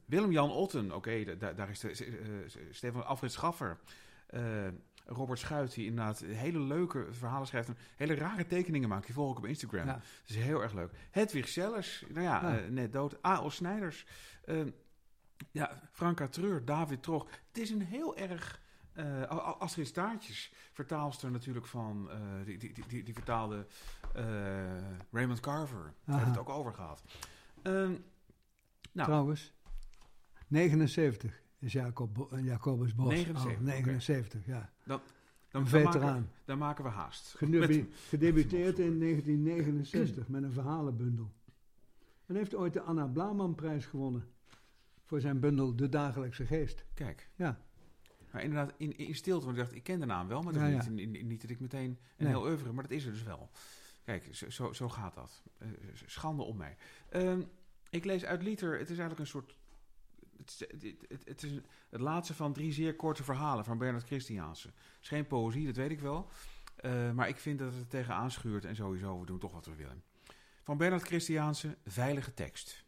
Willem-Jan 0.06 0.52
Otten, 0.52 0.92
oké, 0.96 1.24
da- 1.24 1.34
da- 1.36 1.54
daar 1.54 1.70
is 1.70 1.80
de, 1.80 2.46
Stefan 2.72 3.06
Alfred 3.06 3.32
Schaffer. 3.32 3.78
Robert 5.06 5.40
Schuit, 5.40 5.74
die 5.74 5.86
inderdaad 5.86 6.20
hele 6.20 6.60
leuke 6.60 7.08
verhalen 7.12 7.48
schrijft. 7.48 7.68
en 7.68 7.78
Hele 7.96 8.14
rare 8.16 8.46
tekeningen 8.48 8.90
maakt. 8.90 9.06
Die 9.06 9.14
volg 9.14 9.32
ik 9.32 9.38
op 9.38 9.46
Instagram. 9.46 9.86
Ja. 9.86 9.94
Dat 9.94 10.04
is 10.26 10.36
heel 10.36 10.62
erg 10.62 10.74
leuk. 10.74 10.92
Hedwig 11.12 11.48
Sellers, 11.48 12.04
nou 12.10 12.22
ja, 12.22 12.60
net 12.70 12.94
dood. 12.94 13.26
A.O. 13.26 13.50
Snijders. 13.50 14.06
Eh, 15.42 15.48
ja, 15.52 15.82
Franka 15.92 16.28
Treur, 16.28 16.66
David 16.66 17.04
Trog. 17.04 17.28
Het 17.48 17.58
is 17.58 17.70
een 17.70 17.82
heel 17.82 18.18
erg... 18.18 18.62
eh, 18.94 19.06
A- 19.22 19.32
A- 19.32 19.56
Astrid 19.60 19.88
Staartjes, 19.88 20.54
vertaalster 20.72 21.32
natuurlijk 21.32 21.66
van... 21.66 22.10
eh, 22.12 22.18
die, 22.46 22.58
die, 22.58 22.74
die, 22.88 23.04
die, 23.04 23.14
vertaalde 23.14 23.66
eh, 24.14 24.24
Raymond 25.12 25.40
Carver. 25.40 25.94
Daar 26.06 26.20
we 26.20 26.26
het 26.26 26.38
ook 26.38 26.50
over 26.50 26.74
gehad. 26.74 27.04
Ehm, 27.62 27.94
nou, 28.92 29.08
Trouwens, 29.08 29.54
79 30.48 31.42
is 31.60 31.72
Jacob, 31.74 32.32
eh, 32.34 32.46
Jacobus 32.46 32.96
Bos. 32.96 33.08
79, 33.14 33.60
Oh, 33.60 33.66
79, 33.66 34.46
ja. 34.46 34.70
dan, 34.86 35.00
Een 35.00 35.04
dan, 35.52 35.68
veteraan. 35.68 36.02
Maken, 36.14 36.30
dan 36.46 36.58
maken 36.58 36.84
we 36.84 36.90
haast. 36.90 37.34
Gedebu- 37.38 37.78
Met- 37.78 37.88
gedebuteerd 38.08 38.80
in 38.80 39.00
1969 39.00 40.28
met 40.28 40.44
een 40.44 40.52
verhalenbundel. 40.52 41.32
En 42.26 42.36
heeft 42.36 42.56
ooit 42.56 42.74
de 42.74 42.82
Anna 42.82 43.06
Blamanprijs 43.06 43.86
gewonnen. 43.86 44.28
Voor 45.10 45.20
zijn 45.22 45.40
bundel 45.40 45.76
De 45.76 45.90
Dagelijkse 45.90 46.46
Geest. 46.46 46.86
Kijk. 46.94 47.30
Ja. 47.36 47.60
Maar 48.32 48.44
inderdaad, 48.44 48.74
in, 48.78 48.98
in 48.98 49.16
stilte, 49.16 49.46
want 49.46 49.58
ik 49.58 49.64
dacht, 49.64 49.76
ik 49.76 49.84
ken 49.84 50.00
de 50.00 50.06
naam 50.06 50.28
wel, 50.28 50.42
maar 50.42 50.54
dat 50.54 50.62
Ja, 50.62 50.68
is 50.78 50.86
ja. 50.86 50.92
niet, 50.92 51.24
niet 51.24 51.42
dat 51.42 51.50
ik 51.50 51.60
meteen 51.60 51.90
een 51.90 51.98
Nee. 52.18 52.28
heel 52.28 52.42
oeuvre, 52.46 52.72
maar 52.72 52.84
dat 52.84 52.92
is 52.92 53.06
er 53.06 53.12
dus 53.12 53.24
wel. 53.24 53.50
Kijk, 54.04 54.36
zo, 54.36 54.50
zo, 54.50 54.74
zo 54.74 54.90
gaat 54.90 55.14
dat. 55.14 55.44
Eh, 55.58 55.68
schande 56.06 56.44
om 56.44 56.58
mij. 56.58 56.78
Ehm, 57.10 57.42
ik 57.90 58.06
lees 58.06 58.26
uit 58.26 58.44
Liter, 58.44 58.72
het 58.72 58.90
is 58.90 58.98
eigenlijk 58.98 59.20
een 59.20 59.28
soort... 59.28 59.56
Het, 60.38 60.50
is- 60.50 60.60
het, 60.60 61.06
het, 61.10 61.28
het 61.28 61.44
is 61.44 61.52
het 61.90 62.02
laatste 62.02 62.34
van 62.34 62.54
drie 62.54 62.72
zeer 62.72 62.96
korte 62.96 63.24
verhalen 63.24 63.66
van 63.66 63.78
Bernard 63.78 64.06
Christiaanse. 64.06 64.68
Het 64.68 64.76
is 65.02 65.08
geen 65.08 65.28
poëzie, 65.28 65.66
dat 65.66 65.76
weet 65.76 65.92
ik 65.92 66.00
wel. 66.00 66.30
Eh, 66.76 67.12
maar 67.12 67.28
ik 67.28 67.38
vind 67.38 67.60
dat 67.60 67.74
het 67.74 67.90
tegenaan 67.90 68.32
schuurt 68.32 68.66
en 68.66 68.76
sowieso, 68.76 69.20
we 69.20 69.26
doen 69.26 69.40
toch 69.40 69.52
wat 69.54 69.66
we 69.66 69.76
willen. 69.76 70.04
Van 70.64 70.78
Bernard 70.78 71.04
Christiaanse, 71.04 71.78
veilige 71.86 72.34
tekst. 72.34 72.86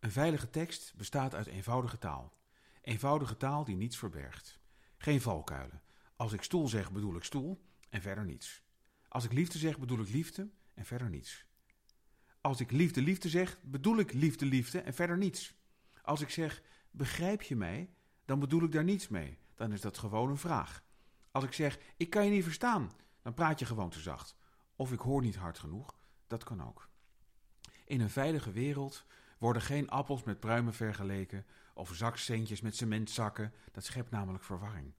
Een 0.00 0.12
veilige 0.12 0.50
tekst 0.50 0.94
bestaat 0.96 1.34
uit 1.34 1.46
eenvoudige 1.46 1.98
taal. 1.98 2.32
Eenvoudige 2.82 3.36
taal 3.36 3.64
die 3.64 3.76
niets 3.76 3.98
verbergt. 3.98 4.58
Geen 4.98 5.20
valkuilen. 5.20 5.82
Als 6.16 6.32
ik 6.32 6.42
stoel 6.42 6.68
zeg, 6.68 6.92
bedoel 6.92 7.16
ik 7.16 7.24
stoel 7.24 7.64
en 7.88 8.02
verder 8.02 8.24
niets. 8.24 8.62
Als 9.08 9.24
ik 9.24 9.32
liefde 9.32 9.58
zeg, 9.58 9.78
bedoel 9.78 10.00
ik 10.00 10.08
liefde 10.08 10.50
en 10.74 10.84
verder 10.84 11.10
niets. 11.10 11.46
Als 12.40 12.60
ik 12.60 12.70
liefde, 12.70 13.02
liefde 13.02 13.28
zeg, 13.28 13.58
bedoel 13.62 13.98
ik 13.98 14.12
liefde, 14.12 14.46
liefde 14.46 14.80
en 14.80 14.94
verder 14.94 15.16
niets. 15.16 15.54
Als 16.02 16.20
ik 16.20 16.30
zeg, 16.30 16.62
begrijp 16.90 17.42
je 17.42 17.56
mij, 17.56 17.94
dan 18.24 18.38
bedoel 18.38 18.62
ik 18.62 18.72
daar 18.72 18.84
niets 18.84 19.08
mee. 19.08 19.38
Dan 19.54 19.72
is 19.72 19.80
dat 19.80 19.98
gewoon 19.98 20.30
een 20.30 20.36
vraag. 20.36 20.84
Als 21.30 21.44
ik 21.44 21.52
zeg, 21.52 21.78
ik 21.96 22.10
kan 22.10 22.24
je 22.24 22.30
niet 22.30 22.44
verstaan, 22.44 22.92
dan 23.22 23.34
praat 23.34 23.58
je 23.58 23.66
gewoon 23.66 23.90
te 23.90 24.00
zacht. 24.00 24.36
Of 24.76 24.92
ik 24.92 25.00
hoor 25.00 25.22
niet 25.22 25.36
hard 25.36 25.58
genoeg, 25.58 25.98
dat 26.26 26.44
kan 26.44 26.62
ook. 26.62 26.88
In 27.84 28.00
een 28.00 28.10
veilige 28.10 28.50
wereld 28.50 29.06
worden 29.40 29.62
geen 29.62 29.90
appels 29.90 30.22
met 30.22 30.40
pruimen 30.40 30.74
vergeleken 30.74 31.46
of 31.74 31.94
zakcentjes 31.94 32.60
met 32.60 32.76
cementzakken. 32.76 33.52
Dat 33.72 33.84
schept 33.84 34.10
namelijk 34.10 34.44
verwarring. 34.44 34.92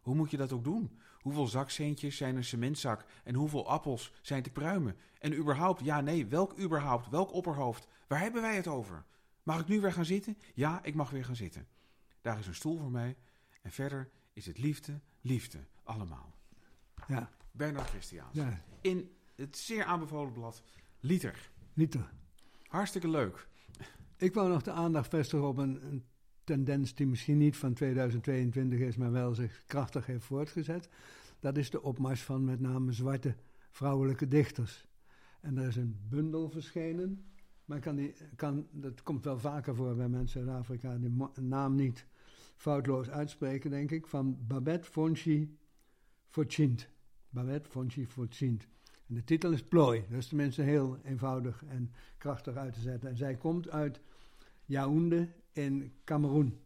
Hoe 0.00 0.14
moet 0.14 0.30
je 0.30 0.36
dat 0.36 0.52
ook 0.52 0.64
doen? 0.64 1.00
Hoeveel 1.18 1.46
zakcentjes 1.46 2.16
zijn 2.16 2.36
een 2.36 2.44
cementzak 2.44 3.04
en 3.24 3.34
hoeveel 3.34 3.68
appels 3.68 4.12
zijn 4.22 4.42
te 4.42 4.50
pruimen? 4.50 4.96
En 5.18 5.34
überhaupt, 5.34 5.84
ja 5.84 6.00
nee, 6.00 6.26
welk 6.26 6.58
überhaupt, 6.58 7.08
welk 7.08 7.32
opperhoofd? 7.32 7.86
Waar 8.06 8.20
hebben 8.20 8.42
wij 8.42 8.56
het 8.56 8.66
over? 8.66 9.04
Mag 9.42 9.60
ik 9.60 9.68
nu 9.68 9.80
weer 9.80 9.92
gaan 9.92 10.04
zitten? 10.04 10.38
Ja, 10.54 10.82
ik 10.84 10.94
mag 10.94 11.10
weer 11.10 11.24
gaan 11.24 11.36
zitten. 11.36 11.66
Daar 12.20 12.38
is 12.38 12.46
een 12.46 12.54
stoel 12.54 12.78
voor 12.78 12.90
mij. 12.90 13.16
En 13.62 13.70
verder 13.70 14.10
is 14.32 14.46
het 14.46 14.58
liefde, 14.58 15.00
liefde, 15.20 15.58
allemaal. 15.82 16.34
Ja, 17.08 17.30
Bernard 17.50 17.88
Christiaans. 17.88 18.34
ja. 18.34 18.60
In 18.80 19.16
het 19.34 19.56
zeer 19.56 19.84
aanbevolen 19.84 20.32
blad 20.32 20.62
Liter. 21.00 21.50
Liter. 21.74 22.12
Hartstikke 22.66 23.08
leuk. 23.08 23.48
Ik 24.22 24.34
wou 24.34 24.48
nog 24.48 24.62
de 24.62 24.70
aandacht 24.70 25.08
vestigen 25.08 25.48
op 25.48 25.56
een, 25.56 25.86
een 25.86 26.04
tendens 26.44 26.94
die 26.94 27.06
misschien 27.06 27.38
niet 27.38 27.56
van 27.56 27.72
2022 27.72 28.78
is, 28.78 28.96
maar 28.96 29.12
wel 29.12 29.34
zich 29.34 29.62
krachtig 29.66 30.06
heeft 30.06 30.24
voortgezet. 30.24 30.88
Dat 31.40 31.56
is 31.56 31.70
de 31.70 31.82
opmars 31.82 32.22
van 32.22 32.44
met 32.44 32.60
name 32.60 32.92
zwarte 32.92 33.34
vrouwelijke 33.70 34.28
dichters. 34.28 34.86
En 35.40 35.58
er 35.58 35.66
is 35.66 35.76
een 35.76 35.96
bundel 36.08 36.50
verschenen, 36.50 37.24
maar 37.64 37.80
kan 37.80 38.12
kan, 38.36 38.66
dat 38.70 39.02
komt 39.02 39.24
wel 39.24 39.38
vaker 39.38 39.74
voor 39.74 39.94
bij 39.94 40.08
mensen 40.08 40.48
uit 40.48 40.58
Afrika, 40.58 40.96
die 40.96 41.12
naam 41.40 41.74
niet 41.74 42.06
foutloos 42.56 43.10
uitspreken, 43.10 43.70
denk 43.70 43.90
ik, 43.90 44.06
van 44.06 44.38
Babette 44.46 44.90
Fonchi 44.90 45.58
Fortschint. 46.28 46.88
Babette 47.28 47.70
Fonchi 47.70 48.06
Fortschint. 48.06 48.66
En 49.08 49.14
de 49.14 49.24
titel 49.24 49.52
is 49.52 49.62
Plooi. 49.62 50.04
Dat 50.08 50.18
is 50.18 50.26
tenminste 50.26 50.62
heel 50.62 50.98
eenvoudig 51.04 51.64
en 51.64 51.92
krachtig 52.18 52.56
uit 52.56 52.72
te 52.72 52.80
zetten. 52.80 53.08
En 53.08 53.16
zij 53.16 53.36
komt 53.36 53.70
uit 53.70 54.00
Yaoundé 54.72 55.32
in 55.52 55.92
Cameroen. 56.04 56.60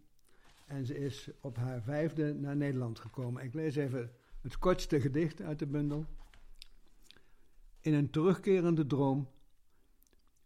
En 0.66 0.86
ze 0.86 0.98
is 0.98 1.28
op 1.40 1.57
haar 1.57 1.82
vijfde 1.82 2.34
naar 2.34 2.57
Nederland 2.57 2.98
gekomen. 2.98 3.44
Ik 3.44 3.54
lees 3.54 3.76
even 3.76 4.11
het 4.42 4.59
kortste 4.59 5.00
gedicht 5.00 5.40
uit 5.42 5.59
de 5.59 5.66
bundel. 5.66 6.07
In 7.80 7.94
een 7.94 8.11
terugkerende 8.11 8.86
droom 8.86 9.28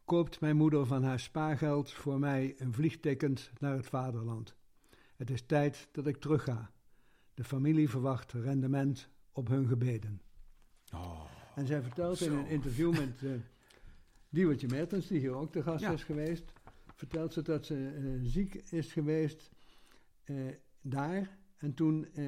koopt 0.04 0.40
mijn 0.40 0.56
moeder 0.56 0.86
van 0.86 1.02
haar 1.02 1.20
spaargeld 1.20 1.92
voor 1.92 2.18
mij 2.18 2.54
een 2.58 2.72
vliegticket 2.74 3.50
naar 3.58 3.76
het 3.76 3.86
vaderland. 3.86 4.54
Het 5.16 5.30
is 5.30 5.46
tijd 5.46 5.88
dat 5.92 6.06
ik 6.06 6.16
terugga. 6.16 6.70
De 7.34 7.44
familie 7.44 7.88
verwacht 7.90 8.32
rendement 8.32 9.08
op 9.32 9.48
hun 9.48 9.66
gebeden. 9.66 10.20
Oh, 10.94 11.24
En 11.54 11.66
zij 11.66 11.82
vertelt 11.82 12.20
in 12.20 12.32
een 12.32 12.46
interview 12.46 12.90
met 12.92 13.20
uh, 13.22 13.32
Diewertje 14.28 14.68
Mertens, 14.68 15.06
die 15.06 15.18
hier 15.18 15.34
ook 15.34 15.52
de 15.52 15.62
gast 15.62 15.80
Ja. 15.80 15.90
is 15.92 16.04
geweest, 16.04 16.52
vertelt 17.01 17.32
ze 17.32 17.42
dat 17.42 17.66
ze 17.66 17.86
eh, 17.86 18.05
ziek 18.22 18.55
is 18.55 18.92
geweest 18.92 19.51
eh, 20.24 20.36
daar. 20.80 21.38
En 21.57 21.74
toen 21.74 22.07
eh, 22.14 22.24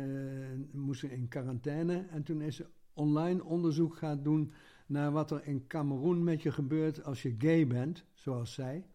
moest 0.71 1.01
ze 1.01 1.11
in 1.11 1.29
quarantaine. 1.29 2.07
En 2.11 2.23
toen 2.23 2.41
is 2.41 2.57
ze 2.57 2.67
online 2.93 3.45
onderzoek 3.45 3.97
gaan 3.97 4.23
doen 4.23 4.53
naar 4.87 5.13
wat 5.13 5.31
er 5.31 5.47
in 5.47 5.67
Cameroen 5.67 6.25
met 6.25 6.43
je 6.43 6.53
gebeurt 6.53 7.05
als 7.05 7.23
je 7.23 7.35
gay 7.39 7.67
bent, 7.67 8.05
zoals 8.13 8.55
zij. 8.55 8.87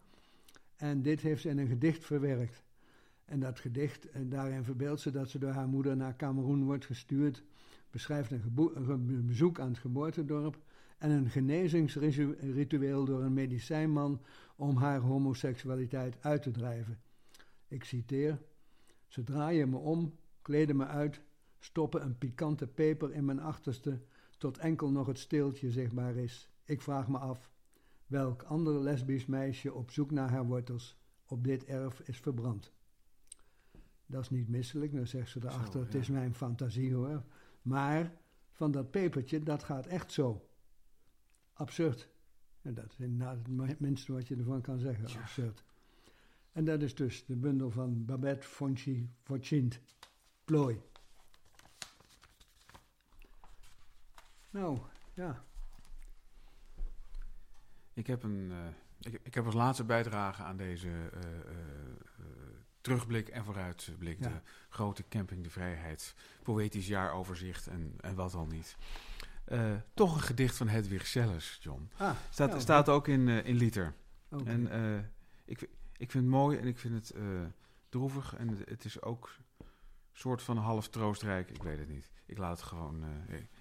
En 0.76 1.02
dit 1.02 1.20
heeft 1.20 1.42
ze 1.42 1.48
in 1.48 1.58
een 1.58 1.68
gedicht 1.68 2.04
verwerkt. 2.04 2.62
En 3.24 3.40
dat 3.40 3.58
gedicht, 3.58 4.08
daarin 4.30 4.64
verbeeldt 4.64 5.00
ze 5.00 5.10
dat 5.10 5.30
ze 5.30 5.38
door 5.38 5.50
haar 5.50 5.68
moeder 5.68 5.96
naar 5.96 6.16
Cameroen 6.16 6.64
wordt 6.64 6.86
gestuurd 6.86 7.44
beschrijft 7.90 8.30
een, 8.30 9.26
bezoek 9.26 9.60
aan 9.60 9.68
het 9.68 9.78
geboortedorp 9.78 10.58
en 10.98 11.10
een 11.10 11.30
genezingsritueel 11.30 13.04
door 13.04 13.22
een 13.22 13.32
medicijnman 13.32 14.20
om 14.56 14.76
haar 14.76 15.00
homoseksualiteit 15.00 16.16
uit 16.20 16.42
te 16.42 16.50
drijven. 16.50 17.00
Ik 17.68 17.84
citeer: 17.84 18.42
Ze 19.06 19.24
draaien 19.24 19.70
me 19.70 19.76
om, 19.76 20.14
kleden 20.42 20.76
me 20.76 20.86
uit, 20.86 21.20
stoppen 21.58 22.02
een 22.02 22.18
pikante 22.18 22.66
peper 22.66 23.12
in 23.12 23.24
mijn 23.24 23.40
achterste, 23.40 24.00
tot 24.38 24.58
enkel 24.58 24.90
nog 24.90 25.06
het 25.06 25.18
steeltje 25.18 25.70
zichtbaar 25.70 26.16
is. 26.16 26.50
Ik 26.64 26.82
vraag 26.82 27.08
me 27.08 27.18
af 27.18 27.50
welk 28.06 28.42
ander 28.42 28.80
lesbisch 28.80 29.26
meisje 29.26 29.74
op 29.74 29.90
zoek 29.90 30.10
naar 30.10 30.30
haar 30.30 30.46
wortels 30.46 30.96
op 31.26 31.44
dit 31.44 31.64
erf 31.64 32.00
is 32.00 32.18
verbrand. 32.18 32.72
Dat 34.06 34.22
is 34.22 34.30
niet 34.30 34.48
misselijk, 34.48 34.92
dan 34.92 35.06
zegt 35.06 35.30
ze 35.30 35.38
erachter, 35.42 35.72
Zo, 35.72 35.78
het 35.78 35.94
is 35.94 36.08
mijn 36.08 36.34
fantasie 36.34 36.94
hoor. 36.94 37.22
Maar 37.62 38.12
van 38.52 38.70
dat 38.70 38.90
pepertje, 38.90 39.42
dat 39.42 39.62
gaat 39.62 39.86
echt 39.86 40.12
zo. 40.12 40.47
Absurd. 41.58 42.08
En 42.62 42.74
dat 42.74 42.92
is 42.92 42.98
inderdaad 42.98 43.36
het 43.36 43.48
mi- 43.48 43.76
minste 43.78 44.12
wat 44.12 44.28
je 44.28 44.36
ervan 44.36 44.60
kan 44.60 44.78
zeggen, 44.78 45.20
absurd. 45.20 45.64
En 46.52 46.64
dat 46.64 46.82
is 46.82 46.94
dus 46.94 47.24
de 47.26 47.36
bundel 47.36 47.70
van 47.70 48.04
Babette 48.04 48.46
Fonchi 48.46 49.10
Fortschint. 49.22 49.80
Plooi. 50.44 50.80
Nou, 54.50 54.78
ja. 55.14 55.44
Ik 57.92 58.06
heb, 58.06 58.22
een, 58.22 58.50
eh, 58.52 59.12
ik, 59.12 59.20
ik 59.22 59.34
heb 59.34 59.44
als 59.44 59.54
laatste 59.54 59.84
bijdrage 59.84 60.42
aan 60.42 60.56
deze 60.56 60.88
eh, 60.88 61.38
eh, 61.38 61.46
terugblik 62.80 63.28
en 63.28 63.44
vooruitblik. 63.44 64.18
Ja. 64.20 64.28
De 64.28 64.40
grote 64.68 65.08
Camping 65.08 65.42
de 65.42 65.50
Vrijheid, 65.50 66.14
poëtisch 66.42 66.86
jaaroverzicht 66.86 67.66
en, 67.66 67.94
en 68.00 68.14
wat 68.14 68.34
al 68.34 68.46
niet. 68.46 68.76
Eh, 69.48 69.74
toch 69.94 70.14
een 70.14 70.20
gedicht 70.20 70.56
van 70.56 70.68
Hedwig 70.68 71.06
Sellers, 71.06 71.58
John. 71.60 71.90
Ah, 71.96 72.16
Staat, 72.30 72.52
ja, 72.52 72.58
staat 72.58 72.88
ook 72.88 73.08
in, 73.08 73.28
eh, 73.28 73.44
in 73.46 73.56
Liter. 73.56 73.94
oké. 74.30 74.44
En 74.50 74.70
eh, 74.70 75.04
ik, 75.44 75.60
ik 75.96 76.10
vind 76.10 76.24
het 76.24 76.32
mooi 76.32 76.58
en 76.58 76.66
ik 76.66 76.78
vind 76.78 76.94
het 76.94 77.14
droevig 77.88 78.34
en 78.36 78.48
het- 78.48 78.68
het 78.68 78.84
is 78.84 79.02
ook 79.02 79.36
soort 80.12 80.42
van 80.42 80.56
half 80.56 80.88
troostrijk. 80.88 81.50
Ik 81.50 81.62
weet 81.62 81.78
het 81.78 81.88
niet. 81.88 82.10
Ik 82.26 82.38
laat 82.38 82.58
het 82.58 82.66
gewoon, 82.68 83.04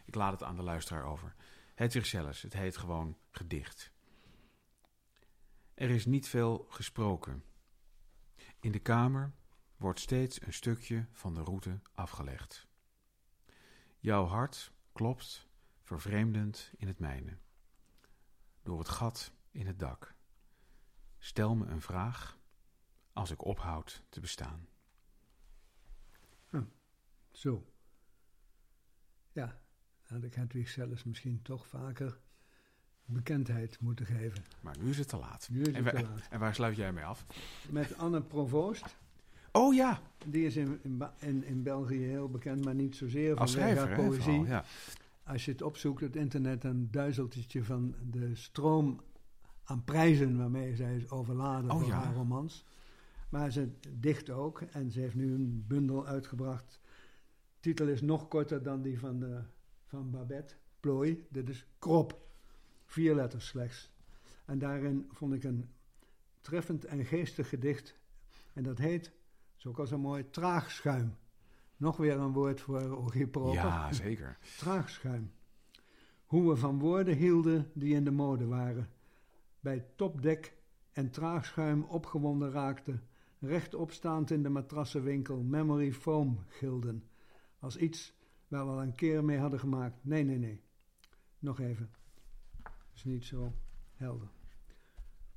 ik 0.05 0.15
laat 0.15 0.31
het 0.31 0.43
aan 0.43 0.55
de 0.55 0.63
luisteraar 0.63 1.03
over. 1.03 1.35
Hedwig 1.75 2.05
Selles, 2.05 2.41
het 2.41 2.53
heet 2.53 2.77
gewoon 2.77 3.17
gedicht. 3.31 3.91
Er 5.73 5.89
is 5.89 6.05
niet 6.05 6.27
veel 6.27 6.65
gesproken. 6.69 7.43
In 8.59 8.71
de 8.71 8.79
kamer 8.79 9.31
wordt 9.77 9.99
steeds 9.99 10.41
een 10.41 10.53
stukje 10.53 11.05
van 11.11 11.33
de 11.33 11.41
route 11.43 11.79
afgelegd. 11.93 12.67
Jouw 13.99 14.25
hart 14.25 14.71
klopt 14.93 15.46
vervreemdend 15.87 16.71
in 16.77 16.87
het 16.87 16.99
mijne. 16.99 17.37
Door 18.63 18.79
het 18.79 18.89
gat 18.89 19.33
in 19.51 19.67
het 19.67 19.79
dak. 19.79 20.15
Stel 21.17 21.55
me 21.55 21.65
een 21.65 21.81
vraag 21.81 22.39
als 23.13 23.31
ik 23.31 23.45
ophoud 23.45 24.03
te 24.09 24.19
bestaan. 24.19 24.67
Zo. 27.31 27.71
Ja, 29.31 29.59
had 30.01 30.23
ik 30.23 30.33
Hedwig 30.33 30.69
zelfs 30.69 31.03
misschien 31.03 31.41
toch 31.41 31.67
vaker 31.67 32.19
bekendheid 33.05 33.79
moeten 33.79 34.05
geven. 34.05 34.43
Maar 34.61 34.75
nu 34.79 34.89
is 34.89 34.97
het 34.97 35.07
te 35.07 35.17
laat. 35.17 35.49
Nu 35.51 35.61
is 35.61 35.67
en, 35.67 35.73
het 35.73 35.83
waar, 35.83 36.03
te 36.03 36.09
laat. 36.09 36.27
en 36.29 36.39
waar 36.39 36.55
sluit 36.55 36.75
jij 36.75 36.93
mee 36.93 37.03
af? 37.03 37.25
Met 37.69 37.97
Anne 37.97 38.21
Provoost. 38.21 38.97
Oh 39.51 39.73
ja, 39.75 40.01
Die 40.25 40.45
is 40.45 40.55
in, 40.55 40.79
in, 40.83 41.03
in, 41.19 41.43
in 41.43 41.63
België 41.63 41.99
heel 42.03 42.29
bekend, 42.29 42.65
maar 42.65 42.75
niet 42.75 42.95
zozeer 42.95 43.35
vanwege 43.35 43.57
schrijver. 43.57 43.87
haar 43.87 43.95
poëzie. 43.95 44.21
vooral, 44.21 44.45
ja. 44.45 44.63
Als 45.27 45.45
je 45.45 45.51
het 45.51 45.61
opzoekt 45.61 46.01
op 46.01 46.07
het 46.07 46.15
internet, 46.15 46.61
dan 46.61 46.87
duizelt 46.91 47.33
het 47.33 47.51
je 47.51 47.63
van 47.63 47.95
de 48.09 48.35
stroom 48.35 49.01
aan 49.63 49.83
prijzen 49.83 50.37
waarmee 50.37 50.75
zij 50.75 50.95
is 50.95 51.09
overladen 51.09 51.71
Oh 51.71 51.79
voor 51.79 51.87
ja. 51.87 52.03
haar 52.03 52.13
romans. 52.13 52.65
Maar 53.29 53.51
ze 53.51 53.69
dicht 53.89 54.29
ook 54.29 54.61
en 54.61 54.91
ze 54.91 54.99
heeft 54.99 55.15
nu 55.15 55.33
een 55.33 55.65
bundel 55.67 56.05
uitgebracht. 56.05 56.79
De 57.53 57.59
titel 57.59 57.87
is 57.87 58.01
nog 58.01 58.27
korter 58.27 58.63
dan 58.63 58.81
die 58.81 58.99
van, 58.99 59.19
de, 59.19 59.41
van 59.85 60.11
Babette, 60.11 60.55
Plooi. 60.79 61.25
Dit 61.29 61.49
is 61.49 61.65
Krop. 61.79 62.27
Vier 62.85 63.15
letters 63.15 63.47
slechts. 63.47 63.91
En 64.45 64.59
daarin 64.59 65.07
vond 65.11 65.33
ik 65.33 65.43
een 65.43 65.69
treffend 66.41 66.85
en 66.85 67.05
geestig 67.05 67.49
gedicht. 67.49 67.99
En 68.53 68.63
dat 68.63 68.77
heet, 68.77 69.11
zo 69.55 69.69
ook 69.69 69.79
al 69.79 69.87
zo 69.87 69.97
mooi, 69.97 70.29
Traagschuim. 70.29 71.15
Nog 71.77 71.97
weer 71.97 72.19
een 72.19 72.33
woord 72.33 72.61
voor 72.61 72.81
Rogier 72.81 73.27
Proper. 73.27 73.53
ja, 73.53 73.93
zeker. 73.93 74.37
Traagschuim. 74.57 75.31
Hoe 76.25 76.49
we 76.49 76.55
van 76.55 76.79
woorden 76.79 77.15
hielden 77.15 77.71
die 77.73 77.95
in 77.95 78.03
de 78.03 78.11
mode 78.11 78.45
waren. 78.45 78.89
Bij 79.59 79.85
topdek 79.95 80.57
en 80.91 81.09
traagschuim 81.11 81.83
opgewonden 81.83 82.51
raakten. 82.51 83.03
Rechtopstaand 83.39 84.31
in 84.31 84.43
de 84.43 84.49
matrassenwinkel 84.49 85.41
memory 85.41 85.93
foam 85.93 86.39
gilden. 86.47 87.03
Als 87.59 87.77
iets 87.77 88.13
waar 88.47 88.65
we 88.65 88.71
al 88.71 88.81
een 88.81 88.95
keer 88.95 89.23
mee 89.23 89.37
hadden 89.37 89.59
gemaakt. 89.59 90.05
Nee, 90.05 90.23
nee, 90.23 90.37
nee. 90.37 90.61
Nog 91.39 91.59
even. 91.59 91.89
Is 92.93 93.03
niet 93.03 93.25
zo 93.25 93.53
helder. 93.93 94.29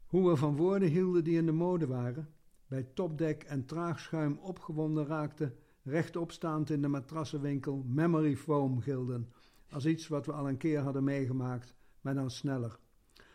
Hoe 0.06 0.30
we 0.30 0.36
van 0.36 0.56
woorden 0.56 0.88
hielden 0.88 1.24
die 1.24 1.36
in 1.36 1.46
de 1.46 1.52
mode 1.52 1.86
waren. 1.86 2.28
Bij 2.66 2.82
topdek 2.82 3.42
en 3.42 3.66
traagschuim 3.66 4.38
opgewonden 4.38 5.06
raakten 5.06 5.58
rechtopstaand 5.82 6.70
in 6.70 6.82
de 6.82 6.88
matrassenwinkel 6.88 7.84
memory 7.86 8.36
foam 8.36 8.80
gilden. 8.80 9.32
Als 9.70 9.86
iets 9.86 10.08
wat 10.08 10.26
we 10.26 10.32
al 10.32 10.48
een 10.48 10.56
keer 10.56 10.80
hadden 10.80 11.04
meegemaakt, 11.04 11.74
maar 12.00 12.14
dan 12.14 12.30
sneller. 12.30 12.78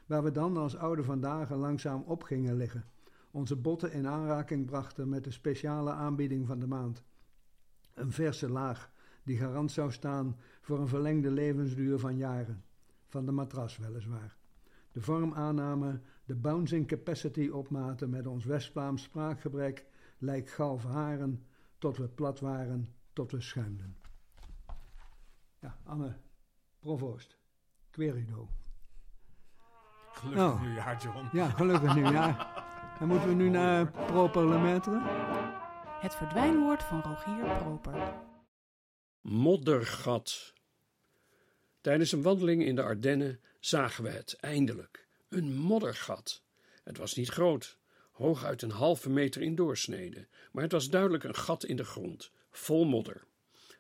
Waar 0.06 0.24
we 0.24 0.32
dan 0.32 0.58
als 0.58 0.78
oude 0.78 1.04
vandaag 1.04 1.52
langzaam 1.52 2.04
op 2.06 2.24
gingen 2.24 2.56
liggen. 2.56 2.86
Onze 3.32 3.56
botten 3.56 3.92
in 3.92 4.08
aanraking 4.08 4.66
brachten 4.66 5.10
met 5.10 5.24
de 5.24 5.32
speciale 5.32 5.92
aanbieding 5.92 6.48
van 6.48 6.60
de 6.60 6.68
maand. 6.68 7.04
Een 7.94 8.12
verse 8.12 8.50
laag 8.50 8.92
die 9.24 9.38
garant 9.38 9.72
zou 9.72 9.92
staan 9.92 10.38
voor 10.62 10.80
een 10.80 10.88
verlengde 10.88 11.32
levensduur 11.32 12.00
van 12.00 12.18
jaren. 12.18 12.64
Van 13.08 13.26
de 13.26 13.32
matras 13.32 13.78
weliswaar. 13.78 14.38
De 14.92 15.02
vorm 15.02 15.34
aannamen, 15.34 16.04
de 16.26 16.36
bouncing 16.36 16.88
capacity 16.88 17.48
opmaten 17.48 18.10
met 18.10 18.28
ons 18.28 18.46
West-Vlaams 18.46 19.04
spraakgebrek, 19.04 19.86
lijkt 20.18 20.52
galf 20.52 20.84
haren, 20.84 21.44
tot 21.86 21.98
we 21.98 22.08
plat 22.08 22.40
waren, 22.40 22.96
tot 23.14 23.32
we 23.32 23.42
schuimden. 23.42 23.98
Ja, 25.60 25.78
Anne 25.84 26.18
Provoost, 26.80 27.38
Querido. 27.90 28.50
Gelukkig 30.12 30.44
Oh. 30.44 30.62
nieuwjaar, 30.62 31.02
John. 31.02 31.30
Ja, 31.32 31.50
gelukkig 31.50 31.96
nieuwjaar. 31.96 32.64
En 33.00 33.08
moeten 33.08 33.28
we 33.28 33.34
nu 33.34 33.50
naar 33.50 33.92
Pro-Parlementeren? 33.92 35.02
Het 36.00 36.16
verdwijnwoord 36.16 36.84
van 36.84 37.02
Rogier 37.02 37.58
Proper. 37.58 38.14
Moddergat. 39.22 40.54
Tijdens 41.82 42.12
een 42.12 42.22
wandeling 42.22 42.64
in 42.64 42.76
de 42.76 42.84
Ardennen 42.84 43.40
zagen 43.60 44.04
we 44.04 44.10
het 44.10 44.36
eindelijk. 44.40 45.08
Een 45.30 45.56
moddergat. 45.56 46.44
Het 46.84 46.98
was 46.98 47.16
niet 47.16 47.30
groot, 47.30 47.78
hooguit 48.16 48.62
een 48.62 48.72
halve 48.72 49.10
meter 49.10 49.42
in 49.42 49.56
doorsnede, 49.56 50.28
maar 50.52 50.64
het 50.64 50.72
was 50.72 50.90
duidelijk 50.90 51.24
een 51.24 51.36
gat 51.36 51.64
in 51.66 51.76
de 51.76 51.84
grond, 51.84 52.32
vol 52.52 52.86
modder. 52.86 53.24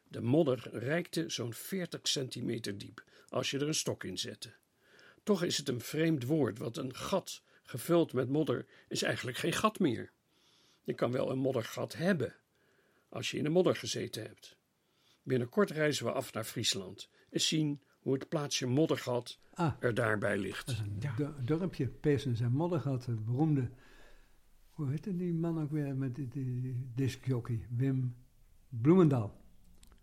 De 0.07 0.21
modder 0.21 0.69
reikte 0.71 1.29
zo'n 1.29 1.53
40 1.53 1.99
centimeter 2.07 2.77
diep 2.77 3.03
als 3.29 3.51
je 3.51 3.59
er 3.59 3.67
een 3.67 3.73
stok 3.73 4.03
in 4.03 4.17
zette. 4.17 4.53
Toch 5.23 5.43
is 5.43 5.57
het 5.57 5.69
een 5.69 5.81
vreemd 5.81 6.23
woord, 6.25 6.57
want 6.57 6.77
een 6.77 6.95
gat 6.95 7.41
gevuld 7.63 8.13
met 8.13 8.29
modder 8.29 8.65
is 8.87 9.01
eigenlijk 9.01 9.37
geen 9.37 9.53
gat 9.53 9.79
meer. 9.79 10.11
Je 10.83 10.93
kan 10.93 11.11
wel 11.11 11.29
een 11.31 11.37
moddergat 11.37 11.93
hebben, 11.95 12.35
als 13.09 13.31
je 13.31 13.37
in 13.37 13.43
de 13.43 13.49
modder 13.49 13.75
gezeten 13.75 14.21
hebt. 14.23 14.55
Binnenkort 15.23 15.69
reizen 15.71 16.05
we 16.05 16.11
af 16.11 16.33
naar 16.33 16.43
Friesland. 16.43 17.09
Eens 17.29 17.47
zien 17.47 17.81
hoe 17.99 18.13
het 18.13 18.29
plaatsje 18.29 18.65
Moddergat 18.67 19.39
Ah, 19.53 19.73
er 19.79 19.93
daarbij 19.93 20.37
ligt. 20.37 20.65
dat 20.67 20.75
is 20.75 20.81
een 20.81 20.95
Ja. 21.17 21.35
dorpje, 21.45 21.87
Peesens 21.87 22.39
en 22.39 22.51
Moddergat, 22.51 23.05
de 23.05 23.11
beroemde... 23.11 23.69
Hoe 24.75 24.89
heette 24.89 25.15
die 25.15 25.33
man 25.33 25.61
ook 25.61 25.71
weer 25.71 25.95
met 25.95 26.15
die, 26.15 26.27
die, 26.27 26.89
discjockey? 26.95 27.65
Wim 27.69 28.15
Bloemendaal. 28.69 29.35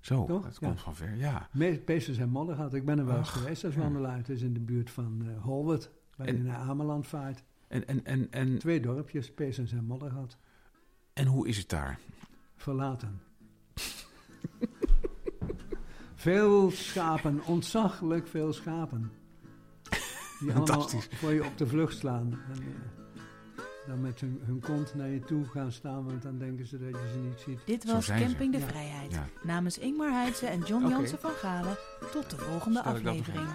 Zo, 0.00 0.24
Toch? 0.26 0.42
dat 0.42 0.56
Ja. 0.60 0.66
komt 0.66 0.80
van 0.80 0.94
ver, 0.94 1.16
ja. 1.16 1.48
Peesens 1.84 2.18
en 2.18 2.28
Moddergat, 2.28 2.74
ik 2.74 2.84
ben 2.84 2.98
er 2.98 3.06
wel 3.06 3.16
eens 3.16 3.28
geweest 3.28 3.64
als 3.64 3.76
wandelaar. 3.76 4.16
Het 4.16 4.28
is 4.28 4.42
in 4.42 4.52
de 4.52 4.60
buurt 4.60 4.90
van 4.90 5.22
eh 5.26 5.42
Holwert, 5.42 5.90
waar 6.16 6.26
En- 6.26 6.36
je 6.36 6.42
naar 6.42 6.56
Ameland 6.56 7.06
vaart. 7.06 7.42
En, 7.68 7.86
en, 7.88 8.04
en, 8.04 8.30
en, 8.30 8.58
Twee 8.58 8.80
dorpjes, 8.80 9.32
Peesens 9.34 9.72
en 9.72 9.84
Moddergat. 9.84 10.38
en 11.12 11.26
hoe 11.26 11.48
is 11.48 11.58
het 11.58 11.68
daar? 11.68 11.98
verlaten. 12.56 13.20
veel 16.14 16.70
schapen, 16.70 17.44
ontzaglijk 17.44 18.26
veel 18.26 18.52
schapen. 18.52 19.10
Die 20.40 20.48
allemaal 20.52 20.66
Fantastisch. 20.66 21.08
voor 21.18 21.32
je 21.32 21.44
op 21.44 21.58
de 21.58 21.66
vlucht 21.66 21.96
slaan. 21.98 22.32
En, 22.32 22.60
eh, 22.60 22.66
dan 23.86 24.00
met 24.00 24.20
hun, 24.20 24.40
hun 24.44 24.60
kont 24.60 24.94
naar 24.94 25.08
je 25.08 25.20
toe 25.20 25.44
gaan 25.44 25.72
staan, 25.72 26.04
want 26.04 26.22
dan 26.22 26.38
denken 26.38 26.66
ze 26.66 26.78
dat 26.78 26.88
je 27.00 27.08
ze 27.12 27.18
niet 27.18 27.40
ziet. 27.40 27.66
Dit 27.66 27.84
was 27.84 28.06
ze. 28.06 28.14
Camping 28.14 28.52
de 28.52 28.58
Ja. 28.58 28.66
Vrijheid. 28.66 29.12
Ja. 29.12 29.26
Namens 29.42 29.78
Ingmar 29.78 30.10
Heidse 30.12 30.46
en 30.46 30.60
John. 30.60 30.88
Jansen 30.88 31.18
van 31.18 31.30
Galen. 31.30 31.76
Tot 32.12 32.30
de 32.30 32.36
volgende 32.36 32.78
Stel 32.78 32.96
ik 32.96 33.04
dat 33.04 33.14
nog 33.16 33.20
aflevering. 33.28 33.50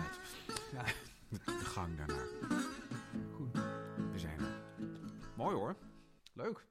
uit. 0.76 0.96
De, 1.30 1.52
gang 1.64 1.98
daarnaar. 1.98 2.26
Goed. 3.36 3.54
We 4.12 4.20
zijn 4.20 4.40
er. 4.40 4.62
Mooi 5.36 5.56
hoor. 5.56 5.76
Leuk. 6.34 6.66